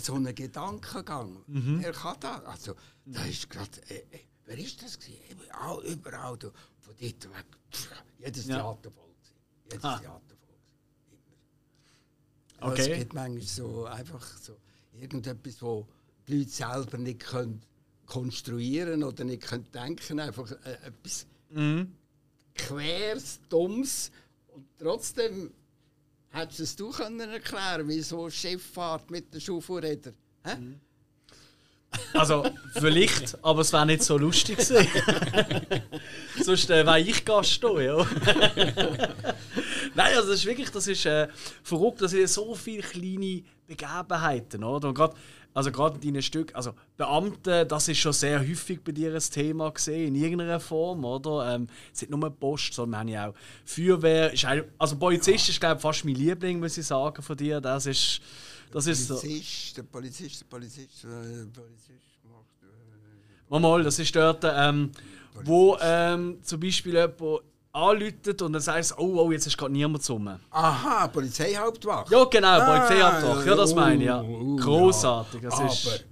So 0.00 0.14
einen 0.14 0.34
Gedankengang. 0.34 1.42
Wer 1.46 1.92
kann 1.92 2.16
das? 2.20 2.44
Also, 2.46 2.74
da 3.04 3.22
ist 3.26 3.50
gerade. 3.50 3.78
Äh, 3.90 3.96
äh, 4.10 4.20
wer 4.46 4.56
ist 4.58 4.82
das? 4.82 4.98
Gewesen? 4.98 5.20
Überall, 5.32 5.84
überall. 5.84 6.38
Du, 6.38 6.50
von 6.78 6.94
dort 6.98 7.24
weg. 7.24 7.46
Jedes 8.20 8.46
Ja. 8.46 8.56
Theater 8.60 8.90
voll. 8.90 9.14
Jedes 9.70 9.84
Ah. 9.84 9.98
Theater 9.98 10.36
voll. 10.40 10.56
Immer. 11.10 12.62
Aber 12.64 12.72
Okay. 12.72 12.90
Es 12.92 12.98
gibt 13.00 13.12
manchmal 13.12 13.42
so 13.42 13.84
einfach 13.84 14.26
so 14.38 14.56
irgendetwas, 14.92 15.60
wo 15.60 15.86
die 16.26 16.38
Leute 16.38 16.50
selber 16.50 16.96
nicht 16.96 17.20
können 17.20 17.60
konstruieren 18.06 19.02
oder 19.02 19.24
nicht 19.24 19.42
können 19.42 19.66
denken, 19.72 20.20
einfach 20.20 20.50
äh, 20.50 20.86
etwas 20.86 21.26
quers, 22.54 23.40
dummes 23.48 24.10
und 24.48 24.66
trotzdem 24.78 25.52
hättest 26.30 26.58
du 26.58 26.62
es 26.62 26.76
du 26.76 26.90
können 26.90 27.20
erklären, 27.20 27.86
wieso 27.86 28.28
Schifffahrt 28.28 29.10
mit 29.10 29.32
den 29.32 29.40
Schuhvorrädern. 29.40 30.14
Hä? 30.44 30.56
Also, 32.12 32.44
vielleicht, 32.72 33.38
aber 33.44 33.60
es 33.60 33.72
wäre 33.72 33.86
nicht 33.86 34.02
so 34.02 34.18
lustig 34.18 34.58
gewesen. 34.58 34.88
Sonst 36.42 36.70
äh, 36.70 36.84
wäre 36.84 37.00
ich 37.00 37.24
Gast 37.24 37.62
da, 37.62 37.80
ja. 37.80 37.96
Nein, 39.94 40.16
also 40.16 40.30
das 40.30 40.40
ist 40.40 40.46
wirklich, 40.46 40.70
das 40.70 40.88
ist 40.88 41.06
äh, 41.06 41.28
verrückt, 41.62 42.02
das 42.02 42.10
sind 42.10 42.28
so 42.28 42.54
viele 42.54 42.82
kleine 42.82 43.44
Begebenheiten, 43.66 44.64
oder? 44.64 44.88
Und 44.88 44.94
grad, 44.94 45.14
also 45.54 45.70
gerade 45.70 45.96
in 45.96 46.14
deinen 46.14 46.22
Stück, 46.22 46.54
also 46.54 46.74
Beamte, 46.96 47.64
das 47.64 47.88
ist 47.88 47.98
schon 47.98 48.12
sehr 48.12 48.40
häufig 48.40 48.82
bei 48.82 48.92
dir 48.92 49.14
ein 49.14 49.20
Thema 49.20 49.70
gesehen, 49.70 50.14
in 50.14 50.22
irgendeiner 50.22 50.60
Form, 50.60 51.04
oder? 51.04 51.54
Ähm, 51.54 51.68
es 51.92 52.02
ist 52.02 52.10
nicht 52.10 52.20
nur 52.20 52.30
Post, 52.30 52.74
sondern 52.74 52.92
wir 52.92 52.98
haben 52.98 53.08
ja 53.08 53.30
auch 53.30 53.34
Feuerwehr, 53.64 54.32
ist 54.32 54.44
ein, 54.44 54.64
also 54.78 54.96
Polizist 54.96 55.48
ist 55.48 55.60
glaube 55.60 55.76
ich 55.76 55.82
fast 55.82 56.04
mein 56.04 56.16
Liebling, 56.16 56.58
muss 56.58 56.76
ich 56.76 56.86
sagen, 56.86 57.22
von 57.22 57.36
dir, 57.36 57.60
das 57.60 57.86
ist, 57.86 58.20
das 58.72 58.86
ist 58.86 59.06
so... 59.06 59.14
Polizist, 59.14 59.76
der 59.76 59.82
Polizist, 59.84 60.40
der 60.40 60.46
Polizist, 60.46 61.04
äh, 61.04 61.06
der 61.06 61.60
Polizist 61.60 62.18
macht. 62.24 62.62
Äh, 62.62 63.50
Mal, 63.50 63.60
mal, 63.60 63.82
das 63.84 63.98
ist 63.98 64.14
dort, 64.16 64.44
ähm, 64.44 64.90
wo 65.44 65.76
ähm, 65.80 66.38
zum 66.42 66.60
Beispiel 66.60 66.94
jemand 66.94 67.42
anläutet 67.74 68.40
und 68.40 68.52
dann 68.52 68.62
sagst 68.62 68.96
oh, 68.98 69.20
oh, 69.20 69.32
jetzt 69.32 69.46
ist 69.46 69.58
gerade 69.58 69.72
niemand 69.72 70.08
rum. 70.08 70.28
aha, 70.50 71.08
Polizeihauptwache. 71.08 72.14
Ja, 72.14 72.24
genau, 72.24 72.48
Ah, 72.48 72.78
Polizeiabtrag. 72.78 73.46
Ja, 73.46 73.54
das 73.56 73.74
meine 73.74 74.00
ich, 74.00 74.06
ja. 74.06 74.22
uh, 74.22 74.26
uh, 74.26 74.56
Großartig. 74.56 75.42
Das 75.42 75.54
Aber 75.54 75.66
ist, 75.66 76.04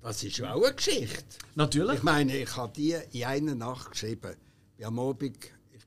das 0.00 0.22
ist 0.24 0.38
ja 0.38 0.54
auch 0.54 0.64
eine 0.64 0.74
Geschichte. 0.74 1.24
natürlich. 1.54 1.96
Ich 1.96 2.02
meine, 2.02 2.36
ich 2.36 2.56
habe 2.56 2.72
die 2.74 2.96
in 3.12 3.24
einer 3.24 3.54
Nacht 3.54 3.90
geschrieben. 3.90 4.34
Ich 4.72 4.76
bin 4.78 4.86
am 4.86 4.98
Abend 4.98 5.36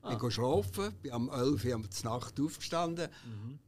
ich 0.06 0.18
bin 0.18 0.28
ah. 0.28 0.30
schlafen, 0.30 0.92
bin 1.02 1.12
am 1.12 1.30
11 1.30 1.64
Uhr 1.64 1.82
Nacht 2.04 2.38
aufgestanden, 2.38 3.08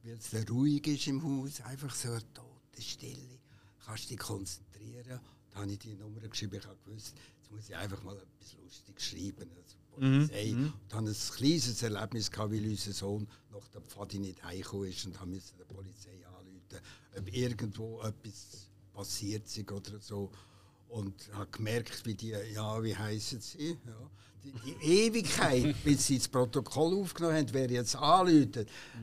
weil 0.02 0.12
es 0.12 0.50
ruhig 0.50 0.86
ist 0.86 1.06
im 1.06 1.22
Haus, 1.22 1.62
einfach 1.62 1.94
so 1.94 2.10
eine 2.10 2.20
tote 2.34 2.82
Stille. 2.82 3.38
Kannst 3.84 4.10
dich 4.10 4.18
konzentrieren. 4.18 5.18
Da 5.50 5.60
habe 5.60 5.72
ich 5.72 5.78
die 5.78 5.94
Nummer 5.94 6.20
geschrieben, 6.20 6.56
ich 6.56 6.66
habe 6.66 6.76
gewusst, 6.84 7.14
jetzt 7.38 7.50
muss 7.50 7.68
ich 7.68 7.76
einfach 7.76 8.02
mal 8.02 8.16
etwas 8.16 8.54
Lustiges 8.62 9.02
schreiben. 9.02 9.50
Also 9.56 9.76
Und 9.96 10.30
habe 10.92 11.08
ein 11.08 11.16
kleines 11.36 11.82
Erlebnis 11.82 12.30
gehabt, 12.30 12.52
weil 12.52 12.64
unser 12.68 12.92
Sohn 12.92 13.26
nach 13.52 13.68
der 13.68 13.80
Pfadi 13.80 14.18
nicht 14.18 14.42
heimgekommen 14.44 14.88
ist 14.90 15.06
und 15.06 15.26
müssen 15.26 15.56
der 15.58 15.64
Polizei 15.64 16.18
anrufen, 16.26 16.84
ob 17.18 17.34
irgendwo 17.34 18.00
etwas 18.02 18.68
passiert 18.92 19.46
ist 19.46 19.72
oder 19.72 19.98
so. 20.00 20.30
Und 20.88 21.14
habe 21.32 21.48
gemerkt, 21.50 22.04
wie 22.06 22.14
die, 22.14 22.34
ja, 22.54 22.82
wie 22.82 22.94
heißen 22.94 23.40
sie? 23.40 23.70
Ja. 23.86 24.10
Die, 24.44 24.52
die 24.64 25.06
Ewigkeit, 25.06 25.74
bis 25.84 26.06
sie 26.06 26.18
das 26.18 26.28
Protokoll 26.28 26.94
aufgenommen 27.00 27.36
haben, 27.36 27.48
wer 27.52 27.68
jetzt 27.68 27.96
anruft, 27.96 28.58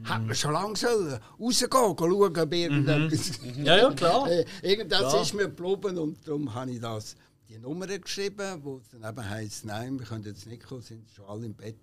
hat 0.05 0.25
man 0.25 0.35
schon 0.35 0.53
lange 0.53 0.77
sollen 0.77 1.19
rausgehen, 1.37 1.69
gehen, 1.69 1.97
schauen, 1.97 2.37
ob 2.37 2.53
irgendetwas. 2.53 3.31
Ja, 3.57 3.77
ja, 3.77 3.91
klar. 3.93 4.27
Äh, 4.31 4.45
Irgendwas 4.61 4.99
Klar. 4.99 5.21
ist 5.21 5.33
mir 5.33 5.49
geblieben 5.49 5.97
und 5.97 6.25
darum 6.25 6.53
habe 6.53 6.71
ich 6.71 6.79
das, 6.79 7.15
die 7.53 7.59
Nummer 7.59 7.85
geschrieben, 7.85 8.63
wo 8.63 8.77
es 8.77 8.89
dann 8.89 9.03
eben 9.03 9.29
heisst, 9.29 9.65
nein, 9.65 9.99
wir 9.99 10.05
können 10.07 10.23
jetzt 10.23 10.47
nicht 10.47 10.63
kommen, 10.63 10.81
sind 10.81 11.07
schon 11.11 11.25
alle 11.25 11.45
im 11.45 11.53
Bett. 11.53 11.77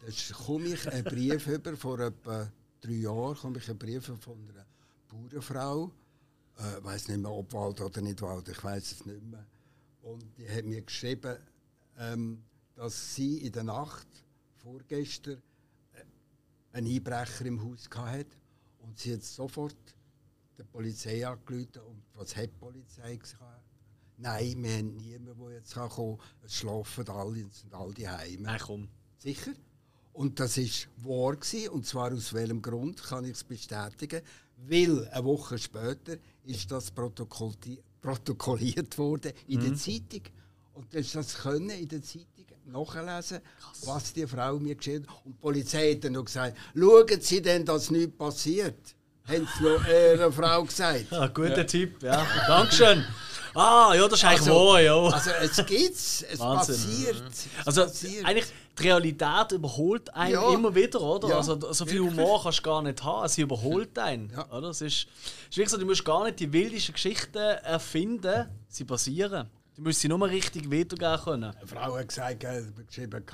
Da 0.00 0.34
komme 0.34 0.66
ich 0.66 0.88
einen 0.90 1.04
Brief 1.04 1.46
über, 1.46 1.76
vor 1.76 2.00
etwa 2.00 2.50
drei 2.80 2.92
Jahren 2.92 3.36
komme 3.36 3.58
ich 3.58 3.68
einen 3.68 3.78
Brief 3.78 4.04
von 4.04 4.48
einer 4.48 4.66
Bauernfrau, 5.08 5.92
äh, 6.58 6.82
weiß 6.82 7.08
nicht 7.08 7.20
mehr, 7.20 7.30
ob 7.30 7.52
Wald 7.52 7.80
oder 7.80 8.00
nicht 8.00 8.20
Wald, 8.20 8.48
ich 8.48 8.64
weiß 8.64 8.92
es 8.92 9.06
nicht 9.06 9.22
mehr. 9.22 9.46
Und 10.02 10.24
die 10.36 10.48
hat 10.48 10.64
mir 10.64 10.82
geschrieben, 10.82 11.36
ähm, 11.98 12.42
dass 12.74 13.14
sie 13.14 13.38
in 13.38 13.52
der 13.52 13.62
Nacht 13.62 14.08
vorgestern 14.56 15.40
einen 16.72 16.86
Einbrecher 16.88 17.46
im 17.46 17.62
Haus 17.62 17.88
hatte. 17.94 18.26
Und 18.80 18.98
sie 18.98 19.14
hat 19.14 19.22
sofort 19.22 19.76
der 20.58 20.64
Polizei 20.64 21.24
angerufen. 21.24 21.80
Und 21.86 22.02
was 22.14 22.34
hat 22.34 22.46
die 22.46 22.58
Polizei 22.58 23.16
gesagt? 23.16 23.61
Nein, 24.18 24.62
wir 24.62 24.72
haben 24.78 24.96
niemanden, 24.96 25.34
der 25.46 25.54
jetzt 25.56 25.74
kommen 25.74 26.16
kann. 26.18 26.26
Es 26.44 26.54
schlafen 26.54 27.08
alle 27.08 27.44
und 27.44 27.52
sind 27.54 27.74
alle 27.74 27.94
Heime. 28.18 28.42
Nein, 28.42 28.60
komm. 28.64 28.88
Sicher? 29.18 29.52
Und 30.12 30.38
das 30.38 30.58
war 30.58 30.64
wahr 31.08 31.36
gewesen, 31.36 31.68
und 31.70 31.86
zwar 31.86 32.12
aus 32.12 32.32
welchem 32.34 32.60
Grund 32.60 33.02
kann 33.02 33.24
ich 33.24 33.32
es 33.32 33.44
bestätigen? 33.44 34.20
Weil 34.68 35.08
eine 35.08 35.24
Woche 35.24 35.58
später 35.58 36.16
ist 36.44 36.70
das 36.70 36.94
protokolli- 36.94 37.80
protokolliert 38.00 38.96
worden 38.98 39.32
in 39.48 39.60
der 39.60 39.74
Zeitung. 39.74 40.22
Und 40.74 40.92
dann 40.92 41.00
ist 41.00 41.14
das 41.14 41.34
können 41.38 41.70
in 41.70 41.88
der 41.88 42.02
Zeitung 42.02 42.26
nachlesen, 42.66 43.40
was 43.84 44.12
die 44.12 44.26
Frau 44.26 44.58
mir 44.58 44.74
geschehen 44.74 45.06
hat. 45.06 45.24
Und 45.24 45.32
die 45.34 45.40
Polizei 45.40 45.94
hat 45.94 46.04
dann 46.04 46.12
noch 46.12 46.24
gesagt, 46.24 46.56
schauen 46.74 47.20
Sie 47.20 47.42
denn, 47.42 47.64
dass 47.64 47.90
nichts 47.90 48.16
passiert. 48.16 48.94
Haben 49.24 49.46
sie 49.56 49.62
noch 49.64 49.86
ihrer 49.86 50.32
Frau 50.32 50.64
gesagt. 50.64 51.06
Ah, 51.12 51.28
guter 51.28 51.66
Tipp, 51.66 52.02
ja. 52.02 52.26
Dankeschön. 52.46 53.04
Ah, 53.54 53.92
ja, 53.94 54.08
das 54.08 54.18
ist 54.18 54.24
eigentlich 54.24 54.40
Also- 54.40 54.54
wahr, 54.54 54.80
ja. 54.80 54.96
Also 55.06 55.30
es 55.30 55.66
gibt's, 55.66 56.22
es 56.22 56.38
Wahnsinn. 56.38 56.74
passiert. 56.74 57.22
Es 57.28 57.46
Also 57.66 57.82
passiert. 57.82 58.24
eigentlich, 58.24 58.46
die 58.78 58.82
Realität 58.84 59.52
überholt 59.52 60.14
einen 60.14 60.32
Ja. 60.34 60.52
immer 60.54 60.74
wieder, 60.74 61.00
oder? 61.00 61.28
Ja, 61.28 61.36
also 61.36 61.72
so 61.72 61.84
viel 61.84 62.00
wirklich. 62.02 62.18
Humor 62.18 62.42
kannst 62.42 62.58
du 62.58 62.62
gar 62.62 62.82
nicht 62.82 63.02
haben, 63.04 63.28
sie 63.28 63.42
überholt 63.42 63.98
einen. 63.98 64.30
Ja. 64.30 64.50
Oder? 64.50 64.68
Es 64.70 64.80
ist, 64.80 65.06
es 65.06 65.48
ist 65.50 65.56
wirklich 65.56 65.68
so, 65.70 65.76
du 65.76 65.84
musst 65.86 66.04
gar 66.04 66.24
nicht 66.24 66.40
die 66.40 66.52
wildesten 66.52 66.94
Geschichten 66.94 67.36
erfinden, 67.38 68.48
sie 68.68 68.84
basieren. 68.84 69.50
Du 69.76 69.82
musst 69.82 70.00
sie 70.00 70.08
nur 70.08 70.26
richtig 70.28 70.70
wiedergeben 70.70 71.20
können. 71.22 71.44
Eine 71.54 71.66
Frau 71.66 71.96
hat 71.96 72.08
gesagt, 72.08 72.44
äh, 72.44 72.62
geschrieben, 72.86 73.24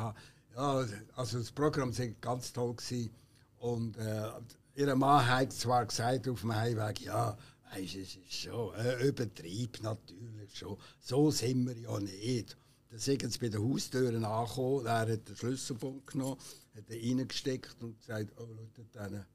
ja, 0.56 0.84
also 1.16 1.38
das 1.38 1.52
Programm 1.52 1.96
war 1.96 2.06
ganz 2.20 2.52
toll. 2.52 2.74
Gewesen. 2.74 3.10
Und 3.58 3.96
äh, 3.98 4.28
ihr 4.74 4.94
Mann 4.96 5.26
hat 5.26 5.52
zwar 5.52 5.84
gesagt 5.86 6.28
auf 6.28 6.40
dem 6.40 6.54
Heimweg, 6.54 7.00
ja, 7.02 7.36
es 7.76 7.94
ist 7.94 8.32
schon 8.32 8.74
ein 8.74 9.00
Übertrieb 9.00 9.82
natürlich 9.82 10.56
schon. 10.56 10.76
So 11.00 11.30
sind 11.30 11.66
wir 11.66 11.76
ja 11.76 11.98
nicht. 12.00 12.56
Dann 12.90 12.98
sind 12.98 13.30
sie 13.30 13.38
bei 13.38 13.48
den 13.48 13.62
Haustüren 13.62 14.24
angekommen, 14.24 14.86
er 14.86 15.12
hat 15.12 15.28
den 15.28 15.36
Schlüsselbund 15.36 16.06
genommen, 16.06 16.38
hat 16.74 16.90
ihn 16.90 17.18
reingesteckt 17.18 17.82
und 17.82 17.98
gesagt, 17.98 18.32
oh 18.38 18.46
Leute, 18.46 18.86
dann 18.92 19.26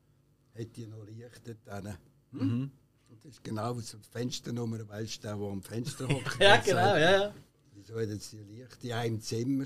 hätte 0.54 0.82
ich 0.82 0.88
noch 0.88 1.06
Licht 1.06 1.42
dort. 1.46 2.00
Hm? 2.32 2.72
Und 3.10 3.26
das 3.26 3.34
ist 3.34 3.44
genau 3.44 3.80
so 3.80 3.98
die 3.98 4.10
Fensternummer, 4.10 4.88
weißt 4.88 5.18
du, 5.18 5.22
der, 5.28 5.36
der 5.38 5.48
am 5.48 5.62
Fenster 5.62 6.08
hockt. 6.10 6.40
Ja, 6.40 6.58
genau, 6.58 6.76
sagt, 6.78 7.00
ja, 7.00 7.12
ja. 7.12 7.34
Wieso 7.76 8.00
hat 8.00 8.10
jetzt 8.10 8.32
die 8.32 8.38
Licht 8.38 8.84
in 8.84 8.92
einem 8.94 9.22
Zimmer? 9.22 9.66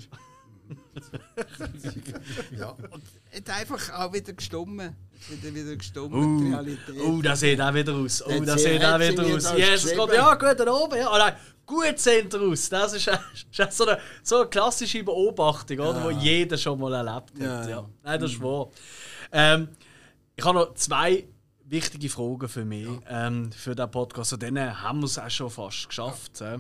ja, 2.58 2.70
und 2.70 3.04
hat 3.34 3.50
einfach 3.50 3.94
auch 3.94 4.14
wieder 4.14 4.34
gestummen. 4.34 4.96
Es 5.20 5.32
Wieder, 5.32 5.56
wieder 5.56 5.76
gestummen, 5.76 6.40
die 6.46 6.52
Realität. 6.54 7.02
Oh, 7.04 7.22
das 7.22 7.40
sieht 7.40 7.60
auch 7.62 7.74
wieder 7.74 7.94
aus. 7.94 8.22
Oh, 8.26 8.40
das 8.44 8.62
sie- 8.62 8.70
sieht 8.74 8.86
auch 8.86 9.00
wieder 9.00 9.24
aus. 9.26 9.44
das 9.44 9.56
geschrieben? 9.56 10.06
geht, 10.08 10.16
ja, 10.16 10.34
gut, 10.36 10.60
da 10.60 10.72
oben. 10.74 10.98
Ja. 10.98 11.10
Oh, 11.14 11.18
nein, 11.18 11.34
gut 11.66 12.00
sieht 12.00 12.34
er 12.34 12.42
aus. 12.42 12.70
Das 12.70 12.94
ist, 12.94 13.08
ist 13.52 13.62
auch 13.62 13.72
so, 13.72 13.86
eine, 13.86 14.00
so 14.24 14.38
eine 14.42 14.50
klassische 14.50 15.04
Beobachtung, 15.04 15.80
oder, 15.80 16.04
wo 16.04 16.10
jeder 16.12 16.58
schon 16.58 16.80
mal 16.80 16.94
erlebt 16.94 17.32
hat. 17.34 17.40
Ja, 17.40 17.64
Ja, 17.64 17.70
ja. 17.70 17.90
Nein, 18.04 18.20
das 18.22 18.32
ist 18.32 18.42
wahr. 18.42 18.70
Ähm, 19.32 19.70
ich 20.36 20.46
habe 20.46 20.60
noch 20.60 20.74
zwei 20.76 21.26
wichtige 21.66 22.10
Fragen 22.10 22.48
für 22.48 22.64
mich, 22.64 22.88
ähm, 23.10 23.52
für 23.52 23.76
den 23.76 23.90
Podcast. 23.92 24.34
Und 24.34 24.42
denen 24.44 24.82
haben 24.82 25.00
wir 25.00 25.06
es 25.06 25.18
auch 25.18 25.30
schon 25.30 25.50
fast 25.50 25.88
geschafft. 25.90 26.40
ja. 26.42 26.60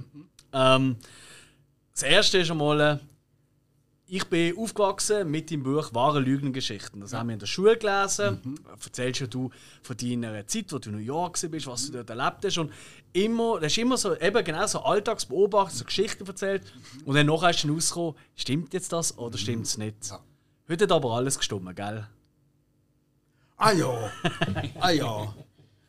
Ähm, 0.53 0.97
das 1.93 2.03
erste 2.03 2.37
ist 2.39 2.51
einmal, 2.51 2.99
ich 4.09 4.25
bin 4.25 4.57
aufgewachsen 4.57 5.29
mit 5.29 5.49
dem 5.49 5.63
Buch 5.63 5.93
Wahre 5.93 6.19
Lügengeschichten. 6.19 7.01
Das 7.01 7.13
haben 7.13 7.27
wir 7.27 7.33
in 7.33 7.39
der 7.39 7.45
Schule 7.45 7.77
gelesen. 7.77 8.57
Erzählst 8.81 9.19
ja 9.19 9.27
du 9.27 9.49
von 9.81 9.97
deiner 9.97 10.47
Zeit, 10.47 10.71
wo 10.71 10.79
du 10.79 10.89
in 10.89 10.95
New 10.95 11.01
York 11.01 11.41
warst, 11.43 11.67
was 11.67 11.87
du 11.87 11.91
dort 11.91 12.09
erlebt 12.09 12.45
hast. 12.45 12.57
Und 12.57 12.71
immer, 13.11 13.59
das 13.59 13.73
ist 13.73 13.77
immer 13.79 13.97
so, 13.97 14.15
eben 14.15 14.43
genau 14.45 14.65
so 14.65 14.79
Alltagsbeobachtung, 14.79 15.77
so 15.77 15.83
Geschichten 15.83 16.25
erzählt. 16.25 16.63
Und 17.05 17.15
dann 17.15 17.25
nachher 17.25 17.49
ist 17.49 17.63
dann 17.65 17.71
rausgekommen, 17.71 18.15
stimmt 18.35 18.73
jetzt 18.73 18.93
das 18.93 19.17
oder 19.17 19.37
stimmt 19.37 19.65
es 19.65 19.77
nicht? 19.77 20.09
Ja. 20.09 20.19
Heute 20.69 20.85
hat 20.85 20.91
aber 20.93 21.11
alles 21.11 21.37
gestimmt, 21.37 21.75
gell? 21.75 22.07
Ah 23.57 23.71
ja, 23.71 24.11
ah 24.79 24.91
ja. 24.91 25.33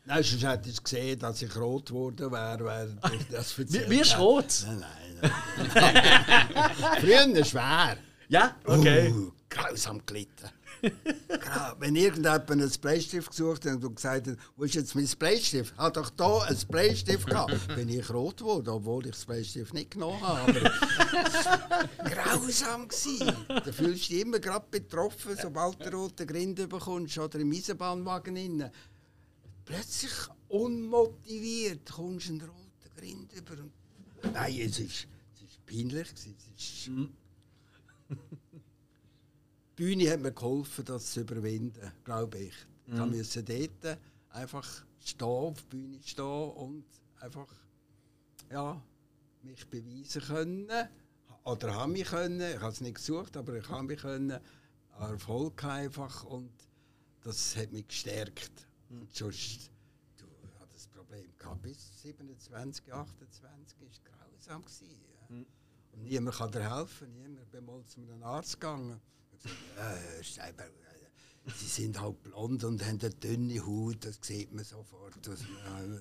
Nein, 0.06 0.22
sonst 0.22 0.42
hätte 0.42 0.70
ich 0.70 0.82
gesehen, 0.82 1.18
dass 1.18 1.42
ich 1.42 1.54
rot 1.54 1.86
geworden 1.86 2.32
wäre, 2.32 2.64
während 2.64 3.14
ich 3.14 3.28
das 3.28 3.56
erzählt 3.58 3.90
Wie, 3.90 3.96
wie 3.96 4.00
ist 4.00 4.18
rot? 4.18 4.64
Nein, 4.66 4.84
nein. 5.20 5.70
nein. 5.74 6.70
Früher 7.00 7.44
schwer. 7.44 7.98
Ja? 8.28 8.56
Okay. 8.64 9.10
Uh, 9.10 9.32
grausam 9.48 10.04
gelitten. 10.04 10.50
Wenn 11.78 11.96
irgendjemand 11.96 12.50
einen 12.50 12.70
Bleistift 12.70 13.30
gesucht 13.30 13.64
hat 13.64 13.82
und 13.82 13.96
gesagt 13.96 14.28
hat, 14.28 14.36
wo 14.56 14.64
ist 14.64 14.74
jetzt 14.74 14.94
mein 14.94 15.08
Bleistift? 15.18 15.76
Hat 15.76 15.96
doch 15.96 16.10
da 16.10 16.42
einen 16.42 16.58
Bleistift 16.68 17.26
gehabt. 17.26 17.68
Bin 17.74 17.88
ich 17.88 18.08
rot 18.10 18.36
geworden, 18.36 18.68
obwohl 18.68 19.06
ich 19.06 19.12
das 19.12 19.24
Bleistift 19.24 19.74
nicht 19.74 19.92
genommen 19.92 20.20
habe. 20.20 20.52
Grausam 22.04 22.86
gsi. 22.86 23.18
Da 23.48 23.72
fühlst 23.72 24.08
du 24.10 24.12
dich 24.14 24.20
immer 24.20 24.38
gerade 24.38 24.66
betroffen, 24.70 25.36
sobald 25.40 25.84
du 25.84 25.96
rote 25.96 26.26
Grinde 26.26 26.68
bekommst 26.68 27.18
oder 27.18 27.38
im 27.40 27.50
Eisenbahnwagen 27.50 28.36
rein. 28.36 28.70
Plötzlich 29.64 30.12
unmotiviert 30.48 31.90
kommst 31.90 32.28
du 32.28 32.32
einen 32.32 32.40
roten 32.42 32.96
Grind 32.96 33.32
über. 33.32 33.54
Und 33.62 33.72
Nein, 34.32 34.58
es 34.60 34.78
ist, 34.78 35.06
es 35.34 35.42
ist 35.42 35.66
peinlich. 35.66 36.08
gewesen. 36.08 36.36
Es 36.56 36.64
ist 36.64 36.90
die 38.08 38.16
Bühne 39.76 40.10
hat 40.10 40.20
mir 40.20 40.32
geholfen, 40.32 40.84
das 40.84 41.12
zu 41.12 41.20
überwinden, 41.20 41.92
glaube 42.04 42.38
ich. 42.38 42.54
Ich 42.86 42.94
musste 42.94 43.42
dort 43.42 43.98
einfach 44.30 44.84
stehen, 45.04 45.26
auf 45.28 45.60
der 45.62 45.76
Bühne 45.76 45.98
stehen 46.02 46.50
und 46.52 46.84
einfach 47.20 47.52
ja, 48.50 48.82
mich 49.42 49.66
beweisen 49.66 50.22
können. 50.22 50.88
Oder 51.44 51.74
habe 51.74 51.92
mich 51.92 52.08
können. 52.08 52.40
Ich 52.40 52.60
habe 52.60 52.72
es 52.72 52.80
nicht 52.80 52.96
gesucht, 52.96 53.36
aber 53.36 53.54
ich 53.54 53.68
habe 53.68 53.84
mich 53.84 54.00
können. 54.00 54.38
Erfolg 54.98 55.62
einfach 55.64 56.24
und 56.24 56.50
das 57.22 57.56
hat 57.56 57.72
mich 57.72 57.86
gestärkt. 57.86 58.66
Und 58.90 59.14
sonst, 59.14 59.70
du 60.16 60.26
hast 60.58 60.72
das 60.72 60.86
Problem 60.88 61.26
gehabt. 61.38 61.62
Bis 61.62 62.02
27, 62.02 62.92
28 62.92 63.82
ist 63.82 64.02
grausam 64.04 64.64
gewesen. 64.64 65.00
Ja. 65.30 65.36
Niemand 66.02 66.36
kann 66.36 66.50
dir 66.52 66.76
helfen. 66.76 67.12
Niemand. 67.12 67.42
Ich 67.44 67.50
bin 67.50 67.64
mal 67.64 67.84
zu 67.84 68.00
einem 68.00 68.22
Arzt 68.22 68.60
gegangen. 68.60 69.00
Ich 69.32 69.42
gesagt, 70.34 70.60
äh, 70.60 70.64
Sie 71.56 71.66
sind 71.66 72.00
halt 72.00 72.22
blond 72.22 72.64
und 72.64 72.84
haben 72.84 73.00
eine 73.00 73.10
dünne 73.10 73.64
Haut, 73.64 74.04
das 74.04 74.18
sieht 74.20 74.52
man 74.52 74.64
sofort. 74.64 75.14
Das, 75.22 75.40
äh, 75.40 76.00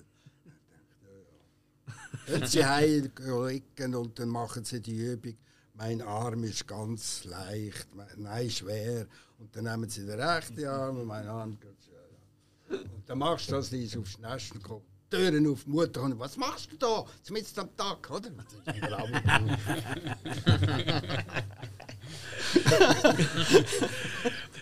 Wenn 2.26 2.46
sie 2.46 2.64
heimliegen 2.64 3.94
und 3.94 4.18
dann 4.18 4.28
machen 4.28 4.64
sie 4.64 4.80
die 4.80 4.96
Übung. 4.96 5.36
Mein 5.74 6.02
Arm 6.02 6.44
ist 6.44 6.66
ganz 6.66 7.24
leicht, 7.24 7.88
nein, 8.16 8.50
schwer. 8.50 9.06
Und 9.38 9.54
dann 9.54 9.64
nehmen 9.64 9.88
sie 9.88 10.04
den 10.04 10.20
rechten 10.20 10.66
Arm 10.66 10.98
und 10.98 11.06
mein 11.06 11.26
Arm 11.26 11.58
geht 11.60 11.76
schwer. 11.82 12.80
Und 12.94 13.08
dann 13.08 13.18
machst 13.18 13.48
du 13.48 13.52
das, 13.52 13.72
ist 13.72 13.96
aufs 13.96 14.18
Nest 14.18 14.62
kommt. 14.62 14.84
Türen 15.10 15.50
auf 15.50 15.64
die 15.64 15.70
Mutter 15.70 16.02
und 16.02 16.18
was 16.18 16.36
machst 16.36 16.70
du 16.72 16.76
da? 16.76 17.06
Zumindest 17.22 17.58
am 17.58 17.74
Tag, 17.76 18.10
oder? 18.10 18.30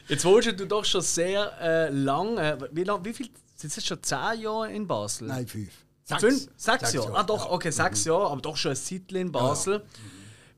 Jetzt 0.09 0.25
wohnst 0.25 0.49
du 0.49 0.67
doch 0.67 0.85
schon 0.85 1.03
sehr 1.03 1.53
äh, 1.61 1.91
lange. 1.91 2.69
Wie, 2.73 2.85
lang, 2.85 3.05
wie 3.05 3.13
viel? 3.13 3.29
Sind 3.55 3.77
es 3.77 3.85
schon 3.85 4.03
zehn 4.03 4.41
Jahre 4.41 4.73
in 4.73 4.87
Basel? 4.87 5.29
Nein, 5.29 5.47
fünf. 5.47 5.73
Fünf? 6.05 6.49
Sechs, 6.57 6.93
Jahre? 6.93 7.17
Ah, 7.17 7.25
doch, 7.25 7.47
ja. 7.47 7.51
okay, 7.51 7.71
sechs 7.71 8.05
Jahre, 8.05 8.31
aber 8.31 8.41
doch 8.41 8.57
schon 8.57 8.73
ein 8.73 8.77
Zeitchen 8.77 9.17
in 9.17 9.33
Basel. 9.33 9.85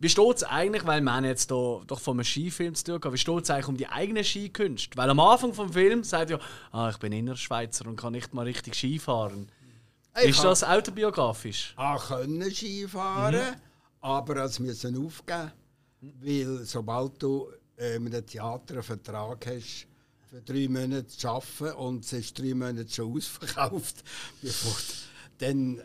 Wie 0.01 0.09
steht 0.09 0.37
es 0.37 0.45
eigentlich, 0.45 0.87
weil 0.87 1.05
haben 1.11 1.25
jetzt 1.25 1.51
hier 1.51 1.83
doch 1.87 1.99
von 1.99 2.17
einem 2.17 2.25
Skifilm 2.25 2.75
zu 2.75 2.85
tun, 2.85 3.01
gehabt, 3.01 3.15
wie 3.15 3.19
steht 3.19 3.43
es 3.43 3.51
eigentlich 3.51 3.69
um 3.69 3.77
die 3.77 3.89
eigene 3.89 4.23
Skikünste? 4.23 4.97
Weil 4.97 5.11
am 5.11 5.19
Anfang 5.19 5.55
vom 5.55 5.73
Film 5.73 6.05
sagt 6.05 6.31
ja, 6.31 6.39
ah, 6.71 6.91
ich 6.91 6.99
bin 6.99 7.13
Innerschweizer 7.13 7.87
und 7.87 7.97
kann 7.97 8.13
nicht 8.13 8.33
mal 8.33 8.45
richtig 8.45 8.75
Skifahren. 8.75 9.51
Ich 10.21 10.31
Ist 10.31 10.43
das 10.45 10.65
autobiografisch? 10.65 11.75
auch 11.77 12.09
können 12.09 12.51
Skifahren, 12.51 13.57
aber 14.01 14.37
es 14.45 14.59
müssen 14.59 15.05
aufgeben, 15.05 15.53
weil 16.01 16.65
sobald 16.65 17.23
du 17.23 17.49
äh, 17.77 17.99
mit 17.99 18.15
einem 18.15 18.27
Theater 18.27 18.75
einen 18.75 18.83
Vertrag 18.83 19.47
hast, 19.47 19.87
für 20.29 20.43
drei 20.43 20.69
Monate 20.69 21.07
zu 21.07 21.29
arbeiten 21.29 21.77
und 21.79 22.05
es 22.05 22.13
ist 22.13 22.39
drei 22.39 22.53
Monate 22.55 22.89
schon 22.91 23.13
ausverkauft, 23.17 24.03
bevor, 24.43 24.77
dann 25.39 25.83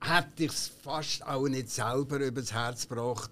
hätte 0.00 0.44
ich 0.44 0.52
es 0.52 0.70
fast 0.82 1.26
auch 1.26 1.48
nicht 1.48 1.70
selber 1.70 2.18
übers 2.18 2.52
Herz 2.52 2.88
gebracht, 2.88 3.30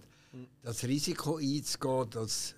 das 0.63 0.83
Risiko 0.85 1.37
einzugehen, 1.37 2.11
dass 2.11 2.55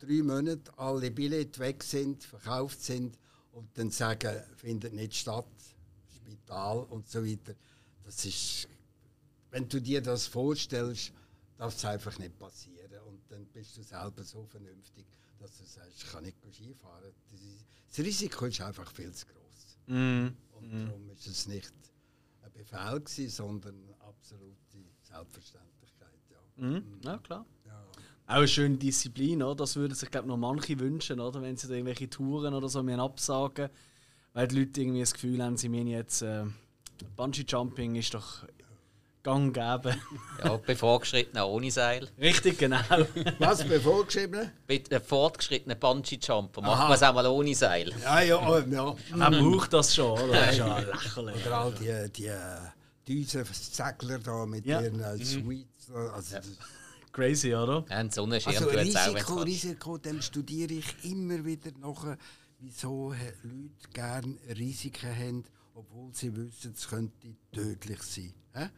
drei 0.00 0.22
Monate 0.22 0.70
alle 0.76 1.10
Billette 1.10 1.58
weg 1.60 1.82
sind, 1.84 2.24
verkauft 2.24 2.82
sind 2.82 3.16
und 3.52 3.68
dann 3.78 3.90
sagen, 3.90 4.42
findet 4.56 4.92
nicht 4.94 5.14
statt, 5.14 5.46
Spital 6.48 6.78
und 6.90 7.08
so 7.08 7.24
weiter. 7.24 7.54
Das 8.04 8.24
ist, 8.24 8.68
wenn 9.50 9.68
du 9.68 9.80
dir 9.80 10.00
das 10.00 10.26
vorstellst, 10.26 11.12
darf 11.58 11.76
es 11.76 11.84
einfach 11.84 12.18
nicht 12.18 12.38
passieren. 12.38 13.00
Und 13.06 13.20
dann 13.28 13.46
bist 13.46 13.76
du 13.76 13.82
selber 13.82 14.24
so 14.24 14.44
vernünftig, 14.46 15.06
dass 15.38 15.58
du 15.58 15.64
sagst, 15.64 16.02
ich 16.02 16.10
kann 16.10 16.24
nicht 16.24 16.36
Skifahren. 16.52 17.12
Das, 17.30 17.40
ist, 17.40 17.64
das 17.88 17.98
Risiko 17.98 18.46
ist 18.46 18.60
einfach 18.60 18.90
viel 18.92 19.12
zu 19.12 19.26
groß. 19.26 19.78
Mm. 19.86 20.28
Und 20.52 20.86
darum 20.88 21.10
ist 21.10 21.26
es 21.26 21.46
nicht 21.46 21.72
ein 22.42 22.52
Befehl 22.52 23.00
gewesen, 23.00 23.30
sondern 23.30 23.94
absolute 24.00 24.52
Selbstverständlichkeit. 25.02 26.18
Ja. 26.30 26.64
Mhm. 26.64 27.00
Ja, 27.04 27.18
klar. 27.18 27.46
Ja. 27.66 27.86
Auch 28.26 28.34
eine 28.34 28.48
schöne 28.48 28.76
Disziplin, 28.76 29.42
oder? 29.42 29.56
Das 29.56 29.76
würden 29.76 29.94
sich, 29.94 30.10
glaube 30.10 30.28
noch 30.28 30.36
manche 30.36 30.78
wünschen, 30.78 31.20
oder? 31.20 31.40
Wenn 31.40 31.56
sie 31.56 31.68
da 31.68 31.74
irgendwelche 31.74 32.10
Touren 32.10 32.54
oder 32.54 32.68
so 32.68 32.80
absagen 32.80 33.70
Weil 34.38 34.46
die 34.46 34.60
Leute 34.60 34.80
irgendwie 34.82 35.00
das 35.00 35.14
Gefühl 35.14 35.42
haben, 35.42 35.56
sie 35.56 35.68
müssen 35.68 35.88
jetzt. 35.88 36.22
Äh, 36.22 36.44
Bungee-Jumping 37.16 37.96
ist 37.96 38.14
doch 38.14 38.44
gang 39.24 39.52
gäbe. 39.52 39.96
Ja, 40.44 40.60
bei 40.64 40.76
Fortgeschrittenen 40.76 41.42
ohne 41.42 41.72
Seil. 41.72 42.08
Richtig, 42.20 42.56
genau. 42.56 42.78
Was 43.40 43.64
bevorgeschrieben? 43.66 44.52
Bei 44.68 44.78
den 44.78 45.02
fortgeschrittenen 45.02 45.76
Bungee-Jumper 45.76 46.60
macht 46.60 46.88
man 46.88 46.92
es 46.92 47.02
auch 47.02 47.14
mal 47.14 47.26
ohne 47.26 47.52
Seil. 47.52 47.92
Ja, 48.00 48.20
ja, 48.20 48.36
oh, 48.36 48.58
ja. 48.60 48.94
Er 49.18 49.30
braucht 49.32 49.72
das 49.72 49.92
schon, 49.96 50.12
oder? 50.20 50.28
Das 50.28 50.52
ist 50.52 50.58
ja 50.58 50.78
lächerlich. 50.78 51.44
Oder 51.46 51.58
all 51.58 51.72
die, 51.72 52.12
die 52.12 52.30
Düsensäckler 53.08 54.20
da 54.20 54.46
mit 54.46 54.64
Ja. 54.66 54.80
ihren 54.80 55.00
äh, 55.00 55.18
Sweets. 55.24 55.90
Also, 56.14 56.36
das- 56.36 56.46
Crazy, 57.10 57.52
oder? 57.52 57.84
Ja, 57.90 57.96
ein 57.96 58.10
Sonnenschirm 58.12 58.54
also 58.54 58.68
Risiko. 58.68 59.34
Risiko, 59.40 59.98
dann 59.98 60.22
studiere 60.22 60.74
ich 60.74 60.94
immer 61.02 61.44
wieder 61.44 61.72
nach, 61.80 62.16
wieso 62.58 63.12
Leute 63.42 63.88
gerne 63.92 64.38
Risiken 64.56 65.14
haben, 65.14 65.44
obwohl 65.74 66.12
sie 66.14 66.34
wissen, 66.34 66.72
es 66.72 66.88
könnte 66.88 67.36
tödlich 67.52 68.02
sein. 68.02 68.34
Hä? 68.52 68.68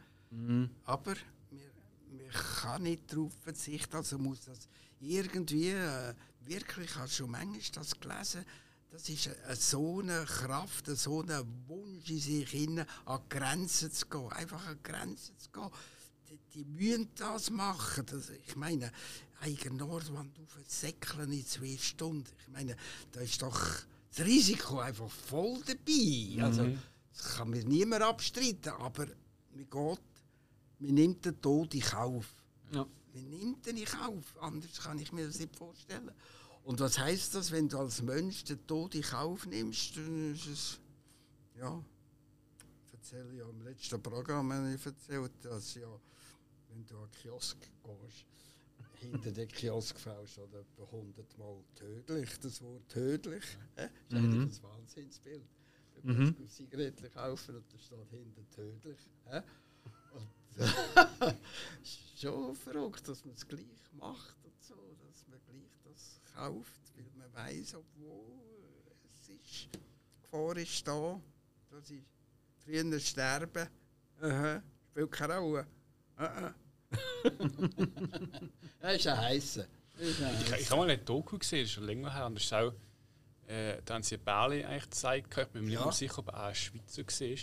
Aber 0.85 1.15
man, 1.49 2.17
man 2.17 2.29
kann 2.29 2.83
nicht 2.83 3.11
darauf 3.11 3.33
verzichten, 3.41 3.95
also 3.95 4.17
muss 4.17 4.45
das 4.45 4.67
irgendwie, 4.99 5.69
äh, 5.69 6.13
wirklich, 6.41 6.95
hast 6.95 7.13
du 7.13 7.23
schon 7.23 7.31
manchmal 7.31 7.61
das 7.73 7.99
gelesen, 7.99 8.45
das 8.91 9.07
ist 9.07 9.29
eine, 9.45 9.55
so 9.55 9.99
eine 9.99 10.25
Kraft, 10.25 10.85
so 10.87 11.21
ein 11.21 11.47
Wunsch 11.67 12.09
in 12.09 12.19
sich 12.19 12.49
hinein, 12.49 12.85
an 13.05 13.21
Grenzen 13.29 13.91
zu 13.91 14.05
gehen, 14.07 14.31
einfach 14.33 14.65
an 14.67 14.79
Grenzen 14.83 15.37
zu 15.37 15.49
gehen. 15.49 15.69
Die, 16.31 16.39
die 16.53 16.65
müssen 16.65 17.09
das 17.15 17.49
machen. 17.49 18.05
Das, 18.05 18.29
ich 18.29 18.55
meine, 18.55 18.91
eigen 19.41 19.75
Nordwand 19.75 20.39
auf 20.39 20.57
Säckeln 20.65 21.31
in 21.33 21.45
zwei 21.45 21.77
Stunden. 21.77 22.29
Ich 22.39 22.47
meine, 22.47 22.75
da 23.11 23.19
ist 23.19 23.41
doch 23.41 23.59
das 24.15 24.25
Risiko 24.25 24.79
einfach 24.79 25.09
voll 25.09 25.61
dabei. 25.65 26.41
Also, 26.43 26.77
das 27.13 27.35
kann 27.35 27.49
mir 27.49 27.65
niemand 27.65 28.03
abstreiten, 28.03 28.71
aber 28.71 29.07
man 29.53 29.69
geht, 29.69 30.01
man 30.79 30.93
nimmt 30.93 31.25
den 31.25 31.41
Tod 31.41 31.73
in 31.73 31.81
Kauf. 31.81 32.33
Ja. 32.71 32.87
Man 33.13 33.29
nimmt 33.29 33.65
den 33.65 33.77
in 33.77 33.85
Kauf, 33.85 34.23
anders 34.39 34.79
kann 34.81 34.99
ich 34.99 35.11
mir 35.11 35.27
das 35.27 35.39
nicht 35.39 35.55
vorstellen. 35.55 36.11
Und 36.63 36.79
was 36.79 36.97
heißt 36.97 37.35
das, 37.35 37.51
wenn 37.51 37.67
du 37.67 37.79
als 37.79 38.01
Mensch 38.01 38.45
den 38.45 38.65
Tod 38.67 38.95
in 38.95 39.01
Kauf 39.01 39.45
nimmst? 39.47 39.97
Dann 39.97 40.33
ist 40.33 40.47
es, 40.47 40.79
ja, 41.57 41.83
ich 42.87 42.93
erzähle 42.93 43.33
ja 43.33 43.49
im 43.49 43.61
letzten 43.63 44.01
Programm 44.01 44.53
habe 44.53 44.73
ich 44.73 44.85
erzählt, 44.85 45.31
dass 45.41 45.75
ja, 45.75 45.89
wenn 46.81 46.87
du 46.87 46.97
an 47.03 47.09
den 47.09 47.21
Kiosk 47.21 47.57
gehst, 47.83 48.25
hinter 48.99 49.31
den 49.31 49.47
Kiosk 49.47 49.99
fällst 49.99 50.39
oder 50.39 50.61
etwa 50.61 50.83
100 50.83 51.37
Mal 51.37 51.63
tödlich, 51.75 52.39
das 52.39 52.61
Wort 52.61 52.87
tödlich, 52.89 53.43
äh, 53.75 53.85
ist 53.85 54.15
eigentlich 54.15 54.57
ein 54.57 54.63
Wahnsinnsbild. 54.63 55.47
Du 56.01 56.07
Mhm. 56.07 56.35
kannst 56.35 56.55
Zigaretten 56.55 57.11
kaufen 57.11 57.55
und 57.57 57.71
da 57.71 57.77
steht 57.77 58.09
hinter 58.09 58.49
tödlich. 58.49 58.97
Äh? 59.25 59.41
Und 60.13 60.27
ist 61.83 62.19
schon 62.19 62.55
verrückt, 62.55 63.07
dass 63.07 63.23
man 63.25 63.35
es 63.35 63.47
gleich 63.47 63.91
macht 63.93 64.43
und 64.43 64.63
so, 64.63 64.75
dass 65.05 65.27
man 65.27 65.39
gleich 65.45 65.77
das 65.83 66.19
kauft, 66.33 66.81
weil 66.95 67.05
man 67.15 67.31
weiß, 67.33 67.75
obwohl 67.75 68.41
es 69.05 69.29
ist, 69.29 69.69
die 69.75 70.21
Gefahr 70.23 70.57
ist 70.57 70.87
da, 70.87 71.21
dass 71.69 71.89
ich 71.91 72.03
früher 72.63 72.99
sterbe. 72.99 73.69
Aha, 74.19 74.63
spielt 74.89 75.11
keine 75.11 75.37
Rolle. 75.37 75.67
Aha. 76.15 76.53
Das 78.81 78.95
ist 78.95 79.07
ein 79.07 79.17
heißer. 79.19 79.65
Ich, 79.99 80.59
ich 80.61 80.69
habe 80.71 80.81
mal 80.81 80.89
eine 80.89 80.97
Doku 80.97 81.37
gesehen, 81.37 81.59
das 81.61 81.69
ist 81.69 81.73
schon 81.75 81.83
länger 81.85 82.13
her. 82.13 82.25
Und 82.25 82.35
das 82.35 82.43
ist 82.45 82.53
auch, 82.53 82.73
äh, 83.47 83.77
da 83.85 83.93
haben 83.95 84.03
sie 84.03 84.17
Bärli 84.17 84.63
eigentlich 84.63 84.83
gezeigt. 84.89 85.37
Ich 85.37 85.47
bin 85.47 85.63
mir 85.65 85.71
Ja. 85.73 85.79
nicht 85.79 85.85
mehr 85.85 85.93
sicher, 85.93 86.19
ob 86.19 86.27
er 86.29 86.37
auch 86.43 86.47
ein 86.47 86.55
Schweizer 86.55 87.03
war. 87.03 87.37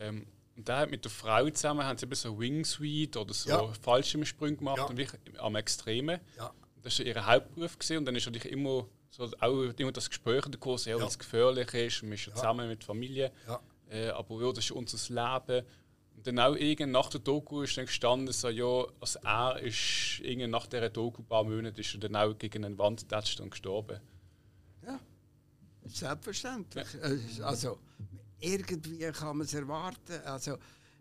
Ähm, 0.00 0.26
und 0.56 0.68
der 0.68 0.76
hat 0.78 0.90
mit 0.90 1.04
der 1.04 1.10
Frau 1.10 1.48
zusammen 1.50 1.84
haben 1.84 1.98
sie 1.98 2.06
eben 2.06 2.14
so 2.14 2.38
Wingsuit 2.38 3.16
oder 3.16 3.34
so 3.34 3.48
Ja. 3.50 3.72
Fallschirmsprünge 3.82 4.56
gemacht 4.56 4.78
Ja. 4.78 4.84
und 4.84 4.96
wirklich 4.96 5.20
am 5.40 5.56
Extremen. 5.56 6.20
Ja. 6.36 6.52
Das 6.82 6.98
war 6.98 7.06
ihr 7.06 7.26
Hauptberuf 7.26 7.78
gewesen. 7.78 7.98
und 7.98 8.04
dann 8.06 8.16
ist 8.16 8.26
natürlich 8.26 8.50
immer 8.52 8.86
so 9.10 9.28
auch 9.40 9.62
immer 9.78 9.92
das 9.92 10.08
Gespräch 10.08 10.44
in 10.46 10.52
der 10.52 10.60
Kurs, 10.60 10.84
ja, 10.84 10.96
weil 10.98 11.06
es 11.06 11.18
gefährlich 11.18 11.72
ist, 11.74 12.02
und 12.02 12.10
man 12.10 12.18
ist 12.18 12.26
ja 12.26 12.34
zusammen 12.34 12.68
mit 12.68 12.80
der 12.82 12.86
Familie, 12.86 13.32
äh, 13.90 14.08
aber 14.10 14.40
ja, 14.42 14.52
das 14.52 14.64
ist 14.64 14.70
unser 14.70 14.98
Leben. 15.14 15.66
Dann 16.28 16.38
auch 16.40 16.56
irgend 16.56 16.92
nach 16.92 17.08
der 17.08 17.20
Doku 17.20 17.62
ist 17.62 17.78
dann 17.78 17.86
gestanden, 17.86 18.30
so, 18.34 18.50
ja, 18.50 18.84
also 19.00 19.18
er 19.24 19.58
ist 19.62 20.20
irgend 20.20 20.50
nach 20.50 20.66
dieser 20.66 20.90
Doku, 20.90 21.22
ein 21.22 21.26
paar 21.26 21.42
Monate, 21.42 21.80
ist 21.80 21.94
er 21.94 22.00
dann 22.00 22.16
auch 22.16 22.36
gegen 22.36 22.66
eine 22.66 22.76
Wand 22.76 23.00
getatscht 23.00 23.40
und 23.40 23.50
gestorben. 23.50 23.98
Ja, 24.84 25.00
selbstverständlich. 25.86 26.86
Äh, 26.96 27.42
Also, 27.42 27.78
irgendwie 28.40 29.10
kann 29.10 29.38
man 29.38 29.46
es 29.46 29.54
erwarten. 29.54 30.20
Also, 30.26 30.58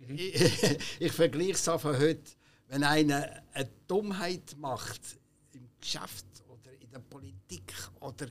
ich, 0.08 0.80
ich 1.02 1.12
vergleiche 1.12 1.52
es 1.52 1.66
von 1.66 2.00
heute, 2.00 2.32
wenn 2.70 2.86
einer 2.86 3.30
eine 3.52 3.70
Dummheit 3.86 4.56
macht 4.58 5.02
im 5.52 5.68
Geschäft 5.82 6.26
oder 6.48 6.72
in 6.80 6.90
der 6.90 7.00
Politik 7.00 7.74
oder 8.00 8.28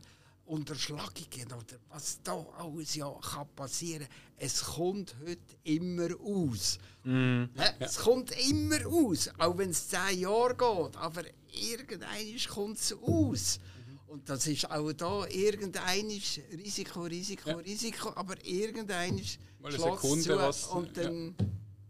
Unterschlagungen 0.47 1.47
oder 1.47 1.79
was 1.89 2.21
da 2.23 2.35
alles 2.59 2.95
ja 2.95 3.13
kann 3.21 3.49
passieren. 3.55 4.07
Es 4.37 4.63
kommt 4.63 5.15
heute 5.27 5.57
immer 5.65 6.09
aus. 6.21 6.79
Hä? 7.05 7.49
Es 7.79 7.99
kommt 7.99 8.31
immer 8.49 8.87
aus, 8.87 9.31
auch 9.39 9.59
wenn 9.59 9.71
es 9.71 9.89
zehn 9.89 10.21
Jahre 10.21 10.55
geht. 10.55 10.97
Aber 10.97 11.23
irgendein 11.53 12.37
kommt 12.49 12.79
es 12.79 12.93
aus. 12.93 13.59
Und 14.07 14.29
das 14.29 14.47
ist 14.47 14.71
auch 14.71 14.93
da 14.93 15.27
irgendein 15.27 16.07
Risiko, 16.53 17.03
Risiko, 17.03 17.51
Ja. 17.51 17.57
Risiko, 17.57 18.13
aber 18.15 18.37
irgendein 18.45 19.21
Mal 19.61 19.75
eine 19.75 19.79
Sekunde, 19.79 20.39
was- 20.39 20.67
und 20.67 20.97
dann 20.97 21.35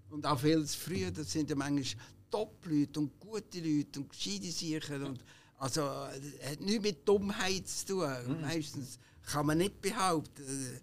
und 0.09 0.25
auch 0.25 0.41
viel 0.41 0.65
zu 0.65 0.79
früh. 0.79 1.11
Das 1.13 1.31
sind 1.31 1.51
ja 1.51 1.57
manchmal 1.57 2.03
Top-Leute 2.31 3.01
und 3.01 3.21
gute 3.21 3.61
Leute 3.61 4.01
und 4.01 4.09
gescheite 4.09 4.51
Sicher 4.51 5.05
und 5.07 5.23
also 5.59 5.81
äh, 5.83 6.51
hat 6.51 6.61
nichts 6.61 6.83
mit 6.83 7.09
Dummheit 7.09 7.67
zu 7.69 7.87
tun. 7.87 8.41
Meistens 8.43 8.99
kann 9.25 9.47
man 9.47 9.59
nicht 9.59 9.81
behaupten. 9.81 10.43
Äh, 10.43 10.81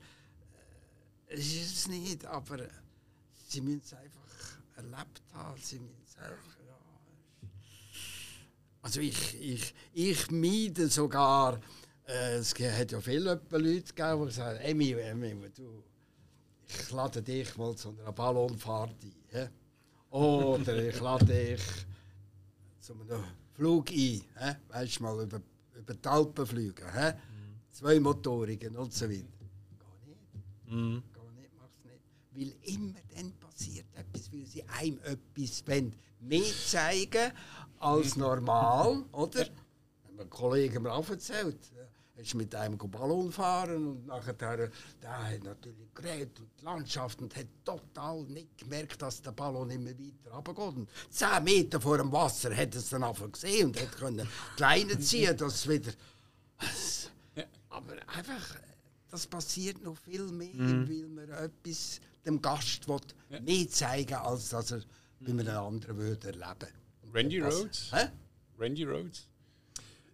Es 1.35 1.45
ist 1.47 1.77
es 1.77 1.87
nicht, 1.87 2.25
aber 2.25 2.59
sie 3.47 3.61
müssen 3.61 3.81
es 3.83 3.93
einfach 3.93 4.57
erlebt 4.75 5.21
haben. 5.33 5.59
Sie 5.61 5.79
müssen 5.79 6.03
es 6.07 6.15
einfach, 6.17 6.57
ja. 6.67 7.49
Also 8.81 8.99
ich, 8.99 9.41
ich, 9.41 9.73
ich 9.93 10.29
meide 10.31 10.89
sogar, 10.89 11.59
äh, 12.07 12.35
es 12.35 12.53
hat 12.53 12.91
ja 12.91 13.01
viele 13.01 13.39
Leute 13.49 13.93
gegeben, 13.93 14.27
die 14.27 14.33
sagen, 14.33 14.59
Emi, 14.59 14.91
Emi, 14.91 15.49
du, 15.55 15.83
ich 16.67 16.91
lade 16.91 17.21
dich 17.21 17.55
mal 17.57 17.75
zu 17.75 17.89
einer 17.89 18.11
Ballonfahrt 18.11 18.95
ein. 19.31 19.49
Oder 20.09 20.83
ich 20.83 20.99
lade 20.99 21.25
dich 21.25 21.61
zu 22.79 22.93
einem 22.93 23.23
Flug 23.53 23.89
ein. 23.91 24.21
hä? 24.37 24.55
Weißt 24.69 24.99
du 24.99 25.03
mal, 25.03 25.23
über, 25.23 25.41
über 25.75 25.93
die 25.93 26.07
Alpen 26.07 26.45
fliegen. 26.45 26.85
hä? 26.91 27.13
Zweimotorigen 27.71 28.75
und 28.75 28.93
so 28.93 29.09
weiter. 29.09 29.23
Geh 30.05 30.11
nicht. 30.11 31.03
Geh 31.13 31.41
nicht, 31.41 31.51
mach's 31.59 31.83
nicht. 31.83 32.03
Weil 32.31 32.73
immer 32.73 32.99
dann 33.15 33.31
passiert 33.39 33.87
etwas, 33.95 34.31
weil 34.31 34.45
sie 34.45 34.63
einem 34.69 34.99
etwas 35.03 35.67
wollen. 35.67 35.95
mehr 36.19 36.53
zeigen 36.67 37.31
als 37.79 38.15
normal, 38.15 39.03
oder? 39.11 39.41
Haben 39.41 40.19
ein 40.19 40.29
Kollege 40.29 40.79
mir 40.79 40.91
auch 40.91 41.09
erzählt. 41.09 41.59
Er 42.15 42.21
ist 42.21 42.35
mit 42.35 42.53
einem 42.53 42.77
Ballon 42.77 43.31
fahren 43.31 43.87
und 43.87 44.05
nachher 44.05 44.33
der, 44.33 44.69
hat 45.01 45.43
natürlich 45.43 45.93
geredet 45.95 46.39
und 46.39 46.49
die 46.59 46.63
Landschaft 46.63 47.19
und 47.21 47.35
hat 47.35 47.47
total 47.65 48.21
nicht 48.25 48.55
gemerkt, 48.57 49.01
dass 49.01 49.19
der 49.21 49.31
Ballon 49.31 49.71
immer 49.71 49.89
weiter 49.89 50.31
runtergeht. 50.31 50.75
Und 50.75 50.89
10 51.09 51.43
Meter 51.43 51.81
vor 51.81 51.97
dem 51.97 52.11
Wasser 52.11 52.55
hat 52.55 52.75
er 52.75 52.79
es 52.79 52.89
dann 52.89 53.03
einfach 53.03 53.31
gesehen 53.31 53.67
und 53.67 53.81
hat 53.81 53.91
können 53.93 54.27
die 54.57 54.61
Leine 54.61 54.99
ziehen, 54.99 55.35
dass 55.35 55.55
es 55.55 55.67
wieder... 55.67 55.91
Aber 57.69 57.93
einfach, 58.15 58.57
das 59.09 59.25
passiert 59.25 59.81
noch 59.81 59.97
viel 59.97 60.27
mehr, 60.31 60.53
weil 60.53 61.07
man 61.09 61.29
etwas 61.29 61.99
dem 62.23 62.39
Gast 62.39 62.87
will, 62.87 62.99
mehr 63.41 63.67
zeigen 63.69 64.13
als 64.13 64.49
dass 64.49 64.71
er 64.71 64.81
bei 65.19 65.31
einem 65.31 65.57
anderen 65.57 65.97
würde 65.97 66.27
erleben 66.27 66.69
Randy 67.11 67.41
Rhodes? 67.41 67.91
Hä? 67.91 68.09
Randy 68.59 68.83
Rhodes? 68.83 69.27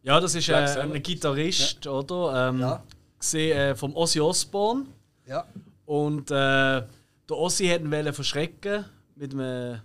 Ja, 0.03 0.19
das 0.19 0.35
ist 0.35 0.49
äh, 0.49 0.53
ein 0.55 1.01
Gitarrist, 1.03 1.85
oder? 1.87 2.49
Ähm, 2.49 2.59
Ja. 2.59 2.83
gesehen, 3.19 3.57
äh, 3.57 3.75
vom 3.75 3.95
Ozzy 3.95 4.19
Osbourne. 4.21 4.85
Ja. 5.27 5.45
Und 5.85 6.31
äh, 6.31 6.33
der 6.33 6.87
Ozzy 7.31 7.67
hat 7.67 7.81
ihn 7.81 8.13
verschrecken 8.13 8.85
mit 9.15 9.33
einem 9.33 9.81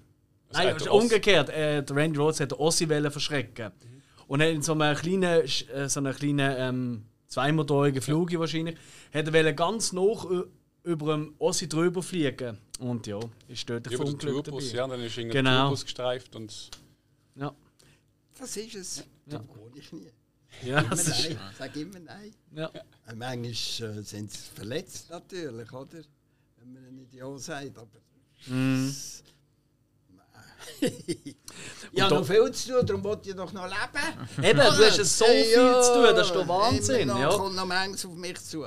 Nein, 0.52 0.76
der 0.78 0.92
Oss- 0.92 1.02
umgekehrt. 1.02 1.48
Äh, 1.50 1.82
der 1.82 1.96
Randy 1.96 2.18
Rhodes 2.18 2.40
hat 2.40 2.52
den 2.52 2.58
Ossi 2.58 2.88
wollen 2.88 3.10
verschrecken. 3.10 3.72
Und 4.28 4.40
hat 4.40 4.48
in 4.48 4.62
so 4.62 4.72
einem 4.72 4.96
kleinen, 4.96 5.42
äh, 5.42 5.88
so 5.88 6.00
einem 6.00 6.14
kleinen 6.14 6.54
ähm, 6.58 7.02
zweimotorigen 7.26 8.00
Flug 8.00 8.32
wahrscheinlich, 8.38 8.76
hat 9.12 9.34
er 9.34 9.52
ganz 9.52 9.92
noch 9.92 10.30
über 10.84 11.12
dem 11.14 11.34
Ossi 11.38 11.68
drüber 11.68 12.02
fliegen. 12.02 12.56
Und 12.78 13.06
ja, 13.06 13.18
ist 13.48 13.68
dort 13.68 13.86
der 13.86 13.92
Über 13.92 14.04
den 14.04 14.18
Tourbus, 14.18 14.70
dabei. 14.70 14.76
ja, 14.76 14.86
dann 14.86 15.00
ist 15.00 15.16
irgendwie 15.18 15.36
Genau. 15.38 15.50
der 15.50 15.60
Tourbus 15.62 15.84
gestreift 15.84 16.36
und 16.36 16.70
Ja. 17.34 17.52
Das 18.38 18.56
ist 18.56 18.74
es. 18.74 19.04
Da 19.26 19.38
gehe 19.72 19.80
ich 19.82 19.92
nie. 19.92 20.10
Ja, 20.62 20.82
das 20.82 21.08
ist, 21.08 21.30
nein. 21.30 21.38
Sag 21.58 21.74
immer 21.76 21.98
nein. 21.98 22.32
ja. 22.54 22.66
Äh, 22.68 23.14
Manchmal 23.14 23.50
äh, 23.50 24.02
sind 24.02 24.30
sie 24.30 24.38
verletzt 24.54 25.10
natürlich, 25.10 25.72
oder? 25.72 25.98
Wenn 26.58 26.72
man 26.72 26.94
nicht 26.94 27.12
Ja 27.14 27.36
sagt, 27.38 27.76
aber... 27.76 27.88
Mhm. 28.46 28.94
ich 30.80 32.00
habe 32.00 32.10
da- 32.14 32.20
noch 32.20 32.26
viel 32.26 32.50
zu 32.52 32.68
tun, 32.72 32.86
darum 32.86 33.04
wollte 33.04 33.30
ich 33.30 33.36
doch 33.36 33.52
noch 33.52 33.64
leben. 33.66 34.28
Eben, 34.44 34.58
du 34.58 34.64
hast 34.64 34.98
ja 34.98 35.04
so 35.04 35.24
Hey, 35.26 35.44
viel 35.44 35.82
zu 35.82 35.92
tun, 35.94 36.16
das 36.16 36.26
ist 36.28 36.34
doch 36.34 36.48
Wahnsinn. 36.48 37.08
noch, 37.08 37.18
Ja. 37.18 37.28
kommt 37.30 37.56
noch 37.56 37.66
manches 37.66 38.06
auf 38.06 38.14
mich 38.14 38.40
zu. 38.42 38.66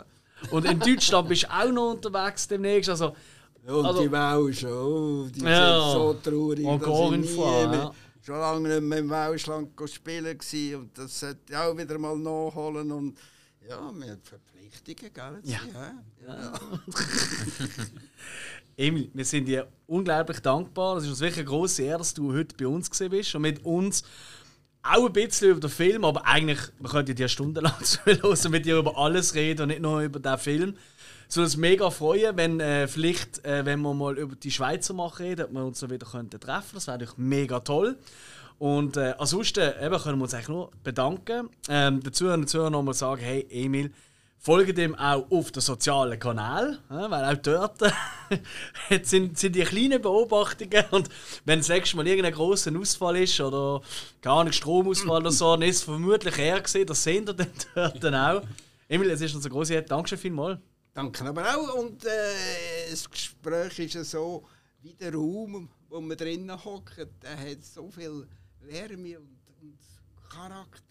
Und 0.51 0.65
in 0.65 0.79
Deutschland 0.79 1.27
bist 1.29 1.43
du 1.43 1.47
auch 1.53 1.71
noch 1.71 1.91
unterwegs 1.93 2.47
demnächst. 2.47 2.89
Also, 2.89 3.15
Und 3.65 3.85
Also- 3.85 4.01
die 4.01 4.11
Welschen, 4.11 4.71
oh, 4.71 5.27
die 5.29 5.41
Ja. 5.41 5.81
sind 5.81 5.91
so 5.93 6.13
traurig, 6.23 6.65
Und 6.65 6.81
dass 6.81 6.89
ich 6.99 7.11
nicht 7.17 7.37
nie 7.37 7.37
ja. 7.41 7.91
Schon 8.27 8.39
lange 8.39 8.67
nicht 8.67 8.81
mehr 8.81 8.99
im 8.99 9.09
go 9.73 9.87
spielen 9.87 10.37
und 10.75 10.97
das 10.97 11.17
sollte 11.17 11.39
ich 11.47 11.55
auch 11.55 11.77
wieder 11.77 11.97
mal 11.97 12.17
nachholen 12.17 12.91
und 12.91 13.17
ja, 13.65 13.79
wir 13.93 14.11
haben 14.11 14.21
Verpflichtungen, 14.21 15.13
gell? 15.13 15.39
Ja. 15.43 15.59
ja. 16.25 16.53
Emil, 18.77 19.09
wir 19.13 19.25
sind 19.25 19.45
dir 19.45 19.67
unglaublich 19.87 20.39
dankbar. 20.39 20.97
Es 20.97 21.05
ist 21.05 21.09
uns 21.11 21.19
wirklich 21.21 21.39
eine 21.39 21.47
grosse 21.47 21.83
Ehre, 21.83 21.99
dass 21.99 22.13
du 22.13 22.33
heute 22.33 22.55
bei 22.57 22.67
uns 22.67 22.89
bist 22.89 23.33
und 23.33 23.41
mit 23.41 23.63
uns 23.63 24.03
auch 24.93 25.05
ein 25.05 25.13
bisschen 25.13 25.51
über 25.51 25.59
den 25.59 25.69
Film, 25.69 26.05
aber 26.05 26.25
eigentlich, 26.25 26.59
wir 26.79 26.89
könnten 26.89 27.15
dir 27.15 27.27
stundenlang 27.27 27.73
zuhören 27.83 28.21
und 28.21 28.49
mit 28.49 28.65
dir 28.65 28.77
über 28.77 28.97
alles 28.97 29.35
reden 29.35 29.63
und 29.63 29.67
nicht 29.69 29.81
nur 29.81 30.01
über 30.01 30.19
den 30.19 30.37
Film. 30.37 30.75
Würde 31.29 31.43
uns 31.43 31.57
mega 31.57 31.89
freuen, 31.89 32.37
wenn 32.37 32.59
äh, 32.59 32.87
vielleicht, 32.87 33.43
äh, 33.45 33.65
wenn 33.65 33.81
wir 33.81 33.93
mal 33.93 34.17
über 34.17 34.35
die 34.35 34.51
Schweizer 34.51 34.93
Macht 34.93 35.19
reden, 35.19 35.45
ob 35.45 35.51
wir 35.51 35.65
uns 35.65 35.79
so 35.79 35.89
wieder 35.89 36.07
könnten 36.07 36.39
Das 36.39 36.87
wäre 36.87 36.97
natürlich 36.97 37.17
mega 37.17 37.59
toll. 37.59 37.97
Und 38.59 38.97
äh, 38.97 39.13
ansonsten 39.17 39.71
eben, 39.81 39.99
können 39.99 40.17
wir 40.17 40.23
uns 40.23 40.33
eigentlich 40.33 40.47
nur 40.47 40.71
bedanken. 40.83 41.49
Ähm, 41.69 42.01
dazu 42.01 42.27
und 42.27 42.43
dazu 42.43 42.69
noch 42.69 42.81
mal 42.81 42.93
sagen, 42.93 43.21
hey 43.21 43.45
Emil, 43.49 43.91
folge 44.37 44.73
dem 44.73 44.95
auch 44.95 45.29
auf 45.31 45.51
den 45.51 45.61
sozialen 45.61 46.19
Kanal, 46.19 46.79
ja, 46.89 47.09
weil 47.11 47.25
auch 47.25 47.41
dort 47.41 47.93
sind, 49.03 49.37
sind 49.37 49.55
die 49.55 49.63
kleinen 49.63 50.01
Beobachtungen 50.01 50.85
und 50.91 51.09
wenn 51.45 51.59
das 51.59 51.69
nächste 51.69 51.97
Mal 51.97 52.07
irgendein 52.07 52.33
großer 52.33 52.71
Ausfall 52.77 53.17
ist 53.17 53.39
oder 53.41 53.81
gar 54.21 54.43
nicht 54.43 54.55
Stromausfall 54.55 55.21
oder 55.21 55.31
so, 55.31 55.51
dann 55.51 55.63
ist 55.63 55.77
es 55.77 55.83
vermutlich 55.83 56.37
er 56.37 56.61
gesehen, 56.61 56.85
das 56.85 57.03
sehen 57.03 57.25
ihr 57.27 57.33
dann 57.33 57.51
dort 58.01 58.05
auch. 58.05 58.41
Emil, 58.87 59.09
es 59.09 59.21
ist 59.21 59.35
uns 59.35 59.45
eine 59.45 59.53
große 59.53 59.73
Ehre. 59.73 59.83
Dankeschön 59.83 60.17
vielmals. 60.17 60.59
Danke 60.93 61.25
aber 61.25 61.43
auch. 61.43 61.75
Und 61.75 62.05
äh, 62.05 62.89
das 62.89 63.09
Gespräch 63.09 63.79
ist 63.79 63.95
ja 63.95 64.03
so, 64.03 64.45
wie 64.81 64.93
der 64.93 65.13
Raum, 65.13 65.69
wo 65.89 65.99
man 65.99 66.15
drinnen 66.15 66.63
hockt, 66.63 66.97
der 67.21 67.37
hat 67.37 67.63
so 67.63 67.91
viel 67.91 68.25
Wärme 68.61 69.19
und, 69.19 69.37
und 69.61 69.77
Charakter 70.29 70.86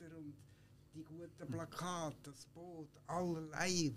guten 1.39 1.53
Plakate, 1.53 2.17
das 2.23 2.47
Boot, 2.55 2.89
allerlei. 3.07 3.93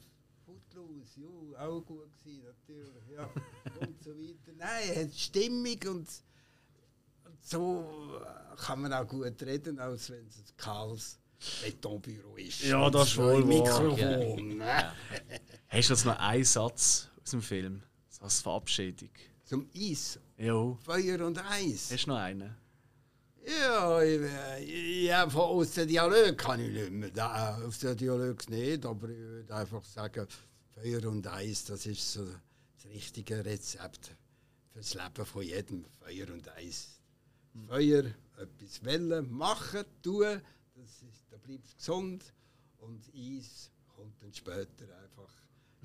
Footloose, 0.46 1.22
ja, 1.22 1.60
auch 1.68 1.82
gut 1.86 2.10
gewesen, 2.20 2.44
natürlich, 2.46 3.10
ja. 3.14 3.30
und 3.80 4.04
so 4.04 4.12
weiter. 4.12 4.52
Nein, 4.58 5.06
hat 5.06 5.14
Stimmung 5.14 5.78
und, 5.88 6.08
und 7.26 7.44
so 7.44 8.22
kann 8.58 8.82
man 8.82 8.94
auch 8.94 9.08
gut 9.08 9.42
reden, 9.44 9.80
als 9.80 10.10
wenn 10.10 10.26
es 10.28 10.38
ein 10.38 10.58
kahles 10.58 11.20
Betonbüro 11.64 12.36
ist. 12.36 12.64
Ja, 12.64 12.90
das 12.90 13.10
ist 13.10 13.18
wohl. 13.18 13.46
Mikrofon. 13.46 14.58
ne? 14.58 14.92
Hast 15.70 15.90
du 15.90 15.94
jetzt 15.94 16.06
noch 16.06 16.20
einen 16.20 16.44
Satz 16.44 17.10
aus 17.22 17.32
dem 17.32 17.42
Film? 17.42 17.84
Als 18.20 18.42
Verabschiedung. 18.42 19.10
Zum 19.46 19.70
Eis. 19.74 20.20
Jo. 20.38 20.78
Feuer 20.84 21.26
und 21.26 21.38
Eis. 21.38 21.92
Hast 21.92 22.06
du 22.06 22.10
noch 22.10 22.18
einen? 22.18 22.56
Ja, 23.50 25.26
aus 25.26 25.72
dem 25.72 25.88
Dialog 25.88 26.38
kann 26.38 26.60
ich 26.60 26.72
nicht 26.72 26.92
mehr. 26.92 27.58
Aus 27.66 27.80
dem 27.80 27.98
Dialog 27.98 28.48
nicht, 28.50 28.86
aber 28.86 29.10
ich 29.10 29.18
würde 29.18 29.56
einfach 29.56 29.84
sagen, 29.84 30.28
Feuer 30.76 31.04
und 31.10 31.26
Eis, 31.26 31.66
das 31.66 31.88
ist 31.88 32.14
so 32.14 32.26
das 32.26 32.86
richtige 32.94 33.44
Rezept 33.44 34.16
für 34.72 34.80
das 34.80 34.94
Leben 34.94 35.26
von 35.26 35.42
jedem. 35.42 35.86
Feuer 36.00 36.32
und 36.32 36.48
Eis. 36.50 37.00
Feuer, 37.68 38.04
etwas 38.38 38.86
wollen, 38.86 39.32
machen, 39.32 39.84
tun, 40.04 40.42
das 40.76 41.02
ist, 41.02 41.26
da 41.32 41.38
bleibst 41.38 41.74
du 41.74 41.78
gesund. 41.78 42.34
Und 42.78 43.04
Eis 43.16 43.72
kommt 43.88 44.22
dann 44.22 44.34
später 44.34 44.86
einfach, 45.02 45.34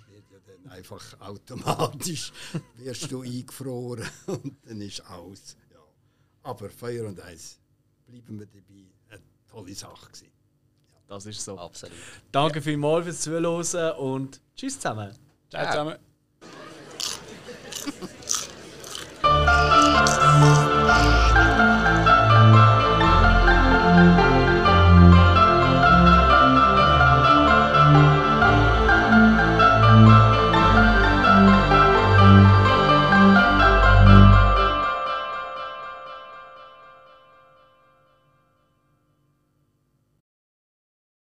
wird 0.09 0.31
ja 0.31 0.39
dann 0.47 0.71
einfach 0.71 1.21
automatisch, 1.21 2.31
wirst 2.77 3.11
du 3.11 3.23
eingefroren 3.23 4.09
und 4.27 4.57
dann 4.67 4.83
ist 4.83 5.05
aus. 5.07 5.57
Ja. 6.45 6.51
Aber 6.51 6.71
Feuer 6.71 7.07
und 7.07 7.21
Eis, 7.23 7.59
bleiben 8.07 8.39
wir 8.39 8.47
dabei, 8.47 8.87
eine 9.11 9.23
tolle 9.49 9.75
Sache 9.75 10.07
gewesen. 10.07 10.33
Das 11.07 11.27
ist 11.27 11.45
so. 11.45 11.59
Absolut. 11.59 11.97
Danke 12.33 12.63
vielmals 12.63 13.05
fürs 13.05 13.21
Zuhören 13.21 13.97
und 13.99 14.41
tschüss 14.57 14.79
zusammen. 14.79 15.15
ciao 15.51 15.67
zusammen. 15.67 15.99